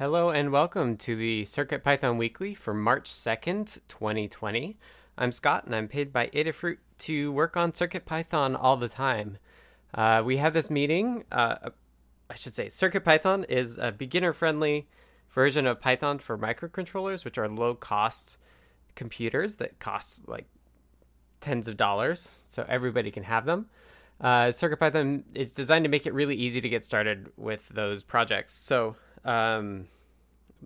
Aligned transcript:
Hello 0.00 0.30
and 0.30 0.50
welcome 0.50 0.96
to 0.96 1.14
the 1.14 1.44
Circuit 1.44 1.84
Python 1.84 2.16
Weekly 2.16 2.54
for 2.54 2.72
March 2.72 3.10
2nd, 3.10 3.80
2020. 3.86 4.78
I'm 5.18 5.30
Scott 5.30 5.66
and 5.66 5.74
I'm 5.74 5.88
paid 5.88 6.10
by 6.10 6.28
Adafruit 6.28 6.78
to 7.00 7.30
work 7.30 7.54
on 7.54 7.74
Circuit 7.74 8.06
Python 8.06 8.56
all 8.56 8.78
the 8.78 8.88
time. 8.88 9.36
Uh, 9.92 10.22
we 10.24 10.38
have 10.38 10.54
this 10.54 10.70
meeting, 10.70 11.24
uh, 11.30 11.68
I 12.30 12.34
should 12.34 12.54
say, 12.54 12.70
Circuit 12.70 13.04
Python 13.04 13.44
is 13.44 13.76
a 13.76 13.92
beginner 13.92 14.32
friendly 14.32 14.88
version 15.32 15.66
of 15.66 15.82
Python 15.82 16.18
for 16.18 16.38
microcontrollers, 16.38 17.26
which 17.26 17.36
are 17.36 17.46
low 17.46 17.74
cost 17.74 18.38
computers 18.94 19.56
that 19.56 19.80
cost 19.80 20.26
like 20.26 20.46
tens 21.42 21.68
of 21.68 21.76
dollars, 21.76 22.42
so 22.48 22.64
everybody 22.70 23.10
can 23.10 23.24
have 23.24 23.44
them. 23.44 23.66
Uh, 24.20 24.48
CircuitPython 24.48 25.22
is 25.34 25.52
designed 25.52 25.84
to 25.84 25.90
make 25.90 26.06
it 26.06 26.12
really 26.12 26.36
easy 26.36 26.60
to 26.60 26.68
get 26.68 26.84
started 26.84 27.30
with 27.36 27.68
those 27.68 28.02
projects. 28.02 28.52
So 28.52 28.96
um, 29.24 29.88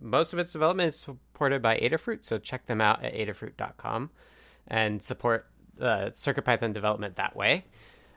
most 0.01 0.33
of 0.33 0.38
its 0.38 0.52
development 0.52 0.88
is 0.88 0.98
supported 0.98 1.62
by 1.62 1.78
Adafruit, 1.78 2.24
so 2.24 2.38
check 2.38 2.66
them 2.66 2.80
out 2.80 3.05
at 3.05 3.15
adafruit.com 3.15 4.11
and 4.66 5.02
support 5.02 5.47
uh, 5.80 6.11
CircuitPython 6.12 6.73
development 6.73 7.16
that 7.16 7.37
way. 7.37 7.64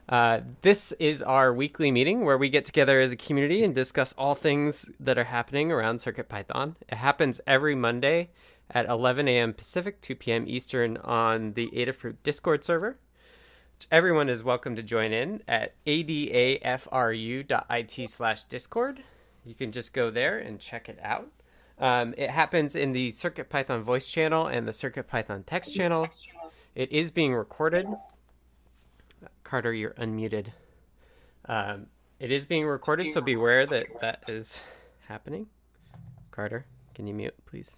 Uh, 0.09 0.39
this 0.61 0.93
is 0.93 1.21
our 1.21 1.53
weekly 1.53 1.91
meeting 1.91 2.23
where 2.23 2.37
we 2.37 2.47
get 2.49 2.63
together 2.63 3.01
as 3.01 3.11
a 3.11 3.17
community 3.17 3.63
and 3.63 3.75
discuss 3.75 4.13
all 4.13 4.35
things 4.35 4.89
that 4.99 5.17
are 5.17 5.25
happening 5.25 5.71
around 5.71 5.97
CircuitPython. 5.97 6.75
It 6.87 6.95
happens 6.95 7.41
every 7.45 7.75
Monday 7.75 8.29
at 8.71 8.87
11 8.87 9.27
a.m. 9.27 9.53
Pacific, 9.53 9.99
2 10.01 10.15
p.m. 10.15 10.45
Eastern 10.47 10.97
on 10.97 11.53
the 11.53 11.69
Adafruit 11.75 12.15
Discord 12.23 12.63
server. 12.63 12.97
Everyone 13.91 14.29
is 14.29 14.43
welcome 14.43 14.75
to 14.75 14.83
join 14.83 15.11
in 15.11 15.43
at 15.47 15.75
adafru.it 15.85 16.69
slash 18.09 18.43
discord. 18.45 19.03
You 19.47 19.55
can 19.55 19.71
just 19.71 19.93
go 19.93 20.11
there 20.11 20.37
and 20.37 20.59
check 20.59 20.89
it 20.89 20.99
out. 21.01 21.31
Um, 21.79 22.13
it 22.17 22.29
happens 22.29 22.75
in 22.75 22.91
the 22.91 23.11
CircuitPython 23.13 23.81
voice 23.81 24.09
channel 24.11 24.45
and 24.45 24.67
the 24.67 24.73
CircuitPython 24.73 25.45
text 25.45 25.73
channel. 25.73 26.09
It 26.75 26.91
is 26.91 27.11
being 27.11 27.33
recorded. 27.33 27.87
Carter, 29.45 29.73
you're 29.73 29.93
unmuted. 29.93 30.47
Um, 31.45 31.87
it 32.19 32.29
is 32.29 32.45
being 32.45 32.65
recorded, 32.65 33.09
so 33.09 33.21
beware 33.21 33.65
that 33.65 34.01
that 34.01 34.23
is 34.27 34.63
happening. 35.07 35.47
Carter, 36.29 36.65
can 36.93 37.07
you 37.07 37.13
mute, 37.13 37.35
please? 37.45 37.77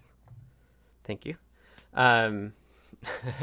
Thank 1.03 1.23
you. 1.23 1.35
Um, 1.94 2.53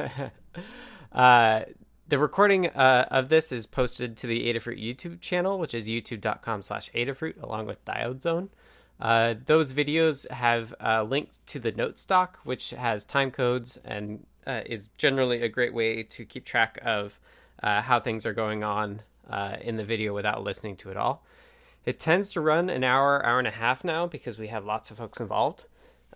uh, 1.13 1.61
the 2.09 2.19
recording 2.19 2.69
uh, 2.69 3.07
of 3.11 3.29
this 3.29 3.51
is 3.51 3.67
posted 3.67 4.17
to 4.19 4.27
the 4.27 4.53
Adafruit 4.53 4.83
YouTube 4.83 5.21
channel, 5.21 5.59
which 5.59 5.75
is 5.75 5.89
youtube.com 5.89 6.63
slash 6.63 6.91
Adafruit, 6.93 7.43
along 7.43 7.67
with 7.67 7.85
Diode 7.85 8.23
Zone. 8.23 8.51
Uh, 9.01 9.35
those 9.45 9.73
videos 9.73 10.31
have 10.31 10.75
uh, 10.81 11.03
links 11.03 11.41
to 11.47 11.59
the 11.59 11.73
note 11.73 11.99
stock, 11.99 12.39
which 12.45 12.71
has 12.71 13.05
time 13.05 13.31
codes 13.31 13.79
and 13.85 14.25
uh, 14.47 14.61
is 14.67 14.89
generally 14.97 15.43
a 15.43 15.49
great 15.49 15.75
way 15.75 16.03
to 16.03 16.25
keep 16.25 16.45
track 16.45 16.79
of 16.83 17.19
uh, 17.63 17.83
how 17.83 17.99
things 17.99 18.25
are 18.25 18.33
going 18.33 18.63
on 18.63 19.03
uh, 19.29 19.57
in 19.61 19.77
the 19.77 19.85
video 19.85 20.15
without 20.15 20.43
listening 20.43 20.77
to 20.77 20.91
it 20.91 20.97
all. 20.97 21.25
It 21.85 21.99
tends 21.99 22.33
to 22.33 22.41
run 22.41 22.71
an 22.71 22.85
hour, 22.85 23.25
hour 23.25 23.39
and 23.39 23.49
a 23.49 23.53
half 23.53 23.85
now 23.85 24.07
because 24.07 24.39
we 24.39 24.49
have 24.49 24.65
lots 24.65 24.91
of 24.91 24.97
folks 24.97 25.21
involved. 25.21 25.67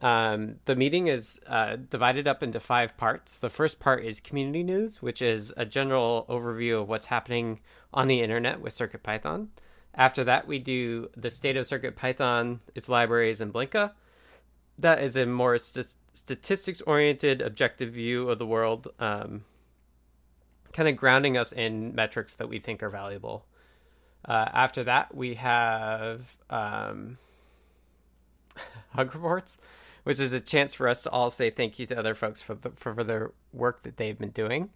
Um, 0.00 0.56
the 0.64 0.76
meeting 0.76 1.08
is 1.08 1.40
uh, 1.46 1.76
divided 1.76 2.26
up 2.26 2.42
into 2.42 2.58
five 2.58 2.96
parts. 2.96 3.38
The 3.38 3.50
first 3.50 3.80
part 3.80 4.04
is 4.04 4.20
community 4.20 4.62
news, 4.62 5.02
which 5.02 5.20
is 5.20 5.52
a 5.56 5.66
general 5.66 6.24
overview 6.28 6.80
of 6.80 6.88
what's 6.88 7.06
happening 7.06 7.60
on 7.92 8.08
the 8.08 8.22
internet 8.22 8.60
with 8.60 8.72
CircuitPython. 8.72 9.48
After 9.94 10.24
that, 10.24 10.46
we 10.46 10.58
do 10.58 11.10
the 11.16 11.30
state 11.30 11.56
of 11.56 11.66
CircuitPython, 11.66 12.60
its 12.74 12.88
libraries, 12.88 13.40
and 13.40 13.52
Blinka. 13.52 13.92
That 14.78 15.02
is 15.02 15.16
a 15.16 15.26
more 15.26 15.58
st- 15.58 15.96
statistics 16.14 16.80
oriented, 16.82 17.42
objective 17.42 17.92
view 17.92 18.30
of 18.30 18.38
the 18.38 18.46
world, 18.46 18.88
um, 18.98 19.44
kind 20.72 20.88
of 20.88 20.96
grounding 20.96 21.36
us 21.36 21.52
in 21.52 21.94
metrics 21.94 22.34
that 22.34 22.48
we 22.48 22.58
think 22.58 22.82
are 22.82 22.88
valuable. 22.88 23.44
Uh, 24.25 24.46
after 24.52 24.84
that, 24.84 25.14
we 25.14 25.34
have 25.34 26.36
um, 26.48 27.19
hug 28.94 29.14
reports 29.14 29.58
which 30.05 30.21
is 30.21 30.33
a 30.33 30.41
chance 30.41 30.75
for 30.75 30.88
us 30.88 31.03
to 31.03 31.11
all 31.11 31.31
say 31.31 31.50
thank 31.50 31.78
you 31.78 31.87
to 31.87 31.99
other 31.99 32.15
folks 32.15 32.43
for 32.43 32.55
the, 32.55 32.71
for, 32.71 32.94
for 32.94 33.05
their 33.05 33.33
work 33.53 33.83
that 33.83 33.97
they've 33.97 34.19
been 34.19 34.31
doing. 34.31 34.71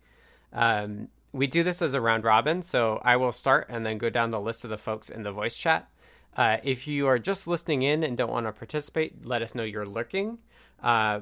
Um, 0.53 1.09
we 1.33 1.47
do 1.47 1.62
this 1.62 1.83
as 1.83 1.95
a 1.95 2.01
round 2.01 2.25
robin, 2.25 2.62
so 2.62 3.01
I 3.05 3.17
will 3.17 3.33
start 3.33 3.67
and 3.69 3.85
then 3.85 3.99
go 3.99 4.09
down 4.09 4.31
the 4.31 4.41
list 4.41 4.65
of 4.65 4.71
the 4.71 4.79
folks 4.79 5.09
in 5.09 5.25
the 5.25 5.33
voice 5.33 5.57
chat. 5.57 5.89
Uh, 6.37 6.59
if 6.62 6.87
you 6.87 7.07
are 7.07 7.19
just 7.19 7.47
listening 7.47 7.83
in 7.83 8.03
and 8.03 8.17
don't 8.17 8.31
want 8.31 8.47
to 8.47 8.53
participate, 8.53 9.27
let 9.27 9.43
us 9.43 9.55
know 9.55 9.62
you're 9.62 9.87
lurking. 9.87 10.39
Uh, 10.83 11.21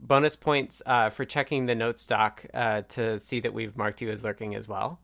bonus 0.00 0.36
points 0.36 0.82
uh, 0.86 1.10
for 1.10 1.24
checking 1.24 1.66
the 1.66 1.74
note 1.74 1.98
stock 1.98 2.44
uh, 2.54 2.82
to 2.88 3.18
see 3.18 3.40
that 3.40 3.52
we've 3.52 3.76
marked 3.76 4.00
you 4.00 4.10
as 4.10 4.22
lurking 4.22 4.54
as 4.54 4.68
well. 4.68 5.00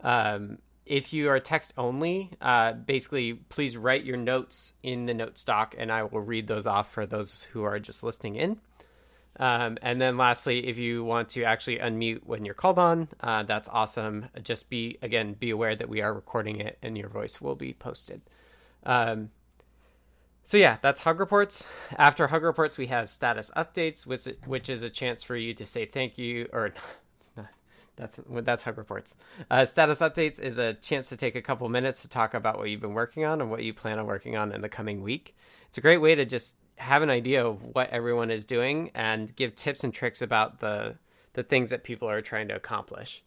Um, 0.00 0.58
if 0.84 1.12
you 1.12 1.28
are 1.28 1.38
text 1.38 1.72
only, 1.78 2.30
uh, 2.40 2.72
basically, 2.72 3.34
please 3.34 3.76
write 3.76 4.04
your 4.04 4.16
notes 4.16 4.74
in 4.82 5.06
the 5.06 5.14
note 5.14 5.38
stock, 5.38 5.74
and 5.78 5.90
I 5.92 6.02
will 6.02 6.20
read 6.20 6.48
those 6.48 6.66
off 6.66 6.92
for 6.92 7.06
those 7.06 7.44
who 7.52 7.62
are 7.62 7.78
just 7.78 8.02
listening 8.02 8.36
in. 8.36 8.60
Um, 9.38 9.78
and 9.80 10.00
then, 10.00 10.18
lastly, 10.18 10.66
if 10.66 10.76
you 10.76 11.04
want 11.04 11.30
to 11.30 11.44
actually 11.44 11.78
unmute 11.78 12.24
when 12.24 12.44
you're 12.44 12.54
called 12.54 12.78
on, 12.78 13.08
uh, 13.20 13.44
that's 13.44 13.68
awesome. 13.68 14.26
Just 14.42 14.68
be 14.68 14.98
again, 15.02 15.34
be 15.34 15.50
aware 15.50 15.74
that 15.74 15.88
we 15.88 16.02
are 16.02 16.12
recording 16.12 16.60
it, 16.60 16.78
and 16.82 16.98
your 16.98 17.08
voice 17.08 17.40
will 17.40 17.54
be 17.54 17.72
posted. 17.72 18.20
Um, 18.84 19.30
so 20.44 20.56
yeah, 20.56 20.76
that's 20.82 21.00
hug 21.00 21.20
reports. 21.20 21.66
After 21.96 22.26
hug 22.26 22.42
reports, 22.42 22.76
we 22.76 22.88
have 22.88 23.08
status 23.08 23.50
updates, 23.56 24.06
which 24.06 24.28
which 24.46 24.68
is 24.68 24.82
a 24.82 24.90
chance 24.90 25.22
for 25.22 25.36
you 25.36 25.54
to 25.54 25.64
say 25.64 25.86
thank 25.86 26.18
you, 26.18 26.48
or 26.52 26.66
it's 27.16 27.30
not 27.36 27.46
that's 27.96 28.18
that's 28.26 28.62
Hug 28.62 28.78
Reports. 28.78 29.16
Uh, 29.50 29.64
status 29.64 30.00
updates 30.00 30.40
is 30.40 30.58
a 30.58 30.74
chance 30.74 31.08
to 31.10 31.16
take 31.16 31.36
a 31.36 31.42
couple 31.42 31.68
minutes 31.68 32.02
to 32.02 32.08
talk 32.08 32.34
about 32.34 32.58
what 32.58 32.70
you've 32.70 32.80
been 32.80 32.94
working 32.94 33.24
on 33.24 33.40
and 33.40 33.50
what 33.50 33.62
you 33.62 33.74
plan 33.74 33.98
on 33.98 34.06
working 34.06 34.36
on 34.36 34.52
in 34.52 34.60
the 34.60 34.68
coming 34.68 35.02
week. 35.02 35.36
It's 35.68 35.78
a 35.78 35.82
great 35.82 35.98
way 35.98 36.14
to 36.14 36.24
just 36.24 36.56
have 36.76 37.02
an 37.02 37.10
idea 37.10 37.46
of 37.46 37.62
what 37.74 37.90
everyone 37.90 38.30
is 38.30 38.44
doing 38.44 38.90
and 38.94 39.34
give 39.36 39.54
tips 39.54 39.84
and 39.84 39.92
tricks 39.92 40.22
about 40.22 40.60
the 40.60 40.96
the 41.34 41.42
things 41.42 41.70
that 41.70 41.84
people 41.84 42.08
are 42.08 42.20
trying 42.20 42.48
to 42.48 42.56
accomplish. 42.56 43.22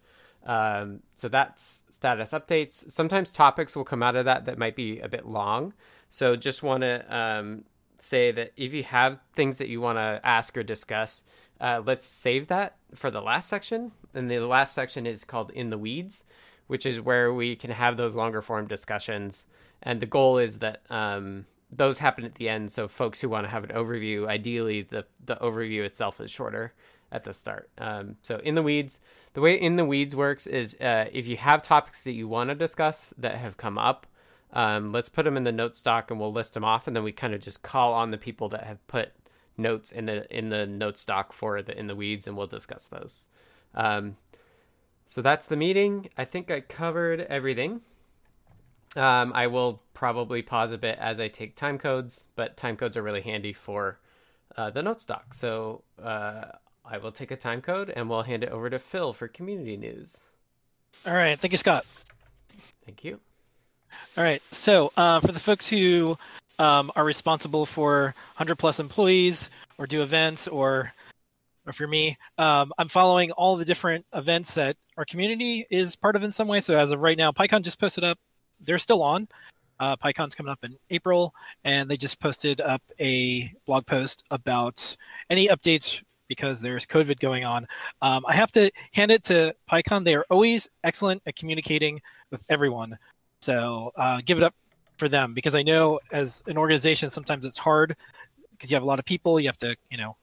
Um, 0.45 0.99
so 1.15 1.27
that's 1.27 1.83
status 1.89 2.31
updates. 2.31 2.91
Sometimes 2.91 3.31
topics 3.31 3.75
will 3.75 3.83
come 3.83 4.03
out 4.03 4.15
of 4.15 4.25
that 4.25 4.45
that 4.45 4.57
might 4.57 4.75
be 4.75 4.99
a 4.99 5.09
bit 5.09 5.25
long. 5.25 5.73
So 6.09 6.35
just 6.35 6.61
want 6.61 6.81
to 6.81 7.15
um, 7.15 7.63
say 7.97 8.31
that 8.31 8.51
if 8.55 8.73
you 8.73 8.83
have 8.83 9.19
things 9.33 9.57
that 9.57 9.69
you 9.69 9.81
want 9.81 9.97
to 9.97 10.21
ask 10.23 10.55
or 10.57 10.63
discuss, 10.63 11.23
uh, 11.59 11.81
let's 11.85 12.05
save 12.05 12.47
that 12.47 12.75
for 12.93 13.11
the 13.11 13.21
last 13.21 13.49
section. 13.49 13.91
And 14.13 14.29
the 14.29 14.39
last 14.39 14.73
section 14.73 15.05
is 15.05 15.23
called 15.23 15.51
In 15.51 15.69
the 15.69 15.77
Weeds, 15.77 16.23
which 16.67 16.85
is 16.85 17.01
where 17.01 17.33
we 17.33 17.55
can 17.55 17.71
have 17.71 17.97
those 17.97 18.15
longer 18.15 18.41
form 18.41 18.67
discussions. 18.67 19.45
And 19.81 20.01
the 20.01 20.05
goal 20.05 20.37
is 20.37 20.59
that 20.59 20.81
um, 20.89 21.45
those 21.71 21.99
happen 21.99 22.25
at 22.25 22.35
the 22.35 22.49
end. 22.49 22.71
So 22.71 22.87
folks 22.87 23.21
who 23.21 23.29
want 23.29 23.45
to 23.45 23.51
have 23.51 23.63
an 23.63 23.71
overview, 23.71 24.27
ideally 24.27 24.81
the, 24.81 25.05
the 25.23 25.35
overview 25.37 25.83
itself 25.83 26.19
is 26.21 26.31
shorter 26.31 26.73
at 27.11 27.23
the 27.23 27.33
start. 27.33 27.69
Um, 27.77 28.17
so 28.21 28.37
in 28.37 28.55
the 28.55 28.63
weeds, 28.63 28.99
the 29.33 29.41
way 29.41 29.55
in 29.55 29.75
the 29.75 29.85
weeds 29.85 30.15
works 30.15 30.47
is 30.47 30.75
uh, 30.81 31.05
if 31.11 31.27
you 31.27 31.37
have 31.37 31.61
topics 31.61 32.03
that 32.03 32.13
you 32.13 32.27
want 32.27 32.49
to 32.49 32.55
discuss 32.55 33.13
that 33.17 33.35
have 33.35 33.57
come 33.57 33.77
up, 33.77 34.07
um, 34.53 34.91
let's 34.91 35.09
put 35.09 35.25
them 35.25 35.37
in 35.37 35.43
the 35.43 35.51
note 35.51 35.75
stock 35.75 36.09
and 36.09 36.19
we'll 36.19 36.31
list 36.31 36.53
them 36.53 36.63
off, 36.63 36.87
and 36.87 36.95
then 36.95 37.03
we 37.03 37.11
kind 37.11 37.33
of 37.33 37.41
just 37.41 37.61
call 37.61 37.93
on 37.93 38.11
the 38.11 38.17
people 38.17 38.47
that 38.49 38.63
have 38.63 38.85
put 38.87 39.11
notes 39.57 39.91
in 39.91 40.05
the 40.05 40.37
in 40.37 40.49
the 40.49 40.65
note 40.65 40.97
stock 40.97 41.33
for 41.33 41.61
the 41.61 41.77
in 41.77 41.87
the 41.87 41.95
weeds, 41.95 42.27
and 42.27 42.35
we'll 42.35 42.47
discuss 42.47 42.87
those. 42.87 43.29
Um, 43.73 44.17
so 45.05 45.21
that's 45.21 45.45
the 45.45 45.57
meeting. 45.57 46.09
I 46.17 46.25
think 46.25 46.49
I 46.49 46.61
covered 46.61 47.21
everything. 47.21 47.81
Um, 48.95 49.33
I 49.35 49.47
will 49.47 49.81
probably 49.93 50.41
pause 50.41 50.71
a 50.71 50.77
bit 50.77 50.97
as 50.99 51.19
I 51.19 51.27
take 51.27 51.55
time 51.55 51.77
codes, 51.77 52.25
but 52.35 52.55
time 52.57 52.77
codes 52.77 52.95
are 52.95 53.03
really 53.03 53.21
handy 53.21 53.53
for 53.53 53.99
uh, 54.57 54.69
the 54.69 54.81
note 54.81 55.01
stock. 55.01 55.33
So 55.33 55.83
uh, 56.01 56.45
I 56.85 56.97
will 56.97 57.11
take 57.11 57.31
a 57.31 57.35
time 57.35 57.61
code 57.61 57.89
and 57.89 58.09
we'll 58.09 58.21
hand 58.21 58.43
it 58.43 58.49
over 58.49 58.69
to 58.69 58.79
Phil 58.79 59.11
for 59.11 59.27
community 59.27 59.75
news. 59.75 60.21
All 61.05 61.13
right. 61.13 61.37
Thank 61.37 61.51
you, 61.51 61.57
Scott. 61.57 61.85
Thank 62.85 63.03
you. 63.03 63.19
All 64.17 64.23
right. 64.23 64.41
So 64.51 64.93
uh, 64.95 65.19
for 65.19 65.31
the 65.33 65.39
folks 65.39 65.69
who 65.69 66.17
um, 66.59 66.91
are 66.95 67.03
responsible 67.03 67.65
for 67.65 68.13
100 68.37 68.55
plus 68.55 68.79
employees 68.79 69.49
or 69.77 69.87
do 69.87 70.01
events 70.01 70.47
or 70.47 70.93
or 71.65 71.73
for 71.73 71.87
me 71.87 72.17
um, 72.37 72.71
i'm 72.77 72.87
following 72.87 73.31
all 73.31 73.57
the 73.57 73.65
different 73.65 74.05
events 74.13 74.53
that 74.53 74.77
our 74.97 75.05
community 75.05 75.65
is 75.69 75.95
part 75.95 76.15
of 76.15 76.23
in 76.23 76.31
some 76.31 76.47
way. 76.47 76.59
So 76.59 76.77
as 76.77 76.91
of 76.91 77.01
right 77.01 77.17
now 77.17 77.31
pycon 77.31 77.61
just 77.61 77.79
posted 77.79 78.03
up 78.03 78.17
they're 78.61 78.77
still 78.77 79.03
on. 79.03 79.27
Uh, 79.79 79.97
pycon's 79.97 80.35
coming 80.35 80.51
up 80.51 80.63
in 80.63 80.77
april 80.89 81.33
and 81.65 81.89
they 81.89 81.97
just 81.97 82.19
posted 82.19 82.61
up 82.61 82.81
a 82.99 83.51
blog 83.65 83.85
post 83.85 84.23
about 84.31 84.95
any 85.29 85.49
updates 85.49 86.01
because 86.29 86.61
there's 86.61 86.85
covid 86.85 87.19
going 87.19 87.43
on. 87.43 87.67
Um, 88.01 88.23
i 88.27 88.33
have 88.33 88.51
to 88.53 88.71
hand 88.93 89.11
it 89.11 89.23
to 89.25 89.53
pycon. 89.69 90.05
They 90.05 90.15
are 90.15 90.25
always 90.29 90.69
excellent 90.83 91.21
at 91.25 91.35
communicating 91.35 92.01
with 92.31 92.43
everyone. 92.49 92.97
So 93.41 93.91
uh, 93.97 94.21
give 94.25 94.37
it 94.37 94.43
up 94.43 94.55
for 94.97 95.09
them 95.09 95.33
because 95.33 95.55
I 95.55 95.63
know 95.63 95.99
as 96.11 96.41
an 96.47 96.57
organization 96.57 97.09
sometimes 97.09 97.45
it's 97.45 97.57
hard 97.57 97.95
because 98.51 98.71
you 98.71 98.75
have 98.75 98.83
a 98.83 98.87
lot 98.87 98.99
of 98.99 99.05
people, 99.05 99.39
you 99.39 99.47
have 99.47 99.57
to, 99.59 99.75
you 99.89 99.97
know, 99.97 100.15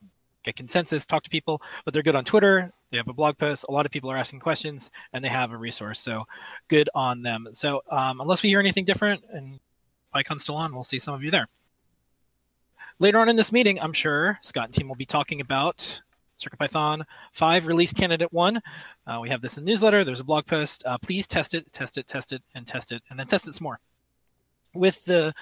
get 0.42 0.56
consensus, 0.56 1.06
talk 1.06 1.22
to 1.22 1.30
people, 1.30 1.62
but 1.84 1.94
they're 1.94 2.02
good 2.02 2.16
on 2.16 2.24
Twitter. 2.24 2.72
They 2.90 2.96
have 2.96 3.08
a 3.08 3.12
blog 3.12 3.38
post. 3.38 3.66
A 3.68 3.72
lot 3.72 3.86
of 3.86 3.92
people 3.92 4.10
are 4.10 4.16
asking 4.16 4.40
questions 4.40 4.90
and 5.12 5.24
they 5.24 5.28
have 5.28 5.52
a 5.52 5.56
resource. 5.56 6.00
So 6.00 6.24
good 6.68 6.88
on 6.94 7.22
them. 7.22 7.48
So 7.52 7.82
um, 7.90 8.20
unless 8.20 8.42
we 8.42 8.48
hear 8.48 8.60
anything 8.60 8.84
different 8.84 9.22
and 9.32 9.60
PyCon's 10.14 10.42
still 10.42 10.56
on, 10.56 10.74
we'll 10.74 10.84
see 10.84 10.98
some 10.98 11.14
of 11.14 11.22
you 11.22 11.30
there. 11.30 11.48
Later 12.98 13.18
on 13.18 13.28
in 13.28 13.36
this 13.36 13.52
meeting, 13.52 13.80
I'm 13.80 13.92
sure 13.92 14.38
Scott 14.42 14.66
and 14.66 14.74
team 14.74 14.88
will 14.88 14.96
be 14.96 15.06
talking 15.06 15.40
about 15.40 16.00
CircuitPython 16.38 17.04
5 17.32 17.66
release 17.66 17.92
candidate 17.92 18.32
1. 18.32 18.60
Uh, 19.06 19.18
we 19.20 19.28
have 19.30 19.40
this 19.40 19.58
in 19.58 19.64
the 19.64 19.70
newsletter. 19.70 20.04
There's 20.04 20.20
a 20.20 20.24
blog 20.24 20.46
post. 20.46 20.84
Uh, 20.84 20.98
please 20.98 21.26
test 21.26 21.54
it, 21.54 21.72
test 21.72 21.98
it, 21.98 22.06
test 22.06 22.32
it, 22.32 22.42
and 22.54 22.66
test 22.66 22.92
it, 22.92 23.02
and 23.10 23.18
then 23.18 23.26
test 23.26 23.48
it 23.48 23.54
some 23.54 23.64
more. 23.64 23.80
With 24.74 25.04
the 25.04 25.34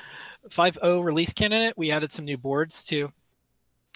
5.0 0.49 1.05
release 1.05 1.33
candidate, 1.33 1.75
we 1.77 1.93
added 1.93 2.13
some 2.13 2.25
new 2.25 2.37
boards 2.39 2.85
to 2.85 3.13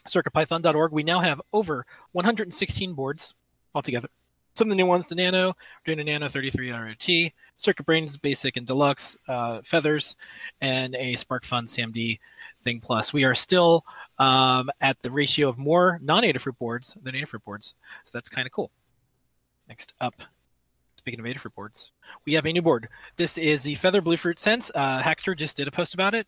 CircuitPython.org. 0.09 0.93
We 0.93 1.03
now 1.03 1.21
have 1.21 1.41
over 1.53 1.87
116 2.13 2.95
boards 2.95 3.35
altogether. 3.75 4.09
Some 4.55 4.69
of 4.69 4.71
the 4.71 4.77
new 4.77 4.87
ones, 4.87 5.09
the 5.09 5.17
Nano, 5.17 5.49
we're 5.49 5.95
doing 5.95 6.09
a 6.09 6.13
Nano 6.13 6.29
33 6.29 6.69
IoT, 6.69 7.33
Circuit 7.57 7.85
Brains 7.85 8.17
Basic 8.17 8.57
and 8.57 8.65
Deluxe, 8.65 9.17
uh, 9.27 9.61
Feathers, 9.65 10.17
and 10.61 10.95
a 10.95 11.15
SparkFun 11.15 11.65
SAMD 11.65 12.21
Thing 12.63 12.79
Plus. 12.79 13.13
We 13.13 13.25
are 13.25 13.35
still 13.35 13.85
um, 14.21 14.71
at 14.81 15.03
the 15.03 15.11
ratio 15.11 15.49
of 15.49 15.59
more 15.59 15.99
non-Adafruit 16.03 16.57
boards 16.59 16.97
than 17.03 17.17
Adafruit 17.17 17.43
boards, 17.43 17.75
so 18.05 18.17
that's 18.17 18.29
kind 18.29 18.47
of 18.47 18.53
cool. 18.53 18.71
Next 19.69 19.93
up, 20.01 20.15
speaking 21.05 21.21
of 21.21 21.27
Adafruit 21.27 21.55
boards, 21.55 21.93
we 22.25 22.33
have 22.33 22.47
a 22.47 22.53
new 22.53 22.62
board. 22.62 22.89
This 23.17 23.37
is 23.37 23.62
the 23.62 23.75
Feather 23.75 24.01
Bluefruit 24.01 24.39
Sense. 24.39 24.71
Uh, 24.75 25.03
Hackster 25.03 25.37
just 25.37 25.55
did 25.55 25.69
a 25.69 25.71
post 25.71 25.93
about 25.93 26.15
it. 26.15 26.27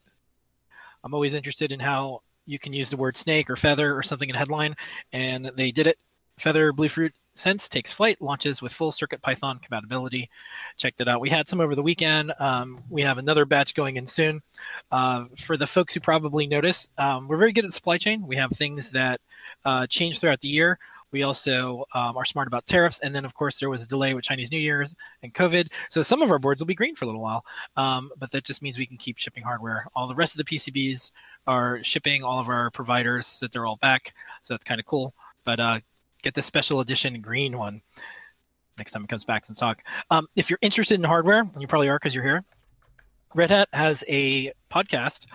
I'm 1.02 1.14
always 1.14 1.32
interested 1.32 1.72
in 1.72 1.80
how 1.80 2.20
you 2.44 2.58
can 2.58 2.74
use 2.74 2.90
the 2.90 2.98
word 2.98 3.16
snake 3.16 3.48
or 3.48 3.56
feather 3.56 3.96
or 3.96 4.02
something 4.02 4.28
in 4.28 4.34
a 4.34 4.38
headline, 4.38 4.76
and 5.14 5.50
they 5.56 5.70
did 5.70 5.86
it. 5.86 5.98
Feather 6.36 6.74
Bluefruit 6.74 7.14
Sense 7.36 7.68
takes 7.68 7.90
flight, 7.90 8.20
launches 8.20 8.60
with 8.60 8.70
full 8.70 8.92
Circuit 8.92 9.22
Python 9.22 9.58
compatibility. 9.60 10.28
Check 10.76 10.94
that 10.96 11.08
out. 11.08 11.22
We 11.22 11.30
had 11.30 11.48
some 11.48 11.62
over 11.62 11.74
the 11.74 11.82
weekend. 11.82 12.34
Um, 12.38 12.82
we 12.90 13.00
have 13.00 13.16
another 13.16 13.46
batch 13.46 13.74
going 13.74 13.96
in 13.96 14.06
soon. 14.06 14.42
Uh, 14.92 15.24
for 15.38 15.56
the 15.56 15.66
folks 15.66 15.94
who 15.94 16.00
probably 16.00 16.46
notice, 16.46 16.90
um, 16.98 17.28
we're 17.28 17.38
very 17.38 17.52
good 17.52 17.64
at 17.64 17.72
supply 17.72 17.96
chain. 17.96 18.26
We 18.26 18.36
have 18.36 18.50
things 18.50 18.90
that 18.92 19.22
uh, 19.64 19.86
change 19.86 20.20
throughout 20.20 20.40
the 20.40 20.48
year. 20.48 20.78
We 21.12 21.22
also 21.22 21.84
um, 21.94 22.16
are 22.16 22.24
smart 22.24 22.48
about 22.48 22.66
tariffs. 22.66 22.98
And 23.00 23.14
then, 23.14 23.24
of 23.24 23.34
course, 23.34 23.58
there 23.58 23.70
was 23.70 23.82
a 23.82 23.88
delay 23.88 24.14
with 24.14 24.24
Chinese 24.24 24.50
New 24.50 24.58
Year's 24.58 24.94
and 25.22 25.32
COVID. 25.32 25.72
So 25.90 26.02
some 26.02 26.22
of 26.22 26.30
our 26.30 26.38
boards 26.38 26.60
will 26.60 26.66
be 26.66 26.74
green 26.74 26.94
for 26.94 27.04
a 27.04 27.08
little 27.08 27.22
while. 27.22 27.44
Um, 27.76 28.10
but 28.18 28.30
that 28.32 28.44
just 28.44 28.62
means 28.62 28.78
we 28.78 28.86
can 28.86 28.96
keep 28.96 29.18
shipping 29.18 29.42
hardware. 29.42 29.86
All 29.94 30.06
the 30.06 30.14
rest 30.14 30.38
of 30.38 30.44
the 30.44 30.56
PCBs 30.56 31.10
are 31.46 31.82
shipping, 31.82 32.22
all 32.22 32.38
of 32.38 32.48
our 32.48 32.70
providers 32.70 33.38
that 33.40 33.52
they're 33.52 33.66
all 33.66 33.76
back. 33.76 34.12
So 34.42 34.54
that's 34.54 34.64
kind 34.64 34.80
of 34.80 34.86
cool. 34.86 35.14
But 35.44 35.60
uh, 35.60 35.80
get 36.22 36.34
the 36.34 36.42
special 36.42 36.80
edition 36.80 37.20
green 37.20 37.56
one 37.56 37.80
next 38.78 38.92
time 38.92 39.04
it 39.04 39.08
comes 39.08 39.24
back 39.24 39.48
in 39.48 39.54
stock. 39.54 39.82
Um, 40.10 40.26
if 40.36 40.50
you're 40.50 40.58
interested 40.62 40.96
in 40.96 41.04
hardware, 41.04 41.40
and 41.40 41.60
you 41.60 41.66
probably 41.66 41.88
are 41.88 41.98
because 41.98 42.14
you're 42.14 42.24
here, 42.24 42.44
Red 43.34 43.50
Hat 43.50 43.68
has 43.72 44.04
a 44.08 44.52
podcast, 44.70 45.26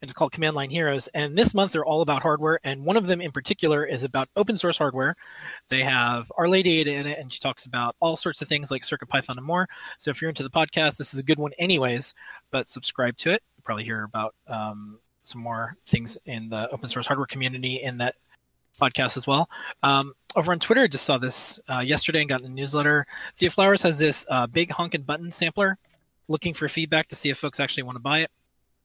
and 0.00 0.10
it's 0.10 0.16
called 0.16 0.32
Command 0.32 0.56
Line 0.56 0.70
Heroes. 0.70 1.08
And 1.08 1.36
this 1.36 1.54
month 1.54 1.72
they're 1.72 1.84
all 1.84 2.02
about 2.02 2.22
hardware, 2.22 2.60
and 2.64 2.84
one 2.84 2.96
of 2.96 3.06
them 3.06 3.20
in 3.20 3.32
particular 3.32 3.84
is 3.84 4.04
about 4.04 4.28
open 4.36 4.56
source 4.56 4.78
hardware. 4.78 5.16
They 5.68 5.82
have 5.82 6.30
Our 6.36 6.48
Lady 6.48 6.80
Ada 6.80 6.92
in 6.92 7.06
it, 7.06 7.18
and 7.18 7.32
she 7.32 7.40
talks 7.40 7.66
about 7.66 7.96
all 8.00 8.16
sorts 8.16 8.42
of 8.42 8.48
things 8.48 8.70
like 8.70 8.84
Circuit 8.84 9.08
Python 9.08 9.38
and 9.38 9.46
more. 9.46 9.68
So 9.98 10.10
if 10.10 10.20
you're 10.20 10.28
into 10.28 10.42
the 10.42 10.50
podcast, 10.50 10.96
this 10.96 11.12
is 11.12 11.20
a 11.20 11.24
good 11.24 11.38
one, 11.38 11.52
anyways. 11.58 12.14
But 12.50 12.66
subscribe 12.66 13.16
to 13.18 13.30
it. 13.30 13.42
You'll 13.56 13.64
probably 13.64 13.84
hear 13.84 14.04
about 14.04 14.34
um, 14.48 14.98
some 15.22 15.42
more 15.42 15.76
things 15.84 16.18
in 16.26 16.48
the 16.48 16.70
open 16.70 16.88
source 16.88 17.06
hardware 17.06 17.26
community 17.26 17.82
in 17.82 17.98
that 17.98 18.16
podcast 18.80 19.16
as 19.16 19.26
well. 19.26 19.48
Um, 19.82 20.14
over 20.34 20.52
on 20.52 20.58
Twitter, 20.58 20.82
I 20.82 20.86
just 20.86 21.04
saw 21.04 21.18
this 21.18 21.60
uh, 21.68 21.80
yesterday 21.80 22.20
and 22.20 22.28
got 22.28 22.40
in 22.40 22.48
the 22.48 22.54
newsletter. 22.54 23.06
Dia 23.38 23.50
Flowers 23.50 23.82
has 23.82 23.98
this 23.98 24.24
uh, 24.30 24.46
big 24.46 24.70
honkin' 24.70 25.04
button 25.04 25.30
sampler 25.30 25.76
looking 26.28 26.54
for 26.54 26.68
feedback 26.68 27.08
to 27.08 27.16
see 27.16 27.28
if 27.28 27.38
folks 27.38 27.60
actually 27.60 27.82
want 27.82 27.96
to 27.96 28.00
buy 28.00 28.20
it. 28.20 28.30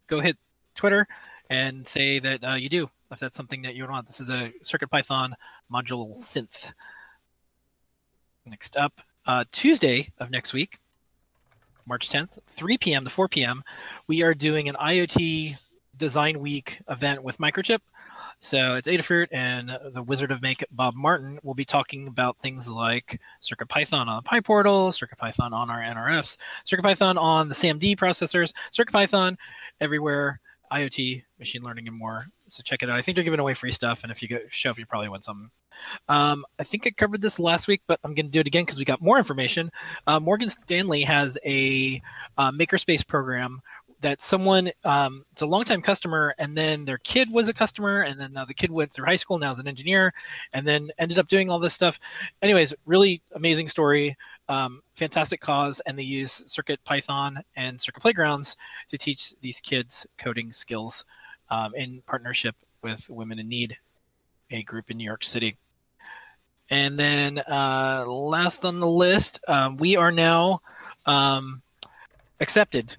Go 0.08 0.20
hit 0.20 0.38
Twitter 0.76 1.08
and 1.50 1.88
say 1.88 2.20
that 2.20 2.44
uh, 2.44 2.54
you 2.54 2.70
do, 2.70 2.90
if 3.12 3.20
that's 3.20 3.36
something 3.36 3.62
that 3.64 3.76
you 3.76 3.88
want. 3.88 4.08
This 4.08 4.20
is 4.20 4.30
a 4.30 4.52
CircuitPython 4.64 5.34
module 5.72 6.18
synth. 6.18 6.72
Next 8.46 8.78
up, 8.78 9.02
uh, 9.26 9.44
Tuesday 9.52 10.10
of 10.20 10.30
next 10.30 10.54
week, 10.54 10.80
March 11.88 12.10
10th, 12.10 12.40
3 12.48 12.78
p.m. 12.78 13.04
to 13.04 13.10
4 13.10 13.28
p.m., 13.28 13.64
we 14.08 14.24
are 14.24 14.34
doing 14.34 14.70
an 14.70 14.76
IoT 14.76 15.56
Design 15.98 16.40
Week 16.40 16.80
event 16.90 17.24
with 17.24 17.38
Microchip. 17.38 17.80
So 18.40 18.76
it's 18.76 18.88
Adafruit 18.88 19.28
and 19.32 19.78
the 19.94 20.04
Wizard 20.04 20.32
of 20.32 20.42
Make, 20.42 20.64
Bob 20.72 20.94
Martin, 20.96 21.40
will 21.42 21.54
be 21.54 21.66
talking 21.66 22.08
about 22.08 22.38
things 22.40 22.70
like 22.70 23.20
CircuitPython 23.42 24.08
on 24.08 24.18
the 24.18 24.22
Pi 24.22 24.42
PyPortal, 24.42 24.92
CircuitPython 24.92 25.52
on 25.52 25.70
our 25.70 25.80
NRFs, 25.80 26.38
CircuitPython 26.66 27.18
on 27.18 27.50
the 27.50 27.56
SAMD 27.56 27.96
processors, 27.98 28.54
CircuitPython 28.72 29.38
everywhere, 29.80 30.40
IoT, 30.72 31.24
machine 31.40 31.64
learning, 31.64 31.88
and 31.88 31.98
more. 31.98 32.26
So 32.48 32.64
check 32.64 32.84
it 32.84 32.90
out. 32.90 32.98
I 32.98 33.02
think 33.02 33.16
they're 33.16 33.24
giving 33.24 33.40
away 33.40 33.54
free 33.54 33.72
stuff, 33.72 34.04
and 34.04 34.12
if 34.12 34.22
you 34.22 34.28
go 34.28 34.40
show 34.50 34.72
up, 34.72 34.78
you 34.78 34.86
probably 34.86 35.10
win 35.10 35.22
something. 35.22 35.50
Um, 36.08 36.46
I 36.60 36.64
think 36.64 36.88
I 36.88 36.92
covered 36.92 37.22
this 37.22 37.40
last 37.40 37.68
week, 37.68 37.82
but 37.88 38.00
I'm 38.04 38.14
going 38.14 38.28
to 38.28 38.32
do 38.32 38.40
it 38.40 38.48
again 38.48 38.64
because 38.64 38.78
we 38.78 38.86
got 38.86 39.02
more 39.02 39.18
information. 39.18 39.72
Uh, 40.08 40.20
Morgan 40.20 40.50
Stanley 40.50 41.02
has 41.04 41.38
a 41.46 42.02
uh, 42.38 42.52
makerspace 42.52 43.06
program 43.06 43.62
that 44.02 44.22
someone 44.22 44.70
um, 44.84 45.26
it's 45.32 45.42
a 45.42 45.46
longtime 45.46 45.82
customer 45.82 46.36
and 46.38 46.56
then 46.56 46.86
their 46.86 46.98
kid 47.00 47.32
was 47.32 47.48
a 47.48 47.54
customer 47.54 48.02
and 48.02 48.20
then 48.20 48.34
now 48.34 48.46
the 48.46 48.54
kid 48.54 48.70
went 48.72 48.92
through 48.92 49.06
high 49.06 49.16
school 49.16 49.40
now 49.40 49.52
is 49.52 49.60
an 49.60 49.68
engineer 49.68 50.14
and 50.54 50.66
then 50.66 50.90
ended 50.98 51.18
up 51.18 51.28
doing 51.28 51.50
all 51.50 51.60
this 51.60 51.74
stuff. 51.74 52.00
Anyways 52.42 52.74
really 52.86 53.22
amazing 53.34 53.68
story 53.68 54.16
um, 54.50 54.82
fantastic 54.94 55.42
cause 55.42 55.82
and 55.86 55.98
they 55.98 56.04
use 56.04 56.44
circuit 56.46 56.80
python 56.84 57.42
and 57.56 57.80
circuit 57.80 58.02
playgrounds 58.02 58.58
to 58.90 58.98
teach 58.98 59.34
these 59.42 59.60
kids 59.60 60.06
coding 60.18 60.52
skills 60.52 61.06
um, 61.50 61.74
in 61.76 62.02
partnership 62.06 62.56
with 62.82 63.10
women 63.10 63.40
in 63.40 63.48
need 63.48 63.78
a 64.52 64.62
group 64.64 64.92
in 64.92 64.98
new 64.98 65.06
york 65.06 65.24
city. 65.24 65.58
And 66.70 67.00
then 67.00 67.40
uh, 67.40 68.06
last 68.08 68.66
on 68.66 68.80
the 68.80 68.88
list 68.88 69.40
um, 69.48 69.78
we 69.78 69.96
are 69.96 70.12
now 70.12 70.62
um, 71.06 71.62
accepted 72.40 72.98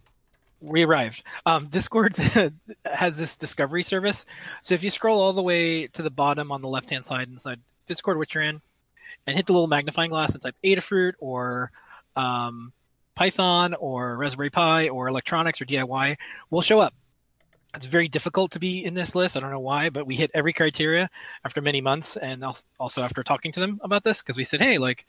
we 0.61 0.85
arrived. 0.85 1.23
Um, 1.45 1.67
Discord 1.67 2.17
has 2.85 3.19
this 3.19 3.37
discovery 3.37 3.83
service. 3.83 4.27
So 4.63 4.75
if 4.75 4.83
you 4.83 4.91
scroll 4.91 5.21
all 5.21 5.33
the 5.33 5.43
way 5.43 5.87
to 5.89 6.03
the 6.03 6.11
bottom 6.11 6.51
on 6.51 6.63
the 6.63 6.69
left 6.69 6.91
hand 6.91 7.05
side 7.05 7.29
inside 7.29 7.61
Discord, 7.87 8.19
which 8.19 8.35
you're 8.35 8.45
in, 8.45 8.61
and 9.27 9.37
hit 9.37 9.47
the 9.47 9.53
little 9.53 9.67
magnifying 9.67 10.11
glass 10.11 10.33
and 10.33 10.43
type 10.43 10.57
Adafruit 10.65 11.15
or 11.19 11.71
um, 12.15 12.73
Python 13.15 13.75
or 13.75 14.17
Raspberry 14.17 14.51
Pi 14.51 14.89
or 14.89 15.09
electronics 15.09 15.61
or 15.61 15.67
DIY, 15.67 16.17
will 16.51 16.63
show 16.63 16.81
up. 16.81 16.95
It's 17.75 17.87
very 17.87 18.09
difficult 18.09 18.53
to 18.53 18.59
be 18.59 18.85
in 18.85 18.95
this 18.95 19.15
list. 19.15 19.37
I 19.37 19.41
don't 19.41 19.51
know 19.51 19.61
why, 19.61 19.91
but 19.91 20.07
we 20.07 20.15
hit 20.15 20.31
every 20.33 20.55
criteria 20.55 21.11
after 21.45 21.61
many 21.61 21.83
months, 21.83 22.17
and 22.17 22.43
also 22.81 23.03
after 23.03 23.23
talking 23.23 23.53
to 23.53 23.61
them 23.61 23.81
about 23.83 24.03
this 24.03 24.23
because 24.23 24.39
we 24.39 24.45
said, 24.45 24.63
"Hey, 24.63 24.79
like, 24.79 25.05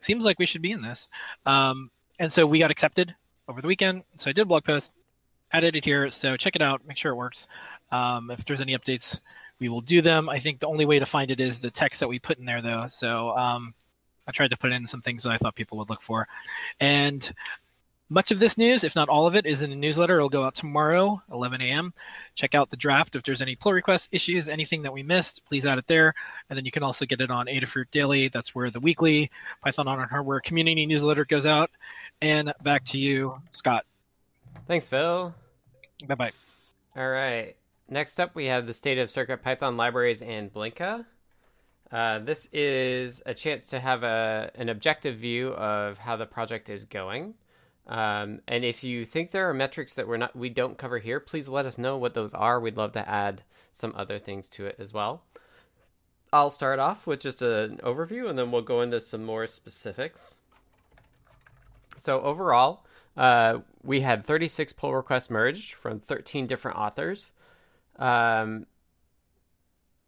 seems 0.00 0.24
like 0.24 0.38
we 0.38 0.46
should 0.46 0.62
be 0.62 0.70
in 0.70 0.82
this," 0.82 1.08
um, 1.46 1.90
and 2.20 2.32
so 2.32 2.46
we 2.46 2.60
got 2.60 2.70
accepted 2.70 3.12
over 3.48 3.60
the 3.60 3.68
weekend. 3.68 4.02
So 4.16 4.30
I 4.30 4.32
did 4.32 4.42
a 4.42 4.46
blog 4.46 4.64
post, 4.64 4.92
added 5.52 5.76
it 5.76 5.84
here. 5.84 6.10
So 6.10 6.36
check 6.36 6.56
it 6.56 6.62
out, 6.62 6.86
make 6.86 6.96
sure 6.96 7.12
it 7.12 7.16
works. 7.16 7.46
Um, 7.92 8.30
if 8.30 8.44
there's 8.44 8.60
any 8.60 8.76
updates, 8.76 9.20
we 9.58 9.68
will 9.68 9.80
do 9.80 10.00
them. 10.00 10.28
I 10.28 10.38
think 10.38 10.60
the 10.60 10.68
only 10.68 10.84
way 10.84 10.98
to 10.98 11.06
find 11.06 11.30
it 11.30 11.40
is 11.40 11.58
the 11.58 11.70
text 11.70 12.00
that 12.00 12.08
we 12.08 12.18
put 12.18 12.38
in 12.38 12.44
there, 12.44 12.60
though. 12.60 12.86
So 12.88 13.36
um, 13.36 13.74
I 14.26 14.32
tried 14.32 14.50
to 14.50 14.56
put 14.56 14.72
in 14.72 14.86
some 14.86 15.00
things 15.00 15.22
that 15.22 15.32
I 15.32 15.36
thought 15.36 15.54
people 15.54 15.78
would 15.78 15.88
look 15.88 16.02
for. 16.02 16.28
And 16.80 17.32
much 18.08 18.30
of 18.30 18.38
this 18.38 18.56
news, 18.56 18.84
if 18.84 18.94
not 18.94 19.08
all 19.08 19.26
of 19.26 19.34
it, 19.34 19.46
is 19.46 19.62
in 19.62 19.70
the 19.70 19.76
newsletter. 19.76 20.16
It'll 20.16 20.28
go 20.28 20.44
out 20.44 20.54
tomorrow, 20.54 21.20
11 21.32 21.60
a.m. 21.60 21.92
Check 22.36 22.54
out 22.54 22.70
the 22.70 22.76
draft. 22.76 23.16
If 23.16 23.24
there's 23.24 23.42
any 23.42 23.56
pull 23.56 23.72
requests, 23.72 24.08
issues, 24.12 24.48
anything 24.48 24.82
that 24.82 24.92
we 24.92 25.02
missed, 25.02 25.44
please 25.44 25.66
add 25.66 25.78
it 25.78 25.88
there. 25.88 26.14
And 26.48 26.56
then 26.56 26.64
you 26.64 26.70
can 26.70 26.84
also 26.84 27.04
get 27.04 27.20
it 27.20 27.32
on 27.32 27.46
Adafruit 27.46 27.90
Daily. 27.90 28.28
That's 28.28 28.54
where 28.54 28.70
the 28.70 28.78
weekly 28.78 29.30
Python 29.64 29.88
on 29.88 30.08
Hardware 30.08 30.40
community 30.40 30.86
newsletter 30.86 31.24
goes 31.24 31.46
out. 31.46 31.70
And 32.20 32.52
back 32.62 32.84
to 32.86 32.98
you, 32.98 33.36
Scott. 33.50 33.84
Thanks, 34.66 34.88
Phil. 34.88 35.34
Bye 36.06 36.14
bye. 36.14 36.32
All 36.96 37.08
right. 37.08 37.56
Next 37.88 38.18
up, 38.18 38.34
we 38.34 38.46
have 38.46 38.66
the 38.66 38.72
state 38.72 38.98
of 38.98 39.10
Circuit 39.10 39.42
Python 39.42 39.76
libraries 39.76 40.22
and 40.22 40.52
Blinka. 40.52 41.04
Uh, 41.92 42.18
this 42.18 42.48
is 42.52 43.22
a 43.26 43.34
chance 43.34 43.66
to 43.66 43.78
have 43.78 44.02
a, 44.02 44.50
an 44.56 44.68
objective 44.68 45.16
view 45.18 45.50
of 45.50 45.98
how 45.98 46.16
the 46.16 46.26
project 46.26 46.68
is 46.68 46.84
going. 46.84 47.34
Um, 47.86 48.40
and 48.48 48.64
if 48.64 48.82
you 48.82 49.04
think 49.04 49.30
there 49.30 49.48
are 49.48 49.54
metrics 49.54 49.94
that 49.94 50.08
we're 50.08 50.16
not 50.16 50.34
we 50.34 50.48
don't 50.48 50.76
cover 50.76 50.98
here, 50.98 51.20
please 51.20 51.48
let 51.48 51.66
us 51.66 51.78
know 51.78 51.96
what 51.96 52.14
those 52.14 52.34
are. 52.34 52.58
We'd 52.58 52.76
love 52.76 52.92
to 52.92 53.08
add 53.08 53.42
some 53.72 53.92
other 53.94 54.18
things 54.18 54.48
to 54.50 54.66
it 54.66 54.76
as 54.78 54.92
well. 54.92 55.22
I'll 56.32 56.50
start 56.50 56.80
off 56.80 57.06
with 57.06 57.20
just 57.20 57.40
an 57.42 57.78
overview, 57.84 58.28
and 58.28 58.36
then 58.36 58.50
we'll 58.50 58.62
go 58.62 58.80
into 58.80 59.00
some 59.00 59.24
more 59.24 59.46
specifics. 59.46 60.36
So 61.96 62.20
overall, 62.20 62.84
Uh, 63.16 63.60
we 63.82 64.02
had 64.02 64.26
36 64.26 64.74
pull 64.74 64.94
requests 64.94 65.30
merged 65.30 65.72
from 65.72 66.00
13 66.00 66.46
different 66.46 66.76
authors. 66.76 67.32
Um, 67.98 68.66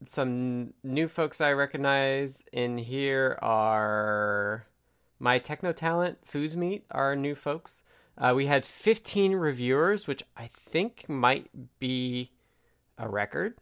some 0.04 0.74
new 0.84 1.08
folks 1.08 1.40
I 1.40 1.52
recognize 1.52 2.44
in 2.52 2.76
here 2.76 3.38
are 3.40 4.66
my 5.18 5.38
techno 5.38 5.72
talent, 5.72 6.18
Foosmeet, 6.26 6.82
are 6.90 7.16
new 7.16 7.34
folks. 7.34 7.82
Uh, 8.18 8.34
we 8.36 8.44
had 8.46 8.66
15 8.66 9.32
reviewers, 9.32 10.06
which 10.06 10.22
I 10.36 10.48
think 10.48 11.08
might 11.08 11.48
be 11.78 12.30
a 12.98 13.08
record. 13.08 13.54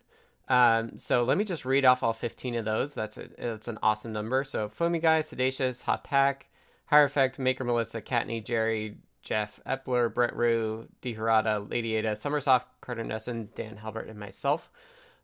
Um, 0.49 0.99
so 0.99 1.23
let 1.25 1.38
me 1.38 1.45
just 1.45 1.64
read 1.64 1.85
off 1.85 2.02
all 2.02 2.12
15 2.12 2.56
of 2.56 2.64
those. 2.64 2.95
That's 2.95 3.16
a, 3.16 3.28
that's 3.38 3.68
an 3.68 3.78
awesome 3.83 4.12
number. 4.12 4.42
So 4.45 4.68
Foamy 4.68 4.99
Guy, 4.99 5.21
Siddacious, 5.21 5.83
Hot 5.83 6.04
Tack, 6.04 6.49
Hierophect, 6.90 7.38
Maker 7.38 7.64
Melissa, 7.64 8.00
Kattni, 8.00 8.45
Jerry, 8.45 8.97
Jeff, 9.23 9.59
Epler, 9.66 10.12
Brent 10.12 10.35
Rue, 10.35 10.87
D. 11.00 11.14
Harada, 11.14 11.69
Lady 11.69 11.97
Ada, 11.97 12.12
Sommersoft, 12.12 12.66
Carter 12.81 13.05
Nesson, 13.05 13.49
Dan 13.55 13.76
Halbert, 13.76 14.09
and 14.09 14.19
myself. 14.19 14.71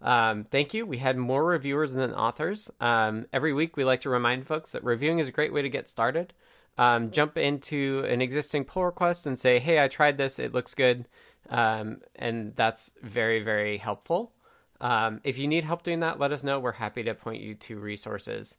Um, 0.00 0.44
thank 0.44 0.74
you. 0.74 0.84
We 0.84 0.98
had 0.98 1.16
more 1.16 1.44
reviewers 1.44 1.92
than 1.92 2.12
authors. 2.12 2.68
Um, 2.80 3.26
every 3.32 3.52
week, 3.52 3.76
we 3.76 3.84
like 3.84 4.00
to 4.00 4.10
remind 4.10 4.46
folks 4.46 4.72
that 4.72 4.82
reviewing 4.82 5.20
is 5.20 5.28
a 5.28 5.32
great 5.32 5.52
way 5.52 5.62
to 5.62 5.68
get 5.68 5.88
started. 5.88 6.32
Um, 6.76 7.12
jump 7.12 7.38
into 7.38 8.04
an 8.08 8.20
existing 8.20 8.64
pull 8.64 8.84
request 8.84 9.26
and 9.26 9.38
say, 9.38 9.60
"Hey, 9.60 9.82
I 9.82 9.88
tried 9.88 10.18
this. 10.18 10.38
It 10.40 10.52
looks 10.52 10.74
good," 10.74 11.06
um, 11.48 12.00
and 12.16 12.56
that's 12.56 12.94
very, 13.02 13.40
very 13.40 13.76
helpful. 13.76 14.32
Um, 14.80 15.20
if 15.22 15.38
you 15.38 15.46
need 15.46 15.62
help 15.62 15.84
doing 15.84 16.00
that, 16.00 16.18
let 16.18 16.32
us 16.32 16.42
know. 16.42 16.58
We're 16.58 16.72
happy 16.72 17.04
to 17.04 17.14
point 17.14 17.40
you 17.40 17.54
to 17.54 17.78
resources. 17.78 18.56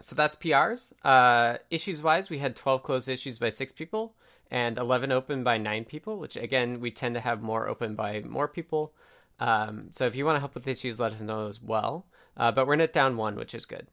So 0.00 0.14
that's 0.14 0.36
PRs. 0.36 0.92
Uh, 1.04 1.58
issues 1.70 2.02
wise, 2.02 2.30
we 2.30 2.38
had 2.38 2.56
12 2.56 2.82
closed 2.82 3.08
issues 3.08 3.38
by 3.38 3.50
six 3.50 3.70
people 3.70 4.14
and 4.50 4.78
11 4.78 5.12
open 5.12 5.44
by 5.44 5.58
nine 5.58 5.84
people, 5.84 6.18
which 6.18 6.36
again, 6.36 6.80
we 6.80 6.90
tend 6.90 7.14
to 7.14 7.20
have 7.20 7.42
more 7.42 7.68
open 7.68 7.94
by 7.94 8.22
more 8.26 8.48
people. 8.48 8.92
Um, 9.38 9.88
so 9.92 10.06
if 10.06 10.16
you 10.16 10.24
want 10.24 10.36
to 10.36 10.40
help 10.40 10.54
with 10.54 10.66
issues, 10.66 10.98
let 10.98 11.12
us 11.12 11.20
know 11.20 11.46
as 11.46 11.62
well. 11.62 12.06
Uh, 12.36 12.50
but 12.50 12.66
we're 12.66 12.76
net 12.76 12.92
down 12.92 13.16
one, 13.16 13.36
which 13.36 13.54
is 13.54 13.66
good. 13.66 13.86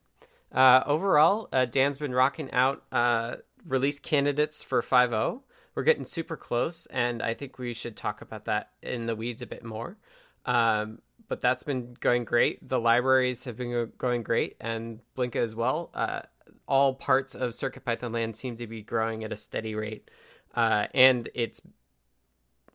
Uh, 0.52 0.82
overall, 0.86 1.50
uh, 1.52 1.66
Dan's 1.66 1.98
been 1.98 2.14
rocking 2.14 2.52
out 2.52 2.84
uh, 2.92 3.36
release 3.66 4.00
candidates 4.00 4.64
for 4.64 4.82
5.0. 4.82 5.42
We're 5.76 5.84
getting 5.84 6.06
super 6.06 6.38
close, 6.38 6.88
and 6.88 7.22
I 7.22 7.34
think 7.34 7.60
we 7.60 7.74
should 7.74 7.96
talk 7.96 8.22
about 8.22 8.46
that 8.46 8.72
in 8.82 9.06
the 9.06 9.16
weeds 9.16 9.42
a 9.42 9.46
bit 9.46 9.64
more. 9.64 9.98
Um, 10.46 11.00
but 11.28 11.42
that's 11.42 11.64
been 11.64 11.96
going 12.00 12.26
great. 12.26 12.68
The 12.68 12.80
libraries 12.80 13.44
have 13.46 13.58
been 13.58 13.92
going 13.98 14.24
great, 14.24 14.56
and 14.60 15.00
Blinka 15.16 15.38
as 15.38 15.56
well. 15.56 15.90
Uh, 15.94 16.22
all 16.68 16.94
parts 16.94 17.36
of 17.36 17.52
CircuitPython 17.52 18.14
land 18.14 18.36
seem 18.36 18.58
to 18.58 18.68
be 18.68 18.82
growing 18.82 19.24
at 19.24 19.32
a 19.32 19.38
steady 19.38 19.76
rate, 19.76 20.10
uh, 20.56 20.88
and 20.94 21.30
it's 21.34 21.62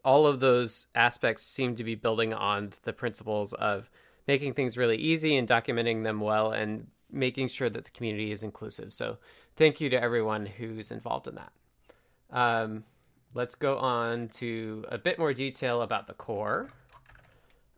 all 0.04 0.26
of 0.26 0.40
those 0.40 0.86
aspects 0.94 1.42
seem 1.42 1.76
to 1.76 1.84
be 1.84 1.94
building 1.94 2.34
on 2.34 2.72
the 2.82 2.92
principles 2.92 3.52
of 3.54 3.88
making 4.26 4.54
things 4.54 4.76
really 4.76 4.96
easy 4.96 5.36
and 5.36 5.48
documenting 5.48 6.04
them 6.04 6.20
well 6.20 6.52
and 6.52 6.88
making 7.10 7.48
sure 7.48 7.70
that 7.70 7.84
the 7.84 7.90
community 7.90 8.32
is 8.32 8.42
inclusive. 8.42 8.92
So 8.92 9.18
thank 9.56 9.80
you 9.80 9.90
to 9.90 10.02
everyone 10.02 10.46
who's 10.46 10.90
involved 10.90 11.28
in 11.28 11.36
that. 11.36 11.52
Um, 12.30 12.84
let's 13.34 13.54
go 13.54 13.76
on 13.78 14.28
to 14.28 14.84
a 14.88 14.98
bit 14.98 15.18
more 15.18 15.32
detail 15.32 15.82
about 15.82 16.06
the 16.06 16.14
core, 16.14 16.70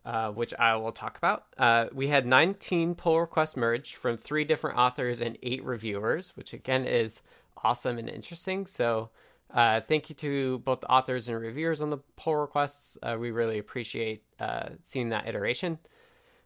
uh, 0.05 0.29
which 0.29 0.53
I 0.59 0.75
will 0.75 0.91
talk 0.91 1.17
about. 1.17 1.45
Uh, 1.57 1.87
we 1.91 2.07
had 2.07 2.25
19 2.25 2.95
pull 2.95 3.19
requests 3.19 3.57
merged 3.57 3.95
from 3.95 4.17
three 4.17 4.43
different 4.43 4.77
authors 4.77 5.19
and 5.19 5.37
eight 5.41 5.63
reviewers, 5.63 6.31
which 6.35 6.53
again 6.53 6.85
is 6.85 7.21
awesome 7.63 7.97
and 7.97 8.07
interesting. 8.07 8.67
So 8.67 9.09
uh, 9.51 9.81
thank 9.81 10.09
you 10.09 10.15
to 10.17 10.59
both 10.59 10.81
the 10.81 10.91
authors 10.91 11.27
and 11.27 11.39
reviewers 11.39 11.81
on 11.81 11.89
the 11.89 11.97
pull 12.17 12.35
requests. 12.35 12.97
Uh, 13.01 13.17
we 13.19 13.31
really 13.31 13.57
appreciate 13.57 14.23
uh, 14.39 14.69
seeing 14.83 15.09
that 15.09 15.27
iteration. 15.27 15.79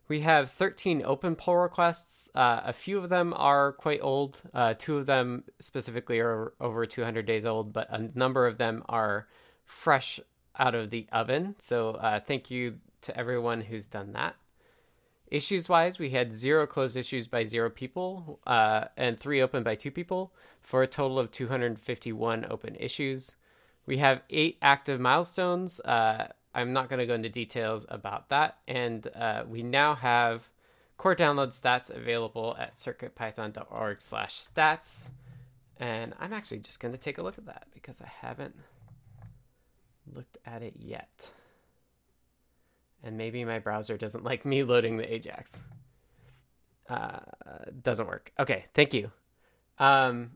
We 0.08 0.22
have 0.22 0.50
13 0.52 1.04
open 1.06 1.36
pull 1.36 1.58
requests. 1.58 2.30
A 2.34 2.74
few 2.74 2.98
of 2.98 3.10
them 3.10 3.34
are 3.36 3.74
quite 3.74 4.00
old. 4.02 4.42
Two 4.80 4.98
of 4.98 5.06
them 5.06 5.44
specifically 5.60 6.20
are 6.20 6.54
over 6.60 6.88
200 6.88 7.28
days 7.28 7.46
old, 7.46 7.74
but 7.74 7.88
a 7.92 8.10
number 8.18 8.48
of 8.48 8.58
them 8.58 8.84
are 8.90 9.28
fresh 9.66 10.20
out 10.58 10.76
of 10.76 10.90
the 10.90 11.08
oven. 11.12 11.56
So 11.60 11.92
uh, 11.92 12.20
thank 12.20 12.50
you 12.50 12.80
to 13.02 13.18
everyone 13.18 13.62
who's 13.62 13.88
done 13.88 14.14
that. 14.14 14.36
Issues 15.32 15.70
wise, 15.70 16.00
we 16.00 16.10
had 16.10 16.34
zero 16.34 16.66
closed 16.66 16.98
issues 16.98 17.28
by 17.28 17.44
zero 17.44 17.70
people 17.70 18.40
uh, 18.48 18.86
and 18.98 19.20
three 19.20 19.42
open 19.42 19.62
by 19.62 19.76
two 19.76 19.92
people 19.92 20.34
for 20.62 20.82
a 20.82 20.88
total 20.88 21.20
of 21.20 21.30
251 21.30 22.48
open 22.50 22.76
issues. 22.76 23.36
We 23.86 23.98
have 23.98 24.22
eight 24.32 24.58
active 24.62 25.00
milestones. 25.00 25.80
Uh, 25.82 26.30
I'm 26.56 26.74
not 26.74 26.90
going 26.90 27.00
to 27.00 27.06
go 27.06 27.14
into 27.14 27.30
details 27.30 27.86
about 27.90 28.30
that. 28.30 28.58
And 28.68 29.08
uh, 29.16 29.44
we 29.48 29.62
now 29.62 29.94
have 29.96 30.50
core 30.98 31.16
download 31.16 31.50
stats 31.50 31.96
available 31.96 32.56
at 32.58 32.76
circuitpython.org 32.76 34.02
slash 34.02 34.34
stats. 34.34 35.06
And 35.78 36.16
I'm 36.20 36.34
actually 36.34 36.60
just 36.60 36.80
going 36.80 36.92
to 36.92 36.98
take 36.98 37.20
a 37.20 37.24
look 37.24 37.38
at 37.38 37.46
that 37.46 37.68
because 37.72 38.02
I 38.02 38.12
haven't 38.22 38.56
looked 40.12 40.40
at 40.44 40.64
it 40.64 40.74
yet 40.80 41.32
and 43.04 43.18
maybe 43.18 43.44
my 43.46 43.60
browser 43.60 43.98
doesn't 43.98 44.24
like 44.32 44.46
me 44.46 44.64
loading 44.64 44.98
the 44.98 45.14
Ajax. 45.14 45.58
Uh, 46.90 47.20
doesn't 47.84 48.08
work. 48.08 48.32
Okay, 48.40 48.66
thank 48.74 48.94
you. 48.94 49.12
Um, 49.78 50.32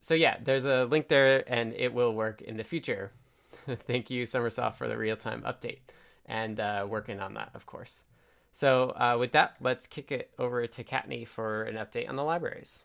so 0.00 0.14
yeah, 0.14 0.38
there's 0.42 0.64
a 0.64 0.84
link 0.84 1.08
there, 1.08 1.44
and 1.50 1.72
it 1.74 1.92
will 1.92 2.12
work 2.12 2.42
in 2.42 2.56
the 2.56 2.64
future. 2.64 3.12
thank 3.86 4.10
you, 4.10 4.24
Sommersoft, 4.24 4.74
for 4.74 4.88
the 4.88 4.96
real 4.96 5.16
time 5.16 5.42
update 5.42 5.78
and 6.26 6.60
uh, 6.60 6.86
working 6.88 7.20
on 7.20 7.34
that, 7.34 7.50
of 7.54 7.66
course. 7.66 8.00
So 8.52 8.90
uh, 8.90 9.16
with 9.18 9.32
that, 9.32 9.56
let's 9.60 9.86
kick 9.86 10.10
it 10.10 10.30
over 10.38 10.66
to 10.66 10.84
Kattni 10.84 11.26
for 11.26 11.62
an 11.64 11.76
update 11.76 12.08
on 12.08 12.16
the 12.16 12.24
libraries. 12.24 12.82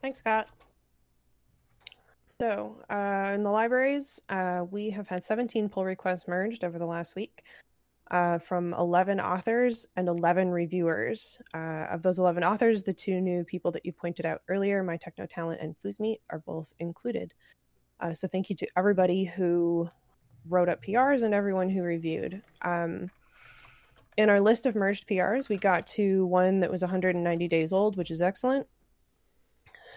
Thanks, 0.00 0.20
Scott. 0.20 0.48
So, 2.40 2.76
uh, 2.88 3.32
in 3.34 3.42
the 3.42 3.50
libraries, 3.50 4.20
uh, 4.28 4.64
we 4.70 4.90
have 4.90 5.08
had 5.08 5.24
17 5.24 5.68
pull 5.68 5.84
requests 5.84 6.28
merged 6.28 6.62
over 6.62 6.78
the 6.78 6.86
last 6.86 7.16
week 7.16 7.42
uh, 8.10 8.38
from 8.38 8.74
11 8.74 9.20
authors 9.20 9.86
and 9.96 10.08
11 10.08 10.50
reviewers. 10.50 11.38
Uh, 11.54 11.86
of 11.90 12.02
those 12.02 12.18
11 12.18 12.42
authors, 12.42 12.82
the 12.82 12.92
two 12.92 13.20
new 13.20 13.44
people 13.44 13.70
that 13.72 13.84
you 13.84 13.92
pointed 13.92 14.24
out 14.26 14.42
earlier, 14.48 14.82
My 14.82 14.96
Techno 14.96 15.26
Talent 15.26 15.60
and 15.60 15.76
Foosmeet, 15.78 16.20
are 16.30 16.38
both 16.40 16.72
included. 16.78 17.34
Uh, 18.00 18.14
so 18.14 18.28
thank 18.28 18.48
you 18.48 18.56
to 18.56 18.68
everybody 18.76 19.24
who 19.24 19.88
wrote 20.48 20.68
up 20.68 20.82
PRs 20.82 21.22
and 21.22 21.34
everyone 21.34 21.68
who 21.68 21.82
reviewed. 21.82 22.42
Um, 22.62 23.10
in 24.16 24.30
our 24.30 24.40
list 24.40 24.66
of 24.66 24.74
merged 24.74 25.06
PRs, 25.06 25.48
we 25.48 25.56
got 25.56 25.86
to 25.88 26.26
one 26.26 26.60
that 26.60 26.70
was 26.70 26.82
190 26.82 27.48
days 27.48 27.72
old, 27.72 27.96
which 27.96 28.10
is 28.10 28.22
excellent. 28.22 28.66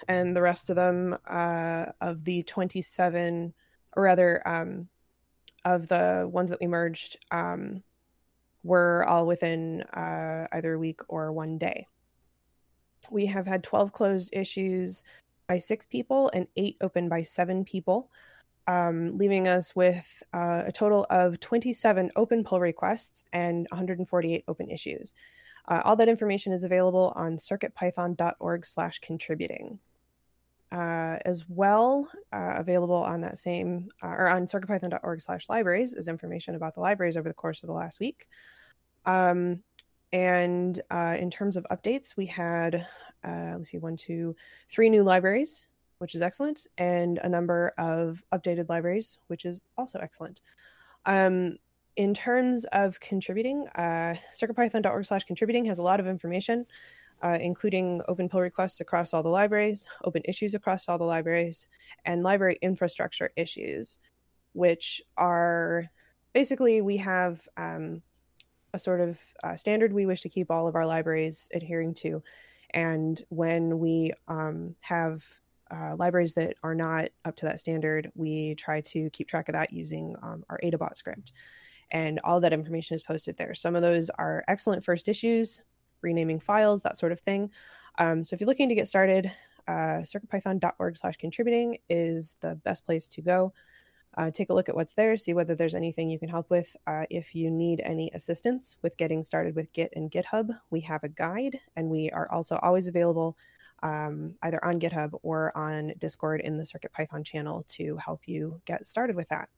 And 0.08 0.36
the 0.36 0.41
rest 0.41 0.70
of 0.70 0.75
them, 0.75 1.18
uh, 1.27 1.86
of 2.01 2.24
the 2.24 2.44
27, 2.44 3.53
or 3.96 4.03
rather, 4.03 4.48
um, 4.48 4.89
of 5.63 5.88
the 5.88 6.27
ones 6.32 6.50
that 6.50 6.60
we 6.60 6.68
merged, 6.68 7.18
um, 7.30 7.84
were 8.63 9.06
all 9.08 9.25
within 9.25 9.82
uh, 9.82 10.48
either 10.51 10.74
a 10.74 10.80
week 10.80 11.01
or 11.08 11.32
one 11.32 11.58
day. 11.58 11.88
We 13.10 13.25
have 13.27 13.48
had 13.48 13.63
12 13.63 13.91
closed 13.91 14.30
issues 14.34 15.03
by 15.48 15.58
six 15.58 15.86
people 15.86 16.30
and 16.34 16.48
eight 16.56 16.77
open 16.82 17.10
by 17.10 17.24
seven 17.24 17.65
people, 17.65 18.10
um, 18.68 19.18
leaving 19.18 19.48
us 19.48 19.75
with 19.75 20.24
uh, 20.34 20.63
a 20.68 20.72
total 20.72 21.06
of 21.10 21.39
27 21.39 22.12
open 22.15 22.44
pull 22.44 22.60
requests 22.60 23.25
and 23.34 23.68
148 23.72 24.44
open 24.48 24.70
issues. 24.70 25.13
Uh, 25.68 25.82
all 25.84 25.96
that 25.96 26.10
information 26.10 26.53
is 26.53 26.63
available 26.63 27.13
on 27.15 27.38
circuitpython.org 27.38 28.65
slash 28.65 29.00
contributing. 29.00 29.80
Uh, 30.72 31.18
as 31.25 31.44
well, 31.50 32.08
uh, 32.32 32.54
available 32.56 32.96
on 32.96 33.20
that 33.20 33.38
same 33.38 33.90
uh, 34.01 34.08
or 34.08 34.30
on 34.30 34.46
circuitpython.org 34.46 35.20
slash 35.20 35.50
libraries 35.50 35.94
is 35.94 36.08
information 36.08 36.56
about 36.56 36.74
the 36.74 36.80
libraries 36.80 37.18
over 37.18 37.28
the 37.28 37.34
course 37.34 37.62
of 37.62 37.68
the 37.68 37.74
last 37.74 38.00
week. 38.00 38.28
Um, 39.06 39.63
and 40.13 40.80
uh, 40.90 41.18
in 41.20 41.30
terms 41.30 41.58
of 41.58 41.66
updates, 41.72 42.16
we 42.16 42.25
had, 42.25 42.88
uh, 43.24 43.56
let's 43.58 43.70
see, 43.70 43.80
one, 43.80 43.98
two, 43.98 44.34
three 44.70 44.90
new 44.90 45.04
libraries, 45.04 45.68
which 45.98 46.16
is 46.16 46.22
excellent, 46.22 46.68
and 46.78 47.18
a 47.20 47.30
number 47.30 47.74
of 47.78 48.24
updated 48.34 48.70
libraries, 48.70 49.20
which 49.28 49.44
is 49.44 49.63
also 49.78 50.00
excellent. 50.00 50.42
Um, 51.06 51.58
in 51.98 52.13
terms 52.13 52.66
of 52.72 53.00
contributing, 53.00 53.68
uh, 53.75 54.16
circuitpython.org 54.34 55.06
slash 55.06 55.25
contributing 55.25 55.66
has 55.66 55.80
a 55.80 55.84
lot 55.84 56.00
of 56.00 56.08
information 56.08 56.66
uh, 57.24 57.38
including 57.40 58.01
open 58.08 58.28
pull 58.28 58.42
requests 58.42 58.82
across 58.82 59.13
all 59.13 59.24
the 59.24 59.30
libraries, 59.30 59.88
open 60.04 60.22
issues 60.25 60.56
across 60.56 60.90
all 60.90 60.98
the 60.98 61.04
libraries, 61.04 61.68
and 62.06 62.24
library 62.24 62.58
infrastructure 62.62 63.32
issues, 63.36 64.00
which 64.54 65.01
are 65.18 65.90
basically 66.34 66.82
we 66.82 66.98
have 66.98 67.48
um, 67.58 68.01
a 68.74 68.80
sort 68.80 69.01
of 69.01 69.20
uh, 69.44 69.56
standard 69.56 69.94
we 69.94 70.06
wish 70.06 70.22
to 70.22 70.30
keep 70.30 70.50
all 70.50 70.68
of 70.68 70.75
our 70.75 70.86
libraries 70.86 71.50
adhering 71.54 71.94
to. 71.94 72.24
And 72.74 73.22
when 73.30 73.80
we 73.80 74.13
um, 74.28 74.75
have 74.82 75.24
uh, 75.70 75.96
libraries 75.98 76.34
that 76.36 76.56
are 76.63 76.75
not 76.75 77.10
up 77.25 77.36
to 77.38 77.46
that 77.46 77.60
standard, 77.60 78.12
we 78.16 78.56
try 78.56 78.82
to 78.82 79.10
keep 79.12 79.28
track 79.28 79.50
of 79.50 79.54
that 79.54 79.74
using 79.74 80.16
um, 80.22 80.44
our 80.50 80.60
AdaBot 80.63 80.96
script. 80.96 81.34
And 81.92 82.22
all 82.24 82.40
that 82.40 82.54
information 82.54 82.96
is 82.96 83.04
posted 83.04 83.36
there. 83.36 83.54
Some 83.54 83.75
of 83.75 83.82
those 83.82 84.10
are 84.12 84.44
excellent 84.48 84.86
first 84.86 85.10
issues, 85.10 85.62
renaming 86.01 86.39
files, 86.39 86.81
that 86.81 86.98
sort 86.98 87.12
of 87.12 87.20
thing. 87.20 87.51
Um, 87.98 88.24
so 88.24 88.34
if 88.34 88.39
you're 88.39 88.48
looking 88.48 88.70
to 88.70 88.75
get 88.75 88.88
started, 88.88 89.31
uh, 89.67 90.01
circuitpython.org 90.03 90.98
slash 90.98 91.17
contributing 91.17 91.77
is 91.89 92.38
the 92.41 92.55
best 92.55 92.86
place 92.86 93.08
to 93.10 93.22
go. 93.22 93.53
Uh, 94.17 94.29
take 94.29 94.50
a 94.50 94.53
look 94.53 94.67
at 94.67 94.75
what's 94.75 94.93
there, 94.93 95.15
see 95.15 95.34
whether 95.34 95.55
there's 95.55 95.75
anything 95.75 96.10
you 96.10 96.20
can 96.20 96.27
help 96.27 96.50
with. 96.50 96.75
Uh, 96.86 97.05
if 97.10 97.34
you 97.34 97.50
need 97.50 97.81
any 97.86 98.12
assistance 98.13 98.75
with 98.81 98.98
getting 98.98 99.24
started 99.24 99.55
with 99.55 99.72
Git 99.72 99.93
and 99.96 100.12
GitHub, 100.12 100.50
we 100.70 100.81
have 100.81 101.03
a 101.03 101.10
guide, 101.10 101.58
and 101.77 101.89
we 101.89 102.10
are 102.10 102.29
also 102.29 102.58
always 102.58 102.88
available 102.88 103.38
um, 103.84 104.36
either 104.43 104.63
on 104.65 104.79
GitHub 104.79 105.17
or 105.24 105.55
on 105.58 105.93
Discord 105.98 106.41
in 106.41 106.58
the 106.58 106.63
CircuitPython 106.63 107.25
channel 107.25 107.63
to 107.70 107.96
help 107.98 108.27
you 108.27 108.62
get 108.65 108.86
started 108.86 109.15
with 109.15 109.29
that. 109.29 109.50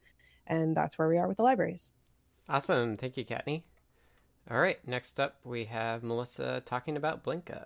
And 0.45 0.77
that's 0.77 0.97
where 0.97 1.09
we 1.09 1.17
are 1.17 1.27
with 1.27 1.38
the 1.38 1.43
libraries. 1.43 1.89
Awesome. 2.47 2.95
Thank 2.95 3.17
you, 3.17 3.25
Kattni. 3.25 3.63
All 4.50 4.59
right. 4.59 4.77
Next 4.88 5.19
up, 5.19 5.38
we 5.43 5.65
have 5.65 6.03
Melissa 6.03 6.62
talking 6.65 6.97
about 6.97 7.23
Blinka. 7.23 7.65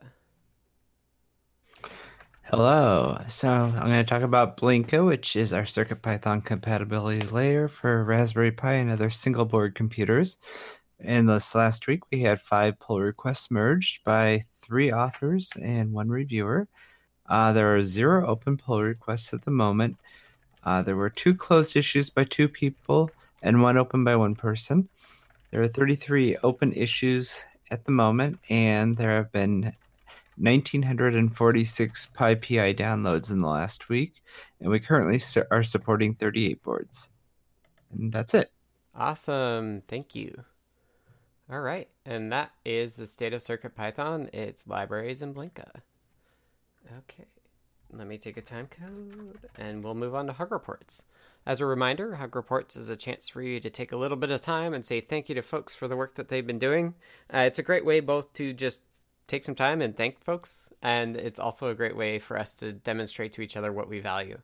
Hello. 2.43 3.17
So 3.27 3.49
I'm 3.49 3.73
going 3.73 3.91
to 3.91 4.03
talk 4.03 4.21
about 4.21 4.57
Blinka, 4.57 5.05
which 5.05 5.35
is 5.35 5.51
our 5.51 5.63
CircuitPython 5.63 6.45
compatibility 6.45 7.25
layer 7.27 7.67
for 7.67 8.03
Raspberry 8.03 8.51
Pi 8.51 8.73
and 8.73 8.89
other 8.89 9.09
single 9.09 9.43
board 9.43 9.75
computers. 9.75 10.37
In 10.99 11.25
this 11.25 11.53
last 11.53 11.87
week, 11.87 12.01
we 12.11 12.21
had 12.21 12.41
five 12.41 12.79
pull 12.79 13.01
requests 13.01 13.51
merged 13.51 14.03
by 14.03 14.43
three 14.61 14.91
authors 14.91 15.51
and 15.61 15.91
one 15.91 16.09
reviewer. 16.09 16.67
Uh, 17.27 17.51
there 17.53 17.75
are 17.75 17.83
zero 17.83 18.25
open 18.25 18.57
pull 18.57 18.81
requests 18.81 19.33
at 19.33 19.43
the 19.43 19.51
moment. 19.51 19.97
Uh, 20.63 20.81
there 20.81 20.95
were 20.95 21.09
two 21.09 21.35
closed 21.35 21.75
issues 21.75 22.09
by 22.09 22.23
two 22.23 22.47
people 22.47 23.11
and 23.41 23.61
one 23.61 23.77
open 23.77 24.03
by 24.03 24.15
one 24.15 24.35
person. 24.35 24.89
There 25.51 25.61
are 25.61 25.67
33 25.67 26.37
open 26.43 26.73
issues 26.73 27.43
at 27.71 27.85
the 27.85 27.91
moment, 27.91 28.39
and 28.49 28.95
there 28.95 29.11
have 29.11 29.31
been 29.31 29.73
1,946 30.37 32.09
PyPI 32.13 32.77
downloads 32.77 33.31
in 33.31 33.41
the 33.41 33.47
last 33.47 33.89
week, 33.89 34.21
and 34.59 34.69
we 34.69 34.79
currently 34.79 35.21
are 35.49 35.63
supporting 35.63 36.13
38 36.13 36.61
boards. 36.63 37.09
And 37.91 38.11
that's 38.11 38.33
it. 38.33 38.51
Awesome. 38.93 39.81
Thank 39.87 40.15
you. 40.15 40.43
All 41.49 41.61
right. 41.61 41.87
And 42.05 42.31
that 42.31 42.51
is 42.65 42.95
the 42.95 43.07
state 43.07 43.33
of 43.33 43.41
CircuitPython, 43.41 44.33
its 44.33 44.67
libraries, 44.67 45.21
and 45.21 45.33
Blinka. 45.33 45.69
Okay. 46.97 47.25
Let 47.91 48.07
me 48.07 48.17
take 48.17 48.37
a 48.37 48.41
time 48.41 48.67
code 48.67 49.39
and 49.55 49.83
we'll 49.83 49.95
move 49.95 50.13
on 50.13 50.27
to 50.27 50.33
Hug 50.33 50.51
Reports. 50.51 51.05
As 51.47 51.61
a 51.61 51.65
reminder, 51.65 52.15
Hug 52.15 52.35
Reports 52.35 52.75
is 52.75 52.89
a 52.89 52.97
chance 52.97 53.29
for 53.29 53.41
you 53.41 53.61
to 53.61 53.69
take 53.69 53.93
a 53.93 53.95
little 53.95 54.17
bit 54.17 54.31
of 54.31 54.41
time 54.41 54.73
and 54.73 54.85
say 54.85 54.99
thank 54.99 55.29
you 55.29 55.35
to 55.35 55.41
folks 55.41 55.73
for 55.73 55.87
the 55.87 55.95
work 55.95 56.15
that 56.15 56.27
they've 56.27 56.45
been 56.45 56.59
doing. 56.59 56.93
Uh, 57.33 57.45
it's 57.47 57.57
a 57.57 57.63
great 57.63 57.85
way 57.85 58.01
both 58.01 58.33
to 58.33 58.51
just 58.51 58.81
take 59.27 59.45
some 59.45 59.55
time 59.55 59.81
and 59.81 59.95
thank 59.95 60.21
folks. 60.21 60.69
And 60.81 61.15
it's 61.15 61.39
also 61.39 61.69
a 61.69 61.73
great 61.73 61.95
way 61.95 62.19
for 62.19 62.37
us 62.37 62.53
to 62.55 62.73
demonstrate 62.73 63.31
to 63.31 63.41
each 63.41 63.55
other 63.55 63.71
what 63.71 63.87
we 63.87 64.01
value. 64.01 64.39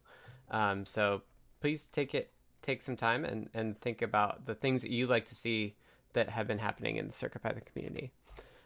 Um, 0.50 0.86
so 0.86 1.24
please 1.60 1.88
take 1.88 2.16
it, 2.16 2.32
take 2.62 2.82
some 2.82 2.96
time 2.96 3.26
and, 3.26 3.50
and 3.54 3.78
think 3.82 4.02
about 4.02 4.46
the 4.46 4.56
things 4.56 4.82
that 4.82 4.92
you 4.92 5.06
like 5.06 5.26
to 5.26 5.36
see 5.36 5.76
that 6.14 6.30
have 6.30 6.48
been 6.48 6.60
happening 6.60 6.96
in 6.96 7.08
the 7.08 7.12
CircuitPython 7.12 7.66
community. 7.66 8.14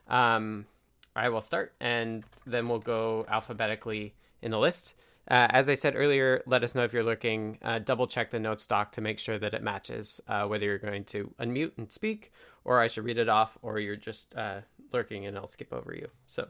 Um, 0.08 0.67
I 1.15 1.29
will 1.29 1.41
start 1.41 1.74
and 1.79 2.24
then 2.46 2.67
we'll 2.67 2.77
go 2.77 3.25
alphabetically 3.27 4.13
in 4.44 4.51
the 4.51 4.60
list. 4.60 4.94
Uh, 5.29 5.48
as 5.50 5.67
I 5.67 5.74
said 5.74 5.96
earlier, 5.96 6.41
let 6.46 6.63
us 6.63 6.74
know 6.74 6.84
if 6.84 6.93
you're 6.93 7.03
looking. 7.03 7.57
Uh, 7.62 7.79
double 7.79 8.07
check 8.07 8.31
the 8.31 8.39
note 8.39 8.62
stock 8.62 8.93
to 8.93 9.01
make 9.01 9.19
sure 9.19 9.38
that 9.38 9.53
it 9.53 9.62
matches, 9.62 10.22
uh, 10.27 10.46
whether 10.46 10.65
you're 10.65 10.77
going 10.77 11.03
to 11.05 11.34
unmute 11.39 11.72
and 11.77 11.91
speak, 11.91 12.31
or 12.63 12.79
I 12.79 12.88
should 12.88 13.03
read 13.03 13.17
it 13.17 13.27
off, 13.27 13.57
or 13.62 13.79
you're 13.79 13.98
just 13.98 14.34
uh, 14.36 14.62
lurking 14.93 15.25
and 15.25 15.38
I'll 15.38 15.47
skip 15.47 15.73
over 15.73 15.93
you. 15.93 16.08
So 16.28 16.47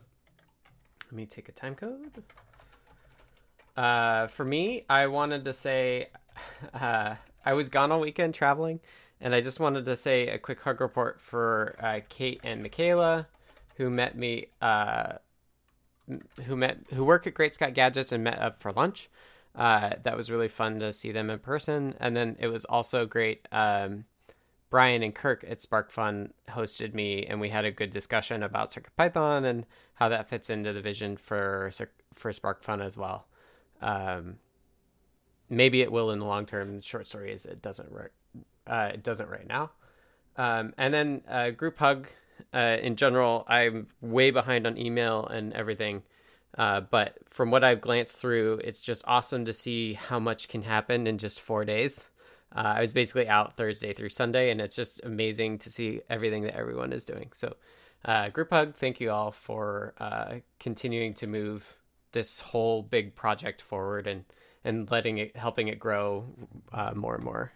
let 1.06 1.12
me 1.12 1.26
take 1.26 1.50
a 1.50 1.52
time 1.52 1.74
code. 1.74 2.24
Uh, 3.76 4.28
for 4.28 4.46
me, 4.46 4.86
I 4.88 5.08
wanted 5.08 5.46
to 5.46 5.54
say 5.54 6.10
uh, 6.74 7.16
I 7.44 7.54
was 7.54 7.70
gone 7.70 7.92
all 7.92 8.00
weekend 8.00 8.36
traveling, 8.36 8.80
and 9.20 9.34
I 9.34 9.42
just 9.42 9.60
wanted 9.60 9.86
to 9.86 9.96
say 9.96 10.28
a 10.28 10.38
quick 10.38 10.62
hug 10.62 10.82
report 10.82 11.20
for 11.20 12.04
Kate 12.10 12.42
and 12.44 12.62
Michaela, 12.62 13.28
who 13.78 13.90
met 13.90 14.16
me 14.16 14.50
who 16.46 16.56
met 16.56 16.80
who 16.94 17.04
work 17.04 17.28
at 17.28 17.34
Great 17.34 17.54
Scott 17.54 17.74
Gadgets 17.74 18.12
and 18.12 18.24
met 18.24 18.40
up 18.40 18.62
for 18.62 18.72
lunch. 18.72 19.10
Uh, 19.56 19.92
that 20.04 20.16
was 20.16 20.30
really 20.30 20.48
fun 20.48 20.80
to 20.80 20.94
see 20.94 21.12
them 21.12 21.30
in 21.30 21.40
person, 21.40 21.96
and 22.00 22.16
then 22.16 22.36
it 22.40 22.48
was 22.48 22.64
also 22.66 23.06
great. 23.06 23.48
Um, 23.52 24.06
Brian 24.70 25.02
and 25.02 25.16
Kirk 25.16 25.46
at 25.48 25.60
SparkFun 25.60 26.32
hosted 26.50 26.94
me, 26.94 27.26
and 27.26 27.40
we 27.40 27.50
had 27.50 27.66
a 27.66 27.72
good 27.72 27.90
discussion 27.90 28.44
about 28.44 28.74
CircuitPython 28.74 29.46
and 29.46 29.66
how 29.96 30.10
that 30.10 30.30
fits 30.30 30.50
into 30.50 30.74
the 30.74 30.82
vision 30.82 31.18
for 31.18 31.72
for 32.14 32.32
SparkFun 32.32 32.84
as 32.84 32.98
well. 32.98 33.28
Um, 33.82 34.38
maybe 35.50 35.82
it 35.82 35.92
will 35.92 36.12
in 36.12 36.20
the 36.20 36.26
long 36.26 36.46
term. 36.46 36.78
The 36.78 36.82
short 36.84 37.08
story 37.08 37.32
is 37.32 37.46
it 37.46 37.62
doesn't 37.62 37.92
work. 37.92 38.14
Uh, 38.66 38.92
it 38.94 39.04
doesn't 39.04 39.30
right 39.30 39.48
now. 39.48 39.72
Um, 40.36 40.74
and 40.78 40.94
then 40.94 41.22
uh, 41.28 41.50
group 41.52 41.80
hug 41.80 42.08
uh, 42.54 42.78
in 42.82 42.96
general, 42.96 43.46
I'm 43.48 43.88
way 44.02 44.32
behind 44.32 44.68
on 44.68 44.78
email 44.78 45.26
and 45.26 45.54
everything. 45.54 46.04
Uh, 46.58 46.82
but 46.82 47.18
from 47.30 47.52
what 47.52 47.64
I've 47.64 47.82
glanced 47.82 48.18
through, 48.20 48.62
it's 48.64 48.82
just 48.82 49.04
awesome 49.08 49.46
to 49.46 49.54
see 49.54 49.94
how 49.94 50.20
much 50.20 50.48
can 50.48 50.62
happen 50.62 51.06
in 51.06 51.18
just 51.18 51.42
four 51.42 51.66
days. 51.66 52.06
Uh, 52.56 52.74
I 52.78 52.82
was 52.82 52.94
basically 52.94 53.28
out 53.28 53.58
Thursday 53.58 53.94
through 53.94 54.10
Sunday, 54.10 54.50
and 54.50 54.62
it's 54.62 54.76
just 54.76 55.02
amazing 55.04 55.60
to 55.60 55.70
see 55.70 56.02
everything 56.10 56.44
that 56.44 56.56
everyone 56.56 56.94
is 56.94 57.06
doing. 57.06 57.30
So, 57.34 57.56
uh, 58.06 58.30
group 58.30 58.50
hug, 58.50 58.76
thank 58.76 59.00
you 59.00 59.12
all 59.12 59.32
for 59.32 59.94
uh, 60.00 60.36
continuing 60.60 61.14
to 61.16 61.28
move 61.28 61.76
this 62.14 62.40
whole 62.40 62.82
big 62.82 63.16
project 63.16 63.62
forward 63.62 64.08
and 64.08 64.24
and 64.64 64.90
letting 64.90 65.18
it 65.18 65.36
helping 65.36 65.68
it 65.68 65.80
grow 65.80 66.26
uh, 66.74 66.92
more 66.96 67.16
and 67.16 67.24
more 67.24 67.52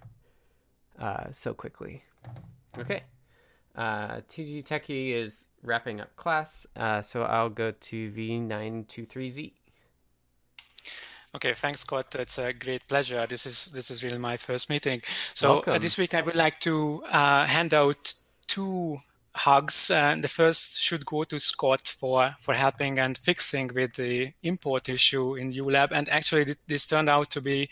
so 1.31 1.53
quickly. 1.53 2.03
Okay. 2.77 3.03
Uh, 3.75 4.21
TG 4.27 4.63
Techie 4.63 5.13
is 5.13 5.47
wrapping 5.63 6.01
up 6.01 6.15
class, 6.15 6.65
uh, 6.75 7.01
so 7.01 7.23
I'll 7.23 7.49
go 7.49 7.71
to 7.71 8.11
V923Z. 8.11 9.53
Okay, 11.33 11.53
thanks, 11.53 11.79
Scott. 11.79 12.13
It's 12.15 12.37
a 12.37 12.51
great 12.51 12.85
pleasure. 12.89 13.25
This 13.25 13.45
is 13.45 13.65
this 13.67 13.89
is 13.89 14.03
really 14.03 14.17
my 14.17 14.35
first 14.35 14.69
meeting. 14.69 15.01
So 15.33 15.59
uh, 15.59 15.77
this 15.77 15.97
week 15.97 16.13
I 16.13 16.21
would 16.21 16.35
like 16.35 16.59
to 16.59 16.99
uh, 17.09 17.45
hand 17.45 17.73
out 17.73 18.13
two 18.47 18.99
hugs. 19.33 19.89
Uh, 19.89 20.17
the 20.19 20.27
first 20.27 20.81
should 20.81 21.05
go 21.05 21.23
to 21.23 21.39
Scott 21.39 21.87
for 21.87 22.35
for 22.39 22.53
helping 22.53 22.99
and 22.99 23.17
fixing 23.17 23.71
with 23.73 23.93
the 23.93 24.33
import 24.43 24.89
issue 24.89 25.35
in 25.35 25.53
ULab, 25.53 25.91
and 25.93 26.09
actually 26.09 26.55
this 26.67 26.85
turned 26.85 27.09
out 27.09 27.29
to 27.31 27.39
be 27.39 27.69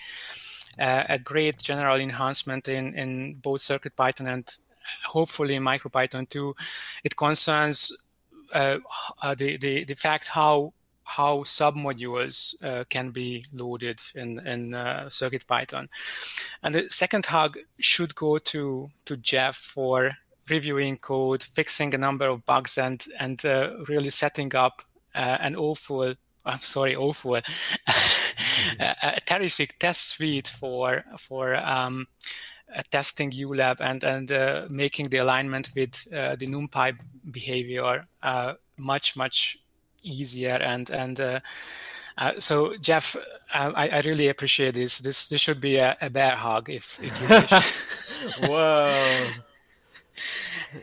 uh, 0.80 1.04
a 1.10 1.20
great 1.20 1.62
general 1.62 1.98
enhancement 1.98 2.70
in 2.70 2.94
in 2.96 3.36
both 3.42 3.60
CircuitPython 3.62 4.34
and 4.34 4.58
hopefully 5.06 5.56
in 5.56 5.63
MicroPython 5.63 6.30
2, 6.30 6.56
it 7.04 7.15
concerns 7.15 7.92
uh, 8.54 8.78
uh, 9.22 9.36
the, 9.36 9.58
the, 9.58 9.84
the 9.84 9.96
fact 9.96 10.30
how 10.30 10.74
how 11.10 11.39
submodules 11.39 12.63
uh, 12.63 12.84
can 12.88 13.10
be 13.10 13.44
loaded 13.52 14.00
in, 14.13 14.39
in 14.46 14.76
uh, 14.76 15.06
CircuitPython. 15.08 15.88
And 16.62 16.76
the 16.76 16.88
second 16.88 17.26
hug 17.26 17.58
should 17.80 18.13
go 18.13 18.38
to, 18.38 18.92
to 19.06 19.18
Jeff 19.18 19.56
for 19.56 20.12
reviewing 20.50 20.98
code, 20.98 21.42
fixing 21.42 21.96
a 21.96 21.98
number 21.98 22.28
of 22.28 22.46
bugs, 22.46 22.78
and, 22.78 23.04
and 23.20 23.44
uh, 23.44 23.72
really 23.88 24.12
setting 24.12 24.54
up 24.56 24.84
uh, 25.15 25.38
an 25.42 25.56
awful, 25.56 26.13
I'm 26.46 26.60
sorry, 26.60 26.96
awful, 26.96 27.36
a, 27.38 27.44
a, 28.80 29.20
terrific 29.26 29.80
test 29.80 30.10
suite 30.10 30.48
for, 30.48 31.04
for 31.18 31.56
um, 31.56 32.06
testing 32.91 33.32
ULab 33.32 33.82
and 33.82 34.03
and 34.03 34.32
uh, 34.32 34.65
making 34.69 35.10
the 35.10 35.17
alignment 35.17 35.69
with 35.75 36.08
uh, 36.13 36.36
the 36.36 36.47
NumPy 36.47 36.97
behavior 37.32 38.05
much 38.77 39.17
much 39.17 39.58
easier 40.03 40.55
and 40.55 40.89
and 40.89 41.41
uh, 42.19 42.34
so 42.38 42.75
Jeff, 42.75 43.15
uh, 43.53 43.71
I, 43.73 43.88
I, 43.88 44.01
really 44.01 44.27
appreciate 44.27 44.73
this. 44.73 44.99
This 44.99 45.27
this 45.27 45.39
should 45.39 45.62
be 45.62 45.77
a, 45.77 45.95
a 46.01 46.10
bear 46.10 46.36
hug, 46.36 46.69
if 46.69 46.99
if 47.01 47.21
you 47.21 47.27
wish. 47.29 48.49
Whoa! 48.49 49.25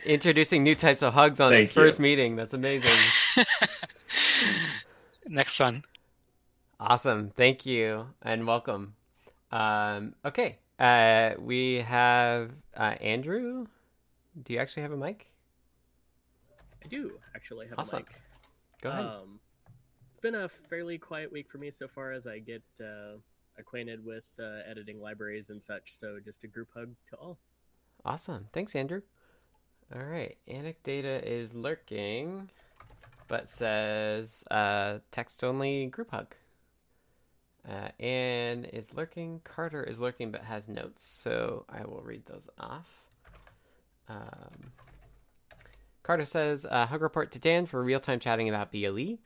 Introducing 0.03 0.63
new 0.63 0.73
types 0.73 1.03
of 1.03 1.13
hugs 1.13 1.39
on 1.39 1.51
Thank 1.51 1.67
this 1.67 1.75
you. 1.75 1.81
first 1.83 1.99
meeting. 1.99 2.35
That's 2.35 2.55
amazing. 2.55 2.97
Next 5.27 5.59
one. 5.59 5.83
Awesome. 6.79 7.29
Thank 7.29 7.67
you 7.67 8.07
and 8.23 8.47
welcome. 8.47 8.95
Um, 9.51 10.15
okay, 10.25 10.57
uh, 10.79 11.31
we 11.39 11.75
have 11.81 12.51
uh, 12.75 12.95
Andrew. 13.01 13.67
Do 14.43 14.53
you 14.53 14.59
actually 14.59 14.83
have 14.83 14.91
a 14.91 14.97
mic? 14.97 15.27
I 16.83 16.87
do 16.87 17.19
actually 17.35 17.67
have 17.67 17.79
awesome. 17.79 17.97
a 17.97 17.99
mic. 18.01 18.21
Go 18.81 18.89
ahead. 18.89 19.05
Um, 19.05 19.39
it's 20.11 20.21
been 20.21 20.35
a 20.35 20.49
fairly 20.49 20.97
quiet 20.97 21.31
week 21.31 21.49
for 21.49 21.57
me 21.57 21.71
so 21.71 21.87
far 21.87 22.11
as 22.11 22.27
I 22.27 22.39
get 22.39 22.63
uh, 22.79 23.17
acquainted 23.57 24.05
with 24.05 24.23
uh, 24.39 24.59
editing 24.69 25.01
libraries 25.01 25.49
and 25.49 25.61
such. 25.61 25.95
So 25.97 26.19
just 26.23 26.43
a 26.43 26.47
group 26.47 26.69
hug 26.75 26.89
to 27.09 27.15
all. 27.17 27.37
Awesome. 28.05 28.47
Thanks, 28.53 28.75
Andrew. 28.75 29.01
All 29.95 30.03
right. 30.03 30.37
Anecdata 30.47 31.23
is 31.23 31.53
lurking, 31.53 32.49
but 33.27 33.49
says 33.49 34.43
uh, 34.51 34.99
text 35.11 35.43
only 35.43 35.87
group 35.87 36.11
hug. 36.11 36.35
Uh, 37.69 37.89
Anne 37.99 38.65
is 38.65 38.93
lurking. 38.93 39.41
Carter 39.43 39.83
is 39.83 39.99
lurking, 39.99 40.31
but 40.31 40.41
has 40.41 40.67
notes. 40.67 41.03
So 41.03 41.65
I 41.69 41.85
will 41.85 42.01
read 42.01 42.25
those 42.25 42.47
off. 42.59 42.87
Um, 44.07 44.71
Carter 46.03 46.25
says, 46.25 46.65
uh, 46.65 46.85
hug 46.85 47.01
report 47.01 47.31
to 47.33 47.39
Dan 47.39 47.65
for 47.65 47.83
real 47.83 47.99
time 47.99 48.19
chatting 48.19 48.47
about 48.47 48.71
BLE. 48.71 49.17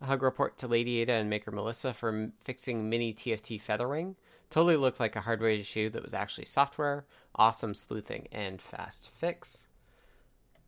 A 0.00 0.06
hug 0.06 0.22
report 0.22 0.56
to 0.58 0.68
Lady 0.68 1.00
Ada 1.00 1.14
and 1.14 1.28
Maker 1.28 1.50
Melissa 1.50 1.92
for 1.92 2.30
fixing 2.44 2.88
mini 2.88 3.12
TFT 3.12 3.60
feathering. 3.60 4.14
Totally 4.48 4.76
looked 4.76 5.00
like 5.00 5.16
a 5.16 5.20
hardware 5.20 5.50
issue 5.50 5.90
that 5.90 6.02
was 6.02 6.14
actually 6.14 6.44
software. 6.44 7.04
Awesome 7.34 7.74
sleuthing 7.74 8.28
and 8.30 8.62
fast 8.62 9.10
fix. 9.10 9.66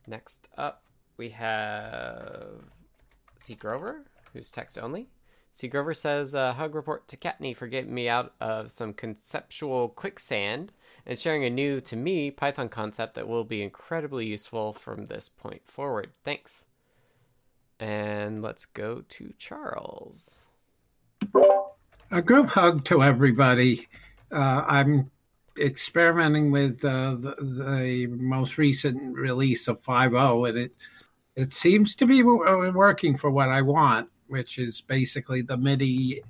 Next 0.08 0.48
up, 0.58 0.82
we 1.16 1.30
have 1.30 2.64
C. 3.38 3.54
Grover, 3.54 4.04
who's 4.32 4.50
text 4.50 4.76
only. 4.76 5.08
C. 5.52 5.68
Grover 5.68 5.94
says, 5.94 6.34
uh, 6.34 6.52
hug 6.52 6.74
report 6.74 7.08
to 7.08 7.16
Kattni 7.16 7.56
for 7.56 7.66
getting 7.66 7.92
me 7.92 8.08
out 8.08 8.34
of 8.40 8.70
some 8.70 8.92
conceptual 8.92 9.88
quicksand 9.88 10.72
and 11.06 11.18
sharing 11.18 11.44
a 11.44 11.50
new, 11.50 11.80
to 11.82 11.96
me, 11.96 12.30
Python 12.30 12.68
concept 12.68 13.14
that 13.14 13.28
will 13.28 13.44
be 13.44 13.62
incredibly 13.62 14.26
useful 14.26 14.72
from 14.72 15.06
this 15.06 15.28
point 15.28 15.62
forward. 15.66 16.10
Thanks. 16.24 16.66
And 17.78 18.42
let's 18.42 18.66
go 18.66 19.02
to 19.08 19.32
Charles. 19.38 20.48
A 22.10 22.22
group 22.22 22.50
hug 22.50 22.84
to 22.86 23.02
everybody. 23.02 23.88
Uh, 24.30 24.62
I'm 24.66 25.10
experimenting 25.58 26.50
with 26.50 26.84
uh, 26.84 27.16
the, 27.18 27.34
the, 27.40 28.06
most 28.06 28.58
recent 28.58 29.16
release 29.16 29.68
of 29.68 29.82
5.0, 29.82 30.48
and 30.48 30.58
it 30.58 30.72
it 31.36 31.52
seems 31.54 31.94
to 31.96 32.06
be 32.06 32.22
working 32.22 33.16
for 33.16 33.30
what 33.30 33.48
I 33.48 33.62
want, 33.62 34.08
which 34.30 34.58
is 34.58 34.80
basically 34.80 35.42
the 35.42 35.56
MIDI 35.56 36.22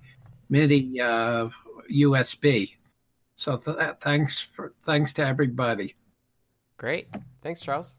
MIDI 0.49 1.01
uh, 1.01 1.49
USB. 1.93 2.73
So 3.37 3.57
th- 3.57 3.77
thanks 4.01 4.47
for 4.55 4.73
thanks 4.83 5.13
to 5.15 5.27
everybody. 5.27 5.95
Great, 6.77 7.09
thanks, 7.43 7.61
Charles. 7.61 7.97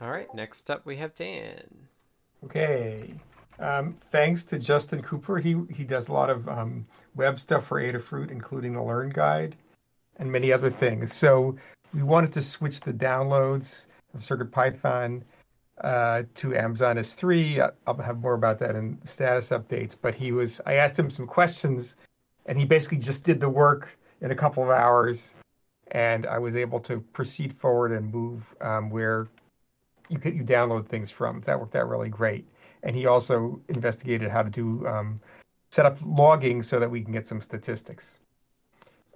All 0.00 0.10
right, 0.10 0.32
next 0.34 0.70
up 0.70 0.84
we 0.84 0.96
have 0.96 1.14
Dan. 1.14 1.88
Okay. 2.44 3.10
Um, 3.58 3.96
thanks 4.12 4.44
to 4.44 4.58
Justin 4.58 5.02
Cooper. 5.02 5.38
He 5.38 5.56
he 5.74 5.84
does 5.84 6.08
a 6.08 6.12
lot 6.12 6.28
of 6.28 6.46
um, 6.48 6.86
web 7.14 7.40
stuff 7.40 7.66
for 7.66 7.80
Adafruit, 7.80 8.30
including 8.30 8.74
the 8.74 8.82
Learn 8.82 9.08
Guide 9.08 9.56
and 10.18 10.30
many 10.30 10.52
other 10.52 10.70
things. 10.70 11.14
So 11.14 11.56
we 11.94 12.02
wanted 12.02 12.32
to 12.34 12.42
switch 12.42 12.80
the 12.80 12.92
downloads 12.92 13.86
of 14.14 14.20
CircuitPython 14.20 15.22
uh, 15.82 16.22
to 16.34 16.54
Amazon 16.54 16.96
S3. 16.96 17.70
I'll 17.86 17.96
have 17.98 18.20
more 18.20 18.34
about 18.34 18.58
that 18.60 18.74
in 18.74 18.98
status 19.04 19.50
updates. 19.50 19.96
But 20.00 20.14
he 20.14 20.32
was 20.32 20.60
I 20.66 20.74
asked 20.74 20.98
him 20.98 21.10
some 21.10 21.26
questions, 21.26 21.96
and 22.46 22.58
he 22.58 22.64
basically 22.64 22.98
just 22.98 23.24
did 23.24 23.40
the 23.40 23.48
work 23.48 23.98
in 24.20 24.30
a 24.30 24.34
couple 24.34 24.62
of 24.62 24.70
hours, 24.70 25.34
and 25.88 26.26
I 26.26 26.38
was 26.38 26.56
able 26.56 26.80
to 26.80 27.00
proceed 27.12 27.52
forward 27.52 27.92
and 27.92 28.12
move 28.12 28.54
um, 28.60 28.90
where 28.90 29.28
you 30.08 30.18
could 30.18 30.34
you 30.34 30.44
download 30.44 30.86
things 30.86 31.10
from. 31.10 31.40
That 31.42 31.58
worked 31.58 31.76
out 31.76 31.88
really 31.88 32.08
great. 32.08 32.46
And 32.82 32.94
he 32.94 33.06
also 33.06 33.60
investigated 33.68 34.30
how 34.30 34.42
to 34.42 34.50
do 34.50 34.86
um, 34.86 35.16
set 35.70 35.86
up 35.86 35.98
logging 36.04 36.62
so 36.62 36.78
that 36.78 36.90
we 36.90 37.02
can 37.02 37.12
get 37.12 37.26
some 37.26 37.40
statistics. 37.40 38.18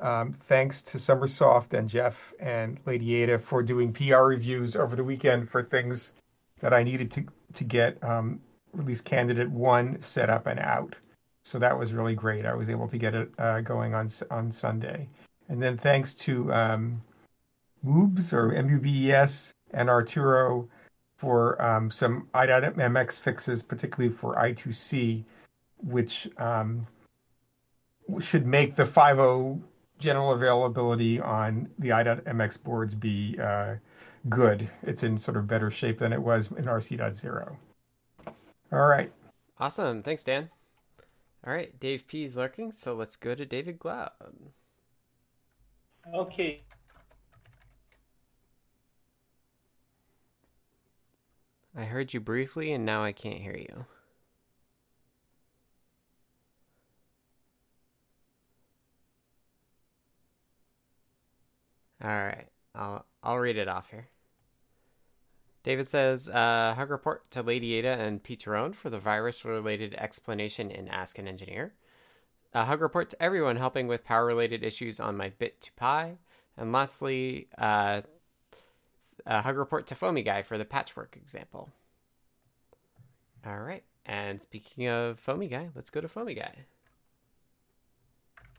Um, 0.00 0.32
thanks 0.32 0.80
to 0.82 0.98
Sommersoft 0.98 1.74
and 1.74 1.88
Jeff 1.88 2.32
and 2.40 2.80
Lady 2.86 3.16
Ada 3.16 3.38
for 3.38 3.62
doing 3.62 3.92
PR 3.92 4.24
reviews 4.24 4.74
over 4.74 4.96
the 4.96 5.04
weekend 5.04 5.48
for 5.48 5.62
things 5.62 6.14
that 6.60 6.72
I 6.72 6.82
needed 6.82 7.10
to 7.12 7.24
to 7.54 7.64
get 7.64 8.02
um, 8.02 8.40
release 8.72 9.00
candidate 9.00 9.50
one 9.50 10.00
set 10.02 10.30
up 10.30 10.46
and 10.46 10.60
out. 10.60 10.94
So 11.42 11.58
that 11.58 11.78
was 11.78 11.92
really 11.92 12.14
great. 12.14 12.46
I 12.46 12.54
was 12.54 12.68
able 12.68 12.88
to 12.88 12.98
get 12.98 13.14
it 13.14 13.30
uh, 13.38 13.60
going 13.62 13.94
on 13.94 14.10
on 14.30 14.52
Sunday. 14.52 15.08
And 15.48 15.60
then 15.60 15.76
thanks 15.76 16.14
to 16.14 16.52
um, 16.52 17.02
Moobs 17.84 18.32
or 18.32 18.52
MUBES 18.52 19.52
and 19.72 19.90
Arturo 19.90 20.68
for 21.16 21.60
um, 21.60 21.90
some 21.90 22.28
i.MX 22.34 23.20
fixes, 23.20 23.62
particularly 23.62 24.14
for 24.14 24.36
I2C, 24.36 25.24
which 25.78 26.28
um, 26.38 26.86
should 28.20 28.46
make 28.46 28.76
the 28.76 28.84
5.0 28.84 29.60
general 29.98 30.32
availability 30.32 31.20
on 31.20 31.68
the 31.78 31.92
i.MX 31.92 32.62
boards 32.62 32.94
be 32.94 33.36
uh, 33.40 33.74
good. 34.28 34.68
It's 34.82 35.02
in 35.02 35.18
sort 35.18 35.36
of 35.36 35.46
better 35.46 35.70
shape 35.70 35.98
than 35.98 36.12
it 36.12 36.20
was 36.22 36.48
in 36.56 36.64
RC.0. 36.64 37.56
All 38.72 38.86
right. 38.86 39.12
Awesome. 39.58 40.02
Thanks, 40.02 40.24
Dan. 40.24 40.50
All 41.46 41.52
right. 41.52 41.78
Dave 41.80 42.06
P 42.06 42.24
is 42.24 42.36
lurking, 42.36 42.72
so 42.72 42.94
let's 42.94 43.16
go 43.16 43.34
to 43.34 43.46
David 43.46 43.78
Glaude. 43.78 44.10
Okay. 46.14 46.62
I 51.76 51.84
heard 51.84 52.12
you 52.12 52.20
briefly 52.20 52.72
and 52.72 52.84
now 52.84 53.04
I 53.04 53.12
can't 53.12 53.38
hear 53.38 53.56
you. 53.56 53.86
All 62.02 62.08
right. 62.08 62.46
I'll 62.74 63.04
I'll 63.22 63.38
read 63.38 63.56
it 63.56 63.68
off 63.68 63.90
here. 63.90 64.08
David 65.62 65.88
says, 65.88 66.28
uh, 66.28 66.74
hug 66.74 66.90
report 66.90 67.30
to 67.32 67.42
Lady 67.42 67.74
Ada 67.74 67.90
and 68.00 68.22
Peterone 68.22 68.72
for 68.72 68.88
the 68.88 68.98
virus-related 68.98 69.94
explanation 69.94 70.70
in 70.70 70.88
Ask 70.88 71.18
an 71.18 71.28
Engineer. 71.28 71.74
A 72.54 72.64
hug 72.64 72.80
report 72.80 73.10
to 73.10 73.22
everyone 73.22 73.56
helping 73.56 73.86
with 73.86 74.02
power-related 74.02 74.64
issues 74.64 74.98
on 74.98 75.16
my 75.16 75.30
Bit2Pi. 75.30 76.16
And 76.56 76.72
lastly, 76.72 77.48
uh, 77.58 78.00
a 79.26 79.42
hug 79.42 79.56
report 79.56 79.86
to 79.88 79.94
Foamy 79.94 80.22
Guy 80.22 80.42
for 80.42 80.56
the 80.56 80.64
patchwork 80.64 81.16
example. 81.16 81.68
All 83.46 83.60
right. 83.60 83.84
And 84.06 84.40
speaking 84.40 84.88
of 84.88 85.18
Foamy 85.18 85.48
Guy, 85.48 85.68
let's 85.74 85.90
go 85.90 86.00
to 86.00 86.08
Foamy 86.08 86.34
Guy. 86.34 86.64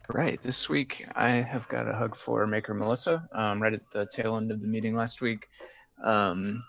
Right. 0.10 0.42
This 0.42 0.68
week 0.68 1.08
I 1.16 1.30
have 1.30 1.68
got 1.70 1.88
a 1.88 1.94
hug 1.94 2.16
for 2.16 2.46
Maker 2.46 2.74
Melissa. 2.74 3.28
Um, 3.32 3.62
right 3.62 3.74
at 3.74 3.90
the 3.92 4.08
tail 4.08 4.36
end 4.36 4.52
of 4.52 4.62
the 4.62 4.68
meeting 4.68 4.96
last 4.96 5.22
week, 5.22 5.48
um, 6.04 6.64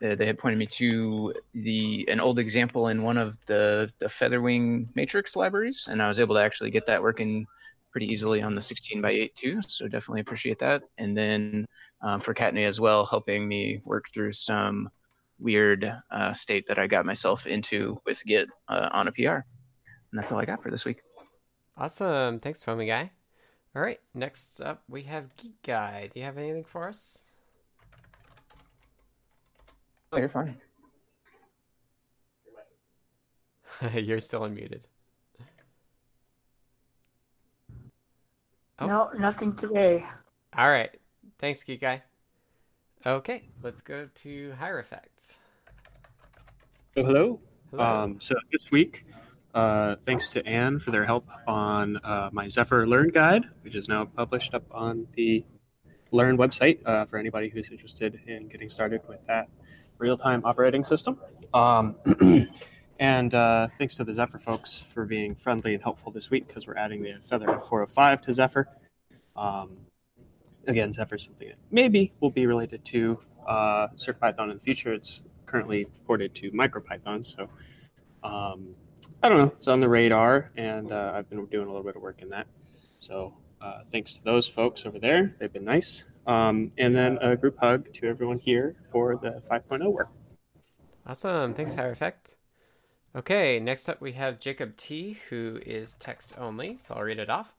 they, 0.00 0.14
they, 0.14 0.26
had 0.26 0.38
pointed 0.38 0.58
me 0.58 0.66
to 0.66 1.34
the 1.54 2.06
an 2.08 2.20
old 2.20 2.38
example 2.38 2.88
in 2.88 3.02
one 3.02 3.16
of 3.16 3.36
the 3.46 3.90
the 3.98 4.06
Featherwing 4.06 4.88
Matrix 4.94 5.34
libraries, 5.34 5.88
and 5.90 6.02
I 6.02 6.08
was 6.08 6.20
able 6.20 6.34
to 6.36 6.42
actually 6.42 6.70
get 6.70 6.86
that 6.86 7.02
working 7.02 7.46
pretty 7.94 8.06
easily 8.06 8.42
on 8.42 8.56
the 8.56 8.60
16 8.60 9.00
by 9.00 9.12
8 9.12 9.36
too. 9.36 9.60
So 9.68 9.86
definitely 9.86 10.20
appreciate 10.20 10.58
that. 10.58 10.82
And 10.98 11.16
then 11.16 11.64
um, 12.02 12.20
for 12.20 12.34
Kattni 12.34 12.66
as 12.66 12.80
well, 12.80 13.06
helping 13.06 13.46
me 13.46 13.80
work 13.84 14.06
through 14.12 14.32
some 14.32 14.90
weird 15.38 15.92
uh, 16.10 16.32
state 16.32 16.64
that 16.66 16.78
I 16.78 16.88
got 16.88 17.06
myself 17.06 17.46
into 17.46 18.00
with 18.04 18.20
Git 18.24 18.48
uh, 18.68 18.88
on 18.90 19.06
a 19.06 19.12
PR. 19.12 19.30
And 19.30 19.44
that's 20.12 20.32
all 20.32 20.40
I 20.40 20.44
got 20.44 20.60
for 20.60 20.72
this 20.72 20.84
week. 20.84 21.02
Awesome. 21.76 22.38
Thanks, 22.38 22.62
Foamy 22.62 22.86
Guy. 22.86 23.10
All 23.74 23.82
right. 23.82 24.00
Next 24.14 24.60
up, 24.60 24.82
we 24.88 25.02
have 25.02 25.36
Geek 25.36 25.60
Guy. 25.62 26.08
Do 26.12 26.20
you 26.20 26.26
have 26.26 26.38
anything 26.38 26.64
for 26.64 26.88
us? 26.88 27.24
Oh, 30.12 30.18
you're 30.18 30.28
fine. 30.28 30.56
you're 33.94 34.20
still 34.20 34.42
unmuted. 34.42 34.82
Oh. 38.78 38.86
No, 38.86 39.10
nothing 39.18 39.54
today. 39.54 40.04
All 40.56 40.70
right. 40.70 40.90
Thanks, 41.38 41.62
Geek 41.64 41.80
Guy. 41.80 42.02
Okay, 43.06 43.42
let's 43.62 43.82
go 43.82 44.08
to 44.14 44.54
Hierophects. 44.58 45.38
Oh, 46.96 47.04
hello. 47.04 47.40
hello. 47.70 47.84
Um, 47.84 48.18
so 48.20 48.34
this 48.50 48.70
week, 48.70 49.04
uh, 49.54 49.96
thanks 50.04 50.28
to 50.28 50.44
Anne 50.46 50.80
for 50.80 50.90
their 50.90 51.04
help 51.04 51.28
on 51.46 51.96
uh, 51.98 52.28
my 52.32 52.48
Zephyr 52.48 52.86
Learn 52.86 53.08
Guide, 53.08 53.44
which 53.62 53.74
is 53.74 53.88
now 53.88 54.04
published 54.04 54.52
up 54.52 54.64
on 54.72 55.06
the 55.14 55.44
Learn 56.10 56.36
website 56.36 56.78
uh, 56.84 57.04
for 57.04 57.18
anybody 57.18 57.48
who's 57.48 57.70
interested 57.70 58.20
in 58.26 58.48
getting 58.48 58.68
started 58.68 59.00
with 59.08 59.24
that 59.26 59.48
real-time 59.98 60.42
operating 60.44 60.84
system. 60.84 61.18
Um, 61.52 61.96
and 62.98 63.32
uh, 63.34 63.68
thanks 63.78 63.96
to 63.96 64.04
the 64.04 64.12
Zephyr 64.12 64.38
folks 64.38 64.84
for 64.92 65.06
being 65.06 65.34
friendly 65.34 65.74
and 65.74 65.82
helpful 65.82 66.10
this 66.12 66.30
week 66.30 66.46
because 66.48 66.66
we're 66.66 66.76
adding 66.76 67.02
the 67.02 67.14
Feather 67.20 67.46
F405 67.46 68.20
to 68.22 68.32
Zephyr. 68.32 68.68
Um, 69.36 69.76
again, 70.66 70.92
Zephyr 70.92 71.16
is 71.16 71.24
something 71.24 71.48
that 71.48 71.58
maybe 71.70 72.12
will 72.20 72.30
be 72.30 72.46
related 72.46 72.84
to 72.86 73.20
uh, 73.46 73.88
CircuitPython 73.96 74.50
in 74.50 74.58
the 74.58 74.62
future. 74.62 74.92
It's 74.92 75.22
currently 75.46 75.86
ported 76.06 76.34
to 76.36 76.50
MicroPython, 76.50 77.24
so 77.24 77.48
um, 78.22 78.74
I 79.24 79.30
don't 79.30 79.38
know, 79.38 79.52
it's 79.56 79.68
on 79.68 79.80
the 79.80 79.88
radar, 79.88 80.50
and 80.54 80.92
uh, 80.92 81.12
I've 81.14 81.30
been 81.30 81.46
doing 81.46 81.64
a 81.64 81.70
little 81.70 81.82
bit 81.82 81.96
of 81.96 82.02
work 82.02 82.20
in 82.20 82.28
that. 82.28 82.46
So 83.00 83.32
uh, 83.58 83.78
thanks 83.90 84.12
to 84.18 84.22
those 84.22 84.46
folks 84.46 84.84
over 84.84 84.98
there, 84.98 85.34
they've 85.40 85.50
been 85.50 85.64
nice. 85.64 86.04
Um, 86.26 86.72
and 86.76 86.94
then 86.94 87.16
a 87.22 87.34
group 87.34 87.56
hug 87.58 87.90
to 87.94 88.06
everyone 88.06 88.38
here 88.38 88.76
for 88.92 89.16
the 89.16 89.42
5.0 89.50 89.90
work. 89.90 90.10
Awesome, 91.06 91.54
thanks, 91.54 91.74
Hierophect. 91.74 92.36
Okay, 93.16 93.58
next 93.58 93.88
up 93.88 93.98
we 93.98 94.12
have 94.12 94.40
Jacob 94.40 94.76
T, 94.76 95.16
who 95.30 95.58
is 95.64 95.94
text 95.94 96.34
only, 96.36 96.76
so 96.76 96.92
I'll 96.92 97.06
read 97.06 97.18
it 97.18 97.30
off. 97.30 97.54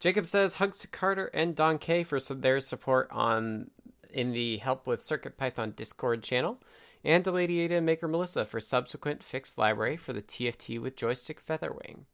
Jacob 0.00 0.26
says 0.26 0.54
hugs 0.54 0.80
to 0.80 0.88
Carter 0.88 1.30
and 1.32 1.54
Don 1.54 1.78
K 1.78 2.02
for 2.02 2.18
their 2.18 2.58
support 2.58 3.06
on 3.12 3.70
in 4.10 4.32
the 4.32 4.56
help 4.56 4.84
with 4.84 5.08
CircuitPython 5.08 5.76
Discord 5.76 6.24
channel, 6.24 6.58
and 7.04 7.22
the 7.22 7.32
Lady 7.32 7.60
Ada 7.60 7.76
and 7.76 7.86
Maker 7.86 8.08
Melissa 8.08 8.44
for 8.44 8.60
subsequent 8.60 9.22
fixed 9.22 9.58
library 9.58 9.96
for 9.96 10.12
the 10.12 10.22
TFT 10.22 10.80
with 10.80 10.96
joystick 10.96 11.44
featherwing. 11.44 12.04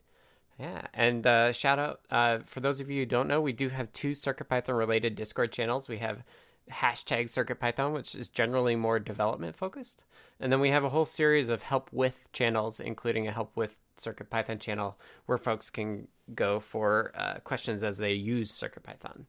Yeah, 0.59 0.83
and 0.93 1.27
uh, 1.27 1.53
shout 1.53 1.79
out 1.79 2.01
uh, 2.11 2.41
for 2.45 2.61
those 2.61 2.81
of 2.81 2.91
you 2.91 3.01
who 3.01 3.07
don't 3.07 3.29
know, 3.29 3.41
we 3.41 3.55
do 3.55 3.71
have 3.71 3.93
two 3.93 4.11
CircuitPython 4.11 4.77
related 4.77 5.17
Discord 5.17 5.53
channels. 5.53 5.89
We 5.89 5.99
have 5.99 6.23
hashtag 6.71 7.25
CircuitPython, 7.25 7.93
which 7.93 8.15
is 8.15 8.29
generally 8.29 8.77
more 8.77 8.99
development 8.99 9.57
focused. 9.57 10.05
And 10.39 10.53
then 10.53 10.61
we 10.61 10.71
have 10.71 10.85
a 10.85 10.91
whole 10.91 11.07
series 11.07 11.49
of 11.49 11.63
help 11.63 11.89
with 11.93 12.31
channels, 12.33 12.79
including 12.79 13.27
a 13.27 13.33
help 13.33 13.57
with 13.57 13.77
CircuitPython 13.97 14.61
channel 14.61 14.99
where 15.27 15.39
folks 15.39 15.71
can 15.71 16.09
go 16.35 16.61
for 16.61 17.13
uh, 17.15 17.39
questions 17.45 17.85
as 17.85 17.99
they 17.99 18.13
use 18.13 18.53
CircuitPython. 18.53 19.25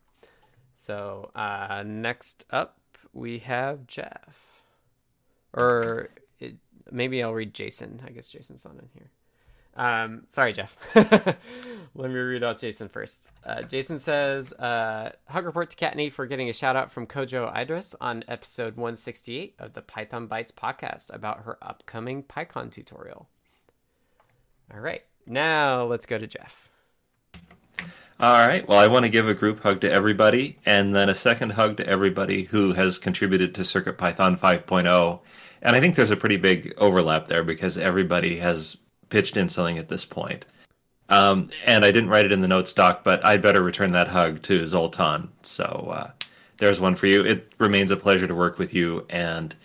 So 0.76 1.32
uh, 1.36 1.84
next 1.86 2.46
up, 2.50 2.78
we 3.14 3.40
have 3.40 3.88
Jeff. 3.88 4.51
Or 5.54 6.10
it, 6.40 6.56
maybe 6.92 7.22
I'll 7.22 7.34
read 7.34 7.54
Jason. 7.54 8.02
I 8.06 8.12
guess 8.12 8.30
Jason's 8.30 8.66
not 8.66 8.76
in 8.76 8.90
here. 8.94 9.10
Um, 9.76 10.24
sorry, 10.30 10.54
Jeff. 10.54 10.78
Let 10.96 12.10
me 12.10 12.16
read 12.16 12.44
out 12.44 12.60
Jason 12.60 12.90
first. 12.90 13.32
Uh, 13.46 13.62
Jason 13.62 14.00
says, 14.00 14.54
uh, 14.54 15.12
Hug 15.28 15.46
report 15.46 15.70
to 15.70 15.78
Kattni 15.78 16.12
for 16.12 16.26
getting 16.26 16.50
a 16.50 16.54
shout 16.54 16.76
out 16.76 16.92
from 16.92 17.08
Kojo 17.08 17.56
Idris 17.56 17.96
on 18.02 18.24
episode 18.28 18.76
168 18.76 19.56
of 19.60 19.74
the 19.74 19.82
Python 19.82 20.28
Bytes 20.28 20.52
podcast 20.52 21.14
about 21.14 21.44
her 21.44 21.58
upcoming 21.62 22.24
PyCon 22.24 22.72
tutorial. 22.72 23.30
All 24.74 24.80
right, 24.80 25.04
now 25.28 25.84
let's 25.84 26.06
go 26.06 26.18
to 26.18 26.28
Jeff. 26.28 26.71
All 28.22 28.48
right. 28.48 28.68
Well, 28.68 28.78
I 28.78 28.86
want 28.86 29.04
to 29.06 29.10
give 29.10 29.28
a 29.28 29.34
group 29.34 29.62
hug 29.64 29.82
to 29.82 29.92
everybody 29.92 30.60
and 30.64 30.96
then 30.96 31.10
a 31.10 31.16
second 31.16 31.54
hug 31.54 31.78
to 31.78 31.88
everybody 31.88 32.44
who 32.44 32.74
has 32.74 33.00
contributed 33.00 33.56
to 33.56 33.62
CircuitPython 33.62 34.38
5.0. 34.38 35.20
And 35.64 35.76
I 35.76 35.80
think 35.80 35.96
there's 35.96 36.12
a 36.12 36.16
pretty 36.16 36.38
big 36.38 36.72
overlap 36.78 37.26
there 37.28 37.44
because 37.44 37.80
everybody 37.80 38.38
has 38.38 38.78
pitched 39.10 39.38
in 39.38 39.50
something 39.50 39.80
at 39.80 39.90
this 39.90 40.06
point. 40.06 40.46
Um, 41.10 41.50
and 41.66 41.84
I 41.84 41.92
didn't 41.92 42.12
write 42.12 42.26
it 42.26 42.32
in 42.32 42.42
the 42.42 42.48
notes 42.48 42.74
doc, 42.74 43.04
but 43.04 43.26
I'd 43.26 43.42
better 43.42 43.64
return 43.64 43.92
that 43.94 44.08
hug 44.08 44.44
to 44.44 44.68
Zoltan. 44.68 45.30
So 45.42 45.64
uh, 45.92 46.12
there's 46.58 46.80
one 46.80 46.96
for 46.96 47.08
you. 47.08 47.26
It 47.26 47.52
remains 47.58 47.90
a 47.90 47.98
pleasure 47.98 48.28
to 48.28 48.36
work 48.36 48.60
with 48.60 48.72
you, 48.72 49.04
and 49.10 49.56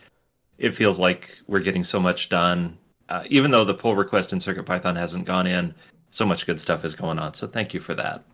it 0.56 0.74
feels 0.74 0.98
like 0.98 1.38
we're 1.46 1.60
getting 1.60 1.84
so 1.84 2.00
much 2.00 2.30
done. 2.30 2.78
Uh, 3.10 3.24
even 3.28 3.50
though 3.50 3.66
the 3.66 3.74
pull 3.74 3.94
request 3.94 4.32
in 4.32 4.38
CircuitPython 4.38 4.96
hasn't 4.96 5.26
gone 5.26 5.46
in, 5.46 5.74
so 6.10 6.24
much 6.24 6.46
good 6.46 6.58
stuff 6.58 6.86
is 6.86 6.94
going 6.94 7.18
on. 7.18 7.34
So 7.34 7.46
thank 7.46 7.74
you 7.74 7.80
for 7.80 7.94
that. 7.94 8.24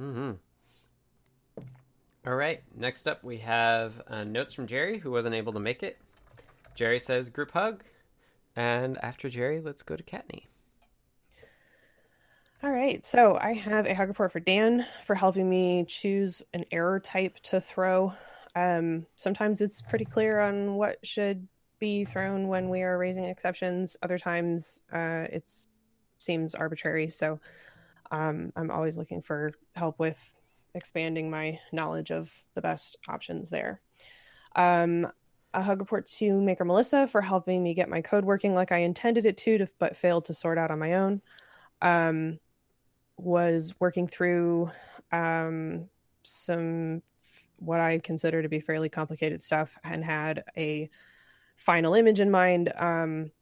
Mm-hmm. 0.00 0.32
All 2.26 2.34
right. 2.34 2.62
Next 2.76 3.08
up, 3.08 3.24
we 3.24 3.38
have 3.38 4.02
uh, 4.06 4.24
notes 4.24 4.54
from 4.54 4.66
Jerry, 4.66 4.98
who 4.98 5.10
wasn't 5.10 5.34
able 5.34 5.52
to 5.54 5.60
make 5.60 5.82
it. 5.82 5.98
Jerry 6.74 6.98
says, 6.98 7.30
"Group 7.30 7.52
hug." 7.52 7.84
And 8.54 8.98
after 9.04 9.28
Jerry, 9.28 9.60
let's 9.60 9.82
go 9.82 9.96
to 9.96 10.02
Kattni. 10.02 10.44
All 12.60 12.72
right, 12.72 13.06
so 13.06 13.38
I 13.40 13.52
have 13.52 13.86
a 13.86 13.94
hug 13.94 14.08
report 14.08 14.32
for 14.32 14.40
Dan 14.40 14.84
for 15.06 15.14
helping 15.14 15.48
me 15.48 15.84
choose 15.86 16.42
an 16.54 16.64
error 16.72 16.98
type 16.98 17.38
to 17.44 17.60
throw. 17.60 18.12
Um, 18.56 19.06
sometimes 19.14 19.60
it's 19.60 19.80
pretty 19.80 20.04
clear 20.04 20.40
on 20.40 20.74
what 20.74 20.98
should 21.06 21.46
be 21.78 22.04
thrown 22.04 22.48
when 22.48 22.68
we 22.68 22.82
are 22.82 22.98
raising 22.98 23.26
exceptions. 23.26 23.96
Other 24.02 24.18
times, 24.18 24.82
uh, 24.92 25.26
it 25.30 25.48
seems 26.18 26.56
arbitrary. 26.56 27.08
So 27.08 27.38
um, 28.10 28.52
I'm 28.56 28.70
always 28.70 28.96
looking 28.96 29.22
for 29.22 29.52
help 29.74 29.98
with 29.98 30.34
expanding 30.74 31.30
my 31.30 31.58
knowledge 31.72 32.10
of 32.10 32.32
the 32.54 32.62
best 32.62 32.96
options 33.08 33.50
there. 33.50 33.80
Um, 34.56 35.06
a 35.54 35.62
hug 35.62 35.80
report 35.80 36.06
to 36.06 36.40
Maker 36.40 36.64
Melissa 36.64 37.08
for 37.08 37.20
helping 37.20 37.62
me 37.62 37.74
get 37.74 37.88
my 37.88 38.00
code 38.00 38.24
working 38.24 38.54
like 38.54 38.70
I 38.70 38.78
intended 38.78 39.24
it 39.24 39.36
to, 39.38 39.58
to 39.58 39.68
but 39.78 39.96
failed 39.96 40.26
to 40.26 40.34
sort 40.34 40.58
out 40.58 40.70
on 40.70 40.78
my 40.78 40.94
own. 40.94 41.22
Um, 41.80 42.38
was 43.16 43.74
working 43.80 44.06
through 44.06 44.70
um, 45.10 45.88
some 46.22 47.02
what 47.58 47.80
I 47.80 47.98
consider 47.98 48.42
to 48.42 48.48
be 48.48 48.60
fairly 48.60 48.88
complicated 48.88 49.42
stuff 49.42 49.76
and 49.82 50.04
had 50.04 50.44
a 50.56 50.88
final 51.56 51.94
image 51.94 52.20
in 52.20 52.30
mind, 52.30 52.72
um, 52.76 53.32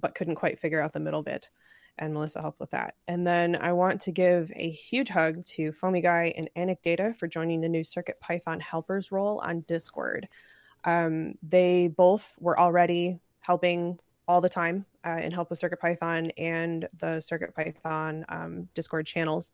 but 0.00 0.14
couldn't 0.14 0.36
quite 0.36 0.58
figure 0.58 0.80
out 0.80 0.94
the 0.94 1.00
middle 1.00 1.22
bit. 1.22 1.50
And 1.98 2.14
Melissa 2.14 2.40
helped 2.40 2.60
with 2.60 2.70
that. 2.70 2.94
And 3.06 3.26
then 3.26 3.56
I 3.56 3.72
want 3.72 4.00
to 4.02 4.12
give 4.12 4.50
a 4.56 4.70
huge 4.70 5.08
hug 5.08 5.44
to 5.46 5.72
Foamy 5.72 6.00
Guy 6.00 6.32
and 6.36 6.48
Anecdata 6.56 7.14
for 7.16 7.28
joining 7.28 7.60
the 7.60 7.68
new 7.68 7.84
Circuit 7.84 8.18
Python 8.20 8.60
helpers 8.60 9.12
role 9.12 9.40
on 9.44 9.60
Discord. 9.68 10.28
Um, 10.84 11.34
they 11.42 11.88
both 11.88 12.34
were 12.40 12.58
already 12.58 13.20
helping 13.40 13.98
all 14.26 14.40
the 14.40 14.48
time 14.48 14.86
uh, 15.04 15.18
in 15.22 15.32
help 15.32 15.50
with 15.50 15.58
Circuit 15.58 15.80
Python 15.80 16.30
and 16.38 16.88
the 16.98 17.18
CircuitPython 17.18 18.24
um, 18.28 18.68
Discord 18.74 19.06
channels. 19.06 19.52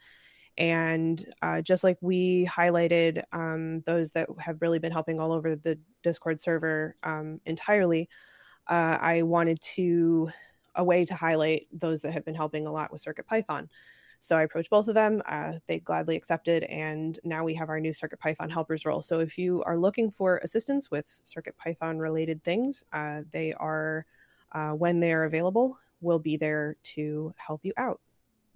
And 0.57 1.25
uh, 1.41 1.63
just 1.63 1.85
like 1.85 1.99
we 2.01 2.47
highlighted 2.47 3.23
um, 3.33 3.81
those 3.83 4.13
that 4.13 4.29
have 4.39 4.61
really 4.61 4.79
been 4.79 4.93
helping 4.93 5.21
all 5.21 5.33
over 5.33 5.55
the 5.55 5.79
Discord 6.03 6.41
server 6.41 6.97
um, 7.03 7.41
entirely, 7.47 8.09
uh, 8.67 8.99
I 9.01 9.23
wanted 9.23 9.61
to 9.77 10.31
a 10.79 10.85
way 10.85 11.05
to 11.05 11.15
highlight 11.15 11.67
those 11.73 12.01
that 12.03 12.13
have 12.13 12.25
been 12.25 12.35
helping 12.35 12.67
a 12.67 12.73
lot 12.73 12.91
with 12.91 13.05
CircuitPython. 13.05 13.69
So 14.21 14.37
I 14.37 14.43
approached 14.43 14.71
both 14.71 14.89
of 14.89 14.95
them. 14.95 15.23
Uh, 15.27 15.55
they 15.67 15.79
gladly 15.81 16.17
accepted, 16.17 16.65
and 16.65 17.19
now 17.23 17.45
we 17.45 17.55
have 17.55 17.69
our 17.69 17.79
new 17.79 17.93
CircuitPython 17.93 18.51
helpers 18.51 18.85
role. 18.85 19.03
So 19.03 19.21
if 19.21 19.39
you 19.39 19.63
are 19.65 19.79
looking 19.79 20.11
for 20.11 20.39
assistance 20.39 20.91
with 20.91 21.21
CircuitPython 21.25 22.01
related 22.01 22.43
things, 22.43 22.85
uh, 22.93 23.23
they 23.31 23.53
are, 23.55 24.07
uh, 24.53 24.73
when 24.73 24.99
they 24.99 25.13
are 25.13 25.25
available, 25.25 25.79
will 26.01 26.19
be 26.19 26.37
there 26.37 26.77
to 26.83 27.33
help 27.37 27.65
you 27.65 27.73
out. 27.77 28.01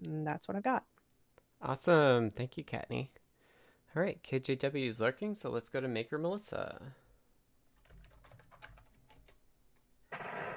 And 0.06 0.26
that's 0.26 0.48
what 0.48 0.56
I've 0.56 0.64
got. 0.64 0.84
Awesome. 1.60 2.30
Thank 2.30 2.56
you, 2.56 2.64
Kattni. 2.64 3.10
All 3.94 4.02
right, 4.02 4.20
KJW 4.22 4.88
is 4.88 5.00
lurking, 5.00 5.34
so 5.34 5.50
let's 5.50 5.68
go 5.68 5.80
to 5.80 5.86
Maker 5.86 6.18
Melissa. 6.18 6.80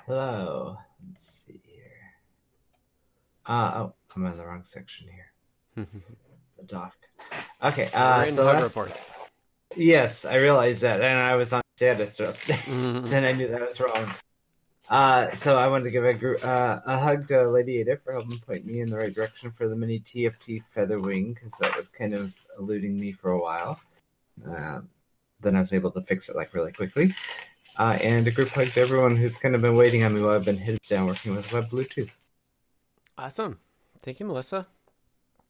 Hello. 0.08 0.78
Let's 1.08 1.26
see 1.26 1.62
here. 1.63 1.84
Uh, 3.46 3.72
oh, 3.76 3.94
I'm 4.15 4.26
in 4.26 4.38
the 4.38 4.46
wrong 4.46 4.63
section 4.63 5.08
here. 5.08 5.86
the 6.58 6.63
doc. 6.63 6.96
Okay. 7.63 7.89
Uh, 7.94 8.26
so 8.26 8.46
last... 8.46 8.63
reports. 8.63 9.15
Yes, 9.76 10.26
I 10.26 10.38
realized 10.38 10.82
that, 10.82 11.02
and 11.02 11.20
I 11.20 11.36
was 11.36 11.52
on 11.52 11.62
status, 11.76 12.18
mm-hmm. 12.20 13.13
and 13.13 13.26
I 13.26 13.34
knew 13.34 13.48
that 13.50 13.62
was 13.62 13.80
wrong. 13.80 14.10
Uh, 14.88 15.34
so 15.34 15.58
I 15.58 15.68
wanted 15.68 15.86
to 15.86 15.91
give 15.91 16.06
a 16.06 16.13
group, 16.13 16.46
uh, 16.46 16.80
a 16.86 16.98
hug 16.98 17.28
to 17.30 17.50
Lady 17.50 17.80
Ada 17.80 17.98
for 17.98 18.13
helping 18.13 18.38
point 18.38 18.65
me 18.65 18.82
in 18.82 18.89
the 18.89 18.98
right 18.98 19.13
direction 19.13 19.50
for 19.50 19.68
the 19.68 19.76
mini 19.76 20.00
TFT 20.00 20.63
Featherwing 20.76 21.34
because 21.34 21.54
that 21.60 21.76
was 21.76 21.89
kind 21.89 22.13
of 22.13 22.34
eluding 22.60 23.00
me 23.00 23.12
for 23.12 23.32
a 23.32 23.41
while. 23.41 23.80
Uh, 24.48 24.82
then 25.41 25.56
I 25.56 25.60
was 25.60 25.74
able 25.74 25.91
to 25.91 26.02
fix 26.02 26.30
it 26.30 26.36
like 26.36 26.54
really 26.54 26.72
quickly. 26.72 27.15
Uh, 27.77 27.97
and 28.03 28.25
a 28.27 28.31
group 28.31 28.49
hug 28.49 28.67
to 28.67 28.81
everyone 28.81 29.15
who's 29.15 29.35
kind 29.35 29.53
of 29.53 29.61
been 29.61 29.75
waiting 29.75 30.03
on 30.03 30.13
me 30.13 30.21
while 30.21 30.31
I've 30.31 30.45
been 30.45 30.57
heads 30.57 30.88
down 30.88 31.07
working 31.07 31.35
with 31.35 31.51
Web 31.51 31.69
Bluetooth. 31.69 32.11
Awesome. 33.17 33.59
Thank 34.01 34.19
you, 34.19 34.25
Melissa. 34.25 34.67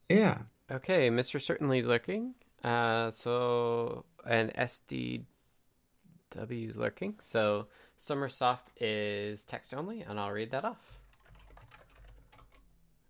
Yeah. 0.09 0.39
Okay, 0.71 1.09
Mr. 1.09 1.41
Certainly 1.41 1.79
is 1.79 1.87
lurking. 1.87 2.33
Uh, 2.63 3.11
so, 3.11 4.05
and 4.27 4.51
SDW 4.55 5.25
is 6.41 6.77
lurking. 6.77 7.15
So, 7.19 7.67
Sommersoft 7.99 8.67
is 8.79 9.43
text 9.43 9.73
only, 9.73 10.01
and 10.01 10.19
I'll 10.19 10.31
read 10.31 10.51
that 10.51 10.65
off. 10.65 10.99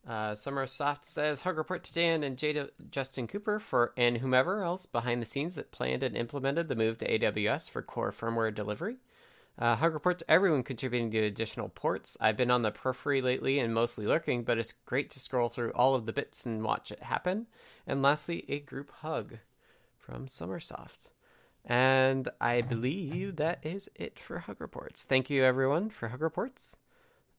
Uh, 0.07 0.33
Sommersoft 0.33 1.05
says, 1.05 1.41
Hug 1.41 1.57
report 1.57 1.83
to 1.85 1.93
Dan 1.93 2.23
and 2.23 2.37
Jada, 2.37 2.69
Justin 2.91 3.27
Cooper 3.27 3.59
for 3.59 3.91
and 3.97 4.17
whomever 4.17 4.61
else 4.61 4.85
behind 4.85 5.21
the 5.21 5.25
scenes 5.25 5.55
that 5.55 5.71
planned 5.71 6.03
and 6.03 6.15
implemented 6.15 6.67
the 6.67 6.75
move 6.75 6.99
to 6.99 7.19
AWS 7.19 7.69
for 7.69 7.81
core 7.81 8.11
firmware 8.11 8.53
delivery. 8.53 8.97
Uh, 9.57 9.75
hug 9.75 9.93
reports 9.93 10.23
everyone 10.27 10.63
contributing 10.63 11.09
to 11.11 11.19
additional 11.19 11.69
ports. 11.69 12.17
I've 12.19 12.35
been 12.35 12.51
on 12.51 12.61
the 12.61 12.71
periphery 12.71 13.21
lately 13.21 13.57
and 13.59 13.73
mostly 13.73 14.05
lurking, 14.05 14.43
but 14.43 14.57
it's 14.57 14.73
great 14.85 15.09
to 15.11 15.19
scroll 15.19 15.47
through 15.47 15.71
all 15.71 15.95
of 15.95 16.05
the 16.05 16.13
bits 16.13 16.45
and 16.45 16.63
watch 16.63 16.91
it 16.91 17.03
happen. 17.03 17.47
And 17.87 18.01
lastly, 18.01 18.43
a 18.49 18.59
group 18.59 18.91
hug 18.91 19.37
from 19.97 20.27
Sommersoft. 20.27 21.07
And 21.63 22.29
I 22.39 22.61
believe 22.61 23.37
that 23.37 23.59
is 23.63 23.89
it 23.95 24.19
for 24.19 24.39
hug 24.39 24.59
reports. 24.59 25.03
Thank 25.03 25.29
you, 25.29 25.43
everyone, 25.43 25.89
for 25.89 26.09
hug 26.09 26.21
reports. 26.21 26.75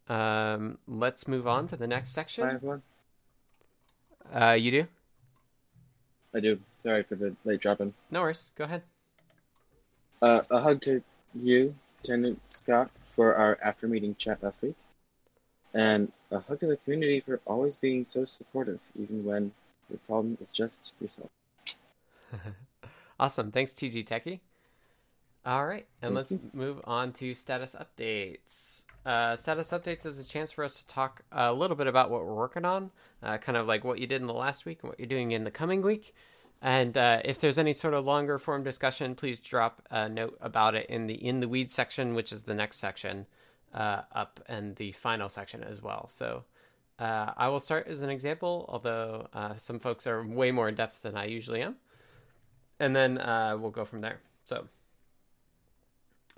Um, 0.08 0.78
let's 0.88 1.28
move 1.28 1.46
on 1.46 1.68
to 1.68 1.76
the 1.76 1.86
next 1.86 2.10
section. 2.10 2.44
I 2.44 2.52
have 2.52 2.62
one. 2.62 2.82
Uh, 4.34 4.52
you 4.52 4.70
do? 4.70 4.86
I 6.34 6.40
do. 6.40 6.58
Sorry 6.78 7.02
for 7.02 7.14
the 7.14 7.36
late 7.44 7.60
drop-in. 7.60 7.94
No 8.10 8.22
worries. 8.22 8.50
Go 8.56 8.64
ahead. 8.64 8.82
Uh, 10.20 10.40
a 10.50 10.60
hug 10.60 10.80
to 10.82 11.02
you, 11.34 11.74
Scott, 12.52 12.90
for 13.14 13.34
our 13.34 13.58
after 13.62 13.88
meeting 13.88 14.14
chat 14.16 14.42
last 14.42 14.62
week. 14.62 14.74
And 15.74 16.10
a 16.30 16.40
hug 16.40 16.60
to 16.60 16.66
the 16.66 16.76
community 16.76 17.20
for 17.20 17.40
always 17.46 17.76
being 17.76 18.04
so 18.04 18.24
supportive, 18.24 18.80
even 18.98 19.24
when 19.24 19.52
the 19.90 19.98
problem 19.98 20.38
is 20.40 20.52
just 20.52 20.92
yourself. 21.00 21.30
awesome. 23.20 23.52
Thanks, 23.52 23.72
TG 23.72 24.04
Techie. 24.04 24.40
All 25.44 25.64
right, 25.64 25.86
and 26.02 26.12
let's 26.12 26.36
move 26.52 26.80
on 26.84 27.12
to 27.14 27.32
status 27.32 27.76
updates. 27.78 28.82
Uh, 29.04 29.36
status 29.36 29.70
updates 29.70 30.04
is 30.04 30.18
a 30.18 30.24
chance 30.24 30.50
for 30.50 30.64
us 30.64 30.82
to 30.82 30.86
talk 30.88 31.22
a 31.30 31.52
little 31.52 31.76
bit 31.76 31.86
about 31.86 32.10
what 32.10 32.24
we're 32.24 32.34
working 32.34 32.64
on, 32.64 32.90
uh, 33.22 33.38
kind 33.38 33.56
of 33.56 33.68
like 33.68 33.84
what 33.84 34.00
you 34.00 34.08
did 34.08 34.20
in 34.20 34.26
the 34.26 34.34
last 34.34 34.66
week 34.66 34.80
and 34.82 34.90
what 34.90 34.98
you're 34.98 35.06
doing 35.06 35.30
in 35.30 35.44
the 35.44 35.50
coming 35.52 35.82
week. 35.82 36.16
And 36.62 36.96
uh, 36.96 37.20
if 37.24 37.38
there's 37.38 37.58
any 37.58 37.72
sort 37.72 37.94
of 37.94 38.04
longer 38.04 38.38
form 38.38 38.62
discussion, 38.62 39.14
please 39.14 39.38
drop 39.38 39.82
a 39.90 40.08
note 40.08 40.36
about 40.40 40.74
it 40.74 40.86
in 40.88 41.06
the 41.06 41.14
in 41.14 41.40
the 41.40 41.48
weeds 41.48 41.74
section, 41.74 42.14
which 42.14 42.32
is 42.32 42.42
the 42.42 42.54
next 42.54 42.78
section 42.78 43.26
uh, 43.74 44.02
up, 44.12 44.40
and 44.48 44.74
the 44.76 44.92
final 44.92 45.28
section 45.28 45.62
as 45.62 45.82
well. 45.82 46.08
So 46.10 46.44
uh, 46.98 47.32
I 47.36 47.48
will 47.48 47.60
start 47.60 47.86
as 47.88 48.00
an 48.00 48.10
example, 48.10 48.64
although 48.68 49.28
uh, 49.32 49.56
some 49.56 49.78
folks 49.78 50.06
are 50.06 50.26
way 50.26 50.50
more 50.50 50.68
in 50.68 50.74
depth 50.74 51.02
than 51.02 51.16
I 51.16 51.26
usually 51.26 51.62
am, 51.62 51.76
and 52.80 52.96
then 52.96 53.16
we'll 53.60 53.70
go 53.70 53.84
from 53.84 54.00
there. 54.00 54.20
So. 54.44 54.68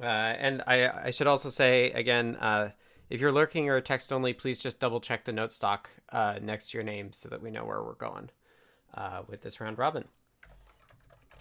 Uh, 0.00 0.04
and 0.06 0.62
I, 0.66 1.06
I 1.06 1.10
should 1.10 1.26
also 1.26 1.50
say 1.50 1.90
again, 1.90 2.36
uh, 2.36 2.70
if 3.10 3.20
you're 3.20 3.32
lurking 3.32 3.68
or 3.68 3.80
text 3.80 4.12
only, 4.12 4.32
please 4.32 4.58
just 4.58 4.78
double 4.78 5.00
check 5.00 5.24
the 5.24 5.32
note 5.32 5.52
stock 5.52 5.90
uh, 6.10 6.38
next 6.40 6.70
to 6.70 6.78
your 6.78 6.84
name 6.84 7.12
so 7.12 7.28
that 7.28 7.42
we 7.42 7.50
know 7.50 7.64
where 7.64 7.82
we're 7.82 7.94
going 7.94 8.30
uh, 8.98 9.22
with 9.28 9.40
this 9.40 9.60
round 9.60 9.78
robin. 9.78 10.04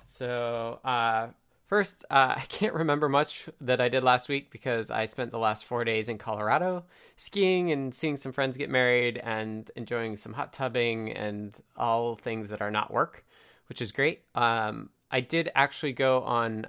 So 0.05 0.79
uh, 0.85 1.27
first, 1.67 2.05
uh, 2.09 2.35
I 2.37 2.43
can't 2.47 2.73
remember 2.73 3.09
much 3.09 3.49
that 3.59 3.81
I 3.81 3.89
did 3.89 4.03
last 4.03 4.29
week 4.29 4.51
because 4.51 4.89
I 4.89 5.05
spent 5.05 5.31
the 5.31 5.39
last 5.39 5.65
four 5.65 5.83
days 5.83 6.07
in 6.07 6.17
Colorado 6.17 6.85
skiing 7.17 7.71
and 7.71 7.93
seeing 7.93 8.15
some 8.15 8.31
friends 8.31 8.55
get 8.55 8.69
married 8.69 9.17
and 9.17 9.69
enjoying 9.75 10.15
some 10.15 10.33
hot 10.33 10.53
tubbing 10.53 11.11
and 11.11 11.57
all 11.75 12.15
things 12.15 12.49
that 12.49 12.61
are 12.61 12.71
not 12.71 12.93
work, 12.93 13.25
which 13.67 13.81
is 13.81 13.91
great. 13.91 14.21
Um, 14.35 14.91
I 15.09 15.21
did 15.21 15.49
actually 15.55 15.93
go 15.93 16.21
on 16.21 16.67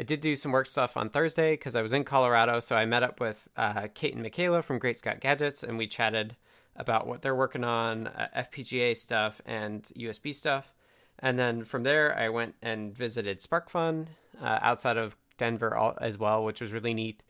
I 0.00 0.02
did 0.02 0.22
do 0.22 0.34
some 0.34 0.52
work 0.52 0.66
stuff 0.66 0.96
on 0.96 1.10
Thursday 1.10 1.52
because 1.52 1.76
I 1.76 1.82
was 1.82 1.92
in 1.92 2.04
Colorado. 2.04 2.58
So 2.60 2.74
I 2.74 2.86
met 2.86 3.02
up 3.02 3.20
with 3.20 3.48
uh, 3.54 3.88
Kate 3.92 4.14
and 4.14 4.24
Mikaela 4.24 4.64
from 4.64 4.78
Great 4.78 4.96
Scott 4.96 5.20
Gadgets, 5.20 5.62
and 5.62 5.76
we 5.76 5.86
chatted 5.86 6.36
about 6.80 7.06
what 7.06 7.22
they're 7.22 7.36
working 7.36 7.62
on, 7.62 8.06
uh, 8.08 8.28
FPGA 8.36 8.96
stuff 8.96 9.40
and 9.44 9.82
USB 9.96 10.34
stuff. 10.34 10.72
And 11.18 11.38
then 11.38 11.64
from 11.64 11.82
there, 11.82 12.18
I 12.18 12.30
went 12.30 12.54
and 12.62 12.96
visited 12.96 13.40
SparkFun 13.40 14.08
uh, 14.40 14.58
outside 14.62 14.96
of 14.96 15.16
Denver 15.36 15.94
as 16.00 16.16
well, 16.16 16.42
which 16.44 16.60
was 16.60 16.72
really 16.72 16.94
neat. 16.94 17.22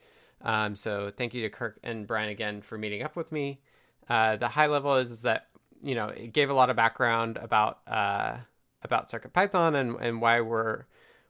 Um, 0.42 0.76
so 0.76 1.10
thank 1.14 1.34
you 1.34 1.42
to 1.42 1.50
Kirk 1.50 1.78
and 1.82 2.06
Brian 2.06 2.28
again 2.30 2.62
for 2.62 2.78
meeting 2.78 3.02
up 3.02 3.16
with 3.16 3.32
me. 3.32 3.60
Uh, 4.08 4.36
the 4.36 4.48
high 4.48 4.68
level 4.68 4.96
is, 4.96 5.10
is, 5.10 5.22
that 5.22 5.48
you 5.82 5.94
know 5.94 6.08
it 6.08 6.32
gave 6.32 6.50
a 6.50 6.54
lot 6.54 6.70
of 6.70 6.76
background 6.76 7.36
about 7.36 7.80
uh, 7.86 8.36
about 8.82 9.10
CircuitPython 9.10 9.76
and 9.76 9.96
and 10.00 10.20
why 10.20 10.40
we're 10.40 10.84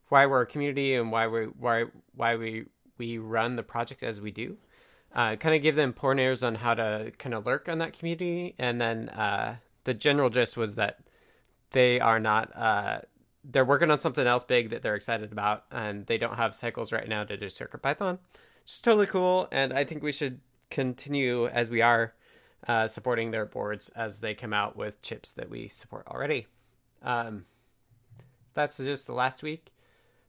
why 0.08 0.26
we're 0.26 0.42
a 0.42 0.46
community 0.46 0.94
and 0.94 1.10
why 1.10 1.26
we 1.26 1.44
why 1.44 1.84
why 2.14 2.36
we 2.36 2.66
we 2.98 3.18
run 3.18 3.56
the 3.56 3.62
project 3.62 4.02
as 4.02 4.20
we 4.20 4.30
do. 4.30 4.56
Uh, 5.12 5.34
kind 5.36 5.56
of 5.56 5.62
give 5.62 5.74
them 5.74 5.92
pointers 5.92 6.44
on 6.44 6.54
how 6.54 6.72
to 6.72 7.12
kind 7.18 7.34
of 7.34 7.44
lurk 7.44 7.68
on 7.68 7.78
that 7.78 7.98
community, 7.98 8.54
and 8.58 8.80
then 8.80 9.08
uh, 9.08 9.56
the 9.84 9.92
general 9.92 10.30
gist 10.30 10.56
was 10.56 10.76
that 10.76 11.00
they 11.70 11.98
are 11.98 12.20
not. 12.20 12.56
Uh, 12.56 13.00
they're 13.42 13.64
working 13.64 13.90
on 13.90 13.98
something 13.98 14.26
else 14.26 14.44
big 14.44 14.70
that 14.70 14.82
they're 14.82 14.94
excited 14.94 15.32
about, 15.32 15.64
and 15.72 16.06
they 16.06 16.16
don't 16.16 16.36
have 16.36 16.54
cycles 16.54 16.92
right 16.92 17.08
now 17.08 17.24
to 17.24 17.36
do 17.36 17.46
CircuitPython. 17.46 18.18
It's 18.62 18.80
totally 18.80 19.06
cool, 19.06 19.48
and 19.50 19.72
I 19.72 19.84
think 19.84 20.02
we 20.02 20.12
should 20.12 20.40
continue 20.70 21.48
as 21.48 21.70
we 21.70 21.82
are 21.82 22.14
uh, 22.68 22.86
supporting 22.86 23.32
their 23.32 23.46
boards 23.46 23.88
as 23.90 24.20
they 24.20 24.34
come 24.34 24.52
out 24.52 24.76
with 24.76 25.02
chips 25.02 25.32
that 25.32 25.50
we 25.50 25.66
support 25.66 26.06
already. 26.06 26.46
Um, 27.02 27.46
that's 28.54 28.76
just 28.76 29.06
the 29.06 29.14
last 29.14 29.42
week 29.42 29.72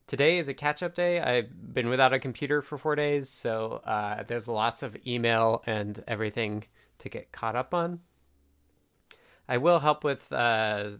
today 0.07 0.37
is 0.37 0.47
a 0.47 0.53
catch 0.53 0.83
up 0.83 0.95
day. 0.95 1.19
I've 1.19 1.73
been 1.73 1.89
without 1.89 2.13
a 2.13 2.19
computer 2.19 2.61
for 2.61 2.77
four 2.77 2.95
days, 2.95 3.29
so 3.29 3.81
uh, 3.85 4.23
there's 4.23 4.47
lots 4.47 4.83
of 4.83 4.97
email 5.05 5.63
and 5.65 6.03
everything 6.07 6.65
to 6.99 7.09
get 7.09 7.31
caught 7.31 7.55
up 7.55 7.73
on. 7.73 7.99
I 9.47 9.57
will 9.57 9.79
help 9.79 10.03
with 10.03 10.31
uh, 10.31 10.91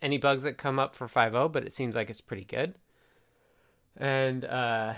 any 0.00 0.18
bugs 0.18 0.44
that 0.44 0.58
come 0.58 0.78
up 0.78 0.94
for 0.94 1.06
5.0, 1.06 1.52
but 1.52 1.64
it 1.64 1.72
seems 1.72 1.94
like 1.94 2.10
it's 2.10 2.20
pretty 2.20 2.44
good. 2.44 2.74
And 3.96 4.44
uh, 4.44 4.94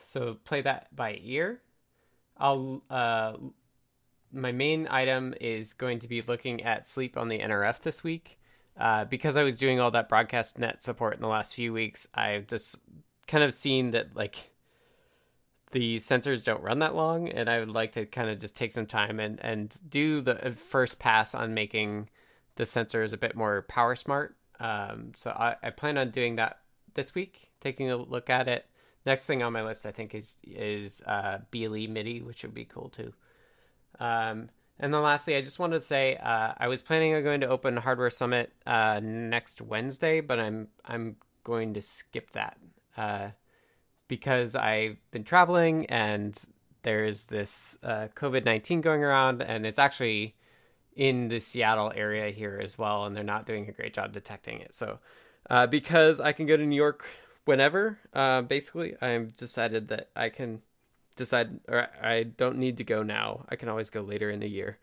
so 0.00 0.38
play 0.44 0.62
that 0.62 0.94
by 0.94 1.20
ear. 1.22 1.60
I'll 2.38 2.82
uh, 2.90 3.34
my 4.32 4.52
main 4.52 4.86
item 4.90 5.34
is 5.40 5.72
going 5.72 6.00
to 6.00 6.08
be 6.08 6.22
looking 6.22 6.62
at 6.62 6.86
sleep 6.86 7.16
on 7.16 7.28
the 7.28 7.38
NRF 7.38 7.80
this 7.80 8.04
week. 8.04 8.38
Uh, 8.78 9.04
because 9.06 9.36
I 9.36 9.42
was 9.42 9.56
doing 9.56 9.80
all 9.80 9.90
that 9.92 10.08
BroadcastNet 10.08 10.82
support 10.82 11.14
in 11.14 11.22
the 11.22 11.28
last 11.28 11.54
few 11.54 11.72
weeks, 11.72 12.06
I've 12.14 12.46
just 12.46 12.76
kind 13.26 13.42
of 13.42 13.54
seen 13.54 13.92
that 13.92 14.14
like 14.14 14.50
the 15.72 15.96
sensors 15.96 16.44
don't 16.44 16.62
run 16.62 16.78
that 16.80 16.94
long, 16.94 17.28
and 17.28 17.48
I 17.48 17.58
would 17.58 17.70
like 17.70 17.92
to 17.92 18.06
kind 18.06 18.30
of 18.30 18.38
just 18.38 18.56
take 18.56 18.72
some 18.72 18.86
time 18.86 19.18
and 19.18 19.38
and 19.42 19.74
do 19.88 20.20
the 20.20 20.52
first 20.52 20.98
pass 20.98 21.34
on 21.34 21.54
making 21.54 22.08
the 22.56 22.64
sensors 22.64 23.12
a 23.12 23.16
bit 23.16 23.34
more 23.34 23.62
power 23.62 23.96
smart. 23.96 24.36
Um, 24.60 25.12
so 25.14 25.30
I, 25.30 25.56
I 25.62 25.70
plan 25.70 25.98
on 25.98 26.10
doing 26.10 26.36
that 26.36 26.58
this 26.94 27.14
week, 27.14 27.50
taking 27.60 27.90
a 27.90 27.96
look 27.96 28.30
at 28.30 28.48
it. 28.48 28.66
Next 29.04 29.26
thing 29.26 29.42
on 29.42 29.52
my 29.52 29.62
list, 29.62 29.86
I 29.86 29.92
think, 29.92 30.14
is 30.14 30.38
is 30.42 31.02
uh, 31.06 31.38
BLE 31.50 31.88
MIDI, 31.88 32.20
which 32.20 32.42
would 32.42 32.54
be 32.54 32.64
cool 32.64 32.90
too. 32.90 33.12
Um, 34.00 34.50
and 34.78 34.92
then 34.92 35.02
lastly, 35.02 35.36
I 35.36 35.40
just 35.40 35.58
wanted 35.58 35.74
to 35.74 35.80
say 35.80 36.16
uh, 36.16 36.52
I 36.58 36.68
was 36.68 36.82
planning 36.82 37.14
on 37.14 37.22
going 37.22 37.40
to 37.40 37.48
Open 37.48 37.76
Hardware 37.76 38.10
Summit 38.10 38.52
uh, 38.66 39.00
next 39.02 39.62
Wednesday, 39.62 40.20
but 40.20 40.38
I'm 40.38 40.68
I'm 40.84 41.16
going 41.44 41.74
to 41.74 41.82
skip 41.82 42.32
that 42.32 42.58
uh, 42.96 43.28
because 44.08 44.54
I've 44.54 44.98
been 45.10 45.24
traveling 45.24 45.86
and 45.86 46.38
there's 46.82 47.24
this 47.24 47.78
uh, 47.82 48.08
COVID 48.14 48.44
nineteen 48.44 48.80
going 48.80 49.02
around, 49.02 49.42
and 49.42 49.66
it's 49.66 49.78
actually 49.78 50.34
in 50.94 51.28
the 51.28 51.40
Seattle 51.40 51.92
area 51.94 52.30
here 52.30 52.60
as 52.62 52.78
well, 52.78 53.04
and 53.04 53.14
they're 53.14 53.24
not 53.24 53.46
doing 53.46 53.68
a 53.68 53.72
great 53.72 53.92
job 53.92 54.12
detecting 54.12 54.60
it. 54.60 54.72
So, 54.72 54.98
uh, 55.50 55.66
because 55.66 56.20
I 56.20 56.32
can 56.32 56.46
go 56.46 56.56
to 56.56 56.64
New 56.64 56.76
York 56.76 57.04
whenever, 57.44 57.98
uh, 58.14 58.42
basically, 58.42 58.96
I've 59.02 59.36
decided 59.36 59.88
that 59.88 60.08
I 60.16 60.30
can 60.30 60.62
decide, 61.16 61.60
or 61.68 61.88
I 62.02 62.24
don't 62.24 62.58
need 62.58 62.76
to 62.78 62.84
go 62.84 63.02
now. 63.02 63.46
I 63.48 63.56
can 63.56 63.68
always 63.68 63.90
go 63.90 64.02
later 64.02 64.30
in 64.30 64.40
the 64.40 64.48
year. 64.48 64.78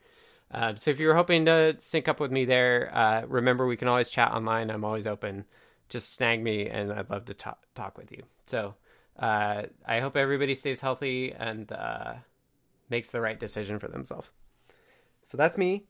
Um, 0.51 0.77
so 0.77 0.91
if 0.91 0.99
you're 0.99 1.15
hoping 1.15 1.45
to 1.45 1.75
sync 1.79 2.07
up 2.07 2.19
with 2.19 2.31
me 2.31 2.45
there, 2.45 2.91
uh, 2.93 3.23
remember 3.27 3.65
we 3.65 3.77
can 3.77 3.87
always 3.87 4.09
chat 4.09 4.31
online. 4.31 4.69
I'm 4.69 4.85
always 4.85 5.07
open. 5.07 5.45
Just 5.89 6.13
snag 6.13 6.43
me, 6.43 6.67
and 6.67 6.91
I'd 6.91 7.09
love 7.09 7.25
to 7.25 7.33
talk 7.33 7.59
talk 7.75 7.97
with 7.97 8.11
you. 8.11 8.23
So 8.45 8.75
uh, 9.19 9.63
I 9.85 9.99
hope 9.99 10.17
everybody 10.17 10.55
stays 10.55 10.81
healthy 10.81 11.33
and 11.33 11.71
uh, 11.71 12.15
makes 12.89 13.09
the 13.09 13.21
right 13.21 13.39
decision 13.39 13.79
for 13.79 13.87
themselves. 13.87 14.33
So 15.23 15.37
that's 15.37 15.57
me. 15.57 15.85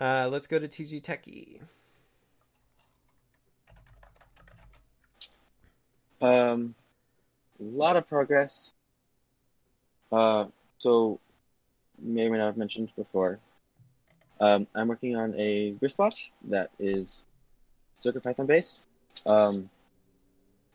Uh, 0.00 0.28
let's 0.30 0.46
go 0.46 0.58
to 0.58 0.68
TG 0.68 1.00
Techie. 1.02 1.60
Um, 6.20 6.74
a 7.60 7.64
lot 7.64 7.96
of 7.96 8.06
progress 8.06 8.72
uh, 10.12 10.46
so, 10.78 11.20
may 12.00 12.26
or 12.26 12.30
may 12.30 12.38
not 12.38 12.46
have 12.46 12.56
mentioned 12.56 12.90
before, 12.96 13.38
um, 14.40 14.66
I'm 14.74 14.88
working 14.88 15.16
on 15.16 15.34
a 15.38 15.74
wristwatch 15.80 16.30
that 16.48 16.70
is 16.78 17.24
CircuitPython 18.00 18.46
based, 18.46 18.80
um, 19.26 19.68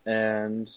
and 0.06 0.70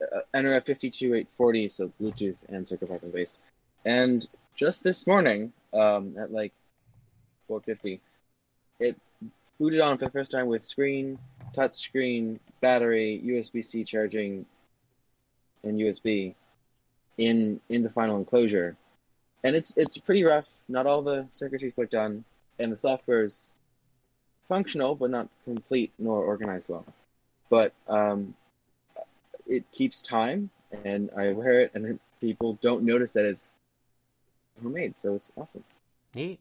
uh, 0.00 0.20
NRF 0.34 0.64
52840, 0.64 1.68
so 1.68 1.92
Bluetooth 2.00 2.36
and 2.48 2.64
CircuitPython 2.64 3.12
based. 3.12 3.36
And 3.84 4.26
just 4.54 4.82
this 4.82 5.06
morning, 5.06 5.52
um, 5.72 6.14
at 6.18 6.32
like 6.32 6.52
4:50, 7.48 8.00
it 8.80 8.96
booted 9.58 9.80
on 9.80 9.98
for 9.98 10.06
the 10.06 10.10
first 10.10 10.30
time 10.30 10.46
with 10.46 10.64
screen, 10.64 11.18
touch 11.52 11.74
screen, 11.74 12.40
battery, 12.60 13.22
USB-C 13.24 13.84
charging, 13.84 14.46
and 15.62 15.78
USB 15.78 16.34
in 17.18 17.60
in 17.68 17.82
the 17.82 17.90
final 17.90 18.16
enclosure, 18.16 18.76
and 19.42 19.56
it's 19.56 19.76
it's 19.76 19.96
pretty 19.98 20.24
rough. 20.24 20.48
Not 20.68 20.86
all 20.86 21.02
the 21.02 21.26
circuitry 21.30 21.68
is 21.68 21.74
quite 21.74 21.90
done, 21.90 22.24
and 22.58 22.72
the 22.72 22.76
software 22.76 23.24
is 23.24 23.54
functional 24.48 24.94
but 24.94 25.10
not 25.10 25.28
complete 25.44 25.92
nor 25.98 26.22
organized 26.22 26.68
well. 26.68 26.84
But 27.50 27.72
um, 27.88 28.34
it 29.46 29.70
keeps 29.72 30.02
time, 30.02 30.50
and 30.84 31.10
I 31.16 31.32
wear 31.32 31.60
it, 31.60 31.72
and 31.74 31.98
people 32.20 32.58
don't 32.60 32.82
notice 32.82 33.12
that 33.12 33.24
it's 33.24 33.54
homemade, 34.62 34.98
so 34.98 35.14
it's 35.14 35.32
awesome. 35.36 35.64
Neat. 36.14 36.40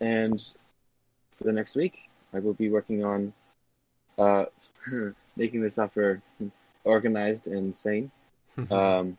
And 0.00 0.40
for 1.32 1.44
the 1.44 1.52
next 1.52 1.76
week, 1.76 2.08
I 2.32 2.38
will 2.38 2.54
be 2.54 2.70
working 2.70 3.04
on 3.04 3.32
uh, 4.18 4.46
making 5.36 5.62
the 5.62 5.70
software 5.70 6.22
organized 6.84 7.48
and 7.48 7.74
sane, 7.74 8.10
um, 8.70 9.18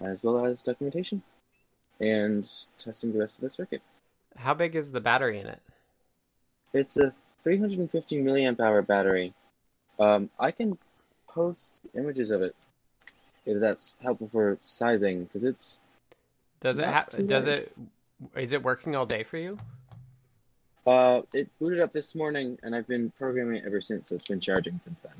as 0.00 0.22
well 0.22 0.44
as 0.44 0.62
documentation 0.62 1.22
and 2.00 2.50
testing 2.78 3.12
the 3.12 3.18
rest 3.18 3.38
of 3.38 3.42
the 3.42 3.50
circuit. 3.50 3.82
How 4.36 4.54
big 4.54 4.74
is 4.74 4.92
the 4.92 5.00
battery 5.00 5.38
in 5.38 5.46
it? 5.46 5.60
It's 6.72 6.96
a 6.96 7.12
350 7.42 8.22
milliamp 8.22 8.60
hour 8.60 8.82
battery. 8.82 9.32
Um, 9.98 10.28
I 10.38 10.50
can 10.50 10.76
post 11.28 11.82
images 11.94 12.30
of 12.30 12.42
it 12.42 12.56
if 13.46 13.60
that's 13.60 13.96
helpful 14.02 14.28
for 14.28 14.58
sizing 14.60 15.24
because 15.24 15.44
it's. 15.44 15.80
Does 16.60 16.78
it 16.78 16.86
have? 16.86 17.08
Does 17.26 17.46
it? 17.46 17.76
Is 18.36 18.52
it 18.52 18.62
working 18.62 18.96
all 18.96 19.06
day 19.06 19.22
for 19.22 19.36
you? 19.36 19.58
Uh, 20.86 21.22
it 21.32 21.48
booted 21.58 21.80
up 21.80 21.92
this 21.92 22.14
morning, 22.14 22.58
and 22.62 22.74
I've 22.74 22.86
been 22.86 23.10
programming 23.18 23.56
it 23.56 23.64
ever 23.66 23.80
since. 23.80 24.08
So 24.08 24.16
it's 24.16 24.28
been 24.28 24.40
charging 24.40 24.78
since 24.78 25.00
then. 25.00 25.12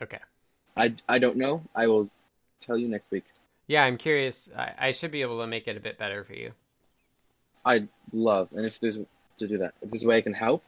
Okay. 0.00 0.18
I, 0.76 0.94
I 1.08 1.18
don't 1.18 1.36
know. 1.36 1.62
I 1.74 1.86
will 1.86 2.08
tell 2.60 2.76
you 2.76 2.88
next 2.88 3.10
week. 3.10 3.24
Yeah, 3.72 3.84
I'm 3.84 3.96
curious. 3.96 4.50
I, 4.54 4.74
I 4.78 4.90
should 4.90 5.10
be 5.10 5.22
able 5.22 5.40
to 5.40 5.46
make 5.46 5.66
it 5.66 5.78
a 5.78 5.80
bit 5.80 5.96
better 5.96 6.24
for 6.24 6.34
you. 6.34 6.52
I'd 7.64 7.88
love, 8.12 8.48
and 8.54 8.66
if 8.66 8.78
there's 8.78 8.98
to 9.38 9.48
do 9.48 9.56
that, 9.56 9.72
if 9.80 9.88
there's 9.88 10.04
a 10.04 10.08
way 10.08 10.18
I 10.18 10.20
can 10.20 10.34
help, 10.34 10.62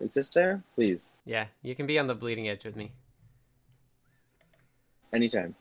is 0.00 0.14
this 0.14 0.30
there? 0.30 0.62
Please. 0.74 1.12
Yeah, 1.26 1.48
you 1.60 1.74
can 1.74 1.86
be 1.86 1.98
on 1.98 2.06
the 2.06 2.14
bleeding 2.14 2.48
edge 2.48 2.64
with 2.64 2.76
me. 2.76 2.92
Anytime. 5.12 5.54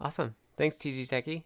Awesome. 0.00 0.34
Thanks, 0.56 0.76
TG 0.76 1.02
Techie. 1.02 1.42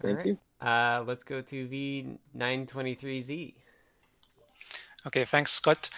Thank 0.00 0.16
right. 0.16 0.26
you. 0.26 0.38
Uh, 0.66 1.04
let's 1.06 1.22
go 1.22 1.42
to 1.42 1.68
V923Z. 1.68 3.52
Okay, 5.06 5.26
thanks, 5.26 5.52
Scott. 5.52 5.90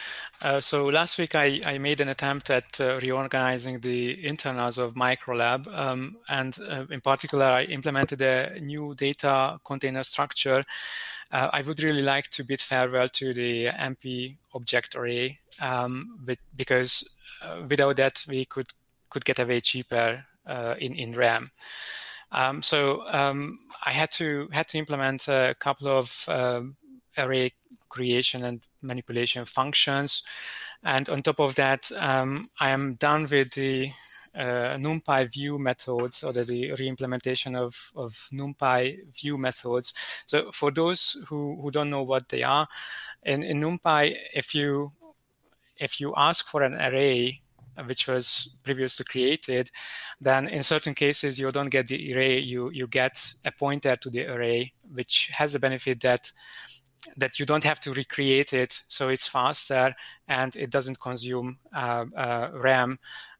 Uh, 0.43 0.59
so 0.59 0.87
last 0.87 1.17
week 1.17 1.37
I, 1.37 1.61
I, 1.65 1.79
made 1.79 2.01
an 2.01 2.09
attempt 2.09 2.51
at 2.51 2.81
uh, 2.81 2.99
reorganizing 3.01 3.79
the 3.79 4.27
internals 4.27 4.79
of 4.79 4.95
Microlab, 4.95 5.69
um, 5.73 6.17
and 6.29 6.59
uh, 6.69 6.87
in 6.91 7.01
particular, 7.01 7.45
I 7.45 7.63
implemented 7.65 8.21
a 8.21 8.59
new 8.59 8.97
data 8.97 9.61
container 9.65 10.03
structure. 10.03 10.65
Uh, 11.31 11.51
I 11.53 11.63
would 11.63 11.81
really 11.81 12.03
like 12.03 12.31
to 12.31 12.43
bid 12.43 12.61
farewell 12.61 13.09
to 13.11 13.33
the 13.33 13.67
MP 13.67 14.39
object 14.55 14.97
array 14.97 15.39
um, 15.61 16.19
with, 16.27 16.39
because 16.57 17.09
uh, 17.43 17.63
without 17.69 17.95
that 17.97 18.25
we 18.29 18.45
could 18.45 18.73
could 19.09 19.25
get 19.25 19.39
away 19.39 19.61
cheaper 19.61 20.25
uh, 20.49 20.75
in 20.81 20.97
in 20.97 21.15
RAM. 21.15 21.53
Um, 22.33 22.61
so 22.61 23.05
um, 23.07 23.61
I 23.85 23.93
had 23.93 24.11
to 24.13 24.49
had 24.51 24.67
to 24.69 24.79
implement 24.79 25.29
a 25.29 25.55
couple 25.61 25.87
of 25.89 26.25
um, 26.29 26.77
array 27.19 27.53
creation 27.89 28.45
and 28.45 28.62
manipulation 28.83 29.45
functions. 29.45 30.23
And 30.83 31.09
on 31.09 31.23
top 31.23 31.41
of 31.41 31.55
that, 31.55 31.91
um, 31.97 32.51
I 32.61 32.71
am 32.71 32.95
done 32.95 33.27
with 33.31 33.53
the 33.53 33.91
uh, 34.35 34.77
NumPy 34.77 35.33
view 35.33 35.59
methods 35.59 36.23
or 36.23 36.33
the, 36.33 36.45
the 36.45 36.73
re-implementation 36.73 37.57
of, 37.57 37.91
of 37.97 38.12
NumPy 38.33 39.12
view 39.14 39.39
methods. 39.39 39.95
So 40.27 40.51
for 40.53 40.71
those 40.71 41.25
who, 41.29 41.59
who 41.61 41.71
don't 41.71 41.89
know 41.91 42.03
what 42.03 42.29
they 42.29 42.43
are, 42.43 42.69
in, 43.23 43.43
in 43.43 43.61
NumPy, 43.61 44.17
if 44.35 44.55
you 44.55 44.93
if 45.79 46.01
you 46.01 46.14
ask 46.17 46.47
for 46.47 46.62
an 46.62 46.75
array 46.75 47.43
which 47.85 48.09
was 48.09 48.59
previously 48.62 49.05
created, 49.05 49.71
then 50.21 50.49
in 50.49 50.62
certain 50.62 50.95
cases 50.95 51.39
you 51.39 51.51
don't 51.51 51.71
get 51.71 51.87
the 51.89 52.14
array, 52.14 52.39
you, 52.39 52.71
you 52.71 52.87
get 52.87 53.35
a 53.45 53.53
pointer 53.53 53.97
to 53.97 54.09
the 54.09 54.27
array, 54.27 54.73
which 54.91 55.31
has 55.35 55.53
the 55.53 55.59
benefit 55.59 56.01
that 56.01 56.33
that 57.17 57.39
you 57.39 57.47
don't 57.47 57.65
have 57.65 57.81
to 57.81 57.93
recreate 57.93 58.53
it 58.53 58.83
so 58.89 59.09
it's 59.09 59.27
faster 59.29 59.95
and 60.29 60.57
it 60.57 60.71
doesn't 60.71 61.01
consume 61.01 61.59
uh, 61.75 62.05
uh, 62.17 62.51
ram 62.55 62.99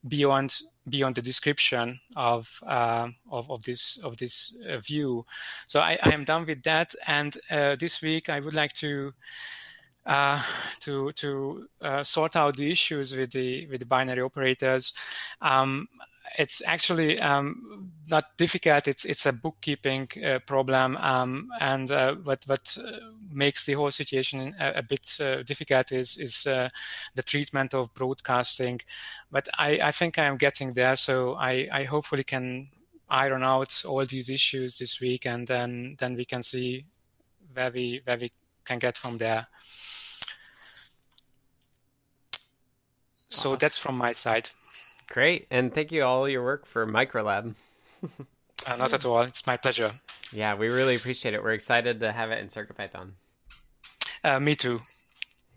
beyond 0.09 0.61
beyond 0.89 1.17
the 1.17 1.23
description 1.23 1.99
of 2.14 2.62
uh, 2.67 3.09
of, 3.31 3.51
of, 3.51 3.62
this 3.64 3.99
of 3.99 4.17
this 4.19 4.57
uh, 4.69 4.79
view. 4.79 5.27
So 5.67 5.81
I, 5.81 5.99
I, 6.03 6.11
am 6.12 6.25
done 6.25 6.47
with 6.47 6.62
that 6.62 6.95
and 7.09 7.37
uh, 7.51 7.75
this 7.75 8.01
week 8.03 8.29
i 8.29 8.39
would 8.39 8.55
like 8.55 8.73
to 8.75 9.12
uh, 10.07 10.41
to 10.81 11.11
to 11.12 11.67
sort 12.05 12.37
out 12.37 12.57
the 12.57 12.71
issues 12.71 13.17
with 13.17 13.33
the 13.33 13.67
with 13.67 13.81
the 13.81 13.87
binary 13.87 14.21
operators. 14.21 14.93
Um, 15.41 15.89
it's 16.39 16.62
actually 16.66 17.18
um, 17.20 17.93
not 18.11 18.37
difficult. 18.37 18.89
It's 18.89 19.05
it's 19.05 19.27
a 19.27 19.33
bookkeeping 19.33 20.09
uh, 20.24 20.39
problem, 20.41 20.97
um, 20.97 21.51
and 21.61 21.91
uh, 21.91 22.14
what 22.14 22.45
what 22.47 22.77
uh, 22.79 22.99
makes 23.31 23.66
the 23.66 23.74
whole 23.74 23.91
situation 23.91 24.55
a, 24.61 24.79
a 24.79 24.83
bit 24.83 25.16
uh, 25.20 25.43
difficult 25.43 25.93
is 25.93 26.16
is 26.16 26.47
uh, 26.47 26.68
the 27.14 27.22
treatment 27.22 27.74
of 27.74 27.93
broadcasting. 27.95 28.81
But 29.31 29.49
I, 29.59 29.81
I 29.83 29.93
think 29.93 30.18
I 30.18 30.24
am 30.24 30.37
getting 30.37 30.72
there, 30.74 30.97
so 30.97 31.35
I, 31.35 31.68
I 31.72 31.85
hopefully 31.85 32.24
can 32.24 32.68
iron 33.09 33.43
out 33.45 33.83
all 33.87 34.05
these 34.05 34.31
issues 34.31 34.79
this 34.79 35.01
week, 35.01 35.27
and 35.27 35.47
then 35.47 35.97
then 35.99 36.16
we 36.16 36.24
can 36.24 36.43
see 36.43 36.87
where 37.55 37.70
we 37.70 38.01
where 38.05 38.18
we 38.18 38.33
can 38.64 38.79
get 38.79 38.97
from 38.97 39.18
there. 39.18 39.47
So 43.29 43.57
that's 43.57 43.79
from 43.79 43.99
my 43.99 44.12
side. 44.12 44.51
Great. 45.09 45.47
And 45.51 45.73
thank 45.75 45.93
you 45.93 46.03
all 46.03 46.29
your 46.29 46.43
work 46.43 46.67
for 46.67 46.87
Microlab. 46.87 47.55
uh, 48.67 48.77
not 48.77 48.93
at 48.93 49.05
all. 49.05 49.21
It's 49.23 49.47
my 49.47 49.57
pleasure. 49.57 49.93
Yeah, 50.33 50.55
we 50.55 50.69
really 50.69 50.97
appreciate 50.97 51.35
it. 51.35 51.43
We're 51.43 51.53
excited 51.53 52.01
to 52.01 52.13
have 52.13 52.31
it 52.31 52.39
in 52.39 52.49
CircuitPython. 52.49 53.13
Uh, 54.25 54.41
me 54.41 54.57
too. 54.57 54.81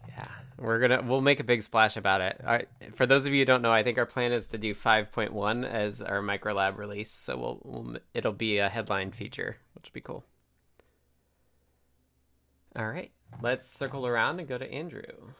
Yeah, 0.08 0.28
we're 0.58 0.80
gonna 0.80 1.02
we'll 1.02 1.22
make 1.22 1.40
a 1.40 1.44
big 1.44 1.64
splash 1.64 1.98
about 1.98 2.22
it. 2.22 2.40
All 2.46 2.54
right, 2.54 2.68
for 2.94 3.06
those 3.06 3.26
of 3.26 3.34
you 3.34 3.40
who 3.40 3.46
don't 3.46 3.62
know, 3.62 3.72
I 3.72 3.84
think 3.84 3.98
our 3.98 4.06
plan 4.06 4.32
is 4.32 4.48
to 4.48 4.58
do 4.58 4.74
5.1 4.74 5.70
as 5.70 6.02
our 6.02 6.22
Microlab 6.22 6.78
release, 6.78 7.12
so 7.12 7.38
we'll, 7.38 7.62
we'll 7.64 7.98
it'll 8.14 8.34
be 8.34 8.60
a 8.60 8.70
headline 8.70 9.12
feature, 9.12 9.58
which 9.74 9.90
will 9.90 9.94
be 9.94 10.02
cool. 10.02 10.24
All 12.76 12.88
right, 12.88 13.12
let's 13.42 13.68
circle 13.68 14.06
around 14.06 14.40
and 14.40 14.48
go 14.48 14.58
to 14.58 14.72
Andrew. 14.72 15.34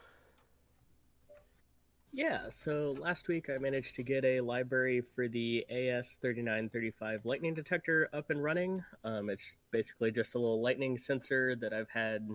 Yeah, 2.12 2.48
so 2.50 2.96
last 2.98 3.28
week 3.28 3.48
I 3.48 3.58
managed 3.58 3.94
to 3.94 4.02
get 4.02 4.24
a 4.24 4.40
library 4.40 5.00
for 5.14 5.28
the 5.28 5.64
AS3935 5.72 7.20
lightning 7.24 7.54
detector 7.54 8.08
up 8.12 8.30
and 8.30 8.42
running. 8.42 8.82
Um, 9.04 9.30
it's 9.30 9.54
basically 9.70 10.10
just 10.10 10.34
a 10.34 10.38
little 10.38 10.60
lightning 10.60 10.98
sensor 10.98 11.54
that 11.56 11.72
I've 11.72 11.90
had 11.90 12.28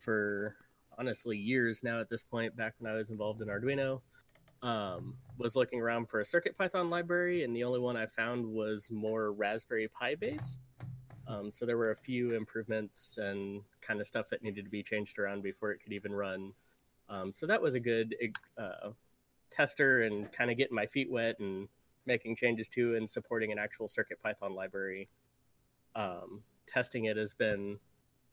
for 0.00 0.56
honestly 0.98 1.36
years 1.36 1.84
now 1.84 2.00
at 2.00 2.10
this 2.10 2.24
point, 2.24 2.56
back 2.56 2.74
when 2.80 2.90
I 2.92 2.96
was 2.96 3.08
involved 3.08 3.40
in 3.40 3.46
Arduino. 3.46 4.00
Um, 4.64 5.14
was 5.38 5.54
looking 5.54 5.80
around 5.80 6.08
for 6.08 6.20
a 6.20 6.24
CircuitPython 6.24 6.90
library, 6.90 7.44
and 7.44 7.54
the 7.54 7.62
only 7.62 7.78
one 7.78 7.96
I 7.96 8.06
found 8.06 8.44
was 8.44 8.90
more 8.90 9.30
Raspberry 9.30 9.86
Pi 9.86 10.16
based. 10.16 10.60
Um, 11.28 11.52
so 11.54 11.64
there 11.64 11.76
were 11.76 11.92
a 11.92 11.96
few 11.96 12.34
improvements 12.34 13.16
and 13.18 13.62
kind 13.80 14.00
of 14.00 14.08
stuff 14.08 14.28
that 14.30 14.42
needed 14.42 14.64
to 14.64 14.70
be 14.70 14.82
changed 14.82 15.20
around 15.20 15.44
before 15.44 15.70
it 15.70 15.78
could 15.84 15.92
even 15.92 16.12
run 16.12 16.54
um, 17.08 17.32
so 17.34 17.46
that 17.46 17.60
was 17.62 17.74
a 17.74 17.80
good 17.80 18.14
uh, 18.56 18.90
tester 19.50 20.02
and 20.02 20.30
kind 20.32 20.50
of 20.50 20.56
getting 20.56 20.74
my 20.74 20.86
feet 20.86 21.10
wet 21.10 21.36
and 21.40 21.68
making 22.06 22.36
changes 22.36 22.68
to 22.70 22.96
and 22.96 23.08
supporting 23.08 23.52
an 23.52 23.58
actual 23.58 23.88
Circuit 23.88 24.18
Python 24.22 24.54
library. 24.54 25.08
Um, 25.94 26.42
testing 26.66 27.06
it 27.06 27.16
has 27.16 27.34
been 27.34 27.78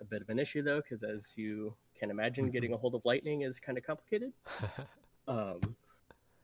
a 0.02 0.06
bit 0.06 0.22
of 0.22 0.30
an 0.30 0.40
issue 0.40 0.62
though, 0.62 0.82
because 0.82 1.04
as 1.04 1.34
you 1.36 1.74
can 1.98 2.10
imagine, 2.10 2.50
getting 2.50 2.74
a 2.74 2.78
hold 2.78 2.96
of 2.96 3.02
Lightning 3.06 3.42
is 3.42 3.60
kind 3.60 3.78
of 3.78 3.86
complicated. 3.86 4.34
um, 5.28 5.76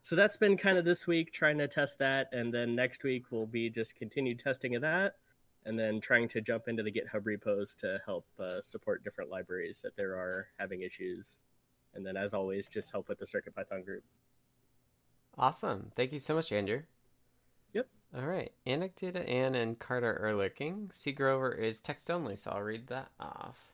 so 0.03 0.15
that's 0.15 0.37
been 0.37 0.57
kind 0.57 0.77
of 0.77 0.85
this 0.85 1.05
week 1.05 1.31
trying 1.31 1.57
to 1.57 1.67
test 1.67 1.99
that, 1.99 2.29
and 2.31 2.53
then 2.53 2.75
next 2.75 3.03
week 3.03 3.31
will 3.31 3.45
be 3.45 3.69
just 3.69 3.95
continued 3.95 4.39
testing 4.39 4.75
of 4.75 4.81
that, 4.81 5.15
and 5.65 5.77
then 5.77 6.01
trying 6.01 6.27
to 6.29 6.41
jump 6.41 6.67
into 6.67 6.81
the 6.81 6.91
GitHub 6.91 7.25
repos 7.25 7.75
to 7.77 7.99
help 8.05 8.25
uh, 8.39 8.61
support 8.61 9.03
different 9.03 9.29
libraries 9.29 9.81
that 9.83 9.95
there 9.95 10.13
are 10.13 10.47
having 10.57 10.81
issues 10.81 11.41
and 11.93 12.05
then, 12.05 12.17
as 12.17 12.33
always, 12.33 12.67
just 12.67 12.91
help 12.91 13.09
with 13.09 13.19
the 13.19 13.27
Circuit 13.27 13.55
Python 13.55 13.83
group. 13.83 14.03
Awesome. 15.37 15.91
Thank 15.95 16.11
you 16.11 16.19
so 16.19 16.35
much, 16.35 16.51
Andrew. 16.51 16.83
Yep. 17.73 17.87
All 18.17 18.25
right. 18.25 18.51
Anecdata 18.67 19.27
Ann 19.29 19.55
and 19.55 19.79
Carter 19.79 20.19
are 20.21 20.35
looking. 20.35 20.89
C. 20.91 21.11
Grover 21.11 21.53
is 21.53 21.79
text 21.79 22.11
only, 22.11 22.35
so 22.35 22.51
I'll 22.51 22.61
read 22.61 22.87
that 22.87 23.09
off 23.19 23.71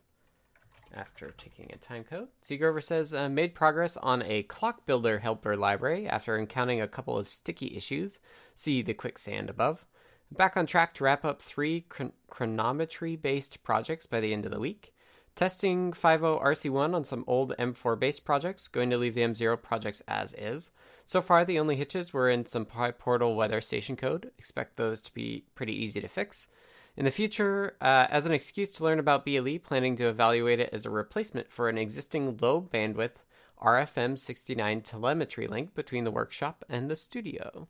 after 0.93 1.31
taking 1.31 1.69
a 1.73 1.77
time 1.77 2.03
code. 2.03 2.27
C. 2.41 2.57
Grover 2.57 2.81
says, 2.81 3.13
uh, 3.13 3.29
made 3.29 3.55
progress 3.55 3.97
on 3.97 4.23
a 4.23 4.43
clock 4.43 4.85
builder 4.85 5.19
helper 5.19 5.57
library 5.57 6.07
after 6.07 6.37
encountering 6.37 6.81
a 6.81 6.87
couple 6.87 7.17
of 7.17 7.27
sticky 7.27 7.75
issues. 7.75 8.19
See 8.55 8.81
the 8.81 8.93
quicksand 8.93 9.49
above. 9.49 9.85
Back 10.31 10.57
on 10.57 10.65
track 10.65 10.93
to 10.95 11.03
wrap 11.03 11.23
up 11.23 11.41
three 11.41 11.81
chron- 11.81 12.13
chronometry 12.29 13.21
based 13.21 13.63
projects 13.63 14.05
by 14.05 14.19
the 14.19 14.33
end 14.33 14.45
of 14.45 14.51
the 14.51 14.59
week. 14.59 14.93
Testing 15.37 15.91
5.0 15.91 16.41
RC1 16.41 16.95
on 16.95 17.03
some 17.03 17.23
old 17.27 17.55
M4 17.59 17.99
based 17.99 18.25
projects, 18.25 18.67
going 18.67 18.89
to 18.89 18.97
leave 18.97 19.13
the 19.13 19.21
M0 19.21 19.61
projects 19.61 20.01
as 20.07 20.33
is. 20.33 20.71
So 21.05 21.21
far, 21.21 21.45
the 21.45 21.59
only 21.59 21.75
hitches 21.75 22.11
were 22.11 22.27
in 22.27 22.47
some 22.47 22.65
PyPortal 22.65 23.35
weather 23.35 23.61
station 23.61 23.95
code. 23.95 24.31
Expect 24.39 24.77
those 24.77 24.99
to 25.01 25.13
be 25.13 25.45
pretty 25.53 25.73
easy 25.73 26.01
to 26.01 26.07
fix. 26.07 26.47
In 26.95 27.05
the 27.05 27.11
future, 27.11 27.77
uh, 27.79 28.07
as 28.09 28.25
an 28.25 28.31
excuse 28.31 28.71
to 28.71 28.83
learn 28.83 28.97
about 28.97 29.25
BLE, 29.25 29.59
planning 29.59 29.95
to 29.97 30.07
evaluate 30.07 30.59
it 30.59 30.71
as 30.73 30.87
a 30.87 30.89
replacement 30.89 31.51
for 31.51 31.69
an 31.69 31.77
existing 31.77 32.35
low 32.41 32.59
bandwidth 32.59 33.17
RFM69 33.61 34.83
telemetry 34.83 35.45
link 35.45 35.75
between 35.75 36.03
the 36.03 36.09
workshop 36.09 36.65
and 36.67 36.89
the 36.89 36.95
studio. 36.95 37.67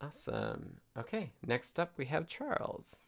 Awesome. 0.00 0.78
Okay, 0.98 1.32
next 1.46 1.78
up 1.78 1.92
we 1.98 2.06
have 2.06 2.26
Charles. 2.26 3.02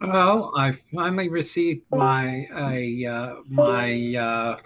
Well, 0.00 0.52
I 0.56 0.78
finally 0.94 1.28
received 1.28 1.82
my 1.90 2.48
a 2.56 3.06
uh, 3.06 3.34
my 3.46 4.16
uh, 4.16 4.56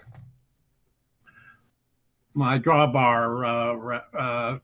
my 2.35 2.59
drawbar 2.61 3.45
uh, 3.45 4.17
uh, 4.17 4.59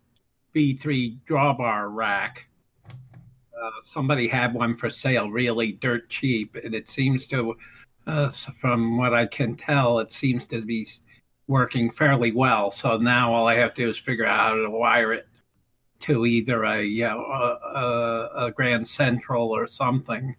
B3 0.54 1.18
drawbar 1.28 1.92
rack. 1.92 2.46
Uh, 2.86 3.70
somebody 3.84 4.28
had 4.28 4.54
one 4.54 4.76
for 4.76 4.90
sale, 4.90 5.28
really 5.28 5.72
dirt 5.72 6.08
cheap, 6.08 6.54
and 6.54 6.72
it 6.74 6.88
seems 6.88 7.26
to, 7.26 7.56
uh, 8.06 8.30
from 8.60 8.96
what 8.96 9.12
I 9.12 9.26
can 9.26 9.56
tell, 9.56 9.98
it 9.98 10.12
seems 10.12 10.46
to 10.46 10.62
be 10.62 10.86
working 11.48 11.90
fairly 11.90 12.30
well. 12.30 12.70
So 12.70 12.96
now 12.96 13.34
all 13.34 13.48
I 13.48 13.56
have 13.56 13.74
to 13.74 13.82
do 13.82 13.90
is 13.90 13.98
figure 13.98 14.24
out 14.24 14.38
how 14.38 14.54
to 14.54 14.70
wire 14.70 15.12
it 15.12 15.26
to 16.00 16.24
either 16.26 16.64
a 16.64 16.82
you 16.82 17.08
know, 17.08 17.20
a, 17.20 18.46
a 18.46 18.50
Grand 18.52 18.86
Central 18.86 19.48
or 19.48 19.66
something 19.66 20.36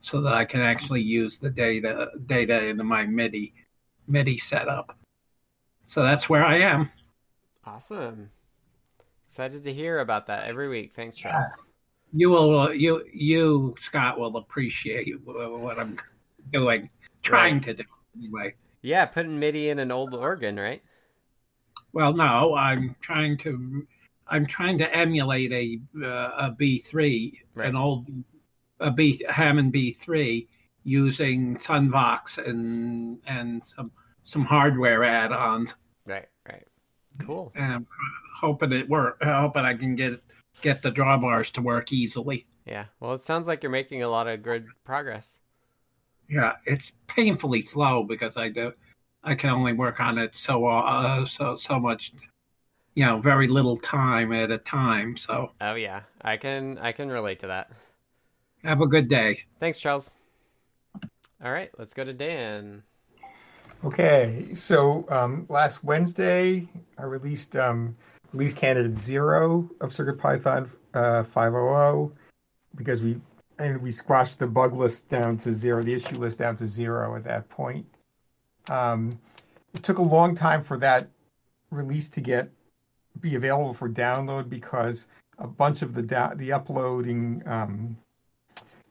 so 0.00 0.20
that 0.22 0.34
I 0.34 0.44
can 0.44 0.60
actually 0.60 1.02
use 1.02 1.38
the 1.38 1.50
data 1.50 2.10
data 2.26 2.66
into 2.66 2.84
my 2.84 3.04
MIDI 3.04 3.54
MIDI 4.06 4.38
setup. 4.38 4.96
So 5.86 6.02
that's 6.02 6.28
where 6.28 6.44
I 6.44 6.60
am. 6.60 6.90
Awesome. 7.64 8.30
Excited 9.26 9.64
to 9.64 9.72
hear 9.72 10.00
about 10.00 10.26
that 10.26 10.48
every 10.48 10.68
week. 10.68 10.92
Thanks, 10.94 11.16
Charles. 11.16 11.46
You 12.12 12.30
will 12.30 12.72
you 12.72 13.04
you 13.12 13.74
Scott 13.80 14.18
will 14.18 14.36
appreciate 14.38 15.14
what 15.24 15.78
I'm 15.78 15.98
doing, 16.52 16.88
trying 17.22 17.54
right. 17.54 17.62
to 17.64 17.74
do 17.74 17.84
anyway. 18.16 18.54
Yeah, 18.80 19.04
putting 19.04 19.38
MIDI 19.38 19.70
in 19.70 19.78
an 19.78 19.90
old 19.90 20.14
organ, 20.14 20.56
right? 20.56 20.82
Well, 21.92 22.12
no, 22.12 22.54
I'm 22.54 22.96
trying 23.00 23.36
to 23.38 23.86
I'm 24.26 24.46
trying 24.46 24.78
to 24.78 24.94
emulate 24.94 25.52
a 25.52 25.80
uh, 26.06 26.48
a 26.48 26.56
B3, 26.58 27.32
right. 27.54 27.68
an 27.68 27.76
old 27.76 28.06
a 28.80 28.90
B 28.90 29.22
Hammond 29.28 29.72
B3 29.72 30.46
using 30.84 31.56
Sunvox 31.58 32.38
and 32.38 33.18
and 33.26 33.64
some 33.64 33.90
some 34.24 34.44
hardware 34.44 35.04
add-ons. 35.04 35.74
Right, 36.06 36.28
right. 36.46 36.66
Cool. 37.18 37.52
And 37.54 37.72
I'm 37.72 37.86
hoping 38.36 38.72
it 38.72 38.88
work. 38.88 39.22
Hoping 39.22 39.64
I 39.64 39.74
can 39.74 39.94
get 39.94 40.22
get 40.60 40.82
the 40.82 40.90
drawbars 40.90 41.50
to 41.52 41.62
work 41.62 41.92
easily. 41.92 42.46
Yeah. 42.66 42.86
Well, 43.00 43.14
it 43.14 43.20
sounds 43.20 43.48
like 43.48 43.62
you're 43.62 43.72
making 43.72 44.02
a 44.02 44.08
lot 44.08 44.28
of 44.28 44.42
good 44.42 44.66
progress. 44.84 45.40
Yeah, 46.28 46.52
it's 46.66 46.92
painfully 47.06 47.64
slow 47.64 48.02
because 48.02 48.36
I 48.36 48.50
do 48.50 48.72
I 49.24 49.34
can 49.34 49.50
only 49.50 49.72
work 49.72 49.98
on 50.00 50.18
it 50.18 50.36
so 50.36 50.66
uh, 50.66 51.24
so 51.24 51.56
so 51.56 51.78
much 51.80 52.12
you 52.94 53.04
know, 53.04 53.20
very 53.20 53.46
little 53.46 53.76
time 53.76 54.32
at 54.32 54.50
a 54.50 54.58
time. 54.58 55.16
So 55.16 55.52
Oh 55.60 55.74
yeah. 55.74 56.02
I 56.20 56.36
can 56.36 56.78
I 56.78 56.90
can 56.92 57.08
relate 57.08 57.38
to 57.40 57.46
that. 57.46 57.70
Have 58.64 58.80
a 58.80 58.86
good 58.86 59.08
day. 59.08 59.44
Thanks, 59.60 59.80
Charles. 59.80 60.14
All 61.42 61.52
right, 61.52 61.70
let's 61.78 61.94
go 61.94 62.04
to 62.04 62.12
Dan. 62.12 62.82
Okay, 63.84 64.48
so 64.54 65.06
um, 65.08 65.46
last 65.48 65.84
Wednesday 65.84 66.68
I 66.98 67.04
released 67.04 67.54
um, 67.54 67.96
release 68.32 68.52
candidate 68.52 68.98
zero 68.98 69.70
of 69.80 69.92
CircuitPython 69.92 70.68
uh, 70.94 71.22
500 71.22 72.10
because 72.74 73.02
we 73.02 73.20
and 73.60 73.80
we 73.80 73.90
squashed 73.90 74.38
the 74.38 74.46
bug 74.46 74.74
list 74.74 75.08
down 75.08 75.36
to 75.38 75.52
zero, 75.52 75.82
the 75.82 75.94
issue 75.94 76.16
list 76.16 76.38
down 76.38 76.56
to 76.56 76.66
zero 76.66 77.16
at 77.16 77.24
that 77.24 77.48
point. 77.48 77.86
Um, 78.68 79.18
it 79.74 79.82
took 79.82 79.98
a 79.98 80.02
long 80.02 80.34
time 80.34 80.64
for 80.64 80.76
that 80.78 81.08
release 81.70 82.08
to 82.10 82.20
get 82.20 82.50
be 83.20 83.34
available 83.34 83.74
for 83.74 83.88
download 83.88 84.48
because 84.48 85.06
a 85.38 85.46
bunch 85.46 85.82
of 85.82 85.94
the 85.94 86.02
da- 86.02 86.34
the 86.34 86.52
uploading 86.52 87.42
um, 87.46 87.96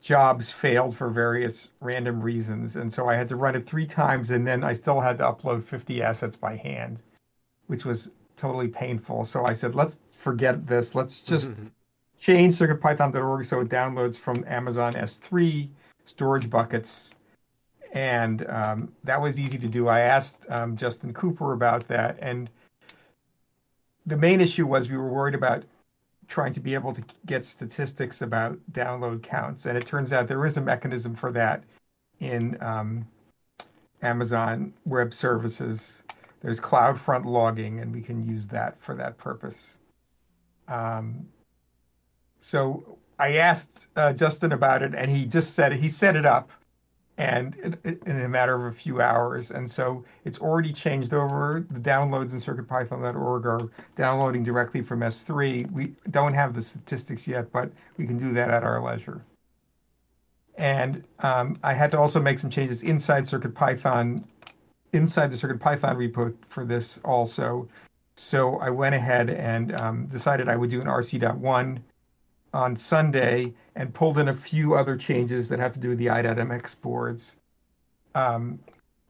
jobs 0.08 0.53
failed 0.53 0.95
for 0.95 1.10
various 1.10 1.68
random 1.82 2.22
reasons. 2.22 2.78
And 2.78 2.91
so 2.91 3.10
I 3.10 3.16
had 3.16 3.28
to 3.28 3.36
run 3.36 3.55
it 3.55 3.68
three 3.68 3.86
times 3.86 4.32
and 4.32 4.47
then 4.47 4.64
I 4.64 4.72
still 4.72 5.01
had 5.01 5.18
to 5.18 5.26
upload 5.26 5.66
50 5.66 6.01
assets 6.01 6.38
by 6.38 6.55
hand, 6.55 6.99
which 7.66 7.84
was 7.84 8.10
totally 8.38 8.70
painful. 8.70 9.26
So 9.26 9.43
I 9.43 9.51
said, 9.51 9.76
let's 9.76 9.97
forget 10.14 10.66
this. 10.66 10.95
Let's 10.95 11.20
just 11.20 11.51
change 12.18 12.53
circuitpython.org 12.53 13.43
so 13.43 13.60
it 13.60 13.68
downloads 13.68 14.16
from 14.16 14.45
Amazon 14.47 14.93
S3 14.93 15.68
storage 16.05 16.49
buckets. 16.49 17.12
And 17.91 18.49
um, 18.49 18.93
that 19.03 19.22
was 19.22 19.38
easy 19.38 19.58
to 19.58 19.68
do. 19.68 19.89
I 19.89 19.99
asked 19.99 20.45
um, 20.47 20.78
Justin 20.78 21.14
Cooper 21.14 21.51
about 21.51 21.86
that. 21.89 22.18
And 22.22 22.49
the 24.05 24.16
main 24.16 24.39
issue 24.39 24.68
was 24.68 24.89
we 24.89 24.95
were 24.95 25.10
worried 25.10 25.36
about 25.36 25.66
trying 26.28 26.53
to 26.53 26.59
be 26.59 26.73
able 26.73 26.93
to 26.93 27.03
get 27.25 27.45
statistics 27.45 28.21
about 28.21 28.57
download 28.71 29.23
counts. 29.23 29.65
And 29.65 29.78
it 29.78 29.86
turns 29.86 30.11
out 30.11 30.28
there 30.28 30.45
is 30.45 30.57
a 30.57 30.61
mechanism 30.61 31.15
for 31.15 31.32
that 31.32 31.63
in 32.19 32.57
um, 32.61 33.07
Amazon 34.01 34.73
Web 34.86 35.13
Services. 35.13 36.03
There's 36.41 36.59
CloudFront 36.59 37.25
logging, 37.25 37.80
and 37.80 37.93
we 37.93 38.01
can 38.01 38.23
use 38.23 38.45
that 38.47 38.80
for 38.82 38.93
that 38.95 39.17
purpose. 39.17 39.80
Um, 40.67 41.28
so 42.39 42.97
I 43.19 43.38
asked 43.38 43.88
uh, 43.95 44.13
Justin 44.13 44.51
about 44.51 44.84
it, 44.84 44.93
and 44.93 45.09
he 45.09 45.25
just 45.25 45.53
said 45.53 45.71
it. 45.71 45.80
he 45.80 45.89
set 45.89 46.15
it 46.15 46.25
up 46.25 46.51
and 47.18 47.78
in 48.05 48.22
a 48.22 48.30
matter 48.30 48.53
of 48.53 48.72
a 48.72 48.78
few 48.78 49.01
hours. 49.01 49.49
And 49.49 49.70
so 49.70 50.05
it's 50.24 50.39
already 50.39 50.72
changed 50.72 51.13
over. 51.13 51.65
The 51.70 51.80
downloads 51.80 52.32
in 52.32 52.38
CircuitPython.org 52.38 53.45
are 53.47 53.70
downloading 53.95 54.43
directly 54.43 54.82
from 54.82 54.99
S3. 54.99 55.72
We 55.72 55.95
don't 56.11 56.34
have 56.34 56.53
the 56.53 56.61
statistics 56.61 57.28
yet, 57.28 57.51
but 57.51 57.72
we 57.97 58.05
can 58.05 58.20
do 58.20 58.34
that 58.34 58.51
at 58.51 58.63
our 58.63 58.82
leisure. 58.82 59.22
And 60.57 61.03
um, 61.20 61.57
I 61.63 61.74
had 61.74 61.91
to 61.91 61.99
also 61.99 62.20
make 62.20 62.38
some 62.38 62.49
changes 62.51 62.84
inside 62.84 63.24
CircuitPython, 63.24 64.24
inside 64.93 65.32
the 65.32 65.38
CircuitPython 65.38 65.95
repo 65.95 66.36
for 66.49 66.65
this 66.65 66.99
also. 67.03 67.68
So 68.15 68.57
I 68.57 68.70
went 68.70 68.93
ahead 68.93 69.30
and 69.32 69.80
um, 69.82 70.05
decided 70.07 70.49
I 70.49 70.55
would 70.55 70.70
do 70.70 70.82
an 70.82 70.88
RC.1 70.88 71.80
on 72.54 72.76
Sunday 72.76 73.54
and 73.76 73.93
pulled 73.93 74.18
in 74.18 74.30
a 74.30 74.34
few 74.34 74.76
other 74.76 74.95
changes 74.95 75.50
that 75.50 75.60
have 75.60 75.74
to 75.74 75.80
do 75.80 75.89
with 75.89 75.98
the 75.98 76.10
i.MX 76.10 76.82
boards 76.82 77.36
um, 78.16 78.60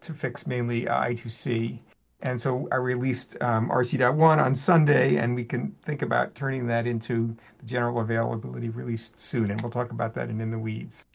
to 0.02 0.14
fix 0.14 0.48
mainly 0.48 0.88
uh, 0.88 1.02
I2C. 1.02 1.80
And 2.22 2.42
so 2.42 2.68
I 2.72 2.76
released 2.78 3.38
um, 3.42 3.70
RC.1 3.70 4.44
on 4.44 4.56
Sunday, 4.56 5.18
and 5.18 5.36
we 5.36 5.44
can 5.44 5.76
think 5.84 6.02
about 6.02 6.34
turning 6.34 6.66
that 6.68 6.88
into 6.88 7.36
the 7.60 7.66
general 7.66 8.00
availability 8.00 8.70
released 8.70 9.20
soon. 9.20 9.52
And 9.52 9.62
we'll 9.62 9.72
talk 9.72 9.92
about 9.92 10.16
that 10.16 10.30
in 10.30 10.42
In 10.42 10.50
the 10.50 10.58
Weeds. 10.58 11.06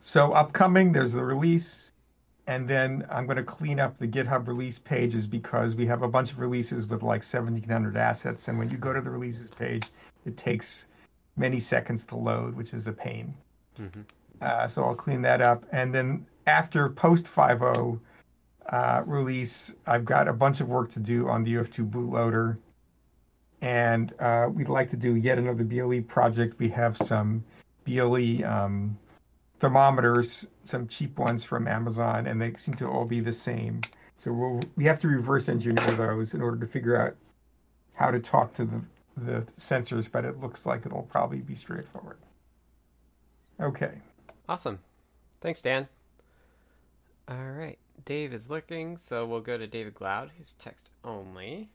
So, 0.00 0.32
upcoming, 0.32 0.92
there's 0.92 1.12
the 1.12 1.24
release. 1.24 1.90
And 2.46 2.68
then 2.68 3.04
I'm 3.10 3.26
going 3.26 3.38
to 3.38 3.42
clean 3.42 3.80
up 3.80 3.98
the 3.98 4.06
GitHub 4.06 4.46
release 4.46 4.78
pages 4.78 5.26
because 5.26 5.74
we 5.74 5.84
have 5.86 6.02
a 6.02 6.08
bunch 6.08 6.30
of 6.30 6.38
releases 6.38 6.86
with 6.86 7.02
like 7.02 7.24
1,700 7.24 7.96
assets. 7.96 8.46
And 8.46 8.56
when 8.56 8.70
you 8.70 8.76
go 8.78 8.92
to 8.92 9.00
the 9.00 9.10
releases 9.10 9.50
page, 9.50 9.88
it 10.26 10.36
takes 10.36 10.86
many 11.36 11.58
seconds 11.58 12.04
to 12.04 12.16
load, 12.16 12.54
which 12.54 12.74
is 12.74 12.86
a 12.86 12.92
pain. 12.92 13.34
Mm-hmm. 13.78 14.02
Uh, 14.40 14.68
so 14.68 14.84
I'll 14.84 14.94
clean 14.94 15.22
that 15.22 15.40
up. 15.40 15.64
And 15.72 15.94
then 15.94 16.26
after 16.46 16.88
post 16.88 17.26
5.0 17.26 17.98
uh, 18.68 19.02
release, 19.06 19.74
I've 19.86 20.04
got 20.04 20.28
a 20.28 20.32
bunch 20.32 20.60
of 20.60 20.68
work 20.68 20.90
to 20.92 21.00
do 21.00 21.28
on 21.28 21.44
the 21.44 21.54
UF2 21.54 21.90
bootloader. 21.90 22.56
And 23.62 24.12
uh, 24.20 24.48
we'd 24.52 24.68
like 24.68 24.90
to 24.90 24.96
do 24.96 25.16
yet 25.16 25.38
another 25.38 25.64
BLE 25.64 26.02
project. 26.02 26.58
We 26.58 26.68
have 26.70 26.96
some 26.96 27.44
BLE 27.84 28.44
um, 28.44 28.98
thermometers, 29.60 30.46
some 30.64 30.86
cheap 30.88 31.18
ones 31.18 31.42
from 31.42 31.66
Amazon, 31.66 32.26
and 32.26 32.40
they 32.40 32.52
seem 32.56 32.74
to 32.74 32.86
all 32.86 33.06
be 33.06 33.20
the 33.20 33.32
same. 33.32 33.80
So 34.18 34.32
we'll, 34.32 34.60
we 34.76 34.84
have 34.84 35.00
to 35.00 35.08
reverse 35.08 35.48
engineer 35.48 35.90
those 35.92 36.34
in 36.34 36.42
order 36.42 36.58
to 36.58 36.66
figure 36.66 37.00
out 37.00 37.16
how 37.94 38.10
to 38.10 38.20
talk 38.20 38.54
to 38.54 38.64
the 38.64 38.80
the 39.16 39.46
sensors, 39.58 40.10
but 40.10 40.24
it 40.24 40.40
looks 40.40 40.66
like 40.66 40.84
it'll 40.84 41.02
probably 41.02 41.38
be 41.38 41.54
straightforward. 41.54 42.18
Okay. 43.60 43.92
Awesome. 44.48 44.80
Thanks, 45.40 45.62
Dan. 45.62 45.88
All 47.28 47.50
right. 47.52 47.78
Dave 48.04 48.32
is 48.32 48.50
looking, 48.50 48.98
so 48.98 49.26
we'll 49.26 49.40
go 49.40 49.56
to 49.56 49.66
David 49.66 49.94
Glaude, 49.94 50.30
who's 50.36 50.54
text 50.54 50.90
only. 51.04 51.70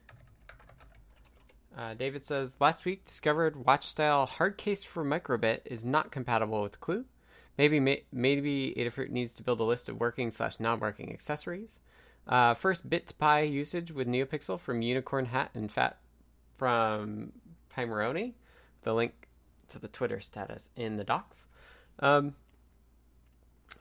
Uh, 1.75 1.93
David 1.93 2.25
says, 2.25 2.55
Last 2.59 2.85
week 2.85 3.05
discovered 3.05 3.65
watch 3.65 3.85
style 3.85 4.25
hard 4.25 4.57
case 4.57 4.83
for 4.83 5.03
microbit 5.03 5.61
is 5.65 5.83
not 5.83 6.11
compatible 6.11 6.61
with 6.61 6.79
Clue. 6.79 7.05
Maybe 7.57 7.79
maybe 8.11 8.73
Adafruit 8.77 9.09
needs 9.09 9.33
to 9.33 9.43
build 9.43 9.59
a 9.59 9.65
list 9.65 9.89
of 9.89 9.99
working 9.99 10.31
slash 10.31 10.59
non 10.59 10.79
working 10.79 11.11
accessories. 11.11 11.79
Uh, 12.27 12.53
first 12.53 12.89
bit 12.89 13.07
to 13.07 13.13
pi 13.15 13.41
usage 13.41 13.91
with 13.91 14.07
NeoPixel 14.07 14.59
from 14.59 14.81
Unicorn 14.81 15.25
Hat 15.25 15.51
and 15.53 15.71
Fat 15.71 15.97
from 16.62 17.32
Pimoroni. 17.76 18.34
The 18.84 18.93
link 18.93 19.14
to 19.70 19.80
the 19.80 19.88
Twitter 19.88 20.20
status 20.20 20.70
in 20.76 20.97
the 20.97 21.03
docs. 21.03 21.47
Um, 21.97 22.36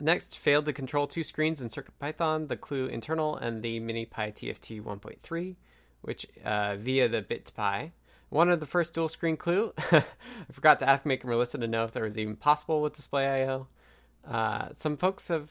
next, 0.01 0.39
failed 0.39 0.65
to 0.65 0.73
control 0.73 1.07
two 1.07 1.23
screens 1.23 1.61
in 1.61 1.69
CircuitPython, 1.69 2.49
the 2.49 2.57
Clue 2.57 2.87
internal 2.87 3.37
and 3.37 3.63
the 3.63 3.81
MiniPy 3.81 4.33
TFT 4.33 4.83
1.3, 4.83 5.57
which 6.01 6.27
uh, 6.43 6.77
via 6.77 7.07
the 7.07 7.21
BitPy. 7.21 7.91
Wanted 8.31 8.61
the 8.61 8.67
first 8.67 8.95
dual 8.95 9.11
screen 9.11 9.37
Clue. 9.37 9.75
I 9.93 10.03
forgot 10.51 10.79
to 10.79 10.89
ask 10.89 11.05
Maker 11.05 11.29
Melissa 11.29 11.59
to 11.59 11.69
know 11.69 11.85
if 11.85 11.93
there 11.93 12.05
was 12.05 12.19
even 12.19 12.35
possible 12.35 12.81
with 12.81 12.95
displayio. 12.95 13.67
Uh, 14.27 14.69
some 14.75 14.97
folks 14.97 15.29
have 15.29 15.51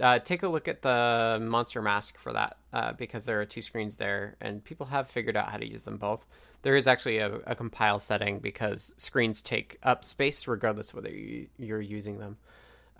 uh, 0.00 0.18
take 0.20 0.42
a 0.42 0.48
look 0.48 0.68
at 0.68 0.80
the 0.80 1.38
monster 1.42 1.82
mask 1.82 2.16
for 2.18 2.32
that 2.32 2.56
uh, 2.72 2.92
because 2.94 3.26
there 3.26 3.40
are 3.42 3.44
two 3.44 3.60
screens 3.60 3.96
there 3.96 4.36
and 4.40 4.64
people 4.64 4.86
have 4.86 5.06
figured 5.08 5.36
out 5.36 5.50
how 5.50 5.58
to 5.58 5.68
use 5.68 5.82
them 5.82 5.98
both 5.98 6.24
there 6.62 6.76
is 6.76 6.86
actually 6.86 7.18
a, 7.18 7.34
a 7.46 7.54
compile 7.54 7.98
setting 7.98 8.38
because 8.38 8.94
screens 8.96 9.42
take 9.42 9.78
up 9.82 10.04
space 10.04 10.46
regardless 10.46 10.90
of 10.90 10.96
whether 10.96 11.10
you, 11.10 11.48
are 11.70 11.80
using 11.80 12.18
them 12.18 12.36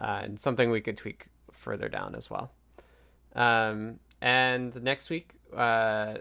uh, 0.00 0.20
and 0.22 0.40
something 0.40 0.70
we 0.70 0.80
could 0.80 0.96
tweak 0.96 1.26
further 1.50 1.88
down 1.88 2.14
as 2.14 2.28
well 2.30 2.50
um, 3.34 3.98
and 4.20 4.82
next 4.82 5.10
week 5.10 5.32
uh, 5.56 6.14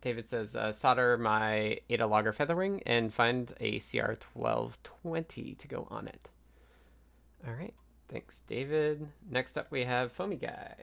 david 0.00 0.28
says 0.28 0.56
uh, 0.56 0.72
solder 0.72 1.16
my 1.16 1.78
Adalogger 1.88 2.34
FeatherWing 2.34 2.82
and 2.86 3.12
find 3.12 3.54
a 3.60 3.78
cr1220 3.78 5.58
to 5.58 5.68
go 5.68 5.86
on 5.90 6.08
it 6.08 6.28
all 7.46 7.54
right 7.54 7.74
Thanks, 8.10 8.40
David. 8.40 9.06
Next 9.30 9.56
up, 9.56 9.70
we 9.70 9.84
have 9.84 10.10
Foamy 10.10 10.34
Guy. 10.34 10.74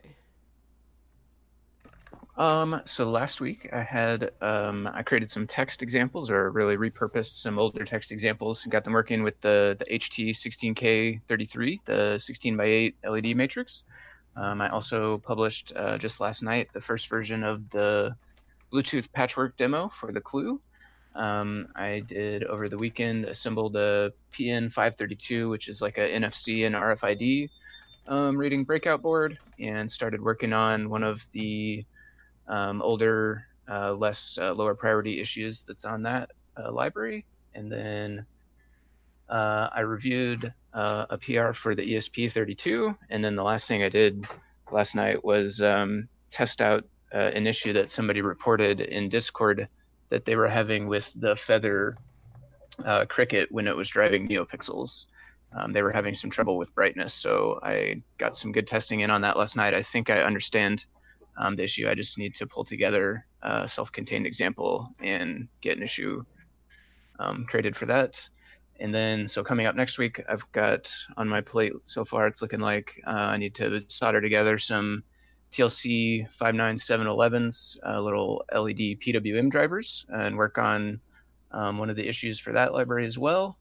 Um, 2.38 2.82
so 2.86 3.10
last 3.10 3.42
week 3.42 3.70
I 3.74 3.82
had 3.82 4.32
um, 4.42 4.88
I 4.94 5.02
created 5.02 5.30
some 5.30 5.48
text 5.48 5.82
examples, 5.82 6.30
or 6.30 6.52
really 6.52 6.78
repurposed 6.78 7.34
some 7.34 7.58
older 7.58 7.84
text 7.84 8.12
examples, 8.12 8.64
and 8.64 8.72
got 8.72 8.84
them 8.84 8.94
working 8.94 9.24
with 9.24 9.40
the 9.42 9.76
the 9.80 9.86
HT 9.86 10.30
16K33, 10.30 11.80
the 11.86 12.20
16 12.20 12.58
by 12.58 12.66
8 12.66 12.96
LED 13.10 13.36
matrix. 13.36 13.84
Um, 14.36 14.62
I 14.62 14.70
also 14.70 15.18
published 15.18 15.74
uh, 15.76 15.98
just 15.98 16.22
last 16.22 16.44
night 16.44 16.70
the 16.74 16.82
first 16.82 17.10
version 17.10 17.44
of 17.44 17.70
the 17.72 18.16
Bluetooth 18.72 19.12
patchwork 19.12 19.58
demo 19.58 19.90
for 19.90 20.12
the 20.12 20.22
Clue, 20.22 20.62
um, 21.18 21.70
I 21.76 22.02
did 22.02 22.44
over 22.44 22.70
the 22.70 22.78
weekend 22.78 23.26
assembled 23.26 23.76
a 23.76 24.14
PN532, 24.34 25.50
which 25.50 25.68
is 25.68 25.82
like 25.82 25.98
a 25.98 26.02
NFC 26.02 26.66
and 26.68 26.76
RFID 26.76 27.50
um, 28.08 28.38
reading 28.38 28.64
breakout 28.64 29.02
board, 29.02 29.40
and 29.60 29.92
started 29.92 30.22
working 30.22 30.54
on 30.54 30.90
one 30.90 31.04
of 31.04 31.26
the 31.32 31.84
um, 32.48 32.82
older, 32.82 33.46
uh, 33.70 33.94
less 33.94 34.38
uh, 34.42 34.54
lower 34.54 34.76
priority 34.76 35.20
issues 35.20 35.64
that's 35.64 35.86
on 35.86 36.04
that 36.04 36.32
uh, 36.58 36.72
library. 36.72 37.26
And 37.54 37.72
then 37.72 38.26
uh, 39.30 39.70
I 39.74 39.82
reviewed 39.82 40.54
uh, 40.74 41.06
a 41.10 41.18
PR 41.18 41.52
for 41.52 41.76
the 41.76 41.94
ESP32, 41.94 42.98
and 43.10 43.24
then 43.24 43.36
the 43.36 43.44
last 43.44 43.68
thing 43.68 43.84
I 43.84 43.90
did 43.90 44.26
last 44.72 44.96
night 44.96 45.24
was 45.24 45.62
um, 45.62 46.08
test 46.30 46.62
out 46.62 46.86
an 47.14 47.48
issue 47.48 47.72
that 47.74 47.90
somebody 47.90 48.22
reported 48.22 48.82
in 48.82 49.08
Discord 49.08 49.70
that 50.10 50.26
they 50.26 50.36
were 50.36 50.50
having 50.50 50.88
with 50.88 51.12
the 51.16 51.36
Feather 51.36 51.98
Crickit 52.80 53.48
when 53.50 53.68
it 53.68 53.76
was 53.76 53.90
driving 53.90 54.28
NeoPixels. 54.28 55.06
Um, 55.56 55.72
they 55.72 55.82
were 55.82 55.92
having 55.92 56.14
some 56.14 56.30
trouble 56.30 56.58
with 56.58 56.76
brightness, 56.76 57.14
so 57.14 57.60
I 57.64 58.02
got 58.18 58.36
some 58.36 58.52
good 58.52 58.68
testing 58.68 59.00
in 59.00 59.10
on 59.10 59.22
that 59.22 59.38
last 59.38 59.56
night. 59.56 59.74
I 59.74 59.82
think 59.82 60.10
I 60.10 60.22
understand 60.22 60.86
um, 61.38 61.56
the 61.56 61.64
issue. 61.64 61.88
I 61.88 61.96
just 61.96 62.18
need 62.18 62.36
to 62.36 62.48
pull 62.48 62.64
together 62.64 63.26
a 63.42 63.68
self-contained 63.68 64.26
example 64.26 64.90
and 65.00 65.48
get 65.62 65.78
an 65.78 65.84
issue 65.84 66.24
um, 67.20 67.46
created 67.48 67.76
for 67.76 67.86
that. 67.88 68.20
And 68.80 68.94
then, 68.94 69.28
so 69.28 69.44
coming 69.44 69.66
up 69.66 69.76
next 69.76 69.98
week, 69.98 70.22
I've 70.30 70.50
got 70.52 70.94
on 71.16 71.28
my 71.28 71.42
plate 71.42 71.74
so 71.84 72.06
far, 72.06 72.28
it's 72.28 72.42
looking 72.42 72.60
like 72.60 73.02
uh, 73.08 73.12
I 73.12 73.38
need 73.38 73.56
to 73.56 73.82
solder 73.88 74.22
together 74.22 74.60
some 74.60 75.04
TLC 75.52 76.28
59711's 76.40 77.80
uh, 77.86 78.00
little 78.00 78.44
LED 78.54 79.00
PWM 79.00 79.50
drivers 79.50 80.06
and 80.10 80.38
work 80.38 80.58
on 80.58 81.00
um, 81.52 81.78
one 81.78 81.90
of 81.90 81.96
the 81.96 82.08
issues 82.08 82.40
for 82.40 82.52
that 82.54 82.74
library 82.74 83.06
as 83.06 83.18
well. 83.18 83.58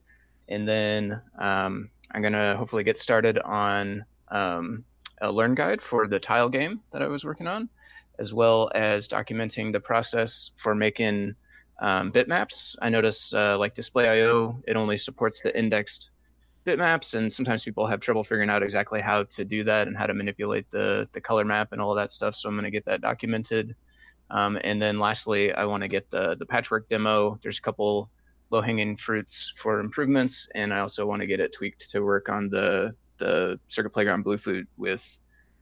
And 0.48 0.66
then 0.68 1.20
um, 1.38 1.90
I'm 2.10 2.20
going 2.20 2.32
to 2.32 2.56
hopefully 2.58 2.84
get 2.84 2.98
started 2.98 3.38
on 3.38 4.04
um, 4.28 4.84
a 5.22 5.30
learn 5.30 5.54
guide 5.54 5.80
for 5.82 6.06
the 6.06 6.20
tile 6.20 6.48
game 6.48 6.80
that 6.92 7.02
I 7.02 7.08
was 7.08 7.24
working 7.24 7.46
on, 7.46 7.68
as 8.18 8.34
well 8.34 8.70
as 8.74 9.08
documenting 9.08 9.72
the 9.72 9.80
process 9.80 10.50
for 10.56 10.74
making 10.74 11.34
um, 11.80 12.12
bitmaps. 12.12 12.76
I 12.80 12.88
notice 12.88 13.34
uh, 13.34 13.58
like 13.58 13.74
displayio, 13.74 14.62
it 14.66 14.76
only 14.76 14.96
supports 14.96 15.42
the 15.42 15.56
indexed 15.58 16.10
bitmaps, 16.66 17.14
and 17.14 17.32
sometimes 17.32 17.64
people 17.64 17.86
have 17.86 18.00
trouble 18.00 18.24
figuring 18.24 18.50
out 18.50 18.62
exactly 18.62 19.00
how 19.00 19.24
to 19.24 19.44
do 19.44 19.64
that 19.64 19.86
and 19.86 19.96
how 19.96 20.06
to 20.06 20.14
manipulate 20.14 20.70
the 20.70 21.08
the 21.12 21.20
color 21.20 21.44
map 21.44 21.72
and 21.72 21.80
all 21.80 21.94
that 21.94 22.10
stuff. 22.10 22.34
So 22.34 22.48
I'm 22.48 22.54
going 22.54 22.64
to 22.64 22.70
get 22.70 22.84
that 22.86 23.00
documented. 23.00 23.74
Um, 24.30 24.58
and 24.64 24.82
then 24.82 24.98
lastly, 24.98 25.52
I 25.52 25.64
want 25.64 25.82
to 25.82 25.88
get 25.88 26.10
the 26.10 26.36
the 26.36 26.46
patchwork 26.46 26.88
demo. 26.88 27.38
There's 27.42 27.58
a 27.58 27.62
couple 27.62 28.10
low 28.50 28.60
hanging 28.60 28.96
fruits 28.96 29.52
for 29.56 29.78
improvements, 29.80 30.48
and 30.54 30.72
I 30.74 30.80
also 30.80 31.06
want 31.06 31.20
to 31.20 31.26
get 31.26 31.40
it 31.40 31.52
tweaked 31.52 31.88
to 31.90 32.00
work 32.00 32.28
on 32.28 32.48
the 32.50 32.94
the 33.18 33.58
Circuit 33.68 33.90
Playground 33.90 34.24
Bluefruit 34.24 34.66
with 34.76 35.18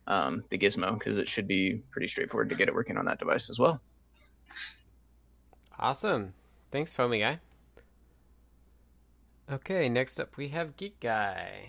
um, 0.06 0.44
the 0.50 0.58
Gizmo 0.58 0.98
because 0.98 1.18
it 1.18 1.28
should 1.28 1.48
be 1.48 1.82
pretty 1.90 2.06
straightforward 2.06 2.48
to 2.50 2.54
get 2.54 2.68
it 2.68 2.74
working 2.74 2.96
on 2.96 3.04
that 3.06 3.18
device 3.18 3.50
as 3.50 3.58
well. 3.58 3.80
Awesome. 5.78 6.34
Thanks, 6.70 6.94
Foamy 6.94 7.20
Guy. 7.20 7.40
Okay, 9.50 9.88
next 9.88 10.18
up 10.18 10.36
we 10.36 10.48
have 10.48 10.76
Geek 10.76 10.98
Guy. 11.00 11.68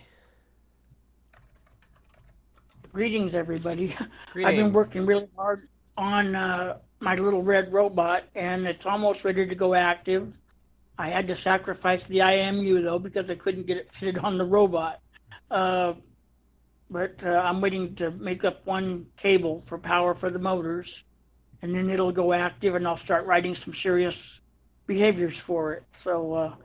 Greetings, 2.94 3.34
everybody. 3.34 3.96
Greetings. 4.32 4.50
I've 4.50 4.56
been 4.56 4.72
working 4.72 5.06
really 5.06 5.28
hard 5.36 5.68
on 5.98 6.36
uh, 6.36 6.78
my 7.02 7.16
little 7.16 7.44
red 7.44 7.74
robot, 7.74 8.24
and 8.36 8.66
it's 8.66 8.86
almost 8.86 9.26
ready 9.26 9.46
to 9.46 9.56
go 9.56 9.74
active. 9.74 10.38
I 10.98 11.10
had 11.10 11.28
to 11.28 11.36
sacrifice 11.36 12.06
the 12.06 12.20
IMU 12.20 12.82
though 12.84 13.00
because 13.00 13.30
I 13.30 13.36
couldn't 13.36 13.68
get 13.68 13.78
it 13.78 13.92
fitted 13.92 14.18
on 14.20 14.38
the 14.38 14.46
robot. 14.46 15.02
Uh, 15.52 15.94
but 16.90 17.24
uh, 17.24 17.30
I'm 17.30 17.62
waiting 17.62 17.96
to 17.96 18.12
make 18.12 18.44
up 18.44 18.66
one 18.66 19.08
cable 19.18 19.64
for 19.66 19.78
power 19.78 20.14
for 20.14 20.30
the 20.30 20.40
motors, 20.40 21.04
and 21.62 21.74
then 21.74 21.90
it'll 21.90 22.12
go 22.12 22.34
active, 22.34 22.76
and 22.76 22.88
I'll 22.88 22.98
start 22.98 23.26
writing 23.26 23.56
some 23.56 23.74
serious 23.74 24.42
behaviors 24.86 25.38
for 25.38 25.74
it. 25.74 25.84
So 25.94 26.34
uh, 26.34 26.56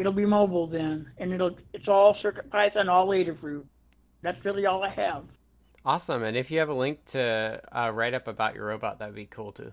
It'll 0.00 0.12
be 0.12 0.24
mobile 0.24 0.66
then, 0.66 1.12
and 1.18 1.30
it'll 1.30 1.58
it's 1.74 1.86
all 1.86 2.14
Circuit 2.14 2.50
Python, 2.50 2.88
all 2.88 3.08
Adafruit. 3.08 3.66
That's 4.22 4.42
really 4.46 4.64
all 4.64 4.82
I 4.82 4.88
have. 4.88 5.24
Awesome, 5.84 6.22
and 6.22 6.38
if 6.38 6.50
you 6.50 6.58
have 6.58 6.70
a 6.70 6.74
link 6.74 7.04
to 7.08 7.60
uh, 7.70 7.90
write 7.92 8.14
up 8.14 8.26
about 8.26 8.54
your 8.54 8.64
robot, 8.64 8.98
that'd 8.98 9.14
be 9.14 9.26
cool 9.26 9.52
too. 9.52 9.72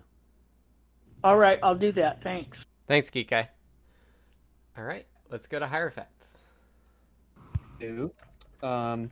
All 1.24 1.38
right, 1.38 1.58
I'll 1.62 1.74
do 1.74 1.92
that. 1.92 2.22
Thanks. 2.22 2.66
Thanks, 2.86 3.08
Geek 3.08 3.30
Guy. 3.30 3.48
All 4.76 4.84
right, 4.84 5.06
let's 5.30 5.46
go 5.46 5.58
to 5.58 5.66
Hierophect. 5.66 6.04
Do. 7.80 8.12
Um, 8.62 9.10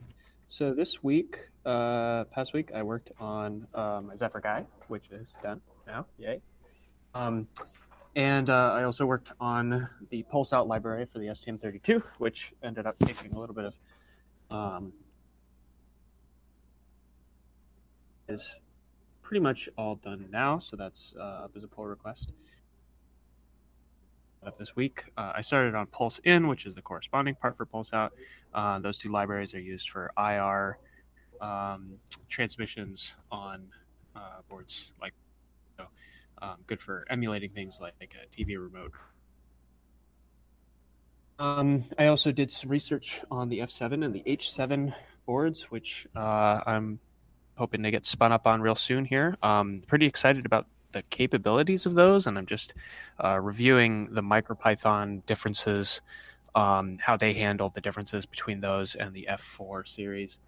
so 0.48 0.74
this 0.74 1.02
week, 1.02 1.38
uh, 1.64 2.24
past 2.24 2.52
week, 2.52 2.70
I 2.74 2.82
worked 2.82 3.10
on 3.18 3.66
um, 3.74 4.12
Zephyr 4.16 4.40
Guy, 4.40 4.66
which 4.88 5.10
is 5.10 5.34
done 5.42 5.60
now. 5.86 6.06
Yay. 6.18 6.40
Um, 7.14 7.48
and 8.14 8.48
uh, 8.48 8.72
I 8.72 8.84
also 8.84 9.06
worked 9.06 9.32
on 9.40 9.88
the 10.08 10.22
Pulse 10.24 10.52
Out 10.52 10.68
library 10.68 11.06
for 11.06 11.18
the 11.18 11.26
STM32, 11.26 12.02
which 12.18 12.52
ended 12.62 12.86
up 12.86 12.98
taking 12.98 13.34
a 13.34 13.38
little 13.38 13.54
bit 13.54 13.64
of 13.66 13.74
um, 14.50 14.92
is 18.28 18.58
pretty 19.22 19.40
much 19.40 19.68
all 19.76 19.96
done 19.96 20.28
now. 20.30 20.58
So 20.58 20.76
that's 20.76 21.14
uh, 21.18 21.44
up 21.44 21.52
as 21.56 21.64
a 21.64 21.68
pull 21.68 21.86
request. 21.86 22.32
Up 24.46 24.58
this 24.58 24.76
week, 24.76 25.06
uh, 25.16 25.32
I 25.34 25.40
started 25.40 25.74
on 25.74 25.88
Pulse 25.88 26.20
In, 26.22 26.46
which 26.46 26.66
is 26.66 26.76
the 26.76 26.82
corresponding 26.82 27.34
part 27.34 27.56
for 27.56 27.66
Pulse 27.66 27.92
Out. 27.92 28.12
Uh, 28.54 28.78
those 28.78 28.96
two 28.96 29.10
libraries 29.10 29.52
are 29.54 29.60
used 29.60 29.90
for 29.90 30.12
IR 30.16 30.78
um, 31.40 31.94
transmissions 32.28 33.16
on 33.32 33.66
uh, 34.14 34.42
boards 34.48 34.92
like. 35.00 35.14
So, 35.76 35.86
um, 36.40 36.58
good 36.68 36.78
for 36.78 37.04
emulating 37.10 37.50
things 37.50 37.80
like, 37.80 37.94
like 37.98 38.14
a 38.14 38.40
TV 38.40 38.56
remote. 38.56 38.92
Um, 41.40 41.82
I 41.98 42.06
also 42.06 42.30
did 42.30 42.52
some 42.52 42.70
research 42.70 43.22
on 43.30 43.48
the 43.48 43.58
F7 43.58 44.04
and 44.04 44.14
the 44.14 44.22
H7 44.28 44.94
boards, 45.26 45.72
which 45.72 46.06
uh, 46.14 46.60
I'm 46.64 47.00
hoping 47.56 47.82
to 47.82 47.90
get 47.90 48.06
spun 48.06 48.30
up 48.30 48.46
on 48.46 48.60
real 48.60 48.76
soon 48.76 49.06
here. 49.06 49.36
Um, 49.42 49.82
pretty 49.88 50.06
excited 50.06 50.46
about 50.46 50.66
the 50.92 51.02
capabilities 51.02 51.86
of 51.86 51.94
those, 51.94 52.26
and 52.26 52.38
I'm 52.38 52.46
just 52.46 52.74
uh, 53.22 53.38
reviewing 53.40 54.14
the 54.14 54.22
MicroPython 54.22 55.26
differences, 55.26 56.00
um, 56.54 56.98
how 57.00 57.16
they 57.16 57.34
handle 57.34 57.70
the 57.70 57.80
differences 57.80 58.26
between 58.26 58.60
those 58.60 58.94
and 58.94 59.14
the 59.14 59.28
F4 59.30 59.86
series, 59.86 60.38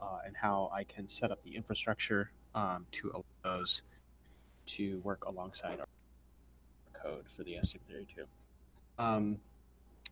uh, 0.00 0.18
and 0.24 0.36
how 0.36 0.70
I 0.72 0.84
can 0.84 1.08
set 1.08 1.30
up 1.30 1.42
the 1.42 1.56
infrastructure 1.56 2.30
um, 2.54 2.86
to 2.92 3.10
allow 3.10 3.24
those 3.42 3.82
to 4.66 5.00
work 5.00 5.24
alongside 5.24 5.80
our 5.80 5.86
code 7.02 7.24
for 7.28 7.42
the 7.42 7.54
STM32. 7.54 8.24
Um, 8.98 9.38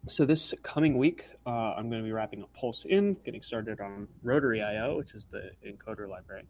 so 0.08 0.24
this 0.24 0.54
coming 0.62 0.98
week, 0.98 1.24
uh, 1.46 1.74
I'm 1.76 1.90
going 1.90 2.00
to 2.00 2.06
be 2.06 2.12
wrapping 2.12 2.42
up 2.42 2.52
Pulse 2.54 2.84
in, 2.84 3.14
getting 3.24 3.42
started 3.42 3.80
on 3.80 4.06
Rotary 4.22 4.62
IO, 4.62 4.96
which 4.96 5.14
is 5.14 5.24
the 5.26 5.50
encoder 5.66 6.08
library. 6.08 6.44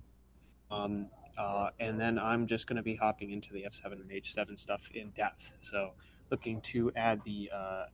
Um, 0.70 1.07
uh, 1.39 1.70
and 1.80 2.01
then 2.01 2.18
I'm 2.18 2.47
just 2.47 2.66
going 2.66 2.76
to 2.76 2.82
be 2.82 2.97
hopping 2.97 3.30
into 3.30 3.53
the 3.53 3.62
F7 3.62 3.93
and 3.93 4.11
H7 4.11 4.59
stuff 4.59 4.91
in 4.95 5.11
depth. 5.11 5.51
So 5.61 5.93
looking 6.30 6.61
to 6.62 6.93
add 6.97 7.20
the 7.24 7.51
uh, 7.55 7.84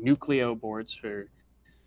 Nucleo 0.00 0.58
boards 0.58 0.94
for 0.94 1.28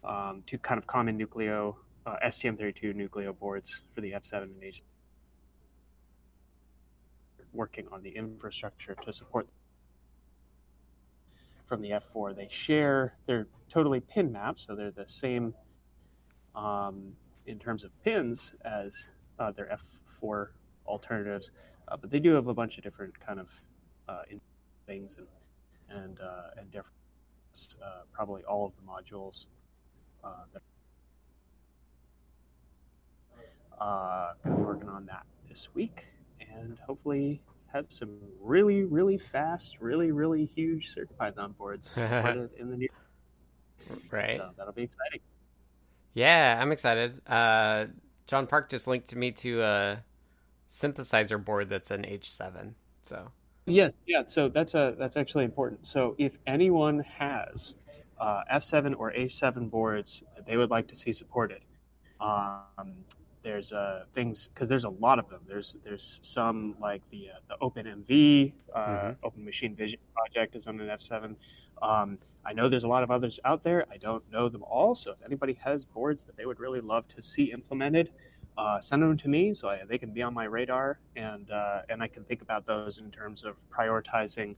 um, 0.04 0.44
two 0.48 0.58
kind 0.58 0.78
of 0.78 0.88
common 0.88 1.18
Nucleo 1.18 1.76
uh, 2.06 2.16
STM32 2.26 2.94
Nucleo 2.96 3.38
boards 3.38 3.82
for 3.94 4.02
the 4.02 4.12
F7 4.12 4.44
and 4.44 4.62
H7. 4.62 4.82
Working 7.54 7.88
on 7.92 8.02
the 8.02 8.10
infrastructure 8.10 8.96
to 9.06 9.14
support 9.14 9.48
from 11.66 11.82
the 11.82 11.92
F4. 11.92 12.36
They 12.36 12.48
share, 12.50 13.14
they're 13.28 13.48
totally 13.70 14.00
pin 14.00 14.32
maps, 14.32 14.66
so 14.66 14.76
they're 14.76 14.92
the 14.92 15.08
same 15.08 15.54
um, 16.56 17.14
in 17.46 17.60
terms 17.60 17.84
of 17.84 17.92
pins 18.04 18.56
as 18.66 19.10
uh, 19.40 19.52
their 19.52 19.78
F4 20.22 20.48
alternatives, 20.86 21.52
uh, 21.88 21.98
but 21.98 22.10
they 22.12 22.20
do 22.20 22.34
have 22.34 22.48
a 22.48 22.54
bunch 22.54 22.78
of 22.78 22.84
different 22.84 23.20
kind 23.20 23.40
of 23.40 23.62
uh, 24.08 24.24
things 24.86 25.18
and 25.18 25.28
and 25.90 26.20
uh, 26.20 26.60
and 26.60 26.72
different. 26.72 26.98
Uh, 27.84 28.02
probably 28.12 28.44
all 28.44 28.66
of 28.66 28.74
the 28.76 28.82
modules 28.82 29.46
uh, 30.24 30.30
that. 30.54 30.62
Uh, 33.80 34.34
gonna 34.44 34.56
working 34.56 34.90
on 34.90 35.06
that 35.06 35.26
this 35.48 35.74
week, 35.76 36.06
and 36.40 36.78
hopefully 36.88 37.42
have 37.74 37.86
some 37.90 38.18
really, 38.40 38.84
really 38.84 39.18
fast, 39.18 39.78
really, 39.80 40.12
really 40.12 40.46
huge 40.46 40.96
CircuitPython 40.96 41.58
boards 41.58 41.98
in 41.98 42.70
the 42.70 42.78
near. 42.78 42.90
Right. 44.12 44.38
So 44.38 44.52
that'll 44.58 44.74
be 44.74 44.84
exciting. 44.84 45.20
Yeah, 46.14 46.58
I'm 46.60 46.72
excited. 46.72 47.20
Uh, 47.28 47.88
John 48.28 48.48
Park 48.48 48.70
just 48.70 48.88
linked 48.88 49.10
to 49.10 49.18
me 49.18 49.32
to 49.32 49.62
a 49.64 50.04
synthesizer 50.74 51.44
board 51.44 51.70
that's 51.70 51.92
an 51.92 52.04
H7. 52.04 52.74
So. 53.04 53.32
Yes, 53.66 53.94
yeah. 54.06 54.24
So 54.26 54.50
that's 54.50 54.74
a 54.74 54.96
that's 54.98 55.16
actually 55.16 55.46
important. 55.46 55.86
So 55.86 56.16
if 56.18 56.38
anyone 56.48 57.00
has 57.00 57.76
uh, 58.20 58.42
F7 58.52 58.96
or 58.98 59.14
H7 59.14 59.70
boards 59.70 60.24
that 60.36 60.46
they 60.46 60.58
would 60.58 60.70
like 60.70 60.88
to 60.90 60.98
see 60.98 61.14
supported, 61.14 61.62
um, 62.20 62.94
there's 63.42 63.72
uh, 63.72 64.06
things 64.14 64.50
because 64.54 64.68
there's 64.68 64.84
a 64.84 64.90
lot 64.90 65.20
of 65.20 65.30
them. 65.30 65.42
There's 65.48 65.78
there's 65.86 66.20
some 66.24 66.76
like 66.82 67.08
the 67.10 67.30
uh, 67.30 67.40
the 67.48 67.58
OpenMV 67.66 68.54
uh, 68.74 68.80
mm-hmm. 68.80 69.26
Open 69.26 69.46
Machine 69.46 69.76
Vision 69.76 70.00
project 70.14 70.56
is 70.56 70.68
on 70.68 70.80
an 70.82 70.90
F7. 70.90 71.36
Um, 71.82 72.18
I 72.46 72.54
know 72.54 72.68
there's 72.68 72.84
a 72.84 72.90
lot 72.90 73.04
of 73.04 73.12
others 73.12 73.40
out 73.46 73.64
there. 73.64 73.86
I 73.92 73.98
don't 73.98 74.30
know 74.32 74.50
them 74.50 74.64
all. 74.64 74.96
So 74.96 75.12
if 75.12 75.22
anybody 75.26 75.58
has 75.64 75.86
boards 75.86 76.24
that 76.26 76.36
they 76.36 76.46
would 76.46 76.60
really 76.60 76.82
love 76.82 77.08
to 77.10 77.22
see 77.22 77.46
implemented, 77.46 78.10
uh, 78.58 78.80
send 78.80 79.02
them 79.02 79.18
to 79.18 79.28
me 79.28 79.54
so 79.54 79.70
I, 79.70 79.82
they 79.88 79.98
can 79.98 80.12
be 80.12 80.22
on 80.22 80.34
my 80.34 80.46
radar 80.46 81.00
and 81.16 81.50
uh, 81.50 81.82
and 81.90 82.04
I 82.04 82.08
can 82.08 82.24
think 82.24 82.42
about 82.42 82.66
those 82.66 82.98
in 82.98 83.12
terms 83.12 83.44
of 83.44 83.58
prioritizing 83.70 84.56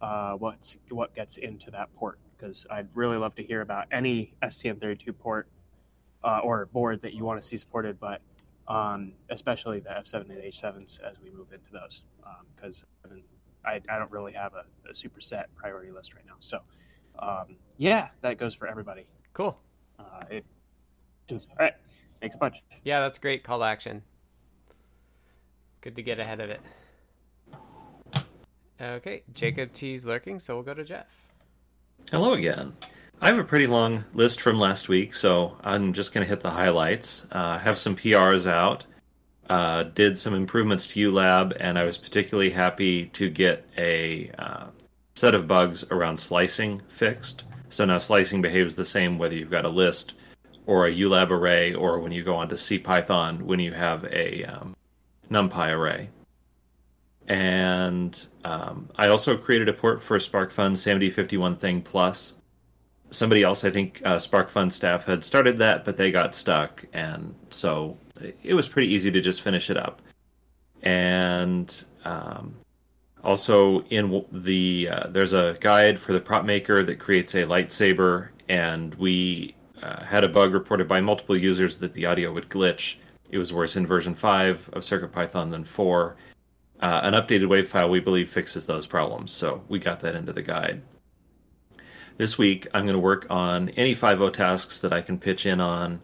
uh, 0.00 0.32
what's 0.34 0.76
what 0.90 1.14
gets 1.14 1.36
into 1.36 1.70
that 1.70 1.94
port 1.94 2.18
because 2.36 2.66
I'd 2.70 2.88
really 2.94 3.16
love 3.16 3.34
to 3.36 3.42
hear 3.42 3.60
about 3.60 3.86
any 3.90 4.34
STM32 4.42 5.18
port 5.18 5.48
uh, 6.22 6.40
or 6.42 6.66
board 6.66 7.00
that 7.02 7.14
you 7.14 7.24
want 7.24 7.40
to 7.40 7.46
see 7.46 7.56
supported, 7.56 7.98
but 7.98 8.20
um, 8.68 9.12
especially 9.30 9.80
the 9.80 9.90
F7 9.90 10.30
and 10.30 10.42
H7s 10.42 11.00
as 11.00 11.20
we 11.22 11.30
move 11.30 11.52
into 11.52 11.72
those, 11.72 12.02
because 12.54 12.84
um, 13.04 13.22
I, 13.64 13.80
I, 13.88 13.98
don't 13.98 14.10
really 14.10 14.32
have 14.32 14.52
a, 14.54 14.64
a, 14.88 14.94
super 14.94 15.20
set 15.20 15.54
priority 15.54 15.90
list 15.90 16.14
right 16.14 16.26
now. 16.26 16.34
So, 16.40 16.60
um, 17.18 17.56
yeah, 17.78 18.10
that 18.20 18.36
goes 18.36 18.54
for 18.54 18.68
everybody. 18.68 19.06
Cool. 19.32 19.58
Uh, 19.98 20.24
if, 20.30 20.44
all 21.30 21.38
right. 21.58 21.74
Thanks 22.20 22.34
a 22.34 22.38
bunch. 22.38 22.62
Yeah, 22.84 23.00
that's 23.00 23.18
great 23.18 23.44
call 23.44 23.58
to 23.60 23.64
action. 23.64 24.02
Good 25.80 25.96
to 25.96 26.02
get 26.02 26.18
ahead 26.18 26.40
of 26.40 26.50
it. 26.50 26.60
Okay, 28.80 29.22
Jacob 29.34 29.72
T's 29.72 30.04
lurking, 30.04 30.38
so 30.38 30.54
we'll 30.54 30.64
go 30.64 30.74
to 30.74 30.84
Jeff. 30.84 31.06
Hello 32.10 32.32
again. 32.32 32.74
I 33.20 33.26
have 33.26 33.38
a 33.38 33.44
pretty 33.44 33.66
long 33.66 34.04
list 34.14 34.40
from 34.40 34.60
last 34.60 34.88
week, 34.88 35.14
so 35.14 35.56
I'm 35.64 35.92
just 35.92 36.12
going 36.12 36.24
to 36.24 36.28
hit 36.28 36.40
the 36.40 36.50
highlights. 36.50 37.26
Uh, 37.32 37.58
have 37.58 37.78
some 37.78 37.96
PRs 37.96 38.48
out. 38.48 38.84
Uh, 39.50 39.82
did 39.82 40.18
some 40.18 40.34
improvements 40.34 40.86
to 40.88 41.10
ULab, 41.10 41.56
and 41.58 41.78
I 41.78 41.84
was 41.84 41.98
particularly 41.98 42.50
happy 42.50 43.06
to 43.06 43.28
get 43.28 43.66
a 43.76 44.30
uh, 44.38 44.66
set 45.16 45.34
of 45.34 45.48
bugs 45.48 45.84
around 45.90 46.16
slicing 46.16 46.80
fixed. 46.88 47.44
So 47.70 47.84
now 47.84 47.98
slicing 47.98 48.40
behaves 48.40 48.74
the 48.74 48.84
same 48.84 49.18
whether 49.18 49.34
you've 49.34 49.50
got 49.50 49.64
a 49.64 49.70
list 49.70 50.14
or 50.68 50.86
a 50.86 50.94
ULab 50.94 51.30
array, 51.30 51.74
or 51.74 51.98
when 51.98 52.12
you 52.12 52.22
go 52.22 52.36
on 52.36 52.42
onto 52.42 52.54
CPython 52.54 53.42
when 53.42 53.58
you 53.58 53.72
have 53.72 54.04
a 54.04 54.44
um, 54.44 54.76
NumPy 55.28 55.72
array. 55.72 56.10
And 57.26 58.18
um, 58.44 58.88
I 58.96 59.08
also 59.08 59.36
created 59.36 59.68
a 59.68 59.72
port 59.72 60.00
for 60.00 60.18
SparkFun 60.18 60.72
SAMD51 60.72 61.58
Thing 61.58 61.82
Plus 61.82 62.34
somebody 63.10 63.42
else, 63.42 63.64
I 63.64 63.70
think 63.70 64.02
uh, 64.04 64.16
SparkFun 64.16 64.70
staff 64.70 65.04
had 65.04 65.24
started 65.24 65.56
that, 65.58 65.84
but 65.84 65.96
they 65.96 66.10
got 66.10 66.34
stuck, 66.34 66.84
and 66.92 67.34
so 67.50 67.96
it 68.42 68.54
was 68.54 68.68
pretty 68.68 68.92
easy 68.92 69.10
to 69.10 69.20
just 69.20 69.42
finish 69.42 69.70
it 69.70 69.76
up. 69.76 70.02
And 70.82 71.74
um, 72.04 72.54
also 73.24 73.80
in 73.84 74.24
the 74.30 74.88
uh, 74.90 75.08
there's 75.08 75.32
a 75.32 75.56
guide 75.60 75.98
for 75.98 76.12
the 76.12 76.20
prop 76.20 76.44
maker 76.44 76.82
that 76.82 76.98
creates 76.98 77.34
a 77.34 77.42
lightsaber, 77.44 78.28
and 78.48 78.94
we 78.96 79.54
uh, 79.82 80.04
had 80.04 80.24
a 80.24 80.28
bug 80.28 80.52
reported 80.52 80.88
by 80.88 81.00
multiple 81.00 81.36
users 81.36 81.78
that 81.78 81.92
the 81.92 82.06
audio 82.06 82.32
would 82.32 82.48
glitch. 82.48 82.96
It 83.30 83.38
was 83.38 83.52
worse 83.52 83.76
in 83.76 83.86
version 83.86 84.14
five 84.14 84.68
of 84.72 84.82
CircuitPython 84.82 85.50
than 85.50 85.64
four. 85.64 86.16
Uh, 86.80 87.00
an 87.02 87.14
updated 87.14 87.48
wave 87.48 87.68
file 87.68 87.90
we 87.90 88.00
believe 88.00 88.30
fixes 88.30 88.66
those 88.66 88.86
problems, 88.86 89.32
so 89.32 89.62
we 89.68 89.78
got 89.78 90.00
that 90.00 90.14
into 90.14 90.32
the 90.32 90.42
guide. 90.42 90.80
This 92.18 92.36
week, 92.36 92.66
I'm 92.74 92.84
going 92.84 92.94
to 92.94 93.00
work 93.00 93.26
on 93.30 93.68
any 93.70 93.94
5.0 93.94 94.32
tasks 94.32 94.80
that 94.80 94.92
I 94.92 95.02
can 95.02 95.18
pitch 95.18 95.46
in 95.46 95.60
on. 95.60 96.00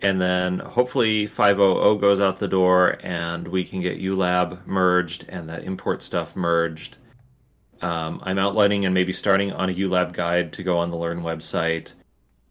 And 0.00 0.20
then 0.20 0.60
hopefully 0.60 1.26
5.0 1.26 2.00
goes 2.00 2.20
out 2.20 2.38
the 2.38 2.46
door 2.46 2.98
and 3.02 3.48
we 3.48 3.64
can 3.64 3.80
get 3.80 4.00
ULab 4.00 4.64
merged 4.66 5.26
and 5.28 5.48
that 5.48 5.64
import 5.64 6.02
stuff 6.02 6.36
merged. 6.36 6.96
Um, 7.82 8.20
I'm 8.22 8.38
outlining 8.38 8.84
and 8.84 8.94
maybe 8.94 9.12
starting 9.12 9.52
on 9.52 9.70
a 9.70 9.74
ULab 9.74 10.12
guide 10.12 10.52
to 10.54 10.62
go 10.62 10.78
on 10.78 10.90
the 10.90 10.96
Learn 10.96 11.22
website. 11.22 11.92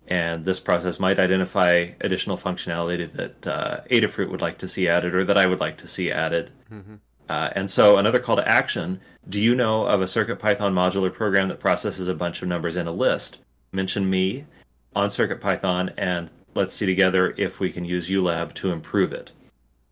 And 0.08 0.46
this 0.46 0.60
process 0.60 1.00
might 1.00 1.20
identify 1.20 1.90
additional 2.02 2.38
functionality 2.38 3.12
that 3.12 3.48
uh, 3.48 3.82
Adafruit 3.92 4.30
would 4.30 4.42
like 4.42 4.58
to 4.60 4.68
see 4.68 4.88
added 4.88 5.14
or 5.14 5.26
that 5.26 5.38
I 5.38 5.46
would 5.46 5.60
like 5.60 5.78
to 5.80 5.88
see 5.88 6.12
added. 6.12 6.52
Mm-hmm. 6.72 6.96
Uh, 7.30 7.50
and 7.54 7.70
so 7.70 7.98
another 7.98 8.20
call 8.20 8.38
to 8.38 8.48
action 8.48 9.02
do 9.30 9.40
you 9.42 9.54
know 9.56 9.86
of 9.86 10.00
a 10.00 10.06
CircuitPython 10.06 10.72
modular 10.72 11.14
program 11.14 11.50
that 11.50 11.60
processes 11.60 12.08
a 12.08 12.14
bunch 12.14 12.42
of 12.42 12.48
numbers 12.48 12.78
in 12.78 12.88
a 12.88 12.92
list? 12.92 13.40
Mention 13.74 14.10
me 14.10 14.46
on 14.96 15.10
CircuitPython 15.10 15.94
and 15.98 16.32
let's 16.56 16.74
see 16.74 16.86
together 16.86 17.34
if 17.38 17.60
we 17.60 17.72
can 17.72 17.84
use 17.84 18.08
ULab 18.08 18.54
to 18.56 18.72
improve 18.72 19.12
it. 19.12 19.34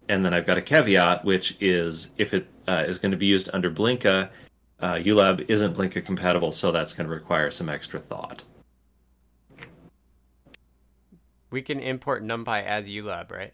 And 0.07 0.23
then 0.23 0.33
I've 0.33 0.45
got 0.45 0.57
a 0.57 0.61
caveat, 0.61 1.25
which 1.25 1.57
is 1.59 2.11
if 2.17 2.33
it 2.33 2.47
uh, 2.67 2.85
is 2.87 2.97
going 2.97 3.11
to 3.11 3.17
be 3.17 3.25
used 3.25 3.49
under 3.53 3.69
Blinka, 3.69 4.29
uh, 4.79 4.93
ULab 4.93 5.45
isn't 5.49 5.75
Blinka 5.75 6.05
compatible, 6.05 6.51
so 6.51 6.71
that's 6.71 6.93
going 6.93 7.07
to 7.07 7.13
require 7.13 7.51
some 7.51 7.69
extra 7.69 7.99
thought. 7.99 8.43
We 11.55 11.61
can 11.61 11.79
import 11.79 12.21
NumPy 12.21 12.65
as 12.65 12.89
ULab, 12.89 13.31
right? 13.31 13.53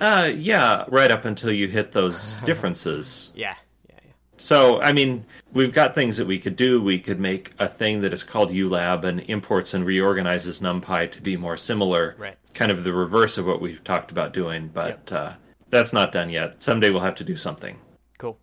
Uh, 0.00 0.32
yeah, 0.34 0.84
right 0.88 1.12
up 1.12 1.26
until 1.26 1.52
you 1.52 1.68
hit 1.68 1.92
those 1.92 2.40
differences. 2.44 3.30
yeah. 3.36 3.54
Yeah, 3.88 4.00
yeah. 4.04 4.12
So, 4.36 4.80
I 4.80 4.92
mean, 4.92 5.24
we've 5.52 5.72
got 5.72 5.94
things 5.94 6.16
that 6.16 6.26
we 6.26 6.40
could 6.40 6.56
do. 6.56 6.82
We 6.82 6.98
could 6.98 7.20
make 7.20 7.52
a 7.60 7.68
thing 7.68 8.00
that 8.00 8.12
is 8.12 8.24
called 8.24 8.50
ULab 8.50 9.04
and 9.04 9.20
imports 9.30 9.74
and 9.74 9.86
reorganizes 9.86 10.58
NumPy 10.58 11.12
to 11.12 11.22
be 11.22 11.36
more 11.36 11.56
similar. 11.56 12.16
Right. 12.18 12.36
Kind 12.52 12.72
of 12.72 12.82
the 12.82 12.92
reverse 12.92 13.38
of 13.38 13.46
what 13.46 13.60
we've 13.60 13.84
talked 13.84 14.10
about 14.10 14.32
doing, 14.32 14.72
but 14.74 15.08
yep. 15.12 15.12
uh, 15.12 15.32
that's 15.70 15.92
not 15.92 16.10
done 16.10 16.30
yet. 16.30 16.60
Someday 16.64 16.90
we'll 16.90 17.02
have 17.02 17.14
to 17.14 17.24
do 17.24 17.36
something. 17.36 17.78
Cool. 18.18 18.36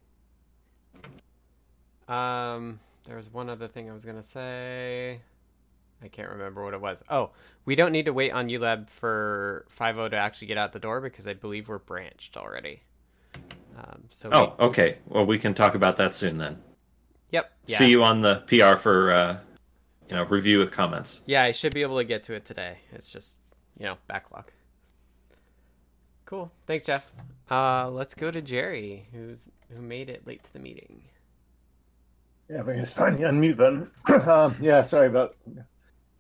Um, 2.08 2.80
there 3.04 3.18
was 3.18 3.34
one 3.34 3.50
other 3.50 3.68
thing 3.68 3.90
I 3.90 3.94
was 3.94 4.06
gonna 4.06 4.24
say. 4.24 5.20
I 6.04 6.08
can't 6.08 6.30
remember 6.30 6.64
what 6.64 6.74
it 6.74 6.82
was. 6.82 7.04
Oh, 7.10 7.32
we 7.66 7.76
don't 7.76 7.92
need 7.92 8.06
to 8.06 8.14
wait 8.14 8.32
on 8.32 8.48
ULab 8.48 8.90
for 8.90 9.66
5.0 9.76 10.12
to 10.12 10.18
actually 10.18 10.48
get 10.48 10.58
out 10.58 10.74
the 10.74 10.80
door 10.80 11.00
because 11.00 11.28
I 11.28 11.34
believe 11.34 11.70
we're 11.70 11.80
branched 11.80 12.38
already. 12.38 12.82
Um, 13.78 14.04
so 14.10 14.30
oh, 14.32 14.56
we, 14.60 14.66
okay. 14.66 14.98
Well, 15.08 15.26
we 15.26 15.38
can 15.38 15.54
talk 15.54 15.76
about 15.76 15.98
that 15.98 16.14
soon 16.14 16.38
then. 16.38 16.62
Yep. 17.32 17.52
Yeah. 17.68 17.78
See 17.78 17.90
you 17.90 18.04
on 18.04 18.22
the 18.22 18.44
PR 18.48 18.78
for 18.78 19.12
uh, 19.12 19.38
you 20.10 20.16
know 20.16 20.24
review 20.24 20.62
of 20.62 20.72
comments. 20.72 21.22
Yeah, 21.26 21.44
I 21.44 21.52
should 21.52 21.74
be 21.74 21.82
able 21.82 21.98
to 21.98 22.04
get 22.04 22.24
to 22.24 22.34
it 22.34 22.46
today. 22.46 22.80
It's 22.92 23.12
just 23.12 23.38
you 23.80 23.86
know 23.86 23.98
backlog. 24.08 24.52
Cool. 26.26 26.52
Thanks, 26.66 26.86
Jeff. 26.86 27.12
Uh, 27.50 27.90
let's 27.90 28.14
go 28.14 28.32
to 28.32 28.42
Jerry, 28.42 29.08
who's 29.14 29.50
who 29.74 29.82
made 29.82 30.10
it 30.10 30.28
late 30.28 30.44
to 30.44 30.54
the 30.54 30.60
meeting. 30.60 31.04
Yeah, 32.50 32.62
if 32.62 32.68
I 32.68 32.72
can 32.74 32.84
just 32.84 32.96
find 32.96 33.16
the 33.16 33.24
unmute 33.24 33.58
button. 33.58 33.90
um, 34.30 34.56
yeah, 34.60 34.82
sorry 34.82 35.08
about 35.08 35.38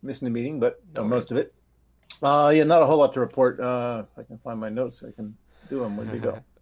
missing 0.03 0.25
the 0.25 0.31
meeting, 0.31 0.59
but 0.59 0.81
no 0.95 1.03
most 1.03 1.31
of 1.31 1.37
it. 1.37 1.53
Uh, 2.21 2.51
yeah, 2.53 2.63
not 2.63 2.81
a 2.81 2.85
whole 2.85 2.97
lot 2.97 3.13
to 3.13 3.19
report. 3.19 3.59
Uh, 3.59 4.03
if 4.11 4.19
I 4.19 4.23
can 4.23 4.37
find 4.37 4.59
my 4.59 4.69
notes, 4.69 5.03
I 5.07 5.11
can 5.11 5.35
do 5.69 5.79
them. 5.79 5.97
Where 5.97 6.05
they 6.05 6.19
go? 6.19 6.41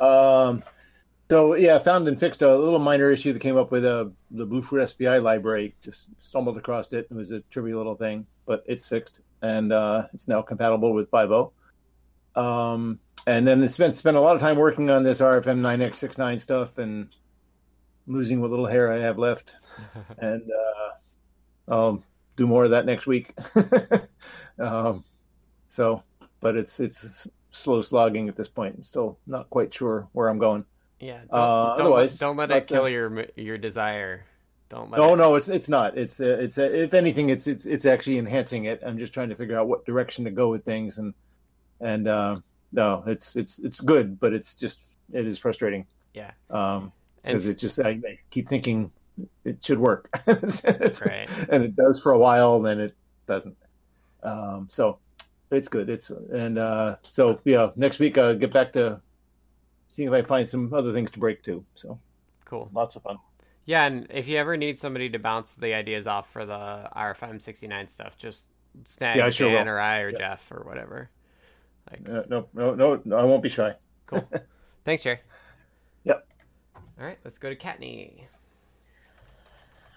Um, 0.00 0.62
so 1.28 1.56
yeah, 1.56 1.76
found 1.80 2.06
and 2.06 2.20
fixed 2.20 2.40
a 2.42 2.56
little 2.56 2.78
minor 2.78 3.10
issue 3.10 3.32
that 3.32 3.40
came 3.40 3.56
up 3.56 3.72
with 3.72 3.84
uh, 3.84 4.06
the 4.30 4.46
Bluefruit 4.46 4.88
SPI 4.88 5.18
library. 5.18 5.74
Just 5.82 6.06
stumbled 6.20 6.56
across 6.56 6.92
it. 6.92 7.08
It 7.10 7.14
was 7.14 7.32
a 7.32 7.40
trivial 7.50 7.78
little 7.78 7.96
thing, 7.96 8.24
but 8.46 8.62
it's 8.66 8.86
fixed 8.86 9.20
and 9.42 9.72
uh, 9.72 10.06
it's 10.14 10.28
now 10.28 10.40
compatible 10.40 10.92
with 10.92 11.10
5.0. 11.10 11.52
Um, 12.40 12.98
and 13.26 13.46
then 13.46 13.62
it's 13.62 13.74
spent 13.74 13.94
spent 13.94 14.16
a 14.16 14.20
lot 14.20 14.36
of 14.36 14.40
time 14.40 14.56
working 14.56 14.88
on 14.88 15.02
this 15.02 15.20
RFM 15.20 15.60
9x69 15.60 16.40
stuff 16.40 16.78
and 16.78 17.08
losing 18.06 18.40
what 18.40 18.50
little 18.50 18.66
hair 18.66 18.92
I 18.92 18.98
have 19.00 19.18
left. 19.18 19.54
and 20.18 20.42
uh, 20.50 21.74
I'll 21.74 22.02
do 22.38 22.46
more 22.46 22.64
of 22.64 22.70
that 22.70 22.86
next 22.86 23.06
week. 23.06 23.34
um, 24.58 25.04
so, 25.68 26.02
but 26.40 26.56
it's 26.56 26.80
it's 26.80 27.28
slow 27.50 27.82
slogging 27.82 28.28
at 28.28 28.36
this 28.36 28.48
point. 28.48 28.76
I'm 28.76 28.84
still 28.84 29.18
not 29.26 29.50
quite 29.50 29.74
sure 29.74 30.08
where 30.12 30.28
I'm 30.28 30.38
going. 30.38 30.64
Yeah. 31.00 31.18
Don't, 31.18 31.28
uh, 31.32 31.76
don't, 31.76 31.80
otherwise, 31.80 32.18
don't 32.18 32.36
let 32.36 32.50
it 32.50 32.66
kill 32.66 32.86
a... 32.86 32.90
your 32.90 33.26
your 33.36 33.58
desire. 33.58 34.24
Don't 34.70 34.90
let. 34.90 34.98
No, 34.98 35.12
it... 35.12 35.16
no, 35.16 35.34
it's 35.34 35.48
it's 35.48 35.68
not. 35.68 35.98
It's 35.98 36.20
uh, 36.20 36.38
it's 36.40 36.56
uh, 36.56 36.62
if 36.62 36.94
anything, 36.94 37.28
it's 37.28 37.46
it's 37.46 37.66
it's 37.66 37.84
actually 37.84 38.18
enhancing 38.18 38.64
it. 38.66 38.80
I'm 38.86 38.96
just 38.96 39.12
trying 39.12 39.28
to 39.28 39.34
figure 39.34 39.58
out 39.58 39.66
what 39.66 39.84
direction 39.84 40.24
to 40.24 40.30
go 40.30 40.48
with 40.48 40.64
things, 40.64 40.98
and 40.98 41.12
and 41.80 42.06
uh, 42.06 42.38
no, 42.72 43.02
it's 43.06 43.34
it's 43.36 43.58
it's 43.58 43.80
good, 43.80 44.18
but 44.20 44.32
it's 44.32 44.54
just 44.54 44.98
it 45.12 45.26
is 45.26 45.38
frustrating. 45.38 45.86
Yeah. 46.14 46.30
Um, 46.50 46.92
because 47.22 47.46
it 47.46 47.58
just 47.58 47.78
I, 47.80 47.90
I, 47.90 48.18
keep 48.30 48.48
thinking 48.48 48.90
it 49.44 49.64
should 49.64 49.78
work, 49.78 50.08
right. 50.26 51.28
and 51.48 51.62
it 51.62 51.76
does 51.76 52.00
for 52.00 52.12
a 52.12 52.18
while, 52.18 52.56
and 52.56 52.64
then 52.64 52.80
it 52.80 52.94
doesn't. 53.26 53.56
Um, 54.22 54.68
so 54.70 54.98
it's 55.50 55.68
good. 55.68 55.88
It's 55.88 56.10
and 56.10 56.58
uh, 56.58 56.96
so 57.02 57.38
yeah, 57.44 57.70
next 57.76 57.98
week 57.98 58.18
I'll 58.18 58.34
get 58.34 58.52
back 58.52 58.72
to 58.74 59.00
seeing 59.88 60.08
if 60.08 60.14
I 60.14 60.22
find 60.22 60.48
some 60.48 60.72
other 60.72 60.92
things 60.92 61.10
to 61.12 61.18
break 61.18 61.42
too. 61.42 61.64
So 61.74 61.98
cool, 62.44 62.70
lots 62.72 62.96
of 62.96 63.02
fun. 63.02 63.18
Yeah, 63.64 63.84
and 63.86 64.06
if 64.10 64.28
you 64.28 64.38
ever 64.38 64.56
need 64.56 64.78
somebody 64.78 65.10
to 65.10 65.18
bounce 65.18 65.54
the 65.54 65.74
ideas 65.74 66.06
off 66.06 66.30
for 66.30 66.46
the 66.46 66.88
RFM 66.96 67.40
sixty 67.40 67.66
nine 67.66 67.88
stuff, 67.88 68.16
just 68.16 68.48
snag 68.84 69.16
yeah, 69.16 69.30
sure 69.30 69.50
Dan 69.50 69.66
will. 69.66 69.74
or 69.74 69.80
I 69.80 70.00
or 70.00 70.10
yeah. 70.10 70.18
Jeff 70.18 70.50
or 70.50 70.64
whatever. 70.64 71.10
Like, 71.90 72.08
uh, 72.08 72.22
no, 72.28 72.46
no, 72.52 72.74
no, 72.74 73.00
no, 73.04 73.16
I 73.16 73.24
won't 73.24 73.42
be 73.42 73.48
shy. 73.48 73.74
Cool. 74.06 74.28
Thanks, 74.84 75.02
Jerry. 75.02 75.20
Yep. 76.04 76.26
All 76.76 77.06
right, 77.06 77.18
let's 77.24 77.38
go 77.38 77.48
to 77.48 77.56
Kattni. 77.56 78.24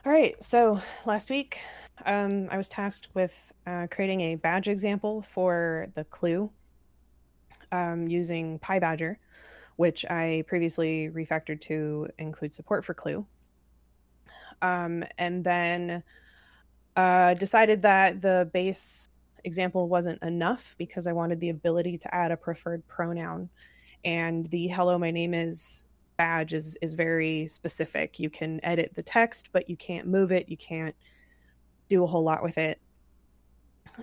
All 0.04 0.12
right, 0.12 0.41
so 0.41 0.82
last 1.06 1.30
week 1.30 1.60
um, 2.06 2.47
I 2.49 2.58
was 2.58 2.68
tasked 2.68 3.10
with 3.14 3.54
uh, 3.68 3.88
creating 3.91 4.22
a 4.22 4.36
badge 4.36 4.68
example 4.68 5.22
for 5.22 5.88
the 5.93 6.04
clue 6.06 6.49
um, 7.72 8.08
using 8.08 8.58
PyBadger 8.60 9.18
which 9.82 10.06
I 10.06 10.43
previously 10.45 11.10
refactored 11.10 11.60
to 11.62 12.08
include 12.20 12.54
support 12.54 12.86
for 12.86 12.93
Clue. 12.93 13.26
Um, 14.62 15.04
and 15.18 15.43
then 15.43 16.04
uh, 16.95 17.34
decided 17.34 17.82
that 17.82 18.22
the 18.22 18.47
base 18.54 19.10
example 19.43 19.89
wasn't 19.89 20.22
enough 20.22 20.76
because 20.78 21.08
I 21.08 21.14
wanted 21.14 21.39
the 21.39 21.49
ability 21.49 21.97
to 21.97 22.14
add 22.14 22.32
a 22.32 22.38
preferred 22.38 22.88
pronoun. 22.88 23.49
And 24.06 24.45
the 24.52 24.68
hello, 24.68 24.99
my 24.99 25.10
name 25.10 25.34
is 25.34 25.82
badge 26.18 26.53
is, 26.53 26.78
is 26.82 26.93
very 26.93 27.47
specific. 27.47 28.20
You 28.20 28.30
can 28.30 28.59
edit 28.64 28.93
the 28.95 29.03
text, 29.03 29.49
but 29.51 29.70
you 29.70 29.76
can't 29.78 30.07
move 30.07 30.32
it. 30.32 30.49
You 30.49 30.57
can't 30.57 30.95
do 31.89 32.03
a 32.03 32.07
whole 32.07 32.24
lot 32.24 32.43
with 32.43 32.57
it. 32.57 32.80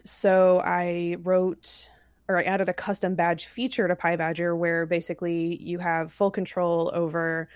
So 0.04 0.60
I 0.64 1.16
wrote 1.22 1.90
or 2.28 2.38
I 2.38 2.42
added 2.42 2.68
a 2.68 2.74
custom 2.74 3.14
badge 3.14 3.46
feature 3.46 3.88
to 3.88 3.96
PyBadger 3.96 4.56
where 4.56 4.84
basically 4.84 5.56
you 5.62 5.78
have 5.78 6.12
full 6.12 6.30
control 6.30 6.90
over 6.92 7.48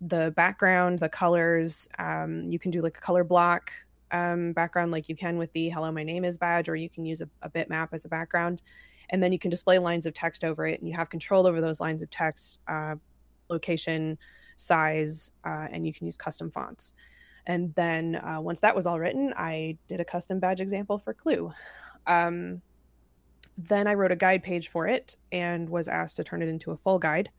the 0.00 0.32
background, 0.36 0.98
the 0.98 1.08
colors. 1.08 1.86
Um, 1.98 2.50
you 2.50 2.58
can 2.58 2.70
do 2.70 2.80
like 2.80 2.96
a 2.96 3.00
color 3.00 3.24
block 3.24 3.72
um, 4.10 4.52
background 4.52 4.90
like 4.92 5.08
you 5.08 5.16
can 5.16 5.36
with 5.36 5.52
the 5.52 5.68
hello, 5.68 5.90
my 5.92 6.02
name 6.02 6.24
is 6.24 6.38
badge, 6.38 6.68
or 6.68 6.76
you 6.76 6.88
can 6.88 7.04
use 7.04 7.20
a, 7.20 7.28
a 7.42 7.50
bitmap 7.50 7.88
as 7.92 8.04
a 8.04 8.08
background. 8.08 8.62
And 9.10 9.22
then 9.22 9.32
you 9.32 9.38
can 9.38 9.50
display 9.50 9.78
lines 9.78 10.06
of 10.06 10.14
text 10.14 10.44
over 10.44 10.66
it, 10.66 10.80
and 10.80 10.88
you 10.88 10.96
have 10.96 11.10
control 11.10 11.46
over 11.46 11.60
those 11.60 11.80
lines 11.80 12.02
of 12.02 12.10
text, 12.10 12.60
uh, 12.68 12.96
location, 13.48 14.18
size, 14.56 15.32
uh, 15.44 15.68
and 15.70 15.86
you 15.86 15.92
can 15.92 16.06
use 16.06 16.16
custom 16.16 16.50
fonts. 16.50 16.94
And 17.46 17.74
then 17.74 18.16
uh, 18.16 18.40
once 18.40 18.60
that 18.60 18.74
was 18.74 18.86
all 18.86 18.98
written, 18.98 19.32
I 19.36 19.78
did 19.88 20.00
a 20.00 20.04
custom 20.04 20.40
badge 20.40 20.60
example 20.60 20.98
for 20.98 21.14
Clue. 21.14 21.52
Um, 22.06 22.60
then 23.56 23.86
I 23.86 23.94
wrote 23.94 24.12
a 24.12 24.16
guide 24.16 24.42
page 24.42 24.68
for 24.68 24.86
it 24.86 25.16
and 25.32 25.68
was 25.68 25.88
asked 25.88 26.16
to 26.16 26.24
turn 26.24 26.42
it 26.42 26.48
into 26.48 26.72
a 26.72 26.76
full 26.76 26.98
guide. 26.98 27.30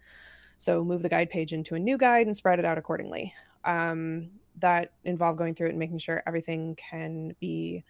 So 0.58 0.84
move 0.84 1.02
the 1.02 1.10
guide 1.10 1.30
page 1.30 1.54
into 1.54 1.76
a 1.76 1.80
new 1.80 1.98
guide 1.98 2.26
and 2.26 2.36
spread 2.36 2.60
it 2.60 2.66
out 2.66 2.78
accordingly. 2.78 3.34
Um, 3.66 4.30
that 4.60 4.94
involved 5.04 5.38
going 5.38 5.54
through 5.54 5.68
it 5.68 5.72
and 5.72 5.80
making 5.80 6.00
sure 6.00 6.24
everything 6.26 6.76
can 6.76 7.36
be 7.40 7.84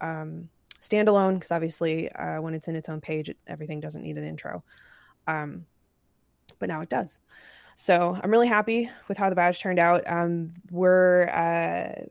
um, 0.00 0.48
standalone 0.80 1.34
because 1.34 1.50
obviously 1.50 2.10
uh, 2.12 2.40
when 2.40 2.54
it's 2.54 2.68
in 2.68 2.76
its 2.76 2.88
own 2.88 3.00
page, 3.00 3.28
it, 3.28 3.36
everything 3.46 3.80
doesn't 3.80 4.02
need 4.02 4.16
an 4.16 4.24
intro. 4.24 4.64
Um, 5.26 5.66
but 6.58 6.68
now 6.68 6.80
it 6.80 6.88
does. 6.88 7.18
So 7.78 8.18
I'm 8.22 8.30
really 8.30 8.48
happy 8.48 8.88
with 9.06 9.18
how 9.18 9.28
the 9.28 9.36
badge 9.36 9.60
turned 9.60 9.78
out. 9.78 10.02
Um, 10.06 10.54
we're 10.70 11.28
uh, 11.28 12.06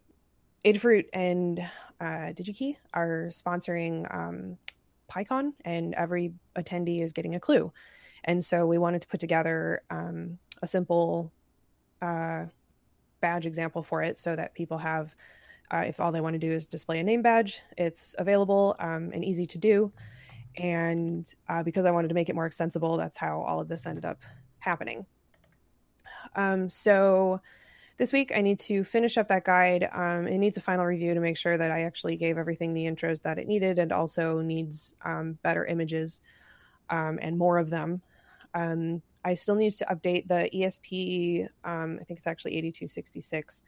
Adafruit 0.63 1.05
and 1.11 1.59
uh, 1.99 2.33
DigiKey 2.33 2.77
are 2.93 3.29
sponsoring 3.31 4.05
um, 4.13 4.57
PyCon, 5.11 5.53
and 5.65 5.95
every 5.95 6.33
attendee 6.55 7.01
is 7.01 7.11
getting 7.11 7.33
a 7.33 7.39
clue. 7.39 7.73
And 8.25 8.45
so 8.45 8.67
we 8.67 8.77
wanted 8.77 9.01
to 9.01 9.07
put 9.07 9.19
together 9.19 9.81
um, 9.89 10.37
a 10.61 10.67
simple 10.67 11.31
uh, 11.99 12.45
badge 13.19 13.47
example 13.47 13.81
for 13.81 14.03
it 14.03 14.19
so 14.19 14.35
that 14.35 14.53
people 14.53 14.77
have, 14.77 15.15
uh, 15.71 15.83
if 15.87 15.99
all 15.99 16.11
they 16.11 16.21
want 16.21 16.33
to 16.33 16.39
do 16.39 16.51
is 16.51 16.67
display 16.67 16.99
a 16.99 17.03
name 17.03 17.23
badge, 17.23 17.61
it's 17.75 18.15
available 18.19 18.75
um, 18.77 19.09
and 19.15 19.25
easy 19.25 19.47
to 19.47 19.57
do. 19.57 19.91
And 20.57 21.33
uh, 21.49 21.63
because 21.63 21.85
I 21.85 21.91
wanted 21.91 22.09
to 22.09 22.13
make 22.13 22.29
it 22.29 22.35
more 22.35 22.45
extensible, 22.45 22.97
that's 22.97 23.17
how 23.17 23.41
all 23.41 23.59
of 23.59 23.67
this 23.67 23.87
ended 23.87 24.05
up 24.05 24.19
happening. 24.59 25.07
Um, 26.35 26.69
so 26.69 27.41
this 27.97 28.11
week 28.11 28.31
I 28.35 28.41
need 28.41 28.59
to 28.59 28.83
finish 28.83 29.17
up 29.17 29.27
that 29.29 29.45
guide. 29.45 29.89
Um, 29.93 30.27
it 30.27 30.37
needs 30.37 30.57
a 30.57 30.61
final 30.61 30.85
review 30.85 31.13
to 31.13 31.19
make 31.19 31.37
sure 31.37 31.57
that 31.57 31.71
I 31.71 31.83
actually 31.83 32.17
gave 32.17 32.37
everything 32.37 32.73
the 32.73 32.85
intros 32.85 33.21
that 33.21 33.39
it 33.39 33.47
needed 33.47 33.79
and 33.79 33.91
also 33.91 34.41
needs 34.41 34.95
um, 35.03 35.37
better 35.43 35.65
images 35.65 36.21
um, 36.89 37.19
and 37.21 37.37
more 37.37 37.57
of 37.57 37.69
them. 37.69 38.01
Um, 38.53 39.01
I 39.23 39.33
still 39.33 39.55
need 39.55 39.71
to 39.71 39.85
update 39.85 40.27
the 40.27 40.49
ESP, 40.53 41.47
um, 41.63 41.97
I 41.99 42.03
think 42.03 42.19
it's 42.19 42.27
actually 42.27 42.57
8266 42.57 43.65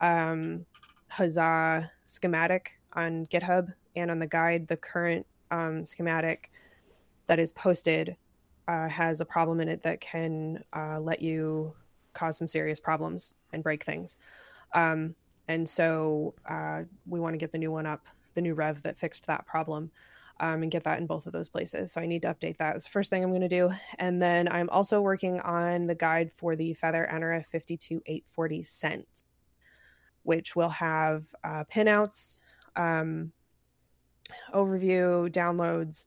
um, 0.00 0.64
Huzzah 1.10 1.90
schematic 2.04 2.78
on 2.92 3.26
GitHub 3.26 3.72
and 3.96 4.10
on 4.10 4.18
the 4.18 4.26
guide. 4.26 4.68
The 4.68 4.76
current 4.76 5.26
schematic 5.84 6.50
that 7.26 7.38
is 7.38 7.52
posted 7.52 8.16
uh, 8.68 8.88
has 8.88 9.20
a 9.20 9.24
problem 9.24 9.60
in 9.60 9.68
it 9.68 9.82
that 9.82 10.00
can 10.00 10.62
uh, 10.72 10.98
let 11.00 11.20
you 11.22 11.74
cause 12.14 12.38
some 12.38 12.48
serious 12.48 12.80
problems 12.80 13.34
and 13.52 13.62
break 13.62 13.84
things. 13.84 14.16
Um, 14.72 15.14
and 15.48 15.68
so 15.68 16.34
uh, 16.48 16.82
we 17.06 17.20
want 17.20 17.34
to 17.34 17.38
get 17.38 17.52
the 17.52 17.58
new 17.58 17.70
one 17.70 17.86
up, 17.86 18.06
the 18.34 18.40
new 18.40 18.54
rev 18.54 18.82
that 18.82 18.98
fixed 18.98 19.26
that 19.26 19.46
problem, 19.46 19.90
um, 20.40 20.62
and 20.62 20.72
get 20.72 20.84
that 20.84 20.98
in 20.98 21.06
both 21.06 21.26
of 21.26 21.32
those 21.32 21.48
places. 21.48 21.92
So 21.92 22.00
I 22.00 22.06
need 22.06 22.22
to 22.22 22.34
update 22.34 22.56
that. 22.58 22.74
It's 22.76 22.84
the 22.84 22.90
first 22.90 23.10
thing 23.10 23.22
I'm 23.22 23.30
going 23.30 23.42
to 23.42 23.48
do. 23.48 23.70
And 23.98 24.20
then 24.20 24.48
I'm 24.50 24.68
also 24.70 25.00
working 25.00 25.40
on 25.40 25.86
the 25.86 25.94
guide 25.94 26.32
for 26.34 26.56
the 26.56 26.74
Feather 26.74 27.08
NRF 27.12 27.46
52840 27.46 28.62
Sense, 28.62 29.22
which 30.22 30.56
will 30.56 30.70
have 30.70 31.24
uh, 31.44 31.64
pinouts, 31.70 32.40
um, 32.76 33.32
overview, 34.52 35.30
downloads, 35.30 36.06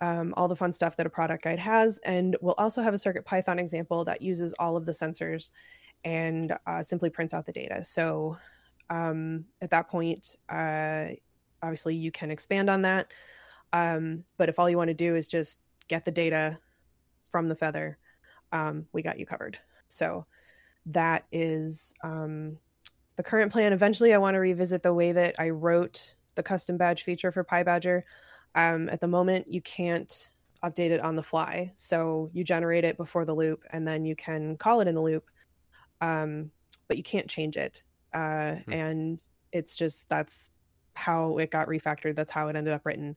um, 0.00 0.32
all 0.36 0.48
the 0.48 0.56
fun 0.56 0.72
stuff 0.72 0.96
that 0.96 1.06
a 1.06 1.10
product 1.10 1.44
guide 1.44 1.58
has. 1.58 1.98
And 2.04 2.36
we'll 2.40 2.54
also 2.58 2.82
have 2.82 2.94
a 2.94 2.98
Circuit 2.98 3.24
Python 3.24 3.58
example 3.58 4.04
that 4.04 4.22
uses 4.22 4.52
all 4.58 4.76
of 4.76 4.86
the 4.86 4.92
sensors 4.92 5.50
and 6.04 6.54
uh, 6.66 6.82
simply 6.82 7.10
prints 7.10 7.34
out 7.34 7.46
the 7.46 7.52
data. 7.52 7.82
So 7.82 8.36
um, 8.90 9.44
at 9.60 9.70
that 9.70 9.88
point, 9.88 10.36
uh, 10.48 11.08
obviously 11.62 11.94
you 11.94 12.12
can 12.12 12.30
expand 12.30 12.70
on 12.70 12.82
that. 12.82 13.12
Um, 13.72 14.24
but 14.36 14.48
if 14.48 14.58
all 14.58 14.70
you 14.70 14.78
want 14.78 14.88
to 14.88 14.94
do 14.94 15.16
is 15.16 15.28
just 15.28 15.58
get 15.88 16.04
the 16.04 16.10
data 16.10 16.58
from 17.30 17.48
the 17.48 17.56
feather, 17.56 17.98
um, 18.52 18.86
we 18.92 19.02
got 19.02 19.18
you 19.18 19.26
covered. 19.26 19.58
So 19.88 20.24
that 20.86 21.26
is 21.32 21.92
um, 22.02 22.56
the 23.16 23.22
current 23.22 23.52
plan. 23.52 23.72
Eventually, 23.72 24.14
I 24.14 24.18
want 24.18 24.34
to 24.34 24.38
revisit 24.38 24.82
the 24.82 24.94
way 24.94 25.12
that 25.12 25.34
I 25.38 25.50
wrote 25.50 26.14
the 26.34 26.42
custom 26.42 26.76
badge 26.76 27.02
feature 27.02 27.32
for 27.32 27.44
PyBadger. 27.44 28.02
Um, 28.58 28.88
at 28.88 29.00
the 29.00 29.06
moment, 29.06 29.46
you 29.48 29.62
can't 29.62 30.32
update 30.64 30.90
it 30.90 31.00
on 31.00 31.14
the 31.14 31.22
fly. 31.22 31.72
So 31.76 32.28
you 32.32 32.42
generate 32.42 32.82
it 32.82 32.96
before 32.96 33.24
the 33.24 33.34
loop 33.34 33.62
and 33.70 33.86
then 33.86 34.04
you 34.04 34.16
can 34.16 34.56
call 34.56 34.80
it 34.80 34.88
in 34.88 34.96
the 34.96 35.00
loop, 35.00 35.30
um, 36.00 36.50
but 36.88 36.96
you 36.96 37.04
can't 37.04 37.28
change 37.28 37.56
it. 37.56 37.84
uh, 38.12 38.56
hmm. 38.56 38.72
and 38.72 39.22
it's 39.52 39.76
just 39.76 40.08
that's 40.08 40.50
how 40.94 41.38
it 41.38 41.52
got 41.52 41.68
refactored. 41.68 42.16
That's 42.16 42.32
how 42.32 42.48
it 42.48 42.56
ended 42.56 42.74
up 42.74 42.84
written. 42.84 43.14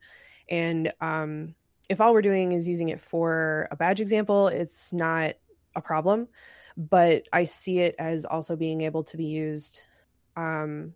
And 0.47 0.93
um, 1.01 1.55
if 1.89 1.99
all 1.99 2.13
we're 2.13 2.21
doing 2.21 2.51
is 2.51 2.67
using 2.67 2.89
it 2.89 3.01
for 3.01 3.67
a 3.71 3.75
badge 3.75 3.99
example, 3.99 4.47
it's 4.47 4.93
not 4.93 5.33
a 5.75 5.81
problem. 5.81 6.27
But 6.77 7.27
I 7.33 7.45
see 7.45 7.79
it 7.79 7.95
as 7.97 8.25
also 8.25 8.55
being 8.55 8.81
able 8.81 9.03
to 9.05 9.17
be 9.17 9.25
used 9.25 9.85
um, 10.37 10.93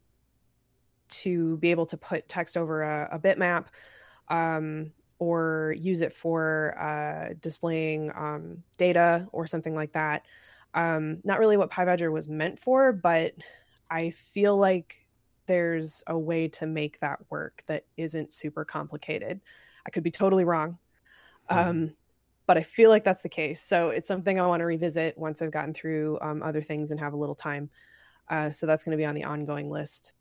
to 1.07 1.57
be 1.57 1.71
able 1.71 1.87
to 1.87 1.97
put 1.97 2.29
text 2.29 2.57
over 2.57 2.83
a, 2.83 3.09
a 3.13 3.19
bitmap 3.19 3.65
um, 4.29 4.91
or 5.19 5.75
use 5.77 6.01
it 6.01 6.13
for 6.13 6.75
uh, 6.79 7.33
displaying 7.41 8.11
um, 8.15 8.63
data 8.77 9.27
or 9.31 9.47
something 9.47 9.75
like 9.75 9.93
that. 9.93 10.25
Um, 10.73 11.19
not 11.23 11.39
really 11.39 11.57
what 11.57 11.71
PyBadger 11.71 12.11
was 12.11 12.27
meant 12.27 12.59
for, 12.59 12.91
but 12.91 13.33
I 13.89 14.09
feel 14.09 14.57
like 14.57 15.05
there's 15.45 16.03
a 16.07 16.17
way 16.17 16.47
to 16.49 16.65
make 16.65 16.99
that 16.99 17.19
work 17.29 17.63
that 17.67 17.85
isn't 17.97 18.33
super 18.33 18.65
complicated. 18.65 19.39
I 19.85 19.89
could 19.89 20.03
be 20.03 20.11
totally 20.11 20.43
wrong. 20.43 20.77
Mm-hmm. 21.49 21.69
Um, 21.69 21.93
but 22.47 22.57
I 22.57 22.63
feel 22.63 22.89
like 22.89 23.03
that's 23.03 23.21
the 23.21 23.29
case. 23.29 23.61
So 23.61 23.89
it's 23.89 24.07
something 24.07 24.39
I 24.39 24.45
want 24.45 24.61
to 24.61 24.65
revisit 24.65 25.17
once 25.17 25.41
I've 25.41 25.51
gotten 25.51 25.73
through 25.73 26.19
um, 26.21 26.43
other 26.43 26.61
things 26.61 26.91
and 26.91 26.99
have 26.99 27.13
a 27.13 27.17
little 27.17 27.35
time. 27.35 27.69
Uh, 28.29 28.49
so 28.49 28.65
that's 28.65 28.83
going 28.83 28.91
to 28.91 29.01
be 29.01 29.05
on 29.05 29.15
the 29.15 29.23
ongoing 29.23 29.69
list 29.69 30.15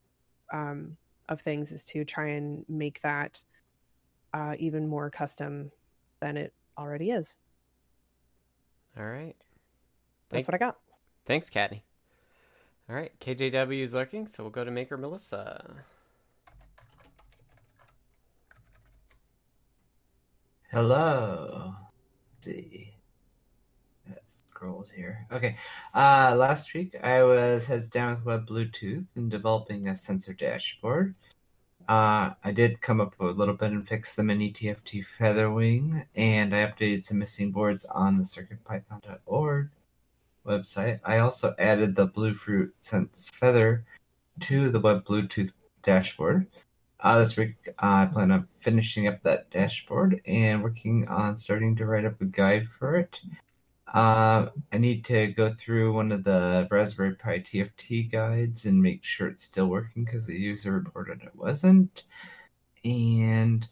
um, 0.53 0.97
of 1.29 1.41
things 1.41 1.73
is 1.73 1.85
to 1.85 2.05
try 2.05 2.29
and 2.29 2.65
make 2.69 3.01
that 3.03 3.43
uh, 4.35 4.53
even 4.59 4.87
more 4.87 5.09
custom 5.09 5.71
than 6.21 6.37
it 6.37 6.53
already 6.77 7.11
is. 7.13 7.37
All 8.99 9.07
right. 9.07 9.37
That's 10.29 10.47
Thank- 10.47 10.49
what 10.49 10.55
I 10.55 10.59
got. 10.59 10.77
Thanks, 11.25 11.49
Kattni. 11.49 11.83
All 12.91 12.95
right, 12.95 13.13
KJW 13.19 13.81
is 13.81 13.95
lurking, 13.95 14.27
so 14.27 14.43
we'll 14.43 14.51
go 14.51 14.63
to 14.63 14.71
Maker 14.71 14.99
Melissa. 14.99 15.75
Hello. 20.71 21.73
Let's 22.35 22.47
see. 22.47 22.93
Let's 24.09 24.43
scroll 24.49 24.85
here. 24.95 25.27
Okay. 25.33 25.57
Uh, 25.95 26.35
last 26.37 26.75
week 26.75 26.95
I 27.03 27.23
was 27.23 27.67
heads 27.67 27.89
down 27.89 28.17
with 28.17 28.25
Web 28.27 28.47
Bluetooth 28.49 29.07
and 29.15 29.31
developing 29.31 29.89
a 29.89 29.97
sensor 29.97 30.35
dashboard. 30.35 31.15
Uh, 31.89 32.31
I 32.43 32.53
did 32.53 32.81
come 32.81 33.01
up 33.01 33.15
a 33.21 33.25
little 33.25 33.55
bit 33.55 33.73
and 33.73 33.87
fix 33.87 34.15
the 34.15 34.25
mini 34.25 34.51
TFT 34.51 35.05
Featherwing, 35.19 36.07
and 36.15 36.55
I 36.55 36.67
updated 36.67 37.05
some 37.05 37.19
missing 37.19 37.51
boards 37.51 37.85
on 37.85 38.17
the 38.17 38.25
circuitpython.org 38.25 39.69
website. 40.47 41.01
I 41.05 41.19
also 41.19 41.55
added 41.59 41.95
the 41.95 42.07
Bluefruit 42.07 42.73
Sense 42.81 43.31
Feather 43.35 43.85
to 44.41 44.71
the 44.71 44.81
Web 44.81 45.05
Bluetooth 45.05 45.53
dashboard. 45.83 46.47
Uh, 47.01 47.19
this 47.19 47.37
week, 47.37 47.57
I 47.79 48.07
plan 48.07 48.31
on 48.31 48.49
finishing 48.61 49.07
up 49.07 49.23
that 49.23 49.51
dashboard 49.51 50.23
and 50.27 50.63
working 50.63 51.07
on 51.09 51.37
starting 51.37 51.77
to 51.77 51.85
write 51.85 52.07
up 52.07 52.19
a 52.23 52.25
guide 52.25 52.67
for 52.69 52.97
it. 52.97 53.21
Uh, 53.95 54.51
I 54.73 54.79
need 54.79 55.05
to 55.05 55.29
go 55.29 55.55
through 55.55 55.93
one 55.93 56.11
of 56.11 56.25
the 56.25 56.67
Raspberry 56.69 57.15
Pi 57.15 57.39
TFT 57.39 58.11
guides 58.11 58.67
and 58.67 58.83
make 58.83 59.05
sure 59.05 59.29
it's 59.29 59.45
still 59.45 59.67
working 59.67 60.05
because 60.05 60.27
the 60.27 60.37
user 60.37 60.73
reported 60.73 61.23
it 61.23 61.37
wasn't. 61.37 62.03
And 62.85 63.69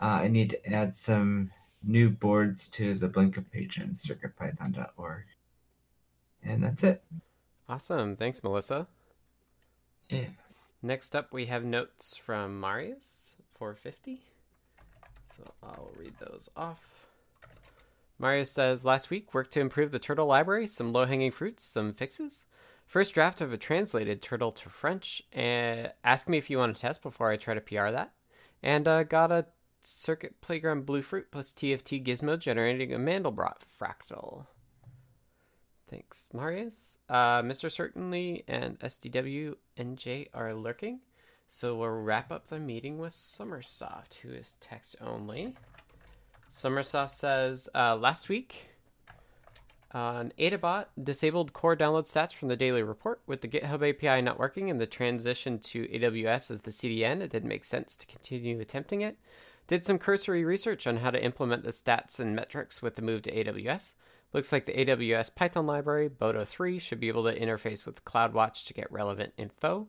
uh, 0.00 0.20
I 0.22 0.28
need 0.28 0.50
to 0.50 0.72
add 0.72 0.94
some 0.94 1.50
new 1.82 2.10
boards 2.10 2.70
to 2.70 2.94
the 2.94 3.08
Blinka 3.08 3.44
page 3.50 3.80
on 3.80 3.88
circuitpython.org. 3.88 5.24
And 6.44 6.62
that's 6.62 6.84
it. 6.84 7.02
Awesome. 7.68 8.14
Thanks, 8.14 8.44
Melissa. 8.44 8.86
Yeah. 10.08 10.26
Next 10.80 11.16
up, 11.16 11.32
we 11.32 11.46
have 11.46 11.64
notes 11.64 12.16
from 12.16 12.60
Marius 12.60 13.34
450. 13.58 14.20
So 15.36 15.42
I'll 15.60 15.90
read 15.98 16.14
those 16.20 16.48
off. 16.56 16.99
Marius 18.20 18.52
says, 18.52 18.84
Last 18.84 19.08
week, 19.08 19.32
worked 19.32 19.52
to 19.54 19.60
improve 19.60 19.92
the 19.92 19.98
turtle 19.98 20.26
library, 20.26 20.66
some 20.66 20.92
low 20.92 21.06
hanging 21.06 21.30
fruits, 21.30 21.64
some 21.64 21.94
fixes. 21.94 22.44
First 22.84 23.14
draft 23.14 23.40
of 23.40 23.52
a 23.52 23.56
translated 23.56 24.20
turtle 24.20 24.52
to 24.52 24.68
French. 24.68 25.22
Ask 25.34 26.28
me 26.28 26.36
if 26.36 26.50
you 26.50 26.58
want 26.58 26.76
to 26.76 26.80
test 26.80 27.02
before 27.02 27.30
I 27.30 27.36
try 27.36 27.54
to 27.54 27.60
PR 27.60 27.90
that. 27.90 28.12
And 28.62 28.86
uh, 28.86 29.04
got 29.04 29.32
a 29.32 29.46
Circuit 29.80 30.40
Playground 30.42 30.84
Bluefruit 30.84 31.30
plus 31.30 31.52
TFT 31.52 32.04
gizmo 32.04 32.38
generating 32.38 32.92
a 32.92 32.98
Mandelbrot 32.98 33.62
fractal. 33.80 34.46
Thanks, 35.88 36.28
Marius. 36.34 36.98
Uh, 37.08 37.40
Mr. 37.42 37.70
Certainly 37.70 38.44
and 38.46 38.78
SDW 38.80 39.54
NJ 39.78 40.28
are 40.34 40.52
lurking. 40.54 41.00
So 41.48 41.74
we'll 41.74 41.88
wrap 41.88 42.30
up 42.30 42.48
the 42.48 42.60
meeting 42.60 42.98
with 42.98 43.12
Sommersoft, 43.12 44.14
who 44.22 44.28
is 44.30 44.54
text 44.60 44.96
only. 45.00 45.54
Sommersoft 46.50 47.12
says 47.12 47.68
uh, 47.74 47.94
last 47.96 48.28
week 48.28 48.70
on 49.92 50.32
AdaBot 50.38 50.86
disabled 51.02 51.52
core 51.52 51.76
download 51.76 52.04
stats 52.04 52.34
from 52.34 52.48
the 52.48 52.56
daily 52.56 52.82
report 52.82 53.20
with 53.26 53.40
the 53.40 53.48
GitHub 53.48 53.88
API 53.88 54.20
not 54.20 54.38
working 54.38 54.68
and 54.68 54.80
the 54.80 54.86
transition 54.86 55.58
to 55.60 55.86
AWS 55.86 56.50
as 56.50 56.60
the 56.60 56.70
CDN. 56.70 57.20
It 57.20 57.30
didn't 57.30 57.48
make 57.48 57.64
sense 57.64 57.96
to 57.96 58.06
continue 58.06 58.60
attempting 58.60 59.02
it. 59.02 59.16
Did 59.68 59.84
some 59.84 59.98
cursory 59.98 60.44
research 60.44 60.88
on 60.88 60.96
how 60.96 61.10
to 61.10 61.22
implement 61.22 61.62
the 61.62 61.70
stats 61.70 62.18
and 62.18 62.34
metrics 62.34 62.82
with 62.82 62.96
the 62.96 63.02
move 63.02 63.22
to 63.22 63.32
AWS. 63.32 63.94
Looks 64.32 64.50
like 64.50 64.66
the 64.66 64.72
AWS 64.72 65.34
Python 65.34 65.66
library, 65.66 66.08
Boto 66.08 66.46
3, 66.46 66.80
should 66.80 66.98
be 66.98 67.08
able 67.08 67.24
to 67.24 67.38
interface 67.38 67.86
with 67.86 68.04
CloudWatch 68.04 68.66
to 68.66 68.74
get 68.74 68.90
relevant 68.90 69.32
info. 69.36 69.86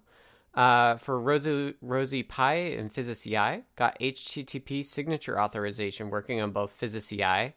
Uh, 0.53 0.97
for 0.97 1.19
Rosie, 1.19 1.75
Rosie 1.81 2.23
Pi 2.23 2.53
and 2.53 2.93
PhysaCI, 2.93 3.63
got 3.75 3.99
HTTP 3.99 4.83
signature 4.85 5.39
authorization 5.39 6.09
working 6.09 6.41
on 6.41 6.51
both 6.51 6.77
PhysaCI 6.79 7.53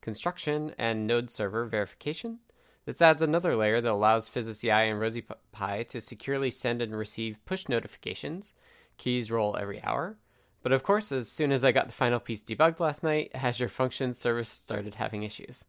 construction 0.00 0.72
and 0.78 1.06
node 1.06 1.30
server 1.30 1.64
verification. 1.66 2.38
This 2.84 3.02
adds 3.02 3.20
another 3.20 3.56
layer 3.56 3.80
that 3.80 3.90
allows 3.90 4.30
PhysaCI 4.30 4.88
and 4.88 5.00
Rosie 5.00 5.24
Pi 5.50 5.82
to 5.84 6.00
securely 6.00 6.52
send 6.52 6.80
and 6.80 6.96
receive 6.96 7.44
push 7.44 7.68
notifications. 7.68 8.52
Keys 8.96 9.30
roll 9.30 9.56
every 9.56 9.82
hour. 9.82 10.16
But 10.62 10.72
of 10.72 10.84
course, 10.84 11.10
as 11.10 11.28
soon 11.28 11.50
as 11.50 11.64
I 11.64 11.72
got 11.72 11.86
the 11.86 11.92
final 11.92 12.20
piece 12.20 12.42
debugged 12.42 12.78
last 12.78 13.02
night, 13.02 13.30
Azure 13.34 13.68
Functions 13.68 14.18
service 14.18 14.48
started 14.48 14.94
having 14.94 15.24
issues. 15.24 15.64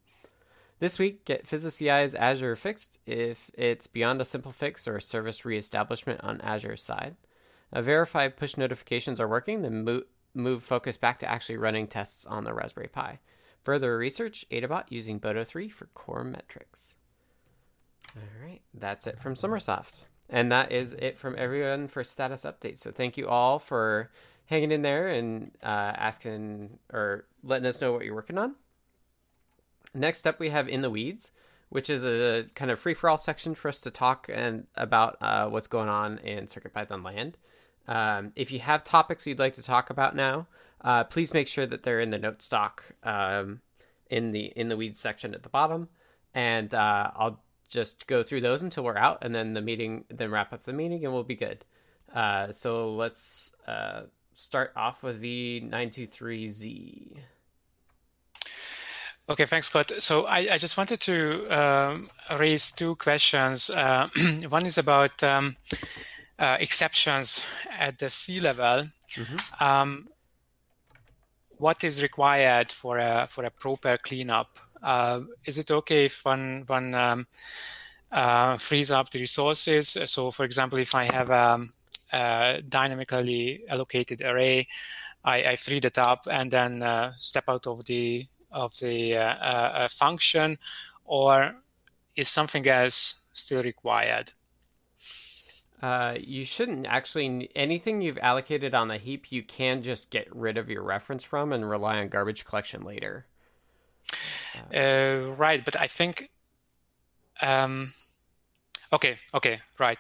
This 0.80 1.00
week, 1.00 1.26
get 1.26 1.48
PhysaCI's 1.48 2.14
Azure 2.14 2.56
fixed 2.56 3.00
if 3.08 3.50
it's 3.56 3.88
beyond 3.88 4.22
a 4.22 4.26
simple 4.26 4.52
fix 4.52 4.88
or 4.88 4.98
a 4.98 5.02
service 5.02 5.44
reestablishment 5.44 6.22
on 6.24 6.40
Azure's 6.42 6.84
side. 6.84 7.16
Verify 7.74 8.28
push 8.28 8.58
notifications 8.58 9.20
are 9.20 9.28
working, 9.28 9.64
then 9.64 9.84
move, 9.84 10.04
move 10.36 10.64
focus 10.64 10.96
back 10.96 11.18
to 11.20 11.30
actually 11.30 11.58
running 11.58 11.88
tests 11.88 12.28
on 12.28 12.44
the 12.44 12.54
Raspberry 12.54 12.90
Pi. 12.90 13.20
Further 13.64 13.98
research, 13.98 14.46
AdaBot 14.52 14.86
using 14.90 15.20
Boto3 15.20 15.72
for 15.72 15.88
core 15.88 16.24
metrics. 16.24 16.94
All 18.16 18.46
right, 18.46 18.62
that's 18.74 19.08
it 19.08 19.20
from 19.20 19.34
Sommersoft. 19.34 20.06
And 20.30 20.52
that 20.52 20.72
is 20.72 20.94
it 20.94 21.18
from 21.18 21.36
everyone 21.38 21.88
for 21.88 22.04
status 22.04 22.44
updates. 22.44 22.80
So 22.80 22.92
thank 22.92 23.18
you 23.18 23.28
all 23.28 23.58
for 23.58 24.12
hanging 24.46 24.72
in 24.72 24.84
there 24.84 25.08
and 25.08 25.52
uh, 25.64 25.66
asking 25.66 26.78
or 26.94 27.26
letting 27.44 27.66
us 27.66 27.82
know 27.82 27.94
what 27.94 28.06
you're 28.06 28.16
working 28.16 28.38
on. 28.38 28.56
Next 29.98 30.28
up, 30.28 30.40
we 30.40 30.50
have 30.50 30.70
In 30.70 30.82
the 30.82 30.92
Weeds, 30.92 31.32
which 31.70 31.90
is 31.90 32.06
a 32.06 32.46
kind 32.54 32.70
of 32.70 32.80
free 32.80 32.94
for 32.94 33.10
all 33.10 33.18
section 33.18 33.56
for 33.56 33.68
us 33.68 33.80
to 33.82 33.90
talk 33.90 34.30
and 34.32 34.68
about 34.76 35.18
uh, 35.22 35.50
what's 35.50 35.66
going 35.66 35.90
on 35.90 36.20
in 36.20 36.46
CircuitPython 36.46 37.04
land. 37.04 37.38
Um, 37.88 38.32
if 38.36 38.52
you 38.52 38.60
have 38.60 38.84
topics 38.84 39.26
you'd 39.26 39.40
like 39.40 39.54
to 39.54 39.64
talk 39.64 39.90
about 39.90 40.16
now, 40.16 40.46
uh, 40.82 41.04
please 41.06 41.34
make 41.34 41.48
sure 41.48 41.66
that 41.66 41.82
they're 41.82 42.00
in 42.00 42.12
the 42.12 42.20
note 42.20 42.44
stock 42.44 42.84
um, 43.02 43.62
in 44.12 44.34
the 44.34 44.46
in 44.56 44.70
the 44.70 44.78
weeds 44.78 45.00
section 45.00 45.34
at 45.34 45.42
the 45.42 45.50
bottom, 45.50 45.90
and 46.34 46.76
uh, 46.76 47.10
I'll 47.16 47.42
just 47.68 48.06
go 48.06 48.22
through 48.22 48.42
those 48.42 48.62
until 48.62 48.84
we're 48.84 48.98
out, 48.98 49.24
and 49.24 49.34
then 49.34 49.54
the 49.54 49.62
meeting, 49.62 50.06
then 50.10 50.30
wrap 50.30 50.54
up 50.54 50.64
the 50.64 50.74
meeting, 50.74 51.06
and 51.06 51.14
we'll 51.14 51.24
be 51.24 51.36
good. 51.36 51.66
Uh, 52.14 52.52
so 52.52 52.94
let's 52.94 53.56
uh, 53.68 54.04
start 54.36 54.74
off 54.76 55.02
with 55.02 55.20
V923Z. 55.22 57.18
Okay, 59.30 59.46
thanks, 59.46 59.68
Scott. 59.68 59.92
So 60.00 60.26
I, 60.26 60.54
I 60.54 60.58
just 60.58 60.78
wanted 60.78 61.02
to 61.02 61.48
um, 61.50 62.10
raise 62.40 62.72
two 62.72 62.96
questions. 62.96 63.70
Uh, 63.70 64.08
one 64.50 64.66
is 64.66 64.78
about 64.78 65.22
um, 65.22 65.58
uh, 66.40 66.56
exceptions 66.62 67.44
at 67.78 67.98
the 67.98 68.10
C 68.10 68.40
level. 68.40 68.88
Mm-hmm. 69.16 69.64
Um, 69.64 70.08
what 71.58 71.84
is 71.84 72.02
required 72.02 72.72
for 72.72 73.00
a 73.00 73.28
for 73.28 73.44
a 73.44 73.50
proper 73.50 73.98
cleanup? 73.98 74.60
Uh, 74.82 75.22
is 75.44 75.58
it 75.58 75.72
okay 75.72 76.06
if 76.06 76.24
one 76.24 76.64
one 76.68 76.94
um, 76.94 77.28
uh, 78.14 78.56
frees 78.56 78.92
up 78.92 79.10
the 79.10 79.20
resources? 79.20 79.98
So, 80.06 80.32
for 80.32 80.46
example, 80.46 80.80
if 80.80 80.96
I 80.96 81.04
have 81.14 81.30
a, 81.32 81.66
a 82.14 82.62
dynamically 82.62 83.64
allocated 83.68 84.22
array, 84.22 84.68
I, 85.26 85.44
I 85.44 85.56
freed 85.58 85.84
it 85.84 85.98
up 85.98 86.28
and 86.32 86.50
then 86.50 86.82
uh, 86.82 87.12
step 87.18 87.46
out 87.50 87.68
of 87.68 87.86
the 87.88 88.26
of 88.58 88.78
the 88.80 89.16
uh, 89.16 89.22
uh, 89.22 89.72
uh, 89.76 89.88
function, 89.88 90.58
or 91.06 91.56
is 92.16 92.28
something 92.28 92.68
else 92.68 93.22
still 93.32 93.62
required? 93.62 94.34
Uh, 95.82 96.16
you 96.20 96.44
shouldn't 96.44 96.88
actually. 96.88 97.52
Anything 97.56 98.02
you've 98.02 98.18
allocated 98.18 98.74
on 98.74 98.88
the 98.88 98.98
heap, 98.98 99.32
you 99.32 99.44
can 99.44 99.84
just 99.84 100.10
get 100.10 100.28
rid 100.36 100.58
of 100.58 100.70
your 100.70 100.82
reference 100.82 101.24
from 101.24 101.54
and 101.54 101.70
rely 101.70 102.00
on 102.00 102.10
garbage 102.10 102.46
collection 102.46 102.84
later. 102.84 103.28
Uh, 104.76 105.34
right, 105.38 105.64
but 105.64 105.80
I 105.80 105.86
think. 105.86 106.32
Um, 107.42 107.94
okay, 108.92 109.18
okay, 109.36 109.62
right. 109.78 110.00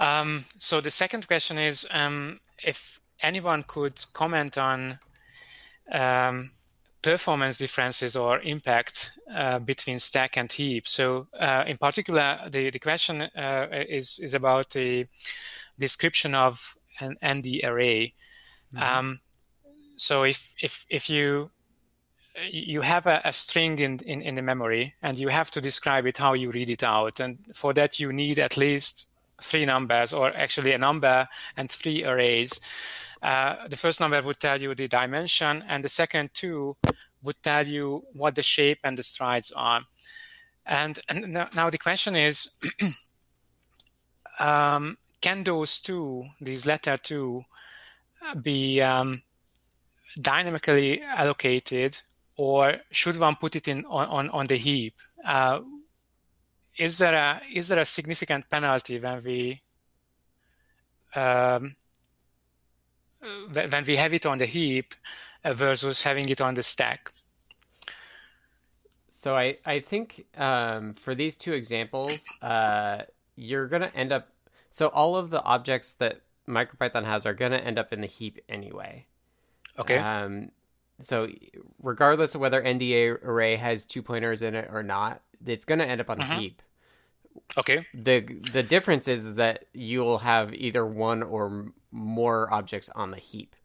Um, 0.00 0.44
so 0.58 0.80
the 0.80 0.90
second 0.90 1.28
question 1.28 1.56
is 1.56 1.86
um, 1.92 2.40
if 2.64 2.98
anyone 3.20 3.62
could 3.62 4.04
comment 4.12 4.58
on 4.58 4.98
um, 5.92 6.50
performance 7.04 7.58
differences 7.58 8.16
or 8.16 8.40
impact 8.40 9.12
uh, 9.32 9.58
between 9.58 9.98
stack 9.98 10.38
and 10.38 10.50
heap. 10.50 10.88
So, 10.88 11.28
uh, 11.38 11.64
in 11.66 11.76
particular, 11.76 12.40
the, 12.48 12.70
the 12.70 12.78
question 12.78 13.22
uh, 13.22 13.66
is, 13.70 14.18
is 14.20 14.32
about 14.32 14.70
the 14.70 15.06
description 15.78 16.34
of 16.34 16.76
an 17.00 17.16
ND 17.24 17.60
array. 17.62 18.14
Mm-hmm. 18.74 18.82
Um, 18.82 19.20
so, 19.96 20.24
if, 20.24 20.54
if, 20.62 20.86
if 20.88 21.10
you 21.10 21.50
you 22.50 22.80
have 22.80 23.06
a, 23.06 23.20
a 23.24 23.32
string 23.32 23.78
in, 23.78 24.00
in, 24.04 24.20
in 24.20 24.34
the 24.34 24.42
memory 24.42 24.92
and 25.02 25.16
you 25.16 25.28
have 25.28 25.52
to 25.52 25.60
describe 25.60 26.04
it 26.04 26.18
how 26.18 26.32
you 26.32 26.50
read 26.50 26.68
it 26.68 26.82
out, 26.82 27.20
and 27.20 27.38
for 27.54 27.72
that 27.74 28.00
you 28.00 28.12
need 28.12 28.40
at 28.40 28.56
least 28.56 29.08
three 29.40 29.64
numbers, 29.64 30.12
or 30.12 30.34
actually 30.34 30.72
a 30.72 30.78
number 30.78 31.28
and 31.56 31.70
three 31.70 32.04
arrays. 32.04 32.60
Uh, 33.24 33.66
the 33.68 33.76
first 33.76 34.00
number 34.00 34.20
would 34.20 34.38
tell 34.38 34.60
you 34.60 34.74
the 34.74 34.86
dimension, 34.86 35.64
and 35.66 35.82
the 35.82 35.88
second 35.88 36.28
two 36.34 36.76
would 37.22 37.42
tell 37.42 37.66
you 37.66 38.04
what 38.12 38.34
the 38.34 38.42
shape 38.42 38.78
and 38.84 38.98
the 38.98 39.02
strides 39.02 39.50
are. 39.56 39.80
And, 40.66 41.00
and 41.08 41.32
now 41.32 41.70
the 41.70 41.78
question 41.78 42.16
is, 42.16 42.50
um, 44.38 44.98
can 45.22 45.42
those 45.42 45.80
two, 45.80 46.26
these 46.38 46.66
latter 46.66 46.98
two, 46.98 47.44
be 48.42 48.82
um, 48.82 49.22
dynamically 50.20 51.00
allocated, 51.00 51.98
or 52.36 52.76
should 52.90 53.18
one 53.18 53.36
put 53.36 53.56
it 53.56 53.68
in 53.68 53.86
on, 53.86 54.06
on, 54.08 54.30
on 54.30 54.46
the 54.48 54.56
heap? 54.56 54.96
Uh, 55.24 55.60
is 56.76 56.98
there 56.98 57.14
a 57.14 57.40
is 57.52 57.68
there 57.68 57.78
a 57.78 57.84
significant 57.84 58.50
penalty 58.50 58.98
when 58.98 59.22
we 59.24 59.62
um, 61.14 61.76
when 63.52 63.84
we 63.84 63.96
have 63.96 64.12
it 64.12 64.26
on 64.26 64.38
the 64.38 64.46
heap 64.46 64.94
uh, 65.44 65.54
versus 65.54 66.02
having 66.02 66.28
it 66.28 66.40
on 66.40 66.54
the 66.54 66.62
stack. 66.62 67.12
So 69.08 69.36
I 69.36 69.56
I 69.64 69.80
think 69.80 70.26
um, 70.36 70.94
for 70.94 71.14
these 71.14 71.36
two 71.36 71.52
examples, 71.52 72.26
uh, 72.42 73.02
you're 73.36 73.68
gonna 73.68 73.90
end 73.94 74.12
up. 74.12 74.28
So 74.70 74.88
all 74.88 75.16
of 75.16 75.30
the 75.30 75.42
objects 75.42 75.94
that 75.94 76.20
MicroPython 76.48 77.04
has 77.04 77.24
are 77.24 77.34
gonna 77.34 77.56
end 77.56 77.78
up 77.78 77.92
in 77.92 78.00
the 78.00 78.06
heap 78.06 78.40
anyway. 78.48 79.06
Okay. 79.78 79.98
Um, 79.98 80.50
so 81.00 81.28
regardless 81.82 82.34
of 82.34 82.40
whether 82.40 82.60
ND 82.62 82.82
array 83.22 83.56
has 83.56 83.84
two 83.84 84.02
pointers 84.02 84.42
in 84.42 84.54
it 84.54 84.68
or 84.70 84.82
not, 84.82 85.22
it's 85.46 85.64
gonna 85.64 85.84
end 85.84 86.00
up 86.00 86.10
on 86.10 86.18
mm-hmm. 86.18 86.32
a 86.32 86.36
heap. 86.36 86.62
Okay. 87.56 87.86
The 87.94 88.20
the 88.52 88.62
difference 88.62 89.08
is 89.08 89.34
that 89.34 89.66
you'll 89.72 90.18
have 90.18 90.54
either 90.54 90.84
one 90.84 91.22
or 91.22 91.72
more 91.90 92.52
objects 92.52 92.88
on 92.90 93.10
the 93.10 93.18
heap. 93.18 93.56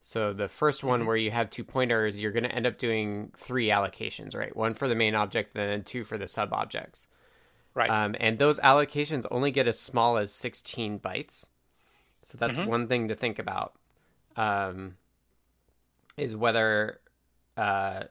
So 0.00 0.34
the 0.34 0.48
1st 0.48 0.84
one 0.84 1.00
mm-hmm. 1.00 1.08
where 1.08 1.16
you 1.16 1.30
have 1.30 1.48
two 1.48 1.64
pointers, 1.64 2.20
you're 2.20 2.30
going 2.30 2.44
to 2.44 2.54
end 2.54 2.66
up 2.66 2.76
doing 2.76 3.32
three 3.38 3.68
allocations, 3.68 4.36
right? 4.36 4.54
One 4.54 4.74
for 4.74 4.86
the 4.86 4.94
main 4.94 5.14
object, 5.14 5.56
and 5.56 5.70
then 5.70 5.82
two 5.82 6.04
for 6.04 6.18
the 6.18 6.28
sub 6.28 6.52
objects. 6.52 7.06
Right. 7.72 7.88
Um, 7.90 8.14
and 8.20 8.38
those 8.38 8.60
allocations 8.60 9.24
only 9.30 9.50
get 9.50 9.66
as 9.66 9.80
small 9.80 10.18
as 10.18 10.30
16 10.30 11.00
bytes. 11.00 11.46
So 12.22 12.36
that's 12.36 12.56
mm-hmm. 12.56 12.68
one 12.68 12.86
thing 12.86 13.08
to 13.08 13.14
think 13.14 13.38
about. 13.38 13.74
Um, 14.36 14.96
is 16.18 16.36
whether 16.36 17.00
uh, 17.56 18.04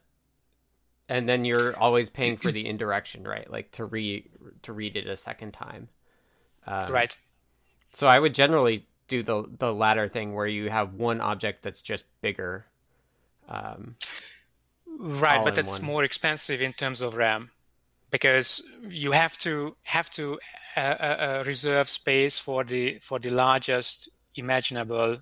and 1.10 1.28
then 1.28 1.45
you're 1.45 1.78
always 1.78 2.10
paying 2.10 2.38
for 2.38 2.51
the 2.58 2.68
indirection, 2.68 3.24
right? 3.24 3.49
Like 3.49 3.72
to 3.74 3.86
read 3.86 4.30
to 4.64 4.74
read 4.74 4.95
it 4.97 5.08
a 5.08 5.18
second 5.18 5.54
time. 5.54 5.89
Um, 6.66 6.91
right. 6.91 7.16
So 7.93 8.08
I 8.08 8.20
would 8.20 8.34
generally 8.34 8.88
do 9.08 9.24
the 9.24 9.45
the 9.58 9.74
latter 9.74 10.08
thing 10.08 10.34
where 10.34 10.47
you 10.47 10.70
have 10.70 10.93
one 10.93 11.22
object 11.22 11.64
that's 11.64 11.82
just 11.82 12.06
bigger. 12.22 12.66
Um, 13.49 13.95
right, 14.97 15.43
but 15.43 15.56
that's 15.56 15.80
one. 15.80 15.86
more 15.86 16.04
expensive 16.04 16.62
in 16.62 16.74
terms 16.74 17.01
of 17.01 17.16
RAM 17.16 17.51
because 18.10 18.64
you 18.88 19.12
have 19.12 19.38
to 19.39 19.76
have 19.84 20.10
to 20.12 20.39
uh, 20.78 20.80
uh, 20.80 20.84
uh 21.39 21.43
reserve 21.45 21.89
space 21.89 22.39
for 22.39 22.64
the 22.64 22.99
for 22.99 23.20
the 23.20 23.30
largest 23.30 24.10
imaginable 24.36 25.20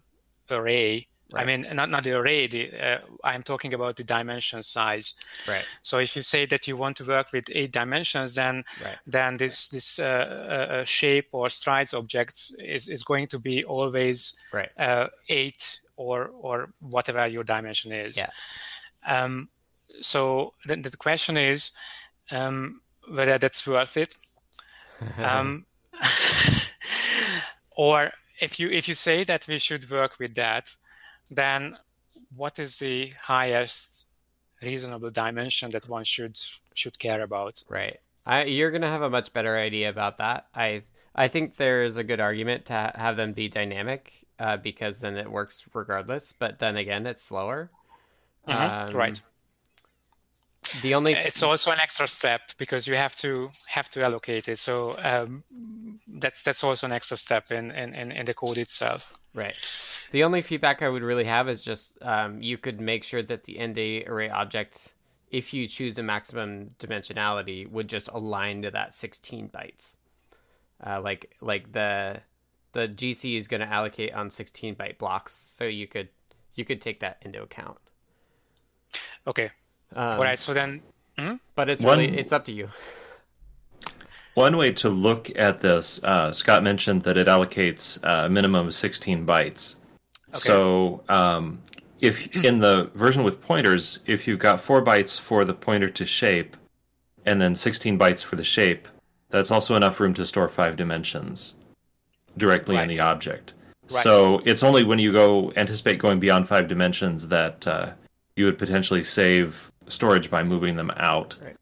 array 0.49 1.07
Right. 1.33 1.43
I 1.43 1.45
mean, 1.45 1.65
not 1.73 1.89
not 1.89 2.03
the 2.03 2.11
array. 2.11 2.47
The, 2.47 2.71
uh, 2.73 2.99
I'm 3.23 3.43
talking 3.43 3.73
about 3.73 3.95
the 3.95 4.03
dimension 4.03 4.61
size. 4.63 5.13
Right. 5.47 5.65
So 5.81 5.99
if 5.99 6.15
you 6.15 6.21
say 6.21 6.45
that 6.47 6.67
you 6.67 6.75
want 6.75 6.97
to 6.97 7.05
work 7.05 7.31
with 7.31 7.45
eight 7.51 7.71
dimensions, 7.71 8.35
then 8.35 8.65
right. 8.83 8.97
then 9.07 9.37
this 9.37 9.69
this 9.69 9.99
uh, 9.99 10.03
uh, 10.03 10.73
uh 10.73 10.83
shape 10.83 11.29
or 11.31 11.49
strides 11.49 11.93
objects 11.93 12.53
is, 12.59 12.89
is 12.89 13.03
going 13.03 13.27
to 13.27 13.39
be 13.39 13.63
always 13.63 14.37
right. 14.51 14.69
Uh, 14.77 15.07
eight 15.29 15.79
or 15.95 16.31
or 16.41 16.73
whatever 16.79 17.25
your 17.27 17.45
dimension 17.45 17.93
is. 17.93 18.17
Yeah. 18.17 18.29
Um, 19.07 19.49
so 20.01 20.53
then 20.65 20.81
the 20.81 20.97
question 20.97 21.37
is 21.37 21.71
um, 22.29 22.81
whether 23.07 23.37
that's 23.37 23.65
worth 23.65 23.95
it. 23.95 24.15
um, 25.17 25.65
or 27.77 28.11
if 28.41 28.59
you 28.59 28.69
if 28.69 28.87
you 28.87 28.95
say 28.95 29.23
that 29.23 29.47
we 29.47 29.57
should 29.57 29.89
work 29.89 30.19
with 30.19 30.35
that 30.35 30.75
then 31.31 31.77
what 32.35 32.59
is 32.59 32.77
the 32.79 33.11
highest 33.21 34.05
reasonable 34.61 35.09
dimension 35.09 35.71
that 35.71 35.89
one 35.89 36.03
should 36.03 36.37
should 36.73 36.99
care 36.99 37.21
about? 37.21 37.63
Right. 37.67 37.99
I, 38.25 38.43
you're 38.43 38.69
going 38.69 38.83
to 38.83 38.87
have 38.87 39.01
a 39.01 39.09
much 39.09 39.33
better 39.33 39.57
idea 39.57 39.89
about 39.89 40.17
that. 40.17 40.45
I 40.53 40.83
I 41.15 41.27
think 41.27 41.55
there's 41.55 41.97
a 41.97 42.03
good 42.03 42.19
argument 42.19 42.65
to 42.65 42.93
have 42.95 43.17
them 43.17 43.33
be 43.33 43.49
dynamic 43.49 44.13
uh, 44.39 44.57
because 44.57 44.99
then 44.99 45.17
it 45.17 45.31
works 45.31 45.65
regardless. 45.73 46.33
But 46.33 46.59
then 46.59 46.77
again, 46.77 47.07
it's 47.07 47.23
slower. 47.23 47.71
Mm-hmm. 48.47 48.91
Um, 48.91 48.97
right. 48.97 49.21
The 50.81 50.95
only 50.95 51.13
it's 51.13 51.43
also 51.43 51.71
an 51.71 51.79
extra 51.79 52.07
step 52.07 52.41
because 52.57 52.87
you 52.87 52.95
have 52.95 53.15
to 53.17 53.51
have 53.67 53.89
to 53.91 54.03
allocate 54.03 54.47
it. 54.47 54.59
So 54.59 54.95
um, 54.99 55.43
that's 56.07 56.43
that's 56.43 56.63
also 56.63 56.87
an 56.87 56.93
extra 56.93 57.17
step 57.17 57.51
in, 57.51 57.71
in, 57.71 58.11
in 58.11 58.25
the 58.25 58.33
code 58.33 58.57
itself. 58.57 59.13
Right. 59.33 59.55
The 60.11 60.23
only 60.23 60.41
feedback 60.41 60.81
I 60.81 60.89
would 60.89 61.03
really 61.03 61.23
have 61.25 61.47
is 61.47 61.63
just 61.63 62.01
um, 62.01 62.41
you 62.41 62.57
could 62.57 62.81
make 62.81 63.03
sure 63.03 63.23
that 63.23 63.45
the 63.45 63.59
end 63.59 63.77
array 63.77 64.29
object, 64.29 64.93
if 65.29 65.53
you 65.53 65.67
choose 65.67 65.97
a 65.97 66.03
maximum 66.03 66.71
dimensionality, 66.79 67.69
would 67.69 67.87
just 67.87 68.09
align 68.09 68.61
to 68.63 68.71
that 68.71 68.93
16 68.93 69.49
bytes. 69.49 69.95
Uh, 70.85 70.99
like 71.01 71.35
like 71.41 71.71
the 71.71 72.21
the 72.73 72.87
GC 72.87 73.35
is 73.35 73.47
going 73.47 73.61
to 73.61 73.67
allocate 73.67 74.13
on 74.13 74.29
16 74.29 74.75
byte 74.75 74.97
blocks, 74.97 75.33
so 75.33 75.65
you 75.65 75.87
could 75.87 76.09
you 76.55 76.65
could 76.65 76.81
take 76.81 76.99
that 76.99 77.17
into 77.21 77.41
account. 77.41 77.77
Okay. 79.27 79.51
Um, 79.95 80.19
All 80.19 80.23
right. 80.23 80.39
So 80.39 80.53
then, 80.53 80.81
hmm 81.17 81.35
but 81.55 81.69
it's 81.69 81.83
One... 81.83 81.99
really 81.99 82.17
it's 82.17 82.31
up 82.31 82.45
to 82.45 82.51
you. 82.51 82.69
One 84.33 84.55
way 84.55 84.71
to 84.73 84.89
look 84.89 85.29
at 85.35 85.59
this, 85.59 86.01
uh, 86.03 86.31
Scott 86.31 86.63
mentioned 86.63 87.03
that 87.03 87.17
it 87.17 87.27
allocates 87.27 87.99
uh, 88.01 88.27
a 88.27 88.29
minimum 88.29 88.67
of 88.67 88.73
16 88.73 89.25
bytes. 89.25 89.75
Okay. 90.29 90.39
So 90.39 91.03
um, 91.09 91.61
if 91.99 92.33
in 92.45 92.59
the 92.59 92.89
version 92.95 93.23
with 93.23 93.41
pointers, 93.41 93.99
if 94.05 94.27
you've 94.27 94.39
got 94.39 94.61
four 94.61 94.83
bytes 94.83 95.19
for 95.19 95.43
the 95.43 95.53
pointer 95.53 95.89
to 95.89 96.05
shape, 96.05 96.55
and 97.25 97.41
then 97.41 97.55
16 97.55 97.99
bytes 97.99 98.23
for 98.23 98.37
the 98.37 98.43
shape, 98.43 98.87
that's 99.29 99.51
also 99.51 99.75
enough 99.75 99.99
room 99.99 100.13
to 100.15 100.25
store 100.25 100.49
five 100.49 100.75
dimensions 100.75 101.53
directly 102.37 102.75
right. 102.75 102.83
in 102.83 102.89
the 102.89 103.01
object. 103.01 103.53
Right. 103.91 104.03
So 104.03 104.41
it's 104.45 104.63
only 104.63 104.83
when 104.83 104.99
you 104.99 105.11
go 105.11 105.51
anticipate 105.55 105.99
going 105.99 106.19
beyond 106.19 106.47
five 106.47 106.67
dimensions 106.67 107.27
that 107.27 107.67
uh, 107.67 107.91
you 108.35 108.45
would 108.45 108.57
potentially 108.57 109.03
save 109.03 109.70
storage 109.87 110.29
by 110.29 110.43
moving 110.43 110.75
them 110.75 110.91
out. 110.95 111.35
Right. 111.41 111.57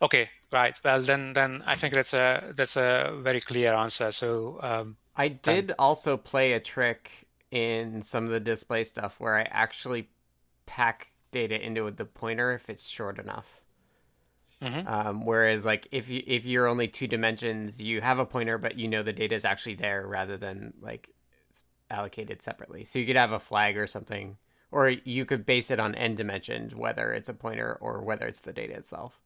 Okay, 0.00 0.30
right. 0.50 0.78
Well, 0.84 1.02
then, 1.02 1.32
then 1.32 1.62
I 1.66 1.76
think 1.76 1.94
that's 1.94 2.14
a 2.14 2.52
that's 2.56 2.76
a 2.76 3.18
very 3.20 3.40
clear 3.40 3.74
answer. 3.74 4.12
So 4.12 4.58
um, 4.62 4.96
I 5.16 5.28
did 5.28 5.68
then... 5.68 5.76
also 5.78 6.16
play 6.16 6.52
a 6.52 6.60
trick 6.60 7.28
in 7.50 8.02
some 8.02 8.24
of 8.24 8.30
the 8.30 8.40
display 8.40 8.84
stuff 8.84 9.20
where 9.20 9.36
I 9.36 9.42
actually 9.42 10.08
pack 10.66 11.12
data 11.30 11.60
into 11.60 11.90
the 11.90 12.04
pointer 12.04 12.52
if 12.52 12.68
it's 12.70 12.88
short 12.88 13.18
enough. 13.18 13.60
Mm-hmm. 14.62 14.86
Um, 14.86 15.24
whereas, 15.26 15.64
like 15.64 15.88
if 15.90 16.08
you 16.08 16.22
if 16.26 16.44
you're 16.44 16.68
only 16.68 16.86
two 16.86 17.08
dimensions, 17.08 17.82
you 17.82 18.00
have 18.00 18.18
a 18.18 18.24
pointer, 18.24 18.58
but 18.58 18.78
you 18.78 18.88
know 18.88 19.02
the 19.02 19.12
data 19.12 19.34
is 19.34 19.44
actually 19.44 19.74
there 19.74 20.06
rather 20.06 20.36
than 20.36 20.72
like 20.80 21.08
allocated 21.90 22.42
separately. 22.42 22.84
So 22.84 22.98
you 22.98 23.06
could 23.06 23.16
have 23.16 23.32
a 23.32 23.40
flag 23.40 23.76
or 23.76 23.86
something, 23.86 24.36
or 24.72 24.88
you 24.88 25.24
could 25.24 25.46
base 25.46 25.70
it 25.70 25.78
on 25.78 25.94
n 25.94 26.14
dimension, 26.14 26.72
whether 26.76 27.12
it's 27.12 27.28
a 27.28 27.34
pointer 27.34 27.78
or 27.80 28.00
whether 28.00 28.26
it's 28.26 28.40
the 28.40 28.52
data 28.52 28.74
itself. 28.74 29.18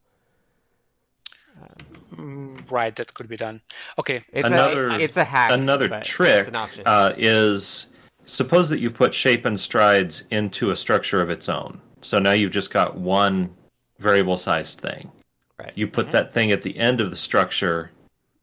Um, 2.19 2.65
right, 2.71 2.95
that 2.97 3.15
could 3.15 3.29
be 3.29 3.37
done. 3.37 3.63
Okay, 3.99 4.23
it's 4.33 4.47
another 4.47 4.89
a, 4.89 4.99
it's 4.99 5.17
a 5.17 5.25
hack. 5.25 5.53
Another 5.53 6.01
trick 6.01 6.51
uh, 6.85 7.15
is 7.17 7.87
suppose 8.27 8.69
that 8.69 8.81
you 8.81 8.91
put 8.91 9.15
shape 9.15 9.45
and 9.47 9.59
strides 9.59 10.25
into 10.31 10.71
a 10.71 10.77
structure 10.77 11.21
of 11.23 11.31
its 11.31 11.49
own. 11.49 11.81
So 12.03 12.19
now 12.19 12.33
you've 12.33 12.53
just 12.53 12.73
got 12.73 12.99
one 12.99 13.55
variable 13.99 14.37
sized 14.37 14.81
thing. 14.81 15.11
Right. 15.59 15.73
You 15.75 15.87
put 15.87 16.07
mm-hmm. 16.07 16.13
that 16.13 16.35
thing 16.35 16.53
at 16.53 16.61
the 16.61 16.77
end 16.77 17.01
of 17.01 17.11
the 17.11 17.17
structure 17.17 17.91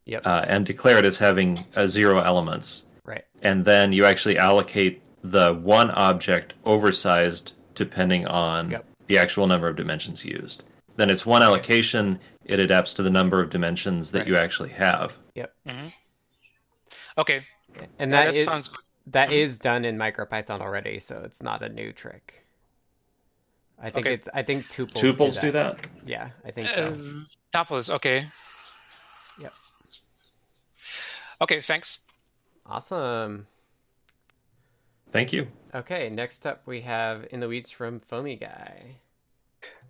yep. 0.04 0.22
uh, 0.26 0.44
and 0.48 0.66
declare 0.66 0.98
it 0.98 1.04
as 1.04 1.16
having 1.16 1.64
uh, 1.76 1.86
zero 1.86 2.18
elements. 2.18 2.86
Right. 3.04 3.24
And 3.42 3.64
then 3.64 3.92
you 3.92 4.04
actually 4.04 4.38
allocate 4.38 5.00
the 5.24 5.54
one 5.54 5.90
object 5.92 6.52
oversized 6.66 7.54
depending 7.74 8.26
on 8.26 8.70
yep. 8.70 8.84
the 9.06 9.18
actual 9.18 9.46
number 9.46 9.66
of 9.66 9.74
dimensions 9.74 10.24
used. 10.24 10.62
Then 10.96 11.10
it's 11.10 11.26
one 11.26 11.42
allocation, 11.42 12.20
it 12.44 12.60
adapts 12.60 12.92
to 12.94 13.02
the 13.02 13.10
number 13.10 13.40
of 13.40 13.50
dimensions 13.50 14.10
that 14.12 14.20
right. 14.20 14.28
you 14.28 14.36
actually 14.36 14.68
have. 14.70 15.16
Yep. 15.34 15.52
Mm-hmm. 15.66 15.88
Okay. 17.18 17.42
And 17.98 18.12
that, 18.12 18.26
that 18.26 18.34
is, 18.34 18.44
sounds 18.44 18.68
good. 18.68 18.80
That 19.08 19.28
mm-hmm. 19.28 19.38
is 19.38 19.58
done 19.58 19.84
in 19.84 19.96
MicroPython 19.96 20.60
already, 20.60 21.00
so 21.00 21.22
it's 21.24 21.42
not 21.42 21.62
a 21.62 21.68
new 21.68 21.92
trick. 21.92 22.44
I 23.82 23.90
think 23.90 24.06
okay. 24.06 24.14
it's. 24.14 24.28
I 24.32 24.42
think 24.42 24.66
tuples. 24.68 24.92
Tuples 24.92 25.40
do 25.40 25.50
that. 25.50 25.76
do 25.76 25.82
that. 25.82 26.08
Yeah, 26.08 26.30
I 26.44 26.52
think 26.52 26.68
so. 26.68 26.88
Um, 26.88 27.26
tuples. 27.52 27.90
Okay. 27.90 28.24
Yep. 29.40 29.52
Okay. 31.42 31.60
Thanks. 31.60 32.06
Awesome. 32.64 33.46
Thank 35.14 35.32
you. 35.32 35.46
Okay. 35.72 36.10
Next 36.10 36.44
up, 36.44 36.66
we 36.66 36.80
have 36.80 37.26
in 37.30 37.38
the 37.38 37.46
weeds 37.46 37.70
from 37.70 38.00
Foamy 38.00 38.34
Guy. 38.34 38.96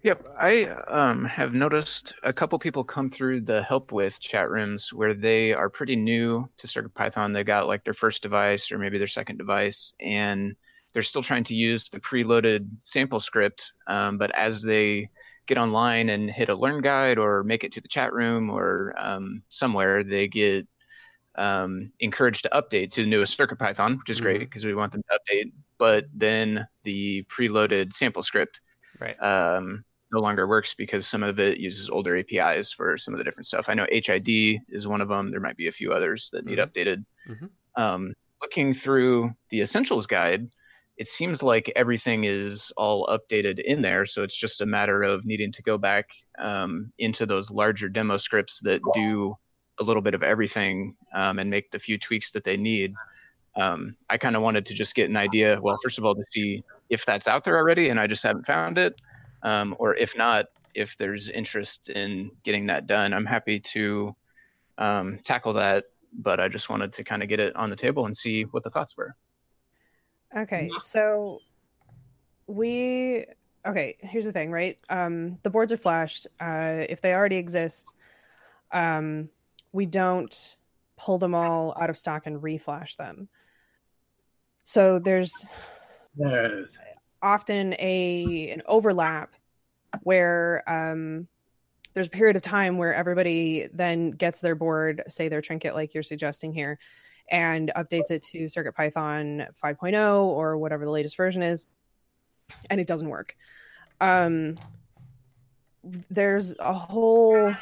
Yep, 0.03 0.27
I 0.39 0.65
um, 0.65 1.25
have 1.25 1.55
noticed 1.55 2.15
a 2.23 2.33
couple 2.33 2.59
people 2.59 2.85
come 2.85 3.09
through 3.09 3.41
the 3.41 3.63
help 3.63 3.91
with 3.91 4.21
chat 4.21 4.51
rooms 4.51 4.93
where 4.93 5.15
they 5.15 5.55
are 5.55 5.71
pretty 5.71 5.97
new 5.97 6.47
to 6.59 6.67
CircuitPython. 6.67 7.33
They 7.33 7.43
got 7.43 7.67
like 7.67 7.85
their 7.85 7.95
first 7.95 8.23
device 8.23 8.71
or 8.71 8.77
maybe 8.77 8.99
their 8.99 9.07
second 9.07 9.39
device, 9.39 9.95
and 9.99 10.55
they're 10.93 11.03
still 11.03 11.23
trying 11.23 11.45
to 11.45 11.55
use 11.55 11.89
the 11.89 12.01
preloaded 12.01 12.69
sample 12.83 13.19
script. 13.19 13.73
Um, 13.87 14.19
but 14.19 14.31
as 14.35 14.61
they 14.61 15.09
get 15.47 15.57
online 15.57 16.11
and 16.11 16.31
hit 16.31 16.51
a 16.51 16.55
learn 16.55 16.83
guide 16.83 17.17
or 17.17 17.43
make 17.43 17.65
it 17.65 17.73
to 17.73 17.81
the 17.81 17.89
chat 17.89 18.13
room 18.13 18.51
or 18.51 18.95
um, 18.99 19.43
somewhere, 19.49 20.05
they 20.05 20.29
get 20.29 20.69
um, 21.37 21.91
encouraged 22.01 22.45
to 22.45 22.51
update 22.51 22.91
to 22.93 23.03
the 23.03 23.09
newest 23.09 23.39
CircuitPython, 23.39 23.99
which 23.99 24.11
is 24.11 24.17
mm-hmm. 24.17 24.25
great 24.25 24.41
because 24.41 24.65
we 24.65 24.75
want 24.75 24.93
them 24.93 25.03
to 25.03 25.19
update. 25.19 25.53
But 25.79 26.07
then 26.15 26.67
the 26.85 27.25
preloaded 27.25 27.93
sample 27.93 28.23
script 28.23 28.61
right. 29.01 29.21
um, 29.23 29.85
no 30.13 30.21
longer 30.21 30.47
works 30.47 30.75
because 30.75 31.07
some 31.07 31.23
of 31.23 31.39
it 31.41 31.59
uses 31.59 31.91
older 31.91 32.17
APIs 32.17 32.73
for 32.73 32.97
some 32.97 33.15
of 33.15 33.19
the 33.19 33.25
different 33.25 33.47
stuff. 33.47 33.69
I 33.69 33.75
know 33.75 33.87
HID 33.91 34.61
is 34.69 34.87
one 34.87 35.01
of 35.01 35.09
them. 35.09 35.31
There 35.31 35.41
might 35.41 35.57
be 35.57 35.69
a 35.69 35.73
few 35.73 35.93
others 35.93 36.31
that 36.33 36.47
need 36.47 36.59
mm-hmm. 36.59 36.71
updated. 36.71 37.05
Mm-hmm. 37.29 37.83
Um, 37.83 38.15
looking 38.41 38.75
through 38.75 39.33
the 39.51 39.63
essentials 39.63 40.07
guide, 40.07 40.49
it 40.97 41.09
seems 41.09 41.43
like 41.43 41.73
everything 41.75 42.25
is 42.25 42.73
all 42.77 43.07
updated 43.07 43.59
in 43.61 43.83
there. 43.83 44.07
So 44.07 44.23
it's 44.23 44.37
just 44.37 44.61
a 44.61 44.67
matter 44.67 45.03
of 45.03 45.25
needing 45.25 45.51
to 45.53 45.63
go 45.63 45.77
back 45.77 46.07
um, 46.39 46.93
into 46.99 47.27
those 47.27 47.51
larger 47.51 47.89
demo 47.89 48.17
scripts 48.17 48.61
that 48.61 48.81
do 48.95 49.37
a 49.81 49.83
little 49.83 50.03
bit 50.03 50.15
of 50.15 50.23
everything 50.23 50.95
um, 51.15 51.39
and 51.39 51.51
make 51.51 51.71
the 51.71 51.79
few 51.79 51.99
tweaks 51.99 52.31
that 52.33 52.45
they 52.45 52.57
need. 52.57 52.95
Um, 53.57 53.97
I 54.11 54.19
kind 54.19 54.37
of 54.37 54.43
wanted 54.43 54.67
to 54.67 54.75
just 54.75 54.95
get 54.95 55.09
an 55.09 55.17
idea. 55.17 55.59
Well, 55.61 55.79
first 55.83 55.99
of 55.99 56.05
all, 56.05 56.15
to 56.15 56.25
see 56.25 56.65
if 56.91 57.05
that's 57.05 57.29
out 57.29 57.45
there 57.45 57.57
already, 57.57 57.89
and 57.89 58.01
I 58.01 58.07
just 58.07 58.23
haven't 58.23 58.47
found 58.47 58.79
it, 58.79 58.95
um, 59.43 59.77
or 59.79 59.95
if 59.97 60.17
not, 60.17 60.47
if 60.75 60.97
there's 60.99 61.29
interest 61.29 61.89
in 61.89 62.31
getting 62.43 62.67
that 62.67 62.87
done. 62.87 63.13
I'm 63.13 63.27
happy 63.27 63.61
to 63.61 64.15
um, 64.79 65.21
tackle 65.23 65.53
that, 65.55 65.85
but 66.13 66.41
I 66.41 66.49
just 66.49 66.69
wanted 66.69 66.93
to 66.95 67.05
kind 67.05 67.23
of 67.23 67.29
get 67.29 67.41
it 67.41 67.55
on 67.55 67.71
the 67.71 67.77
table 67.77 68.07
and 68.07 68.17
see 68.17 68.43
what 68.43 68.65
the 68.65 68.71
thoughts 68.71 68.97
were. 68.97 69.15
Okay, 70.37 70.69
so 70.79 71.39
we 72.49 73.25
okay. 73.65 73.97
Here's 74.01 74.25
the 74.25 74.33
thing, 74.33 74.51
right? 74.51 74.79
Um, 74.91 75.39
the 75.45 75.51
boards 75.51 75.73
are 75.73 75.77
flashed. 75.77 76.27
Uh, 76.41 76.85
if 76.89 77.01
they 77.01 77.15
already 77.15 77.37
exist, 77.37 77.95
um, 78.73 79.29
we 79.75 79.85
don't 79.87 80.57
pull 80.97 81.19
them 81.19 81.35
all 81.35 81.75
out 81.79 81.91
of 81.91 81.99
stock 81.99 82.27
and 82.27 82.41
reflash 82.41 82.97
them. 82.97 83.29
So 84.63 85.01
there's 85.01 85.33
often 87.21 87.75
a 87.81 88.51
an 88.53 88.63
overlap 88.67 89.35
where 90.03 90.63
um, 90.69 91.27
there's 91.93 92.07
a 92.07 92.11
period 92.11 92.37
of 92.37 92.43
time 92.43 92.79
where 92.79 92.95
everybody 92.95 93.69
then 93.73 94.13
gets 94.13 94.41
their 94.41 94.55
board, 94.55 95.03
say 95.09 95.29
their 95.29 95.43
trinket, 95.43 95.75
like 95.75 95.93
you're 95.93 96.05
suggesting 96.05 96.53
here, 96.53 96.79
and 97.29 97.73
updates 97.77 98.13
it 98.13 98.23
to 98.23 98.45
CircuitPython 98.45 99.49
5.0 99.63 100.23
or 100.23 100.57
whatever 100.57 100.85
the 100.85 100.91
latest 100.91 101.17
version 101.17 101.43
is, 101.43 101.67
and 102.71 102.81
it 102.81 102.87
doesn't 102.87 103.09
work. 103.09 103.37
Um, 104.01 104.57
there's 106.11 106.55
a 106.61 106.73
whole 106.73 107.55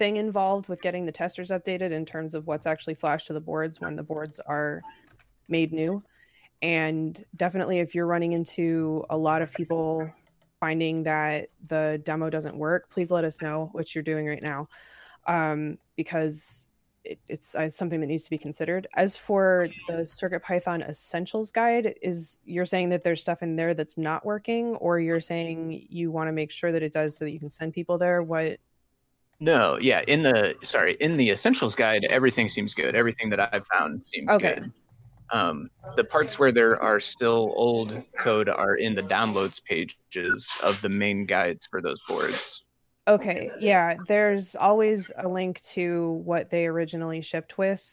thing 0.00 0.16
involved 0.16 0.66
with 0.70 0.80
getting 0.80 1.04
the 1.04 1.12
testers 1.12 1.50
updated 1.50 1.92
in 1.92 2.06
terms 2.06 2.34
of 2.34 2.46
what's 2.46 2.66
actually 2.66 2.94
flashed 2.94 3.26
to 3.26 3.34
the 3.34 3.40
boards 3.40 3.82
when 3.82 3.96
the 3.96 4.02
boards 4.02 4.40
are 4.46 4.80
made 5.46 5.74
new. 5.74 6.02
And 6.62 7.22
definitely, 7.36 7.80
if 7.80 7.94
you're 7.94 8.06
running 8.06 8.32
into 8.32 9.04
a 9.10 9.16
lot 9.16 9.42
of 9.42 9.52
people 9.52 10.10
finding 10.58 11.02
that 11.02 11.50
the 11.68 12.00
demo 12.02 12.30
doesn't 12.30 12.56
work, 12.56 12.88
please 12.88 13.10
let 13.10 13.26
us 13.26 13.42
know 13.42 13.68
what 13.72 13.94
you're 13.94 14.02
doing 14.02 14.26
right 14.26 14.42
now. 14.42 14.68
Um, 15.26 15.76
because 15.96 16.68
it, 17.04 17.18
it's, 17.28 17.54
uh, 17.54 17.64
it's 17.64 17.76
something 17.76 18.00
that 18.00 18.06
needs 18.06 18.24
to 18.24 18.30
be 18.30 18.38
considered. 18.38 18.86
As 18.94 19.18
for 19.18 19.68
the 19.86 20.06
Circuit 20.06 20.42
Python 20.42 20.80
Essentials 20.80 21.50
Guide, 21.50 21.94
is 22.00 22.38
you're 22.46 22.64
saying 22.64 22.88
that 22.88 23.04
there's 23.04 23.20
stuff 23.20 23.42
in 23.42 23.54
there 23.54 23.74
that's 23.74 23.98
not 23.98 24.24
working, 24.24 24.76
or 24.76 24.98
you're 24.98 25.20
saying 25.20 25.86
you 25.90 26.10
want 26.10 26.28
to 26.28 26.32
make 26.32 26.50
sure 26.50 26.72
that 26.72 26.82
it 26.82 26.94
does 26.94 27.18
so 27.18 27.26
that 27.26 27.32
you 27.32 27.38
can 27.38 27.50
send 27.50 27.74
people 27.74 27.98
there? 27.98 28.22
What? 28.22 28.58
No, 29.40 29.78
yeah, 29.80 30.02
in 30.06 30.22
the 30.22 30.54
sorry, 30.62 30.96
in 31.00 31.16
the 31.16 31.30
Essentials 31.30 31.74
Guide, 31.74 32.04
everything 32.04 32.48
seems 32.48 32.74
good. 32.74 32.94
Everything 32.94 33.30
that 33.30 33.52
I've 33.54 33.66
found 33.66 34.04
seems 34.04 34.30
okay. 34.30 34.56
good. 34.56 34.72
Um, 35.32 35.70
the 35.96 36.04
parts 36.04 36.38
where 36.38 36.52
there 36.52 36.80
are 36.82 37.00
still 37.00 37.52
old 37.56 38.02
code 38.18 38.48
are 38.48 38.74
in 38.74 38.94
the 38.94 39.02
downloads 39.02 39.62
pages 39.62 40.50
of 40.62 40.80
the 40.82 40.88
main 40.88 41.24
guides 41.24 41.66
for 41.66 41.80
those 41.80 42.02
boards. 42.06 42.64
Okay, 43.08 43.50
yeah, 43.58 43.94
there's 44.08 44.54
always 44.54 45.10
a 45.16 45.26
link 45.26 45.60
to 45.62 46.20
what 46.24 46.50
they 46.50 46.66
originally 46.66 47.22
shipped 47.22 47.56
with. 47.56 47.86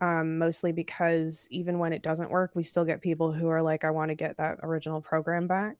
Um, 0.00 0.38
mostly 0.38 0.72
because 0.72 1.48
even 1.50 1.78
when 1.78 1.92
it 1.92 2.02
doesn't 2.02 2.30
work, 2.30 2.52
we 2.54 2.62
still 2.62 2.84
get 2.84 3.00
people 3.00 3.32
who 3.32 3.48
are 3.48 3.62
like, 3.62 3.82
I 3.82 3.90
want 3.90 4.10
to 4.10 4.14
get 4.14 4.36
that 4.36 4.58
original 4.62 5.00
program 5.00 5.46
back. 5.46 5.76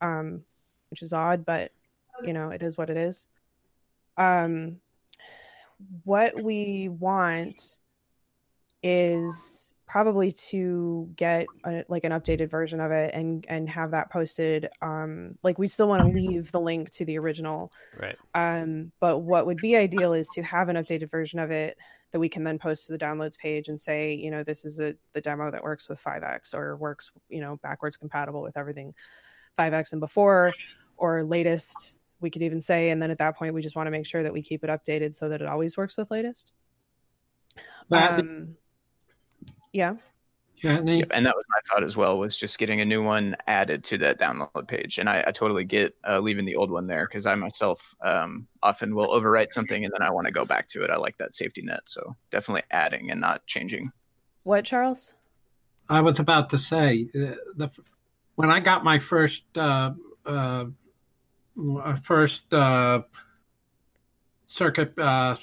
Um, 0.00 0.42
which 0.90 1.02
is 1.02 1.12
odd, 1.12 1.44
but 1.46 1.72
you 2.22 2.32
know, 2.32 2.50
it 2.50 2.62
is 2.62 2.76
what 2.76 2.90
it 2.90 2.96
is. 2.96 3.28
Um, 4.16 4.80
what 6.04 6.40
we 6.42 6.88
want 6.88 7.78
is 8.82 9.72
probably 9.92 10.32
to 10.32 11.06
get 11.16 11.46
a, 11.66 11.84
like 11.88 12.02
an 12.02 12.12
updated 12.12 12.50
version 12.50 12.80
of 12.80 12.90
it 12.90 13.14
and 13.14 13.44
and 13.50 13.68
have 13.68 13.90
that 13.90 14.10
posted 14.10 14.66
um 14.80 15.36
like 15.42 15.58
we 15.58 15.68
still 15.68 15.86
want 15.86 16.00
to 16.00 16.08
leave 16.08 16.50
the 16.50 16.58
link 16.58 16.88
to 16.88 17.04
the 17.04 17.18
original. 17.18 17.70
Right. 18.00 18.16
Um 18.34 18.90
but 19.00 19.18
what 19.18 19.44
would 19.44 19.58
be 19.58 19.76
ideal 19.76 20.14
is 20.14 20.28
to 20.30 20.42
have 20.42 20.70
an 20.70 20.76
updated 20.76 21.10
version 21.10 21.38
of 21.38 21.50
it 21.50 21.76
that 22.10 22.18
we 22.18 22.28
can 22.30 22.42
then 22.42 22.58
post 22.58 22.86
to 22.86 22.92
the 22.92 22.98
downloads 22.98 23.36
page 23.36 23.68
and 23.68 23.78
say 23.78 24.14
you 24.14 24.30
know 24.30 24.42
this 24.42 24.64
is 24.64 24.78
a, 24.78 24.94
the 25.12 25.20
demo 25.20 25.50
that 25.50 25.62
works 25.62 25.90
with 25.90 26.02
5x 26.02 26.54
or 26.54 26.76
works 26.76 27.10
you 27.28 27.42
know 27.42 27.58
backwards 27.62 27.98
compatible 27.98 28.40
with 28.40 28.56
everything 28.56 28.94
5x 29.58 29.92
and 29.92 30.00
before 30.00 30.54
or 30.96 31.22
latest 31.22 31.94
we 32.22 32.30
could 32.30 32.42
even 32.42 32.60
say 32.60 32.90
and 32.90 33.02
then 33.02 33.10
at 33.10 33.18
that 33.18 33.36
point 33.36 33.54
we 33.54 33.62
just 33.62 33.76
want 33.76 33.86
to 33.86 33.90
make 33.90 34.06
sure 34.06 34.22
that 34.22 34.32
we 34.32 34.42
keep 34.42 34.64
it 34.64 34.70
updated 34.70 35.14
so 35.14 35.28
that 35.28 35.42
it 35.42 35.48
always 35.48 35.76
works 35.76 35.96
with 35.96 36.10
latest 36.10 36.52
um, 37.90 38.56
yeah. 39.72 39.96
Yeah, 40.62 40.76
and, 40.76 40.88
yep, 40.88 41.08
and 41.10 41.26
that 41.26 41.34
was 41.34 41.44
my 41.48 41.58
thought 41.68 41.82
as 41.82 41.96
well. 41.96 42.20
Was 42.20 42.36
just 42.36 42.56
getting 42.56 42.80
a 42.80 42.84
new 42.84 43.02
one 43.02 43.36
added 43.48 43.82
to 43.84 43.98
that 43.98 44.20
download 44.20 44.68
page, 44.68 44.98
and 44.98 45.08
I, 45.08 45.24
I 45.26 45.32
totally 45.32 45.64
get 45.64 45.96
uh, 46.08 46.20
leaving 46.20 46.44
the 46.44 46.54
old 46.54 46.70
one 46.70 46.86
there 46.86 47.04
because 47.04 47.26
I 47.26 47.34
myself 47.34 47.96
um, 48.00 48.46
often 48.62 48.94
will 48.94 49.08
overwrite 49.08 49.50
something 49.50 49.84
and 49.84 49.92
then 49.92 50.06
I 50.06 50.12
want 50.12 50.28
to 50.28 50.32
go 50.32 50.44
back 50.44 50.68
to 50.68 50.84
it. 50.84 50.90
I 50.90 50.96
like 50.98 51.18
that 51.18 51.32
safety 51.32 51.62
net, 51.62 51.80
so 51.86 52.14
definitely 52.30 52.62
adding 52.70 53.10
and 53.10 53.20
not 53.20 53.44
changing. 53.46 53.90
What, 54.44 54.64
Charles? 54.64 55.12
I 55.88 56.00
was 56.00 56.20
about 56.20 56.50
to 56.50 56.58
say 56.60 57.08
uh, 57.12 57.34
the 57.56 57.68
when 58.36 58.48
I 58.48 58.60
got 58.60 58.84
my 58.84 59.00
first 59.00 59.42
uh, 59.56 59.90
uh, 60.24 60.66
first 62.02 62.52
uh, 62.52 63.02
circuit 64.46 64.98
uh, 64.98 65.34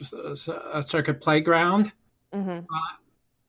circuit 0.85 1.21
playground. 1.21 1.91
Mm-hmm. 2.33 2.65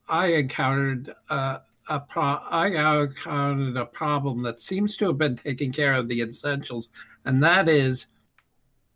I 0.08 0.26
encountered 0.26 1.14
uh, 1.28 1.58
a 1.88 2.00
pro- 2.00 2.42
I 2.50 2.66
encountered 2.66 3.76
a 3.76 3.86
problem 3.86 4.42
that 4.42 4.62
seems 4.62 4.96
to 4.96 5.06
have 5.06 5.18
been 5.18 5.36
taking 5.36 5.72
care 5.72 5.94
of 5.94 6.08
the 6.08 6.22
essentials, 6.22 6.88
and 7.24 7.42
that 7.42 7.68
is 7.68 8.06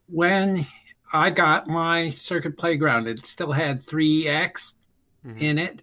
when 0.07 0.67
I 1.13 1.31
got 1.31 1.69
my 1.69 2.11
Circuit 2.11 2.59
Playground. 2.59 3.07
It 3.07 3.27
still 3.27 3.53
had 3.53 3.85
3x 3.85 4.73
mm-hmm. 5.25 5.39
in 5.39 5.59
it, 5.59 5.83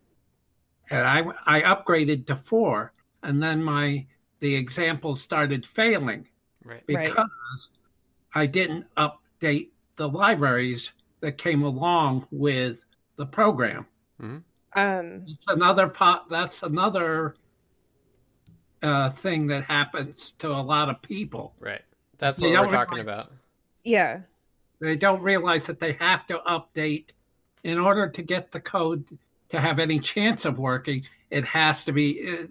and 0.89 1.07
I 1.07 1.23
I 1.45 1.61
upgraded 1.61 2.27
to 2.27 2.35
four, 2.35 2.93
and 3.23 3.41
then 3.41 3.63
my 3.63 4.05
the 4.39 4.55
example 4.55 5.15
started 5.15 5.65
failing, 5.65 6.27
right? 6.63 6.85
Because 6.85 7.15
right. 7.15 7.27
I 8.33 8.45
didn't 8.45 8.85
update 8.97 9.69
the 9.97 10.07
libraries 10.07 10.91
that 11.21 11.37
came 11.37 11.63
along 11.63 12.27
with 12.31 12.77
the 13.17 13.25
program. 13.25 13.85
Mm-hmm. 14.21 14.37
Um, 14.79 15.25
it's 15.27 15.45
another 15.47 15.87
pot. 15.87 16.29
That's 16.29 16.63
another 16.63 17.35
uh, 18.81 19.09
thing 19.09 19.47
that 19.47 19.65
happens 19.65 20.33
to 20.39 20.49
a 20.49 20.61
lot 20.61 20.89
of 20.89 21.01
people. 21.01 21.53
Right. 21.59 21.81
That's 22.17 22.39
what 22.39 22.49
we're 22.49 22.69
talking 22.69 22.99
realize, 22.99 23.25
about. 23.25 23.31
Yeah. 23.83 24.21
They 24.79 24.95
don't 24.95 25.21
realize 25.21 25.67
that 25.67 25.79
they 25.79 25.93
have 25.93 26.25
to 26.27 26.39
update 26.39 27.09
in 27.63 27.77
order 27.77 28.09
to 28.09 28.21
get 28.21 28.51
the 28.51 28.59
code 28.59 29.05
to 29.49 29.59
have 29.59 29.79
any 29.79 29.99
chance 29.99 30.45
of 30.45 30.57
working. 30.57 31.03
It 31.29 31.45
has 31.45 31.83
to 31.85 31.91
be. 31.91 32.37
Uh, 32.39 32.47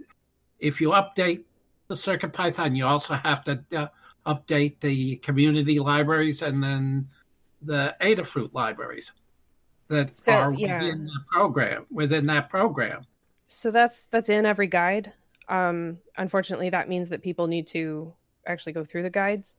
if 0.58 0.80
you 0.80 0.90
update 0.90 1.44
the 1.88 1.96
Circuit 1.96 2.32
Python, 2.32 2.76
you 2.76 2.86
also 2.86 3.14
have 3.14 3.44
to 3.44 3.64
uh, 3.76 3.86
update 4.26 4.80
the 4.80 5.16
community 5.16 5.78
libraries 5.78 6.42
and 6.42 6.62
then 6.62 7.08
the 7.62 7.94
Adafruit 8.00 8.52
libraries 8.52 9.12
that 9.88 10.16
so, 10.16 10.32
are 10.32 10.50
within 10.50 11.04
the 11.04 11.20
program 11.32 11.86
within 11.90 12.26
that 12.26 12.48
program. 12.48 13.04
So 13.46 13.70
that's 13.70 14.06
that's 14.06 14.28
in 14.28 14.46
every 14.46 14.68
guide. 14.68 15.12
Um, 15.48 15.98
unfortunately, 16.16 16.70
that 16.70 16.88
means 16.88 17.08
that 17.08 17.22
people 17.22 17.48
need 17.48 17.66
to 17.68 18.14
actually 18.46 18.72
go 18.72 18.84
through 18.84 19.02
the 19.02 19.10
guides. 19.10 19.56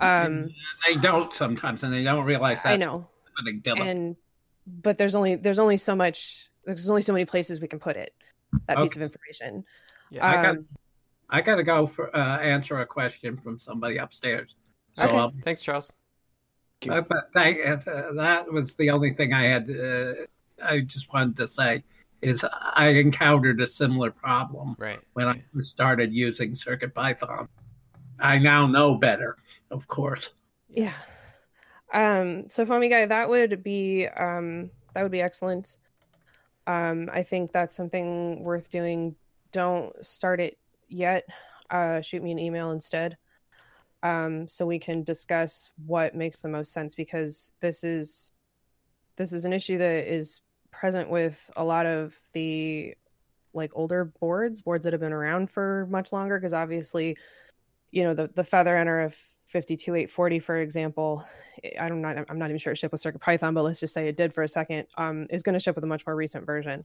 Um, 0.00 0.48
they 0.88 0.96
don't 0.96 1.32
sometimes, 1.32 1.82
and 1.82 1.92
they 1.92 2.02
don't 2.02 2.24
realize 2.24 2.62
that. 2.62 2.72
I 2.72 2.76
know. 2.76 3.06
And 3.66 4.16
but 4.66 4.96
there's 4.98 5.14
only 5.14 5.36
there's 5.36 5.58
only 5.58 5.76
so 5.76 5.94
much. 5.94 6.48
There's 6.64 6.88
only 6.88 7.02
so 7.02 7.12
many 7.12 7.26
places 7.26 7.60
we 7.60 7.68
can 7.68 7.78
put 7.78 7.96
it. 7.96 8.14
That 8.66 8.78
okay. 8.78 8.88
piece 8.88 8.96
of 8.96 9.02
information. 9.02 9.64
Yeah, 10.10 10.50
um, 10.50 10.66
I 11.30 11.40
gotta 11.40 11.62
go 11.62 11.86
for 11.86 12.14
uh, 12.14 12.38
answer 12.38 12.80
a 12.80 12.86
question 12.86 13.36
from 13.36 13.58
somebody 13.58 13.98
upstairs. 13.98 14.56
So, 14.96 15.04
okay. 15.04 15.16
Um, 15.16 15.40
Thanks, 15.44 15.62
Charles. 15.62 15.92
Uh, 16.88 17.02
but 17.02 17.30
thank, 17.32 17.58
uh, 17.66 18.12
that 18.14 18.50
was 18.50 18.74
the 18.74 18.90
only 18.90 19.12
thing 19.12 19.32
I 19.32 19.44
had. 19.44 19.70
Uh, 19.70 20.12
I 20.62 20.80
just 20.80 21.12
wanted 21.12 21.36
to 21.36 21.46
say 21.46 21.84
is 22.22 22.44
I 22.74 22.88
encountered 22.88 23.60
a 23.60 23.66
similar 23.66 24.10
problem 24.10 24.76
right. 24.78 25.00
when 25.14 25.26
I 25.26 25.42
started 25.62 26.12
using 26.12 26.54
Circuit 26.54 26.94
Python. 26.94 27.48
I 28.20 28.38
now 28.38 28.66
know 28.66 28.96
better, 28.96 29.36
of 29.70 29.88
course. 29.88 30.30
Yeah. 30.68 30.92
Um, 31.92 32.48
so 32.48 32.64
Foamy 32.64 32.88
Guy, 32.88 33.06
that 33.06 33.28
would 33.28 33.62
be 33.62 34.06
um, 34.06 34.70
that 34.94 35.02
would 35.02 35.12
be 35.12 35.22
excellent. 35.22 35.78
Um, 36.66 37.08
I 37.12 37.22
think 37.22 37.52
that's 37.52 37.74
something 37.74 38.42
worth 38.42 38.70
doing. 38.70 39.16
Don't 39.52 39.92
start 40.04 40.40
it 40.40 40.58
yet. 40.90 41.24
Uh, 41.70 42.00
shoot 42.00 42.22
me 42.22 42.32
an 42.32 42.38
email 42.38 42.72
instead 42.72 43.16
um, 44.02 44.48
so 44.48 44.66
we 44.66 44.78
can 44.78 45.02
discuss 45.02 45.70
what 45.86 46.14
makes 46.14 46.40
the 46.40 46.48
most 46.48 46.72
sense 46.72 46.94
because 46.94 47.52
this 47.60 47.84
is 47.84 48.32
this 49.16 49.32
is 49.32 49.44
an 49.44 49.52
issue 49.52 49.78
that 49.78 50.12
is 50.12 50.40
present 50.70 51.10
with 51.10 51.50
a 51.56 51.64
lot 51.64 51.84
of 51.84 52.18
the 52.32 52.94
like 53.52 53.70
older 53.74 54.04
boards 54.20 54.62
boards 54.62 54.84
that 54.84 54.92
have 54.92 55.00
been 55.00 55.12
around 55.12 55.50
for 55.50 55.86
much 55.90 56.12
longer 56.12 56.38
because 56.38 56.52
obviously 56.52 57.16
you 57.90 58.04
know 58.04 58.14
the 58.14 58.30
the 58.34 58.44
feather 58.44 58.74
nrf 58.76 59.20
52840 59.46 60.38
for 60.38 60.56
example 60.58 61.24
i 61.78 61.88
don't 61.88 62.00
not 62.00 62.16
i'm 62.30 62.38
not 62.38 62.48
even 62.48 62.58
sure 62.58 62.72
it 62.72 62.76
shipped 62.76 62.92
with 62.92 63.00
circuit 63.00 63.20
python 63.20 63.52
but 63.52 63.64
let's 63.64 63.80
just 63.80 63.92
say 63.92 64.06
it 64.06 64.16
did 64.16 64.32
for 64.32 64.44
a 64.44 64.48
second 64.48 64.86
um, 64.96 65.26
is 65.28 65.42
going 65.42 65.54
to 65.54 65.60
ship 65.60 65.74
with 65.74 65.84
a 65.84 65.88
much 65.88 66.06
more 66.06 66.14
recent 66.14 66.46
version 66.46 66.84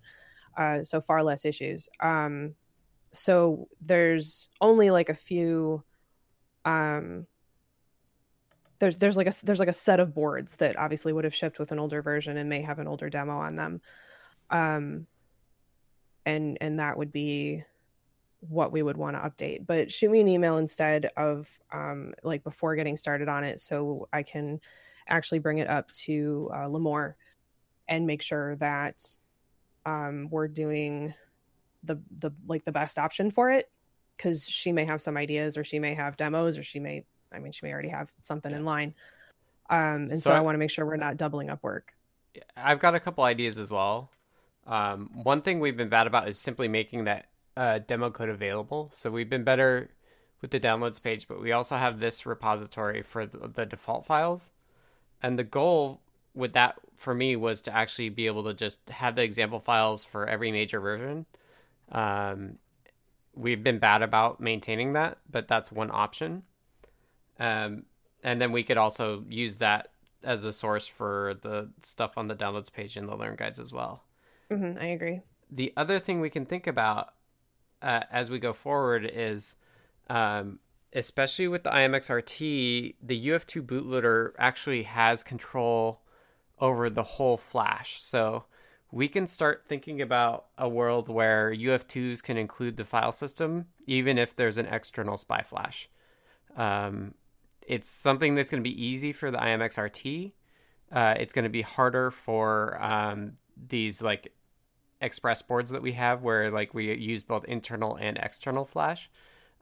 uh, 0.57 0.83
so 0.83 0.99
far 0.99 1.21
less 1.23 1.45
issues 1.45 1.87
um, 1.99 2.55
so 3.15 3.67
there's 3.81 4.49
only 4.61 4.91
like 4.91 5.09
a 5.09 5.15
few 5.15 5.83
um 6.65 7.25
there's 8.79 8.97
there's 8.97 9.17
like 9.17 9.27
a 9.27 9.33
there's 9.43 9.59
like 9.59 9.69
a 9.69 9.73
set 9.73 9.99
of 9.99 10.13
boards 10.13 10.57
that 10.57 10.77
obviously 10.77 11.13
would 11.13 11.23
have 11.23 11.35
shipped 11.35 11.59
with 11.59 11.71
an 11.71 11.79
older 11.79 12.01
version 12.01 12.37
and 12.37 12.49
may 12.49 12.61
have 12.61 12.79
an 12.79 12.87
older 12.87 13.09
demo 13.09 13.37
on 13.37 13.55
them. 13.55 13.81
Um 14.49 15.07
and 16.25 16.57
and 16.61 16.79
that 16.79 16.97
would 16.97 17.11
be 17.11 17.63
what 18.41 18.71
we 18.71 18.83
would 18.83 18.97
want 18.97 19.15
to 19.15 19.21
update. 19.21 19.65
But 19.65 19.91
shoot 19.91 20.11
me 20.11 20.19
an 20.19 20.27
email 20.27 20.57
instead 20.57 21.07
of 21.17 21.47
um 21.71 22.13
like 22.23 22.43
before 22.43 22.75
getting 22.75 22.95
started 22.95 23.29
on 23.29 23.43
it 23.43 23.59
so 23.59 24.07
i 24.13 24.21
can 24.21 24.59
actually 25.07 25.39
bring 25.39 25.59
it 25.59 25.69
up 25.69 25.91
to 25.91 26.49
uh, 26.53 26.67
Limor 26.67 27.13
and 27.87 28.07
make 28.07 28.21
sure 28.21 28.55
that 28.57 29.03
um 29.85 30.27
we're 30.31 30.47
doing 30.47 31.13
the 31.85 32.01
the 32.19 32.31
like 32.47 32.65
the 32.65 32.71
best 32.71 32.97
option 32.97 33.31
for 33.31 33.51
it 33.51 33.69
because 34.17 34.47
she 34.47 34.71
may 34.71 34.85
have 34.85 35.01
some 35.01 35.17
ideas 35.17 35.57
or 35.57 35.63
she 35.63 35.79
may 35.79 35.93
have 35.93 36.17
demos 36.17 36.57
or 36.57 36.63
she 36.63 36.79
may 36.79 37.03
i 37.33 37.39
mean 37.39 37.51
she 37.51 37.65
may 37.65 37.73
already 37.73 37.89
have 37.89 38.11
something 38.21 38.51
in 38.51 38.65
line. 38.65 38.93
Um 39.69 40.09
and 40.11 40.21
so, 40.21 40.29
so 40.29 40.33
I, 40.33 40.37
I 40.37 40.41
want 40.41 40.55
to 40.55 40.59
make 40.59 40.69
sure 40.69 40.85
we're 40.85 40.95
not 40.95 41.17
doubling 41.17 41.49
up 41.49 41.63
work. 41.63 41.93
I've 42.55 42.79
got 42.79 42.95
a 42.95 42.99
couple 42.99 43.23
ideas 43.23 43.57
as 43.57 43.69
well. 43.69 44.09
Um 44.65 45.09
one 45.23 45.41
thing 45.41 45.59
we've 45.59 45.77
been 45.77 45.89
bad 45.89 46.07
about 46.07 46.27
is 46.27 46.37
simply 46.39 46.67
making 46.67 47.05
that 47.05 47.27
uh, 47.57 47.79
demo 47.79 48.09
code 48.09 48.27
available. 48.27 48.89
So 48.91 49.09
we've 49.09 49.29
been 49.29 49.45
better 49.45 49.89
with 50.41 50.51
the 50.51 50.59
downloads 50.59 51.01
page 51.01 51.27
but 51.27 51.41
we 51.41 51.51
also 51.51 51.77
have 51.77 51.99
this 51.99 52.25
repository 52.25 53.01
for 53.01 53.25
the, 53.25 53.47
the 53.47 53.65
default 53.65 54.05
files. 54.05 54.51
And 55.23 55.39
the 55.39 55.43
goal 55.43 56.01
with 56.35 56.53
that 56.53 56.75
for 56.95 57.15
me 57.15 57.35
was 57.35 57.61
to 57.63 57.75
actually 57.75 58.09
be 58.09 58.27
able 58.27 58.43
to 58.43 58.53
just 58.53 58.89
have 58.89 59.15
the 59.15 59.23
example 59.23 59.59
files 59.59 60.03
for 60.03 60.27
every 60.27 60.51
major 60.51 60.79
version 60.79 61.25
um, 61.91 62.57
we've 63.35 63.63
been 63.63 63.79
bad 63.79 64.01
about 64.01 64.39
maintaining 64.39 64.93
that, 64.93 65.17
but 65.29 65.47
that's 65.47 65.71
one 65.71 65.91
option. 65.91 66.43
Um, 67.39 67.83
and 68.23 68.41
then 68.41 68.51
we 68.51 68.63
could 68.63 68.77
also 68.77 69.23
use 69.29 69.57
that 69.57 69.89
as 70.23 70.43
a 70.43 70.53
source 70.53 70.87
for 70.87 71.35
the 71.41 71.69
stuff 71.83 72.17
on 72.17 72.27
the 72.27 72.35
downloads 72.35 72.73
page 72.73 72.97
in 72.97 73.05
the 73.05 73.15
learn 73.15 73.35
guides 73.35 73.59
as 73.59 73.71
well. 73.71 74.03
Mm-hmm, 74.51 74.79
I 74.81 74.87
agree. 74.87 75.21
The 75.51 75.73
other 75.77 75.99
thing 75.99 76.19
we 76.19 76.29
can 76.29 76.45
think 76.45 76.65
about 76.65 77.13
uh, 77.81 78.01
as 78.11 78.31
we 78.31 78.39
go 78.39 78.53
forward 78.53 79.09
is, 79.11 79.55
um, 80.09 80.59
especially 80.93 81.47
with 81.47 81.63
the 81.63 81.69
IMXRT, 81.69 82.95
the 83.01 83.27
UF2 83.27 83.61
bootloader 83.61 84.31
actually 84.39 84.83
has 84.83 85.23
control 85.23 86.01
over 86.59 86.89
the 86.89 87.03
whole 87.03 87.37
flash. 87.37 88.01
So 88.01 88.45
we 88.95 89.09
can 89.09 89.27
start 89.27 89.65
thinking 89.67 90.01
about 90.01 90.45
a 90.57 90.69
world 90.69 91.09
where 91.09 91.53
UF2s 91.53 92.23
can 92.23 92.37
include 92.37 92.77
the 92.77 92.85
file 92.85 93.11
system, 93.11 93.65
even 93.85 94.17
if 94.17 94.33
there's 94.33 94.57
an 94.57 94.67
external 94.67 95.17
SPI 95.17 95.41
flash. 95.43 95.89
Um, 96.55 97.13
it's 97.67 97.89
something 97.89 98.35
that's 98.35 98.49
going 98.49 98.63
to 98.63 98.69
be 98.69 98.85
easy 98.85 99.11
for 99.11 99.31
the 99.31 99.37
IMXRT. 99.37 100.31
Uh, 100.93 101.13
it's 101.19 101.33
going 101.33 101.43
to 101.43 101.49
be 101.49 101.61
harder 101.61 102.09
for 102.09 102.81
um, 102.81 103.33
these 103.67 104.01
like 104.01 104.31
express 105.01 105.41
boards 105.41 105.71
that 105.71 105.81
we 105.81 105.91
have, 105.91 106.21
where 106.21 106.49
like 106.49 106.73
we 106.73 106.95
use 106.95 107.25
both 107.25 107.43
internal 107.43 107.97
and 107.97 108.17
external 108.17 108.63
flash. 108.63 109.09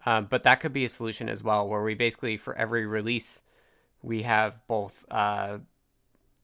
Um, 0.05 0.27
but 0.29 0.43
that 0.43 0.59
could 0.59 0.73
be 0.73 0.85
a 0.85 0.89
solution 0.89 1.27
as 1.27 1.41
well, 1.41 1.67
where 1.67 1.81
we 1.81 1.95
basically 1.95 2.37
for 2.37 2.55
every 2.55 2.85
release 2.85 3.41
we 4.03 4.21
have 4.21 4.61
both 4.67 5.07
uh, 5.09 5.57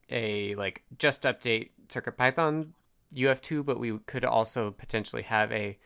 a 0.10 0.56
like 0.56 0.82
just 0.98 1.22
update 1.22 1.70
Circuit 1.88 2.18
Python 2.18 2.74
UF2, 3.16 3.66
but 3.66 3.80
we 3.80 3.98
could 4.06 4.26
also 4.26 4.72
potentially 4.72 5.24
have 5.24 5.52
a 5.52 5.78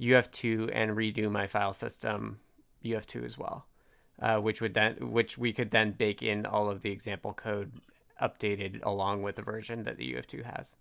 UF2 0.00 0.70
and 0.72 0.92
redo 0.92 1.30
my 1.30 1.46
file 1.46 1.72
system 1.72 2.38
UF2 2.84 3.24
as 3.24 3.38
well, 3.38 3.66
uh, 4.20 4.38
which 4.38 4.60
would 4.60 4.74
then 4.74 5.10
which 5.10 5.38
we 5.38 5.52
could 5.52 5.70
then 5.70 5.92
bake 5.92 6.22
in 6.22 6.46
all 6.46 6.70
of 6.70 6.82
the 6.82 6.90
example 6.90 7.32
code 7.32 7.72
updated 8.20 8.84
along 8.84 9.22
with 9.22 9.36
the 9.36 9.42
version 9.42 9.84
that 9.84 9.96
the 9.96 10.14
UF2 10.14 10.44
has. 10.44 10.76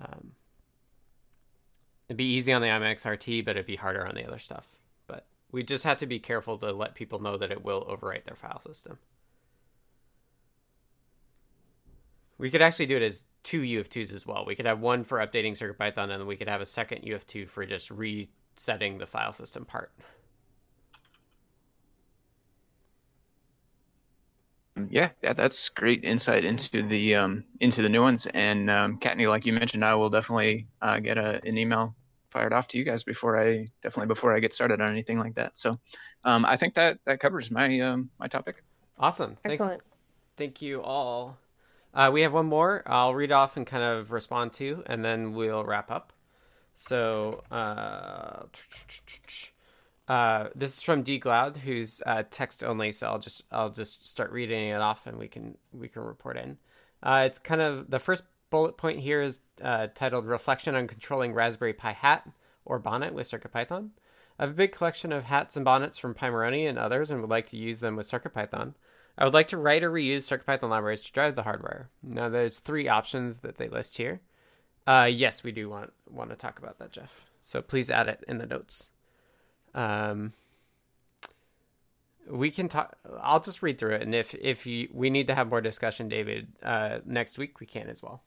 Um, 0.00 0.32
it'd 2.08 2.16
be 2.16 2.24
easy 2.24 2.52
on 2.52 2.62
the 2.62 2.68
IMXRT, 2.68 3.44
but 3.44 3.56
it'd 3.56 3.66
be 3.66 3.76
harder 3.76 4.06
on 4.06 4.14
the 4.14 4.26
other 4.26 4.38
stuff. 4.38 4.78
But 5.06 5.26
we 5.50 5.62
just 5.62 5.84
have 5.84 5.98
to 5.98 6.06
be 6.06 6.18
careful 6.18 6.58
to 6.58 6.72
let 6.72 6.94
people 6.94 7.20
know 7.20 7.36
that 7.36 7.50
it 7.50 7.64
will 7.64 7.84
overwrite 7.84 8.24
their 8.24 8.36
file 8.36 8.60
system. 8.60 8.98
We 12.38 12.50
could 12.50 12.62
actually 12.62 12.86
do 12.86 12.96
it 12.96 13.02
as 13.02 13.26
two 13.42 13.62
UF2s 13.62 14.12
as 14.12 14.26
well. 14.26 14.44
We 14.46 14.54
could 14.54 14.66
have 14.66 14.80
one 14.80 15.04
for 15.04 15.18
updating 15.18 15.52
CircuitPython, 15.52 16.10
and 16.10 16.12
then 16.12 16.26
we 16.26 16.36
could 16.36 16.48
have 16.48 16.60
a 16.60 16.66
second 16.66 17.02
UF2 17.02 17.48
for 17.48 17.64
just 17.66 17.90
resetting 17.90 18.98
the 18.98 19.06
file 19.06 19.32
system 19.32 19.64
part. 19.64 19.92
Yeah, 24.88 25.10
yeah, 25.22 25.32
that's 25.32 25.68
great 25.68 26.04
insight 26.04 26.44
into 26.44 26.82
the 26.82 27.16
um, 27.16 27.44
into 27.60 27.82
the 27.82 27.88
new 27.88 28.00
ones. 28.00 28.26
And 28.26 28.70
um, 28.70 28.98
Kattni, 28.98 29.28
like 29.28 29.44
you 29.44 29.52
mentioned, 29.52 29.84
I 29.84 29.94
will 29.94 30.10
definitely 30.10 30.68
uh, 30.80 31.00
get 31.00 31.18
a, 31.18 31.40
an 31.44 31.58
email 31.58 31.94
fired 32.30 32.52
off 32.52 32.68
to 32.68 32.78
you 32.78 32.84
guys 32.84 33.02
before 33.02 33.40
I 33.40 33.70
definitely 33.82 34.06
before 34.06 34.34
I 34.34 34.40
get 34.40 34.54
started 34.54 34.80
on 34.80 34.90
anything 34.90 35.18
like 35.18 35.34
that. 35.34 35.58
So 35.58 35.78
um, 36.24 36.44
I 36.44 36.56
think 36.56 36.74
that 36.74 36.98
that 37.04 37.20
covers 37.20 37.50
my 37.50 37.80
um, 37.80 38.10
my 38.18 38.28
topic. 38.28 38.62
Awesome. 38.98 39.36
Excellent. 39.44 39.70
Thanks, 39.72 39.84
Thank 40.36 40.62
you 40.62 40.82
all. 40.82 41.36
Uh, 41.92 42.10
we 42.12 42.22
have 42.22 42.32
one 42.32 42.46
more. 42.46 42.82
I'll 42.86 43.14
read 43.14 43.32
off 43.32 43.56
and 43.56 43.66
kind 43.66 43.82
of 43.82 44.12
respond 44.12 44.52
to, 44.54 44.82
and 44.86 45.04
then 45.04 45.32
we'll 45.32 45.64
wrap 45.64 45.90
up. 45.90 46.12
So, 46.74 47.42
uh, 47.50 48.44
uh, 50.08 50.48
this 50.54 50.76
is 50.76 50.82
from 50.82 51.02
D 51.02 51.18
Cloud, 51.18 51.58
who's 51.58 52.00
text 52.30 52.64
only. 52.64 52.92
So 52.92 53.08
I'll 53.08 53.18
just 53.18 53.42
I'll 53.50 53.70
just 53.70 54.06
start 54.06 54.30
reading 54.30 54.68
it 54.68 54.80
off, 54.80 55.06
and 55.06 55.18
we 55.18 55.28
can 55.28 55.58
we 55.72 55.88
can 55.88 56.02
report 56.02 56.36
in. 56.36 56.58
Uh, 57.02 57.24
it's 57.26 57.38
kind 57.38 57.60
of 57.60 57.90
the 57.90 57.98
first 57.98 58.24
bullet 58.50 58.76
point 58.76 59.00
here 59.00 59.22
is 59.22 59.40
uh, 59.62 59.88
titled 59.94 60.26
"Reflection 60.26 60.74
on 60.74 60.86
Controlling 60.86 61.32
Raspberry 61.32 61.72
Pi 61.72 61.92
Hat 61.92 62.28
or 62.64 62.78
Bonnet 62.78 63.14
with 63.14 63.30
CircuitPython." 63.30 63.90
I 64.38 64.44
have 64.44 64.50
a 64.50 64.54
big 64.54 64.72
collection 64.72 65.12
of 65.12 65.24
hats 65.24 65.56
and 65.56 65.64
bonnets 65.64 65.98
from 65.98 66.14
Pimoroni 66.14 66.68
and 66.68 66.78
others, 66.78 67.10
and 67.10 67.20
would 67.20 67.30
like 67.30 67.48
to 67.48 67.56
use 67.56 67.80
them 67.80 67.94
with 67.94 68.10
CircuitPython. 68.10 68.74
I 69.18 69.24
would 69.24 69.34
like 69.34 69.48
to 69.48 69.56
write 69.56 69.82
or 69.82 69.90
reuse 69.90 70.28
CircuitPython 70.28 70.70
libraries 70.70 71.02
to 71.02 71.12
drive 71.12 71.36
the 71.36 71.42
hardware. 71.42 71.90
Now, 72.02 72.28
there's 72.28 72.58
three 72.58 72.88
options 72.88 73.38
that 73.38 73.58
they 73.58 73.68
list 73.68 73.96
here. 73.96 74.20
Uh, 74.86 75.08
yes, 75.10 75.44
we 75.44 75.52
do 75.52 75.68
want 75.68 75.92
want 76.10 76.30
to 76.30 76.36
talk 76.36 76.58
about 76.58 76.78
that, 76.78 76.92
Jeff. 76.92 77.26
So 77.42 77.62
please 77.62 77.90
add 77.90 78.08
it 78.08 78.24
in 78.26 78.38
the 78.38 78.46
notes. 78.46 78.88
Um, 79.74 80.32
we 82.28 82.50
can 82.50 82.68
talk. 82.68 82.96
I'll 83.20 83.40
just 83.40 83.62
read 83.62 83.78
through 83.78 83.96
it, 83.96 84.02
and 84.02 84.14
if 84.14 84.34
if 84.34 84.66
you, 84.66 84.88
we 84.92 85.10
need 85.10 85.26
to 85.26 85.34
have 85.34 85.48
more 85.48 85.60
discussion, 85.60 86.08
David, 86.08 86.48
uh, 86.62 86.98
next 87.04 87.38
week 87.38 87.60
we 87.60 87.66
can 87.66 87.88
as 87.88 88.02
well. 88.02 88.22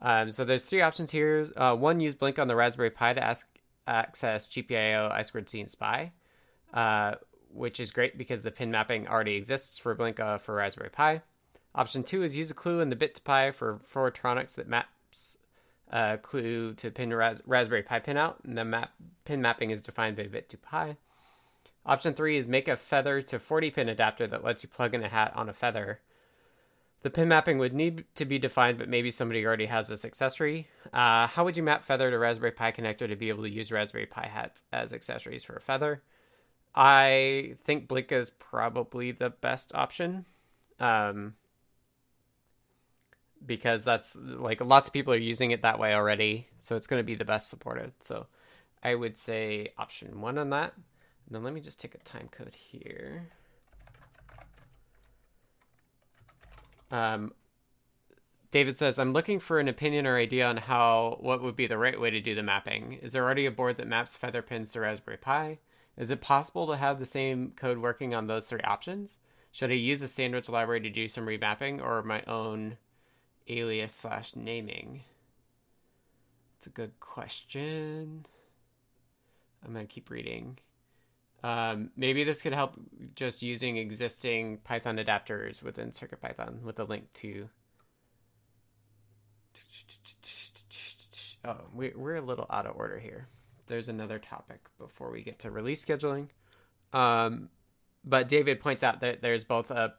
Um, 0.00 0.30
so 0.30 0.44
there's 0.44 0.64
three 0.64 0.82
options 0.82 1.10
here. 1.10 1.46
Uh, 1.56 1.74
one, 1.74 2.00
use 2.00 2.14
Blinka 2.14 2.38
on 2.38 2.48
the 2.48 2.56
Raspberry 2.56 2.90
Pi 2.90 3.14
to 3.14 3.22
ask 3.22 3.48
access 3.86 4.46
GPIO 4.46 5.10
I 5.10 5.22
squared 5.22 5.48
C 5.48 5.60
and 5.60 5.70
SPI. 5.70 6.12
Which 7.52 7.80
is 7.80 7.90
great 7.90 8.18
because 8.18 8.42
the 8.42 8.50
pin 8.50 8.70
mapping 8.70 9.08
already 9.08 9.34
exists 9.34 9.78
for 9.78 9.94
Blinka 9.96 10.40
for 10.40 10.54
Raspberry 10.54 10.90
Pi. 10.90 11.22
Option 11.74 12.02
two 12.02 12.22
is 12.22 12.36
use 12.36 12.50
a 12.50 12.54
clue 12.54 12.80
in 12.80 12.88
the 12.88 12.96
bit 12.96 13.14
to 13.14 13.22
Pi 13.22 13.50
for 13.50 13.80
4tronix 13.92 14.54
that 14.54 14.68
maps 14.68 15.36
uh, 15.92 16.16
clue 16.18 16.74
to 16.74 16.90
pin 16.90 17.12
ras- 17.12 17.42
Raspberry 17.46 17.82
Pi 17.82 18.00
pinout, 18.00 18.34
and 18.44 18.56
the 18.56 18.64
map 18.64 18.92
pin 19.24 19.40
mapping 19.40 19.70
is 19.70 19.80
defined 19.80 20.16
by 20.16 20.24
bit 20.24 20.48
to 20.50 20.58
Pi. 20.58 20.96
Option 21.86 22.12
three 22.12 22.36
is 22.36 22.48
make 22.48 22.68
a 22.68 22.76
feather 22.76 23.22
to 23.22 23.38
40 23.38 23.70
pin 23.70 23.88
adapter 23.88 24.26
that 24.26 24.44
lets 24.44 24.62
you 24.62 24.68
plug 24.68 24.94
in 24.94 25.02
a 25.02 25.08
hat 25.08 25.32
on 25.34 25.48
a 25.48 25.54
feather. 25.54 26.00
The 27.02 27.10
pin 27.10 27.28
mapping 27.28 27.58
would 27.58 27.72
need 27.72 28.04
to 28.16 28.24
be 28.24 28.38
defined, 28.38 28.76
but 28.76 28.88
maybe 28.88 29.10
somebody 29.10 29.46
already 29.46 29.66
has 29.66 29.88
this 29.88 30.04
accessory. 30.04 30.68
Uh, 30.92 31.28
how 31.28 31.44
would 31.44 31.56
you 31.56 31.62
map 31.62 31.84
Feather 31.84 32.10
to 32.10 32.18
Raspberry 32.18 32.50
Pi 32.50 32.72
connector 32.72 33.06
to 33.08 33.14
be 33.14 33.28
able 33.28 33.44
to 33.44 33.50
use 33.50 33.70
Raspberry 33.70 34.06
Pi 34.06 34.26
hats 34.26 34.64
as 34.72 34.92
accessories 34.92 35.44
for 35.44 35.54
a 35.54 35.60
Feather? 35.60 36.02
I 36.74 37.54
think 37.64 37.88
Blinka 37.88 38.12
is 38.12 38.30
probably 38.30 39.12
the 39.12 39.30
best 39.30 39.74
option. 39.74 40.26
Um, 40.78 41.34
because 43.44 43.84
that's 43.84 44.16
like 44.16 44.60
lots 44.60 44.88
of 44.88 44.92
people 44.92 45.12
are 45.12 45.16
using 45.16 45.50
it 45.50 45.62
that 45.62 45.78
way 45.78 45.94
already, 45.94 46.48
so 46.58 46.76
it's 46.76 46.86
going 46.86 47.00
to 47.00 47.04
be 47.04 47.14
the 47.14 47.24
best 47.24 47.48
supported. 47.48 47.92
So 48.00 48.26
I 48.82 48.94
would 48.94 49.16
say 49.16 49.72
option 49.78 50.20
one 50.20 50.38
on 50.38 50.50
that. 50.50 50.74
And 51.26 51.34
then 51.34 51.42
let 51.42 51.52
me 51.52 51.60
just 51.60 51.80
take 51.80 51.94
a 51.94 51.98
time 51.98 52.28
code 52.30 52.54
here. 52.54 53.28
Um, 56.90 57.32
David 58.50 58.78
says, 58.78 58.98
I'm 58.98 59.12
looking 59.12 59.40
for 59.40 59.58
an 59.58 59.68
opinion 59.68 60.06
or 60.06 60.16
idea 60.16 60.46
on 60.46 60.56
how 60.56 61.18
what 61.20 61.42
would 61.42 61.54
be 61.54 61.66
the 61.66 61.76
right 61.76 62.00
way 62.00 62.10
to 62.10 62.20
do 62.20 62.34
the 62.34 62.42
mapping. 62.42 62.94
Is 63.02 63.12
there 63.12 63.24
already 63.24 63.44
a 63.44 63.50
board 63.50 63.76
that 63.76 63.86
maps 63.86 64.16
feather 64.16 64.40
pins 64.40 64.72
to 64.72 64.80
Raspberry 64.80 65.18
Pi? 65.18 65.58
Is 65.98 66.12
it 66.12 66.20
possible 66.20 66.68
to 66.68 66.76
have 66.76 67.00
the 67.00 67.06
same 67.06 67.52
code 67.56 67.78
working 67.78 68.14
on 68.14 68.28
those 68.28 68.48
three 68.48 68.60
options? 68.60 69.16
Should 69.50 69.72
I 69.72 69.74
use 69.74 70.00
a 70.00 70.08
sandwich 70.08 70.48
library 70.48 70.80
to 70.82 70.90
do 70.90 71.08
some 71.08 71.26
remapping 71.26 71.82
or 71.82 72.02
my 72.04 72.22
own 72.22 72.76
alias 73.48 73.92
slash 73.92 74.36
naming? 74.36 75.02
It's 76.56 76.68
a 76.68 76.70
good 76.70 76.92
question. 77.00 78.26
I'm 79.64 79.72
going 79.72 79.86
to 79.86 79.92
keep 79.92 80.08
reading. 80.08 80.58
Um, 81.42 81.90
maybe 81.96 82.22
this 82.22 82.42
could 82.42 82.52
help 82.52 82.74
just 83.16 83.42
using 83.42 83.76
existing 83.76 84.58
Python 84.58 84.98
adapters 84.98 85.64
within 85.64 85.90
CircuitPython 85.90 86.62
with 86.62 86.78
a 86.78 86.84
link 86.84 87.12
to. 87.14 87.48
Oh, 91.44 91.56
we, 91.74 91.92
we're 91.96 92.16
a 92.16 92.20
little 92.20 92.46
out 92.50 92.66
of 92.66 92.76
order 92.76 93.00
here. 93.00 93.28
There's 93.68 93.88
another 93.88 94.18
topic 94.18 94.60
before 94.78 95.10
we 95.10 95.22
get 95.22 95.38
to 95.40 95.50
release 95.50 95.84
scheduling. 95.84 96.28
Um, 96.92 97.50
but 98.04 98.28
David 98.28 98.60
points 98.60 98.82
out 98.82 99.00
that 99.00 99.22
there's 99.22 99.44
both 99.44 99.70
a 99.70 99.94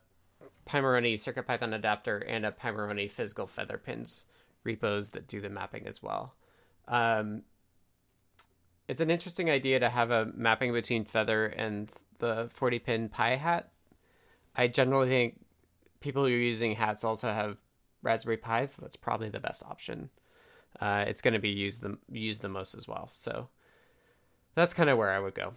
Pimoroni 0.67 1.15
CircuitPython 1.15 1.73
adapter 1.73 2.17
and 2.17 2.45
a 2.45 2.51
Pimoroni 2.51 3.09
physical 3.09 3.47
feather 3.47 3.77
pins 3.77 4.25
repos 4.63 5.11
that 5.11 5.27
do 5.27 5.41
the 5.41 5.49
mapping 5.49 5.87
as 5.87 6.03
well. 6.03 6.35
Um, 6.87 7.43
it's 8.87 9.01
an 9.01 9.11
interesting 9.11 9.49
idea 9.49 9.79
to 9.79 9.89
have 9.89 10.11
a 10.11 10.31
mapping 10.35 10.73
between 10.73 11.05
feather 11.05 11.45
and 11.45 11.93
the 12.17 12.49
40 12.51 12.79
pin 12.79 13.09
pi 13.09 13.35
hat. 13.35 13.71
I 14.55 14.67
generally 14.67 15.09
think 15.09 15.45
people 15.99 16.23
who 16.25 16.29
are 16.29 16.37
using 16.37 16.73
hats 16.73 17.03
also 17.03 17.31
have 17.31 17.57
Raspberry 18.01 18.37
Pis, 18.37 18.73
so 18.73 18.81
that's 18.81 18.95
probably 18.95 19.29
the 19.29 19.39
best 19.39 19.63
option. 19.63 20.09
Uh, 20.79 21.05
it's 21.07 21.21
going 21.21 21.33
to 21.33 21.39
be 21.39 21.49
used 21.49 21.81
the 21.81 21.97
used 22.11 22.41
the 22.41 22.49
most 22.49 22.73
as 22.73 22.87
well. 22.87 23.11
So 23.13 23.49
that's 24.60 24.73
kind 24.73 24.90
of 24.90 24.98
where 24.98 25.10
I 25.10 25.19
would 25.19 25.36
go. 25.36 25.53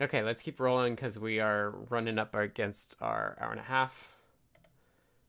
Okay, 0.00 0.22
let's 0.22 0.42
keep 0.42 0.60
rolling 0.60 0.94
because 0.94 1.18
we 1.18 1.40
are 1.40 1.70
running 1.88 2.18
up 2.18 2.34
against 2.34 2.96
our 3.00 3.36
hour 3.40 3.52
and 3.52 3.60
a 3.60 3.64
half. 3.64 4.16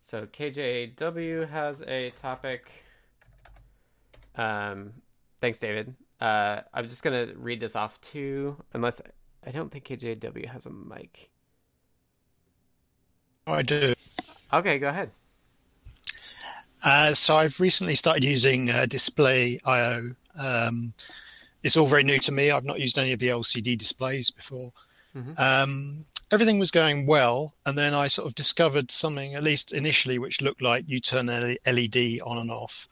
So 0.02 0.26
KJW 0.26 1.50
has 1.50 1.84
a 1.84 2.10
topic. 2.12 2.84
Um, 4.36 4.94
thanks, 5.40 5.60
David. 5.60 5.94
Uh, 6.20 6.62
I'm 6.74 6.88
just 6.88 7.04
gonna 7.04 7.28
read 7.36 7.60
this 7.60 7.76
off 7.76 8.02
too, 8.02 8.58
unless 8.74 9.02
I 9.46 9.52
don't 9.52 9.72
think 9.72 9.86
KJW 9.86 10.48
has 10.48 10.66
a 10.66 10.72
mic. 10.72 11.30
Oh, 13.46 13.54
I 13.54 13.62
do. 13.62 13.94
Okay, 14.52 14.80
go 14.80 14.90
ahead. 14.90 15.12
Uh, 16.84 17.14
so 17.14 17.38
I've 17.38 17.60
recently 17.60 17.96
started 17.96 18.24
using 18.24 18.70
uh, 18.70 18.86
displayio. 18.88 20.16
Um, 20.36 20.94
it's 21.64 21.78
all 21.78 21.88
very 21.88 22.04
new 22.04 22.20
to 22.20 22.32
me. 22.32 22.52
I've 22.52 22.66
not 22.66 22.80
used 22.80 22.98
any 22.98 23.14
of 23.14 23.20
the 23.20 23.28
LCD 23.28 23.78
displays 23.78 24.30
before. 24.30 24.72
Mm-hmm. 25.16 25.32
Um, 25.38 26.06
everything 26.32 26.60
was 26.60 26.72
going 26.72 27.06
well, 27.06 27.54
and 27.66 27.78
then 27.78 27.94
I 27.94 28.08
sort 28.08 28.28
of 28.28 28.36
discovered 28.36 28.92
something, 28.92 29.36
at 29.36 29.44
least 29.44 29.74
initially, 29.74 30.20
which 30.20 30.42
looked 30.42 30.62
like 30.62 30.86
you 30.88 31.00
turn 31.00 31.30
an 31.30 31.58
LED 31.66 32.20
on 32.26 32.38
and 32.38 32.52
off 32.52 32.88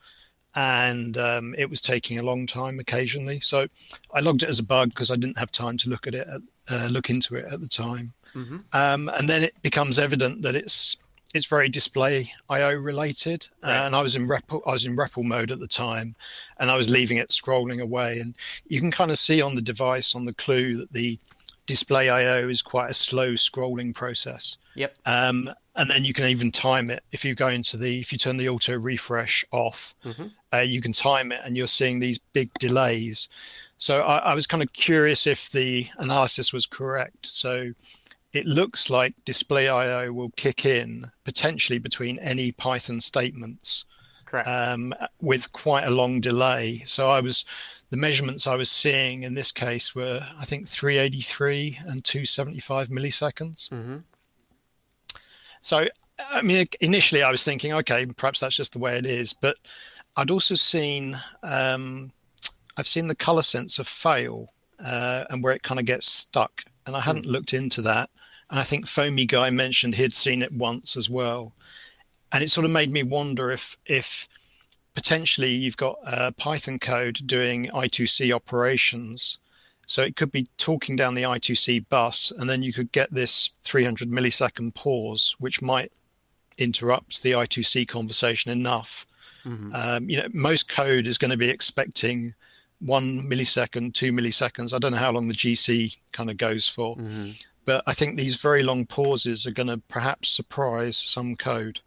and 0.55 1.17
um, 1.17 1.53
it 1.57 1.69
was 1.69 1.81
taking 1.81 2.17
a 2.17 2.23
long 2.23 2.47
time 2.47 2.79
occasionally. 2.79 3.41
So 3.41 3.67
I 4.13 4.21
logged 4.21 4.43
it 4.43 4.49
as 4.49 4.59
a 4.59 4.63
bug 4.63 4.89
because 4.89 5.11
I 5.11 5.17
didn't 5.17 5.37
have 5.37 5.51
time 5.51 5.77
to 5.77 5.89
look 5.89 6.07
at 6.07 6.15
it, 6.15 6.27
at, 6.27 6.41
uh, 6.73 6.87
look 6.87 7.09
into 7.09 7.35
it 7.35 7.45
at 7.51 7.59
the 7.59 7.67
time. 7.67 8.13
Mm-hmm. 8.33 8.57
Um, 8.73 9.09
and 9.17 9.29
then 9.29 9.43
it 9.43 9.61
becomes 9.61 9.99
evident 9.99 10.41
that 10.43 10.55
it's 10.55 10.97
it's 11.35 11.45
very 11.45 11.67
display 11.67 12.31
IO 12.49 12.75
related, 12.75 13.47
right. 13.61 13.85
and 13.85 13.93
I 13.93 14.01
was 14.01 14.15
in 14.15 14.25
REPL 14.25 14.61
I 14.65 14.71
was 14.71 14.85
in 14.85 14.95
REPL 14.95 15.25
mode 15.25 15.51
at 15.51 15.59
the 15.59 15.67
time, 15.67 16.15
and 16.59 16.71
I 16.71 16.77
was 16.77 16.89
leaving 16.89 17.17
it 17.17 17.29
scrolling 17.29 17.81
away, 17.81 18.19
and 18.19 18.35
you 18.67 18.79
can 18.79 18.89
kind 18.89 19.11
of 19.11 19.19
see 19.19 19.41
on 19.41 19.53
the 19.53 19.61
device 19.61 20.15
on 20.15 20.23
the 20.23 20.33
clue 20.33 20.77
that 20.77 20.93
the 20.93 21.19
displayio 21.67 22.49
is 22.49 22.61
quite 22.61 22.89
a 22.89 22.93
slow 22.93 23.33
scrolling 23.33 23.93
process. 23.93 24.57
Yep. 24.75 24.95
Um, 25.05 25.51
and 25.75 25.89
then 25.89 26.05
you 26.05 26.13
can 26.13 26.25
even 26.25 26.51
time 26.51 26.89
it 26.89 27.03
if 27.11 27.25
you 27.25 27.35
go 27.35 27.49
into 27.49 27.75
the 27.75 27.99
if 27.99 28.13
you 28.13 28.17
turn 28.17 28.37
the 28.37 28.47
auto 28.47 28.77
refresh 28.77 29.43
off 29.51 29.93
mm-hmm. 30.05 30.27
uh, 30.53 30.59
you 30.59 30.81
can 30.81 30.93
time 30.93 31.33
it 31.33 31.41
and 31.43 31.57
you're 31.57 31.67
seeing 31.67 31.99
these 31.99 32.17
big 32.17 32.49
delays 32.59 33.27
so 33.77 34.01
I, 34.01 34.17
I, 34.19 34.35
was 34.35 34.47
kind 34.47 34.63
of 34.63 34.71
curious 34.71 35.27
if 35.27 35.49
the 35.49 35.87
analysis 35.97 36.53
was 36.53 36.65
correct 36.65 37.25
so 37.25 37.73
it 38.35 38.45
looks 38.45 38.89
like 38.89 39.13
displayio 39.25 40.13
will 40.13 40.31
kick 40.35 40.65
in 40.65 41.09
potentially 41.23 41.79
between 41.79 42.19
any 42.19 42.51
python 42.51 42.99
statements 42.99 43.85
correct 44.25 44.47
um, 44.47 44.93
with 45.21 45.51
quite 45.53 45.85
a 45.85 45.91
long 45.91 46.19
delay 46.19 46.81
so 46.85 47.09
i 47.09 47.19
was 47.19 47.45
the 47.89 47.97
measurements 47.97 48.47
i 48.47 48.55
was 48.55 48.71
seeing 48.71 49.23
in 49.23 49.33
this 49.33 49.51
case 49.51 49.95
were 49.95 50.25
i 50.39 50.45
think 50.45 50.67
383 50.67 51.79
and 51.87 52.03
275 52.03 52.89
milliseconds 52.89 53.69
mm-hmm. 53.69 53.97
So, 55.65 55.87
I 56.19 56.43
mean, 56.43 56.67
initially 56.79 57.23
I 57.23 57.31
was 57.31 57.43
thinking, 57.43 57.73
okay, 57.73 58.05
perhaps 58.05 58.39
that's 58.39 58.55
just 58.55 58.73
the 58.73 58.79
way 58.79 58.99
it 58.99 59.05
is. 59.07 59.33
But 59.33 59.57
I'd 60.15 60.29
also 60.29 60.53
seen, 60.53 61.19
um, 61.41 62.11
I've 62.77 62.85
seen 62.85 63.07
the 63.07 63.15
color 63.15 63.41
sensor 63.41 63.83
fail 63.83 64.53
uh, 64.79 65.23
and 65.31 65.43
where 65.43 65.53
it 65.53 65.63
kind 65.63 65.79
of 65.79 65.87
gets 65.87 66.05
stuck. 66.05 66.61
And 66.85 66.95
I 66.95 66.99
hadn't 66.99 67.25
mm. 67.25 67.31
looked 67.31 67.55
into 67.55 67.81
that. 67.81 68.11
And 68.55 68.61
I 68.61 68.63
think 68.63 68.87
Foamy 68.87 69.25
Guy 69.25 69.49
mentioned 69.49 69.95
he'd 69.95 70.13
seen 70.13 70.41
it 70.41 70.53
once 70.53 70.95
as 70.95 71.09
well. 71.09 71.51
And 72.31 72.41
it 72.41 72.49
sort 72.49 72.63
of 72.63 72.71
made 72.71 72.89
me 72.89 73.03
wonder 73.03 73.51
if, 73.51 73.77
if 73.85 74.29
potentially 74.93 75.51
you've 75.51 75.75
got 75.75 75.97
uh, 76.05 76.31
Python 76.37 76.79
code 76.79 77.19
doing 77.25 77.67
I2C 77.73 78.31
operations 78.31 79.39
so 79.87 80.03
it 80.03 80.15
could 80.15 80.31
be 80.31 80.47
talking 80.55 80.95
down 80.95 81.15
the 81.15 81.23
I2C 81.23 81.89
bus, 81.89 82.31
and 82.37 82.49
then 82.49 82.63
you 82.63 82.71
could 82.71 82.93
get 82.93 83.13
this 83.13 83.51
300 83.63 84.09
millisecond 84.09 84.73
pause, 84.73 85.35
which 85.37 85.61
might 85.61 85.91
interrupt 86.57 87.23
the 87.23 87.33
I2C 87.33 87.85
conversation 87.89 88.53
enough. 88.53 89.05
Mm-hmm. 89.45 89.75
Um, 89.75 90.09
you 90.09 90.21
know, 90.21 90.29
most 90.33 90.69
code 90.69 91.07
is 91.07 91.17
going 91.17 91.31
to 91.31 91.37
be 91.37 91.49
expecting 91.49 92.33
one 92.79 93.21
millisecond, 93.29 93.95
two 93.95 94.13
milliseconds. 94.13 94.73
I 94.73 94.79
don't 94.79 94.93
know 94.93 94.97
how 94.97 95.11
long 95.11 95.27
the 95.27 95.33
GC 95.33 95.97
kind 96.13 96.29
of 96.29 96.37
goes 96.37 96.69
for, 96.69 96.95
mm-hmm. 96.95 97.31
But 97.65 97.83
I 97.87 97.93
think 97.93 98.17
these 98.17 98.35
very 98.35 98.63
long 98.63 98.85
pauses 98.85 99.45
are 99.45 99.51
going 99.51 99.67
to 99.67 99.81
perhaps 99.87 100.29
surprise 100.29 100.97
some 100.97 101.35
code. 101.35 101.81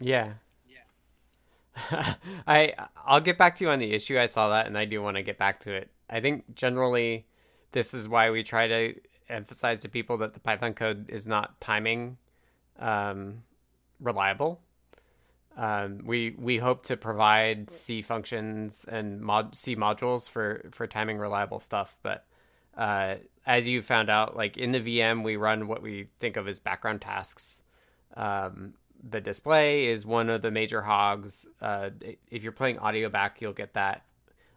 Yeah. 0.00 0.34
Yeah. 0.68 2.14
I 2.46 2.74
I'll 3.04 3.20
get 3.20 3.36
back 3.36 3.56
to 3.56 3.64
you 3.64 3.70
on 3.70 3.80
the 3.80 3.92
issue. 3.92 4.18
I 4.18 4.26
saw 4.26 4.48
that, 4.50 4.66
and 4.66 4.78
I 4.78 4.84
do 4.84 5.02
want 5.02 5.16
to 5.16 5.22
get 5.22 5.38
back 5.38 5.60
to 5.60 5.72
it. 5.72 5.90
I 6.08 6.20
think 6.20 6.54
generally, 6.54 7.26
this 7.72 7.92
is 7.92 8.08
why 8.08 8.30
we 8.30 8.42
try 8.42 8.68
to 8.68 8.94
emphasize 9.28 9.80
to 9.80 9.88
people 9.88 10.16
that 10.18 10.34
the 10.34 10.40
Python 10.40 10.74
code 10.74 11.10
is 11.10 11.26
not 11.26 11.60
timing 11.60 12.16
um, 12.78 13.42
reliable. 14.00 14.60
Um, 15.56 16.02
we 16.04 16.36
we 16.38 16.58
hope 16.58 16.84
to 16.84 16.96
provide 16.96 17.70
C 17.70 18.00
functions 18.00 18.86
and 18.88 19.20
mod 19.20 19.56
C 19.56 19.74
modules 19.74 20.30
for 20.30 20.68
for 20.70 20.86
timing 20.86 21.18
reliable 21.18 21.58
stuff, 21.58 21.96
but 22.02 22.24
uh, 22.76 23.16
as 23.48 23.66
you 23.66 23.80
found 23.80 24.10
out, 24.10 24.36
like 24.36 24.58
in 24.58 24.72
the 24.72 24.78
VM, 24.78 25.24
we 25.24 25.36
run 25.36 25.68
what 25.68 25.80
we 25.80 26.08
think 26.20 26.36
of 26.36 26.46
as 26.46 26.60
background 26.60 27.00
tasks. 27.00 27.62
Um, 28.14 28.74
the 29.02 29.22
display 29.22 29.86
is 29.86 30.04
one 30.04 30.28
of 30.28 30.42
the 30.42 30.50
major 30.50 30.82
hogs. 30.82 31.46
Uh, 31.60 31.90
if 32.30 32.42
you're 32.42 32.52
playing 32.52 32.78
audio 32.78 33.08
back, 33.08 33.40
you'll 33.40 33.54
get 33.54 33.72
that, 33.72 34.04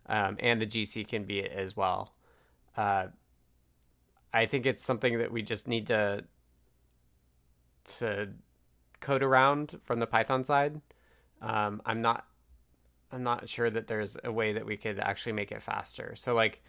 um, 0.08 0.36
and 0.40 0.62
the 0.62 0.66
GC 0.68 1.08
can 1.08 1.24
be 1.24 1.40
it 1.40 1.54
as 1.54 1.76
well. 1.76 2.14
Uh, 2.76 3.08
I 4.34 4.46
think 4.46 4.66
it's 4.66 4.84
something 4.84 5.20
that 5.20 5.32
we 5.32 5.42
just 5.42 5.70
need 5.70 5.88
to 5.88 6.26
to 7.98 8.28
code 9.00 9.24
around 9.24 9.80
from 9.84 10.00
the 10.00 10.08
Python 10.08 10.44
side. 10.44 10.82
Um, 11.42 11.82
I'm 11.86 12.02
not 12.02 12.26
I'm 13.10 13.24
not 13.24 13.48
sure 13.48 13.70
that 13.70 13.88
there's 13.88 14.18
a 14.22 14.32
way 14.34 14.52
that 14.54 14.66
we 14.66 14.76
could 14.76 15.00
actually 15.00 15.34
make 15.34 15.54
it 15.54 15.62
faster. 15.62 16.14
So 16.16 16.34
like 16.34 16.62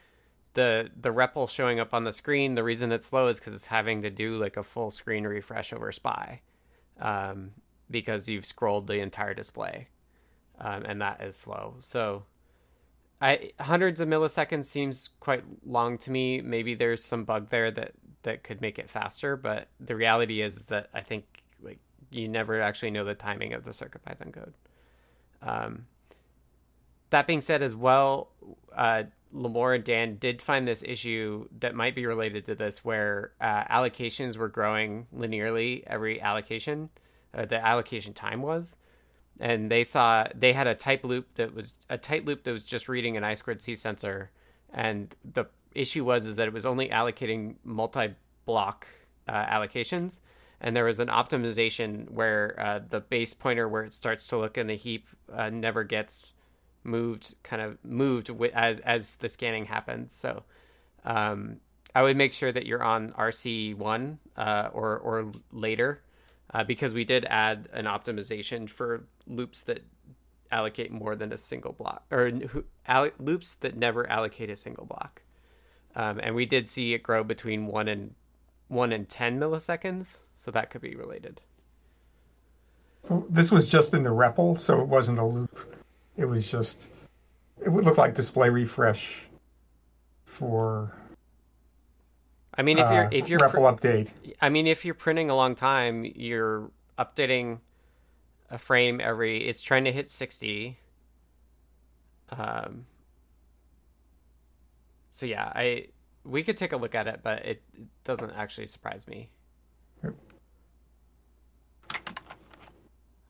the 0.55 0.91
the 0.99 1.11
REPL 1.11 1.49
showing 1.49 1.81
up 1.81 1.95
on 1.95 2.05
the 2.05 2.13
screen, 2.13 2.55
the 2.55 2.65
reason 2.65 2.93
it's 2.93 3.07
slow 3.07 3.29
is 3.29 3.39
because 3.39 3.55
it's 3.55 3.67
having 3.67 4.03
to 4.03 4.11
do 4.11 4.37
like 4.39 4.57
a 4.57 4.63
full 4.63 4.91
screen 4.91 5.25
refresh 5.25 5.73
over 5.73 5.91
SPI, 5.91 6.43
um, 7.01 7.53
because 7.91 8.29
you've 8.29 8.47
scrolled 8.47 8.87
the 8.87 9.01
entire 9.01 9.35
display, 9.35 9.89
um, 10.61 10.85
and 10.85 11.01
that 11.01 11.23
is 11.23 11.37
slow. 11.37 11.77
So, 11.81 12.25
I 13.21 13.53
hundreds 13.61 14.01
of 14.01 14.09
milliseconds 14.09 14.67
seems 14.67 15.11
quite 15.21 15.45
long 15.65 15.99
to 15.99 16.11
me. 16.11 16.41
Maybe 16.41 16.75
there's 16.75 17.05
some 17.05 17.25
bug 17.25 17.49
there 17.51 17.71
that 17.71 17.93
that 18.23 18.45
could 18.45 18.61
make 18.61 18.79
it 18.79 18.91
faster, 18.91 19.37
but 19.37 19.69
the 19.81 19.97
reality 19.97 20.43
is 20.43 20.67
that 20.67 20.89
I 20.95 21.01
think 21.01 21.25
like 21.63 21.79
you 22.11 22.29
never 22.29 22.61
actually 22.61 22.91
know 22.91 23.05
the 23.05 23.15
timing 23.15 23.53
of 23.53 23.65
the 23.65 23.71
CircuitPython 23.71 24.33
code. 24.33 24.55
Um, 25.41 25.87
that 27.11 27.27
being 27.27 27.41
said, 27.41 27.63
as 27.63 27.77
well, 27.77 28.31
uh, 28.75 29.05
Limor 29.35 29.75
and 29.75 29.85
Dan 29.85 30.17
did 30.17 30.43
find 30.43 30.69
this 30.69 30.83
issue 30.83 31.49
that 31.61 31.75
might 31.75 31.95
be 31.95 32.07
related 32.07 32.45
to 32.47 32.55
this, 32.55 32.85
where 32.85 33.33
uh, 33.41 33.65
allocations 33.65 34.37
were 34.37 34.49
growing 34.49 35.07
linearly 35.15 35.83
every 35.87 36.21
allocation. 36.21 36.91
Uh, 37.35 37.47
the 37.47 37.65
allocation 37.65 38.13
time 38.13 38.43
was, 38.43 38.77
and 39.41 39.71
they 39.71 39.85
saw 39.85 40.27
they 40.35 40.53
had 40.53 40.67
a 40.67 40.75
type 40.75 41.03
loop 41.03 41.35
that 41.37 41.55
was 41.55 41.75
a 41.89 41.97
tight 41.97 42.27
loop 42.27 42.45
that 42.45 42.53
was 42.53 42.63
just 42.63 42.89
reading 42.89 43.17
an 43.17 43.25
I 43.25 43.35
squared 43.35 43.63
C 43.63 43.75
sensor, 43.75 44.31
and 44.73 45.15
the 45.25 45.47
issue 45.75 46.05
was 46.05 46.27
is 46.27 46.37
that 46.37 46.47
it 46.47 46.53
was 46.53 46.67
only 46.67 46.91
allocating 46.91 47.55
multi-block 47.65 48.87
uh, 49.27 49.47
allocations, 49.47 50.21
and 50.61 50.77
there 50.77 50.85
was 50.85 51.01
an 51.01 51.09
optimization 51.09 52.11
where 52.11 52.55
uh, 52.61 52.81
the 52.87 53.01
base 53.01 53.33
pointer 53.33 53.67
where 53.67 53.85
it 53.85 53.95
starts 53.95 54.27
to 54.27 54.37
look 54.37 54.59
in 54.59 54.67
the 54.67 54.77
heap 54.77 55.09
uh, 55.33 55.49
never 55.49 55.85
gets 55.85 56.35
moved 56.85 57.35
kind 57.43 57.63
of 57.63 57.79
moved 57.85 58.31
as 58.55 58.79
as 58.81 59.17
the 59.17 59.29
scanning 59.29 59.67
happens 59.67 60.15
so 60.15 60.43
um, 61.05 61.57
i 61.95 62.03
would 62.03 62.17
make 62.17 62.33
sure 62.33 62.53
that 62.53 62.67
you're 62.67 62.83
on 62.83 63.11
rc1 63.11 64.19
uh, 64.37 64.69
or 64.73 64.99
or 64.99 65.33
later 65.53 66.03
uh, 66.55 66.65
because 66.65 66.93
we 66.93 67.05
did 67.05 67.25
add 67.27 67.69
an 67.73 67.87
optimization 67.87 68.69
for 68.69 69.05
loops 69.27 69.63
that 69.65 69.85
allocate 70.51 70.93
more 70.93 71.17
than 71.17 71.33
a 71.33 71.39
single 71.39 71.73
block 71.73 72.05
or 72.11 72.31
loops 73.19 73.55
that 73.55 73.77
never 73.77 74.09
allocate 74.11 74.51
a 74.51 74.57
single 74.57 74.85
block 74.85 75.23
um, 75.95 76.21
and 76.23 76.35
we 76.35 76.47
did 76.47 76.69
see 76.69 76.95
it 76.95 77.03
grow 77.03 77.23
between 77.23 77.67
1 77.67 77.89
and 77.89 78.15
1 78.69 78.93
in 78.93 79.07
10 79.07 79.39
milliseconds, 79.39 80.21
so 80.35 80.51
that 80.51 80.71
could 80.71 80.81
be 80.81 80.97
related. 80.97 81.43
This 83.29 83.51
was 83.51 83.67
just 83.67 83.93
in 83.93 84.03
the 84.03 84.11
REPL, 84.11 84.59
so 84.59 84.81
it 84.81 84.87
wasn't 84.87 85.19
a 85.19 85.25
loop. 85.25 85.77
It 86.17 86.25
was 86.25 86.51
just, 86.51 86.89
it 87.65 87.69
would 87.69 87.85
look 87.85 87.99
like 87.99 88.15
display 88.15 88.51
refresh 88.51 89.23
for. 90.25 90.95
I 92.55 92.63
mean, 92.63 92.79
if 92.79 92.91
you're 92.91 93.05
uh, 93.05 93.11
if 93.11 93.29
you're 93.29 93.41
REPL 93.41 93.81
pr- 93.81 93.87
update. 93.87 94.11
I 94.41 94.49
mean, 94.49 94.67
if 94.67 94.85
you're 94.85 94.95
printing 94.95 95.31
a 95.31 95.37
long 95.37 95.55
time, 95.55 96.05
you're 96.05 96.71
updating 96.99 97.61
a 98.51 98.59
frame 98.59 99.01
every. 99.01 99.49
It's 99.49 99.63
trying 99.63 99.85
to 99.85 99.93
hit 99.93 100.11
sixty. 100.11 100.79
Um. 102.31 102.87
So 105.13 105.27
yeah, 105.27 105.51
I 105.55 105.87
we 106.25 106.43
could 106.43 106.57
take 106.57 106.73
a 106.73 106.77
look 106.77 106.95
at 106.95 107.07
it, 107.07 107.21
but 107.23 107.45
it, 107.45 107.63
it 107.75 107.87
doesn't 108.05 108.31
actually 108.33 108.67
surprise 108.67 109.09
me. 109.09 109.29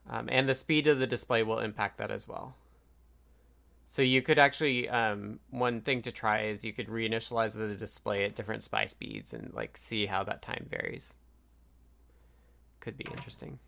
Um, 0.09 0.27
and 0.29 0.47
the 0.47 0.53
speed 0.53 0.87
of 0.87 0.99
the 0.99 1.07
display 1.07 1.43
will 1.43 1.59
impact 1.59 1.97
that 1.97 2.11
as 2.11 2.27
well. 2.27 2.55
So 3.93 4.01
you 4.01 4.23
could 4.23 4.39
actually 4.39 4.89
um, 4.89 5.39
one 5.51 5.81
thing 5.81 6.01
to 6.01 6.11
try 6.11 6.45
is 6.45 6.65
you 6.65 6.73
could 6.73 6.87
reinitialize 6.87 7.55
the 7.55 7.75
display 7.75 8.25
at 8.25 8.33
different 8.33 8.63
SPI 8.63 8.87
speeds 8.87 9.33
and 9.33 9.53
like 9.53 9.77
see 9.77 10.07
how 10.07 10.23
that 10.23 10.41
time 10.41 10.65
varies. 10.67 11.13
Could 12.79 12.97
be 12.97 13.05
interesting. 13.15 13.59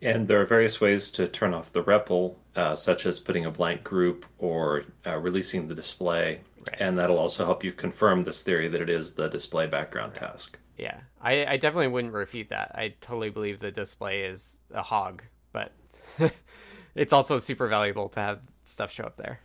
And 0.00 0.28
there 0.28 0.40
are 0.40 0.44
various 0.44 0.80
ways 0.80 1.10
to 1.10 1.26
turn 1.26 1.54
off 1.54 1.72
the 1.72 1.82
REPL, 1.82 2.36
uh, 2.54 2.76
such 2.76 3.04
as 3.04 3.18
putting 3.18 3.46
a 3.46 3.50
blank 3.50 3.82
group 3.82 4.26
or 4.38 4.84
uh, 5.04 5.16
releasing 5.16 5.66
the 5.66 5.74
display. 5.74 6.38
Right. 6.60 6.76
And 6.80 6.96
that'll 6.96 7.18
also 7.18 7.44
help 7.44 7.64
you 7.64 7.72
confirm 7.72 8.22
this 8.22 8.44
theory 8.44 8.68
that 8.68 8.80
it 8.80 8.88
is 8.88 9.14
the 9.14 9.26
display 9.26 9.66
background 9.66 10.12
right. 10.20 10.30
task. 10.30 10.56
Yeah, 10.76 11.00
I, 11.20 11.44
I, 11.44 11.56
definitely 11.56 11.88
wouldn't 11.88 12.14
refute 12.14 12.50
that. 12.50 12.70
I 12.76 12.94
totally 13.00 13.30
believe 13.30 13.58
the 13.58 13.72
display 13.72 14.22
is 14.22 14.60
a 14.72 14.82
hog, 14.82 15.24
but 15.50 15.72
it's 16.94 17.12
also 17.12 17.40
super 17.40 17.66
valuable 17.66 18.08
to 18.10 18.20
have 18.20 18.38
stuff 18.62 18.92
show 18.92 19.02
up 19.02 19.16
there. 19.16 19.40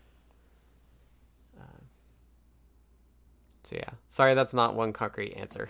So 3.64 3.76
yeah, 3.76 3.90
sorry 4.08 4.36
that's 4.36 4.54
not 4.54 4.76
one 4.76 4.94
concrete 4.94 5.34
answer. 5.34 5.70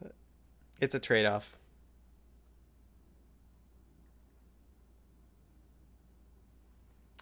But 0.00 0.12
it's 0.80 0.94
a 0.94 1.00
trade-off. 1.00 1.58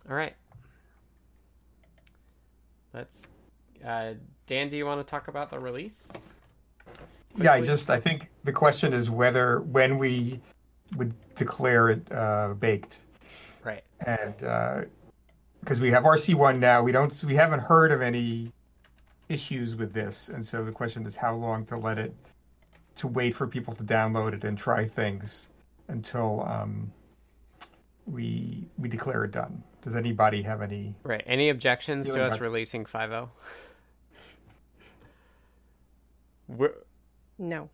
All 0.08 0.14
right. 0.14 0.34
Let's. 2.94 3.28
Uh, 3.84 4.14
Dan, 4.46 4.68
do 4.68 4.76
you 4.76 4.86
want 4.86 5.00
to 5.00 5.10
talk 5.10 5.28
about 5.28 5.50
the 5.50 5.58
release? 5.58 6.10
Quickly? 6.84 7.44
Yeah, 7.44 7.52
I 7.52 7.60
just 7.60 7.90
I 7.90 8.00
think 8.00 8.30
the 8.44 8.52
question 8.52 8.92
is 8.92 9.10
whether 9.10 9.60
when 9.62 9.98
we 9.98 10.40
would 10.96 11.12
declare 11.34 11.90
it 11.90 12.12
uh, 12.12 12.54
baked. 12.58 13.00
Right. 13.64 13.82
And 14.06 14.44
because 15.66 15.80
we 15.80 15.90
have 15.90 16.04
RC1 16.04 16.60
now, 16.60 16.80
we 16.80 16.92
don't 16.92 17.24
we 17.24 17.34
haven't 17.34 17.58
heard 17.58 17.90
of 17.90 18.00
any 18.00 18.52
issues 19.28 19.74
with 19.74 19.92
this, 19.92 20.28
and 20.28 20.44
so 20.44 20.64
the 20.64 20.70
question 20.70 21.04
is 21.04 21.16
how 21.16 21.34
long 21.34 21.66
to 21.66 21.76
let 21.76 21.98
it 21.98 22.14
to 22.98 23.08
wait 23.08 23.34
for 23.34 23.48
people 23.48 23.74
to 23.74 23.82
download 23.82 24.32
it 24.32 24.44
and 24.44 24.56
try 24.56 24.86
things 24.86 25.48
until 25.88 26.46
um, 26.46 26.92
we 28.06 28.68
we 28.78 28.88
declare 28.88 29.24
it 29.24 29.32
done. 29.32 29.60
Does 29.82 29.96
anybody 29.96 30.40
have 30.42 30.62
any 30.62 30.94
right? 31.02 31.24
Any 31.26 31.48
objections 31.48 32.10
to 32.10 32.22
us 32.22 32.34
about... 32.34 32.42
releasing 32.42 32.84
5.0? 32.84 33.28
We're... 36.46 36.74
No. 37.38 37.70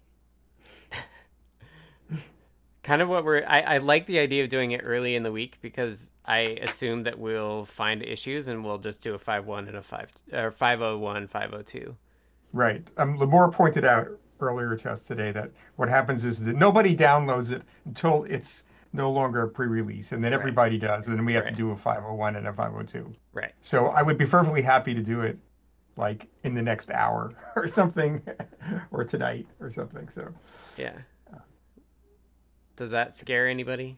Kind 2.82 3.02
of 3.02 3.09
what 3.09 3.24
we're. 3.24 3.44
I, 3.46 3.60
I 3.60 3.78
like 3.78 4.06
the 4.06 4.18
idea 4.18 4.44
of 4.44 4.50
doing 4.50 4.72
it 4.72 4.82
early 4.84 5.14
in 5.14 5.22
the 5.22 5.32
week 5.32 5.59
because 5.60 6.10
I 6.24 6.59
assume 6.62 7.04
that 7.04 7.18
we'll 7.18 7.64
find 7.64 8.02
issues 8.02 8.48
and 8.48 8.64
we'll 8.64 8.78
just 8.78 9.02
do 9.02 9.14
a 9.14 9.18
5.1 9.18 9.68
and 9.68 9.76
a 9.76 9.82
5 9.82 10.09
or 10.32 10.50
5.01, 10.52 11.30
5.02. 11.30 11.94
Right. 12.52 12.86
Um, 12.96 13.18
Limor 13.18 13.52
pointed 13.52 13.84
out 13.84 14.09
earlier 14.40 14.76
to 14.76 14.90
us 14.90 15.00
today 15.00 15.30
that 15.32 15.50
what 15.76 15.88
happens 15.88 16.24
is 16.24 16.40
that 16.40 16.56
nobody 16.56 16.96
downloads 16.96 17.50
it 17.50 17.62
until 17.86 18.24
it's 18.24 18.64
no 18.92 19.10
longer 19.10 19.42
a 19.42 19.48
pre-release, 19.48 20.12
and 20.12 20.22
then 20.22 20.34
everybody 20.34 20.78
right. 20.78 20.88
does, 20.88 21.06
and 21.06 21.16
then 21.16 21.24
we 21.24 21.32
have 21.32 21.44
right. 21.44 21.50
to 21.50 21.56
do 21.56 21.70
a 21.70 21.76
501 21.76 22.36
and 22.36 22.46
a 22.46 22.52
502. 22.52 23.10
Right. 23.32 23.52
So 23.62 23.86
I 23.86 24.02
would 24.02 24.18
be 24.18 24.26
perfectly 24.26 24.60
happy 24.60 24.92
to 24.92 25.02
do 25.02 25.22
it, 25.22 25.38
like 25.96 26.26
in 26.44 26.54
the 26.54 26.60
next 26.60 26.90
hour 26.90 27.32
or 27.56 27.66
something, 27.68 28.20
or 28.90 29.04
tonight 29.04 29.46
or 29.60 29.70
something. 29.70 30.09
So. 30.09 30.28
Yeah. 30.76 30.98
Does 32.82 32.90
that 32.90 33.14
scare 33.14 33.46
anybody? 33.46 33.96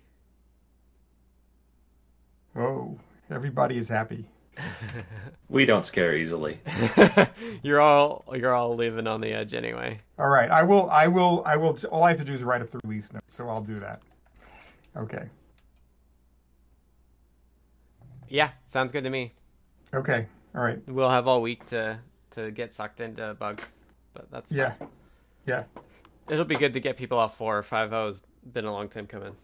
Oh, 2.55 2.99
everybody 3.31 3.79
is 3.79 3.89
happy. 3.89 4.27
we 5.49 5.65
don't 5.65 5.87
scare 5.87 6.15
easily. 6.15 6.61
you're 7.63 7.81
all 7.81 8.27
you're 8.35 8.53
all 8.53 8.77
living 8.77 9.07
on 9.07 9.23
the 9.23 9.33
edge 9.33 9.55
anyway. 9.55 9.97
All 10.19 10.29
right, 10.29 10.51
I 10.51 10.65
will. 10.65 10.91
I 10.91 11.07
will. 11.07 11.43
I 11.47 11.57
will. 11.57 11.79
All 11.91 12.05
I 12.05 12.11
have 12.11 12.19
to 12.19 12.27
do 12.27 12.35
is 12.35 12.43
write 12.43 12.61
up 12.61 12.71
the 12.73 12.81
release 12.85 13.11
note, 13.11 13.23
so 13.29 13.49
I'll 13.49 13.63
do 13.63 13.81
that. 13.81 14.03
Okay. 14.99 15.31
Yeah, 18.29 18.51
sounds 18.67 18.93
good 18.93 19.05
to 19.05 19.11
me. 19.11 19.33
Okay. 19.95 20.27
All 20.55 20.61
right. 20.61 20.87
We'll 20.87 21.09
have 21.09 21.27
all 21.27 21.41
week 21.41 21.65
to 21.69 22.01
to 22.33 22.51
get 22.51 22.75
sucked 22.75 23.01
into 23.01 23.33
bugs, 23.33 23.77
but 24.13 24.31
that's 24.31 24.51
fine. 24.51 24.59
yeah, 24.59 24.75
yeah, 25.47 25.63
It'll 26.29 26.45
be 26.45 26.55
good 26.55 26.75
to 26.75 26.81
get 26.81 26.99
people 26.99 27.19
off 27.19 27.39
four 27.39 27.57
or 27.57 27.63
five 27.63 27.95
O's. 27.95 28.21
Been 28.53 28.65
a 28.65 28.73
long 28.73 28.89
time 28.89 29.07
coming. 29.07 29.35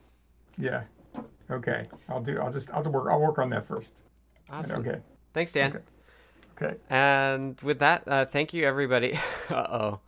yeah. 0.58 0.82
Okay, 1.50 1.88
I'll 2.08 2.20
do. 2.20 2.38
I'll 2.40 2.52
just. 2.52 2.70
I'll 2.70 2.82
work. 2.84 3.08
I'll 3.10 3.20
work 3.20 3.38
on 3.38 3.50
that 3.50 3.66
first. 3.66 3.94
Awesome. 4.50 4.80
Okay. 4.86 5.00
Thanks, 5.34 5.52
Dan. 5.52 5.70
Okay. 5.70 5.80
Okay. 6.62 6.76
And 6.88 7.60
with 7.62 7.78
that, 7.80 8.06
uh, 8.06 8.24
thank 8.26 8.52
you, 8.54 8.64
everybody. 8.64 9.14
uh 9.50 9.54
oh. 9.54 10.00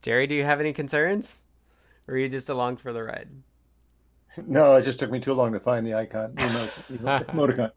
Jerry, 0.00 0.26
do 0.26 0.34
you 0.34 0.44
have 0.44 0.60
any 0.60 0.72
concerns? 0.72 1.40
Or 2.08 2.14
are 2.14 2.18
you 2.18 2.28
just 2.28 2.48
along 2.48 2.76
for 2.78 2.92
the 2.92 3.02
ride? 3.02 3.28
No, 4.46 4.74
it 4.76 4.82
just 4.82 4.98
took 4.98 5.10
me 5.10 5.18
too 5.18 5.32
long 5.32 5.52
to 5.54 5.60
find 5.60 5.86
the 5.86 5.94
icon. 5.94 6.32
Emoticon. 6.36 7.70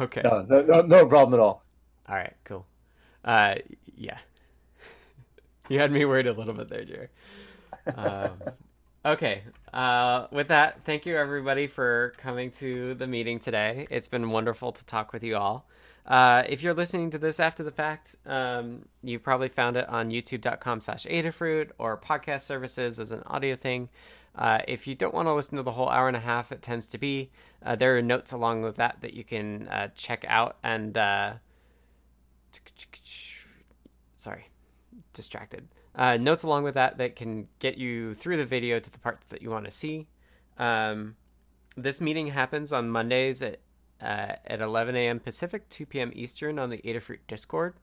okay. 0.00 0.22
No, 0.24 0.42
no, 0.42 0.80
no 0.80 1.06
problem 1.06 1.38
at 1.38 1.42
all. 1.42 1.62
All 2.08 2.14
right, 2.14 2.32
cool. 2.44 2.66
Uh, 3.22 3.56
yeah. 3.94 4.16
you 5.68 5.78
had 5.78 5.92
me 5.92 6.06
worried 6.06 6.26
a 6.26 6.32
little 6.32 6.54
bit 6.54 6.70
there, 6.70 6.84
Jerry. 6.84 7.08
Um, 7.96 8.40
okay. 9.04 9.42
Uh, 9.72 10.26
with 10.30 10.48
that, 10.48 10.84
thank 10.84 11.06
you 11.06 11.16
everybody 11.16 11.66
for 11.66 12.14
coming 12.18 12.50
to 12.52 12.94
the 12.94 13.06
meeting 13.06 13.38
today. 13.38 13.86
It's 13.90 14.08
been 14.08 14.30
wonderful 14.30 14.72
to 14.72 14.84
talk 14.84 15.12
with 15.12 15.22
you 15.22 15.36
all. 15.36 15.66
Uh, 16.06 16.42
if 16.48 16.62
you're 16.62 16.74
listening 16.74 17.10
to 17.10 17.18
this 17.18 17.40
after 17.40 17.62
the 17.62 17.70
fact, 17.70 18.16
um, 18.26 18.84
you 19.02 19.18
probably 19.18 19.48
found 19.48 19.76
it 19.76 19.88
on 19.88 20.10
youtube.com 20.10 20.80
slash 20.80 21.06
Adafruit 21.06 21.70
or 21.78 21.96
podcast 21.96 22.42
services 22.42 23.00
as 23.00 23.10
an 23.10 23.22
audio 23.26 23.56
thing. 23.56 23.88
Uh, 24.36 24.58
if 24.68 24.86
you 24.86 24.94
don't 24.94 25.14
want 25.14 25.28
to 25.28 25.32
listen 25.32 25.56
to 25.56 25.62
the 25.62 25.72
whole 25.72 25.88
hour 25.88 26.08
and 26.08 26.16
a 26.16 26.20
half, 26.20 26.52
it 26.52 26.60
tends 26.60 26.86
to 26.88 26.98
be, 26.98 27.30
uh, 27.64 27.74
there 27.74 27.96
are 27.96 28.02
notes 28.02 28.32
along 28.32 28.62
with 28.62 28.76
that 28.76 28.98
that 29.00 29.14
you 29.14 29.24
can 29.24 29.68
uh, 29.68 29.88
check 29.94 30.24
out 30.28 30.56
and, 30.62 30.98
uh, 30.98 31.34
sorry, 34.18 34.48
distracted. 35.12 35.68
Uh, 35.96 36.16
notes 36.16 36.42
along 36.42 36.64
with 36.64 36.74
that 36.74 36.98
that 36.98 37.14
can 37.14 37.46
get 37.60 37.78
you 37.78 38.14
through 38.14 38.36
the 38.36 38.44
video 38.44 38.80
to 38.80 38.90
the 38.90 38.98
parts 38.98 39.26
that 39.26 39.42
you 39.42 39.50
want 39.50 39.64
to 39.64 39.70
see. 39.70 40.08
Um, 40.58 41.14
this 41.76 42.00
meeting 42.00 42.28
happens 42.28 42.72
on 42.72 42.90
Mondays 42.90 43.42
at 43.42 43.60
uh, 44.00 44.34
at 44.46 44.60
11 44.60 44.96
a.m. 44.96 45.20
Pacific, 45.20 45.68
2 45.68 45.86
p.m. 45.86 46.10
Eastern 46.14 46.58
on 46.58 46.70
the 46.70 46.78
Adafruit 46.78 47.20
Discord, 47.26 47.74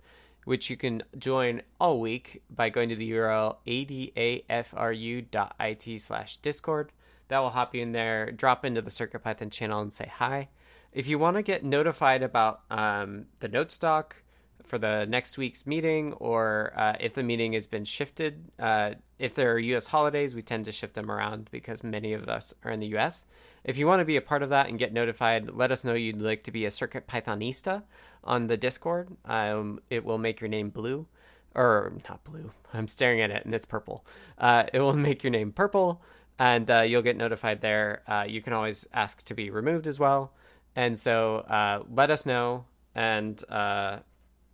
which 0.46 0.70
you 0.70 0.78
can 0.78 1.04
join 1.18 1.62
all 1.80 2.00
week 2.00 2.44
by 2.50 2.70
going 2.70 2.90
to 2.90 2.96
the 2.96 3.12
URL 3.12 3.58
adafru.it 3.66 6.02
slash 6.02 6.38
discord. 6.38 6.92
That 7.30 7.40
will 7.40 7.52
hop 7.52 7.74
you 7.74 7.82
in 7.82 7.94
there, 7.94 8.32
drop 8.32 8.66
into 8.66 8.82
the 8.82 8.92
CircuitPython 8.92 9.52
channel 9.52 9.82
and 9.82 9.94
say 9.94 10.12
hi. 10.14 10.50
If 10.94 11.08
you 11.08 11.18
want 11.18 11.38
to 11.38 11.44
get 11.44 11.64
notified 11.64 12.22
about 12.22 12.62
um, 12.70 13.28
the 13.40 13.48
note 13.48 13.72
stock 13.72 14.18
for 14.64 14.78
the 14.78 15.06
next 15.06 15.38
week's 15.38 15.66
meeting, 15.66 16.14
or 16.14 16.74
uh, 16.76 16.96
if 17.00 17.14
the 17.14 17.24
meeting 17.24 17.54
has 17.54 17.68
been 17.68 17.86
shifted, 17.86 18.52
uh, 18.60 18.92
if 19.20 19.36
there 19.36 19.52
are 19.54 19.60
U.S. 19.60 19.88
holidays, 19.88 20.34
we 20.34 20.42
tend 20.42 20.66
to 20.66 20.72
shift 20.72 20.94
them 20.94 21.12
around 21.12 21.50
because 21.52 21.84
many 21.84 22.14
of 22.14 22.28
us 22.28 22.54
are 22.64 22.72
in 22.72 22.80
the 22.80 22.88
U.S. 22.88 23.26
If 23.64 23.78
you 23.78 23.86
want 23.86 24.00
to 24.00 24.06
be 24.06 24.18
a 24.18 24.22
part 24.22 24.42
of 24.42 24.50
that 24.50 24.68
and 24.68 24.80
get 24.80 24.94
notified, 24.94 25.52
let 25.52 25.72
us 25.72 25.84
know 25.84 25.94
you'd 25.94 26.22
like 26.22 26.44
to 26.44 26.52
be 26.52 26.66
a 26.66 26.72
Circuit 26.72 27.08
Pythonista 27.08 27.84
on 28.24 28.48
the 28.48 28.58
Discord. 28.58 29.10
Um, 29.26 29.80
it 29.90 30.04
will 30.04 30.18
make 30.18 30.42
your 30.42 30.50
name 30.50 30.70
blue, 30.70 31.08
or 31.54 31.94
not 32.10 32.24
blue. 32.24 32.52
I'm 32.74 32.88
staring 32.88 33.22
at 33.22 33.32
it 33.32 33.46
and 33.46 33.54
it's 33.54 33.66
purple. 33.66 34.06
Uh, 34.38 34.64
it 34.74 34.80
will 34.80 34.94
make 34.94 35.24
your 35.24 35.32
name 35.32 35.52
purple, 35.52 36.02
and 36.40 36.70
uh, 36.70 36.82
you'll 36.82 37.02
get 37.02 37.18
notified 37.18 37.62
there. 37.62 38.02
Uh, 38.08 38.26
you 38.28 38.42
can 38.42 38.54
always 38.54 38.88
ask 38.94 39.24
to 39.26 39.34
be 39.34 39.50
removed 39.50 39.86
as 39.86 40.00
well, 40.00 40.34
and 40.76 40.98
so 40.98 41.38
uh, 41.38 41.84
let 41.94 42.10
us 42.10 42.26
know, 42.26 42.66
and 42.96 43.44
uh, 43.50 44.00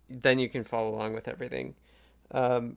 then 0.08 0.38
you 0.38 0.48
can 0.48 0.64
follow 0.64 0.94
along 0.94 1.14
with 1.14 1.28
everything. 1.28 1.74
Um, 2.30 2.76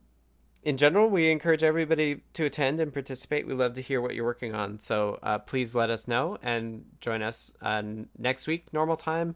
in 0.63 0.77
general, 0.77 1.09
we 1.09 1.31
encourage 1.31 1.63
everybody 1.63 2.21
to 2.33 2.45
attend 2.45 2.79
and 2.79 2.93
participate. 2.93 3.47
We 3.47 3.53
love 3.53 3.73
to 3.73 3.81
hear 3.81 3.99
what 3.99 4.13
you're 4.13 4.25
working 4.25 4.53
on. 4.53 4.79
So 4.79 5.17
uh, 5.23 5.39
please 5.39 5.73
let 5.73 5.89
us 5.89 6.07
know 6.07 6.37
and 6.43 6.85
join 6.99 7.23
us 7.23 7.53
uh, 7.61 7.81
next 8.17 8.45
week, 8.45 8.71
normal 8.71 8.95
time, 8.95 9.35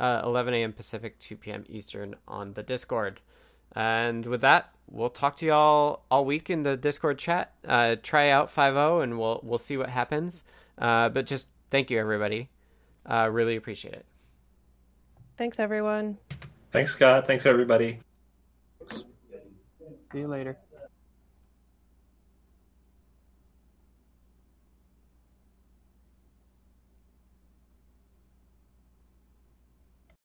uh, 0.00 0.22
11 0.24 0.54
a.m. 0.54 0.72
Pacific, 0.72 1.18
2 1.18 1.36
p.m. 1.36 1.64
Eastern 1.68 2.14
on 2.26 2.54
the 2.54 2.62
Discord. 2.62 3.20
And 3.74 4.24
with 4.24 4.40
that, 4.40 4.74
we'll 4.90 5.10
talk 5.10 5.36
to 5.36 5.46
y'all 5.46 6.02
all 6.10 6.24
week 6.24 6.48
in 6.48 6.62
the 6.62 6.76
Discord 6.76 7.18
chat. 7.18 7.52
Uh, 7.66 7.96
try 8.02 8.30
out 8.30 8.48
5.0 8.48 9.02
and 9.02 9.18
we'll 9.18 9.40
we'll 9.42 9.58
see 9.58 9.76
what 9.76 9.90
happens. 9.90 10.44
Uh, 10.78 11.08
but 11.08 11.26
just 11.26 11.48
thank 11.70 11.90
you, 11.90 11.98
everybody. 11.98 12.50
Uh, 13.04 13.28
really 13.30 13.56
appreciate 13.56 13.94
it. 13.94 14.06
Thanks, 15.36 15.58
everyone. 15.58 16.18
Thanks, 16.72 16.92
Scott. 16.92 17.26
Thanks, 17.26 17.44
everybody. 17.44 18.00
See 18.90 20.18
you 20.18 20.28
later. 20.28 20.56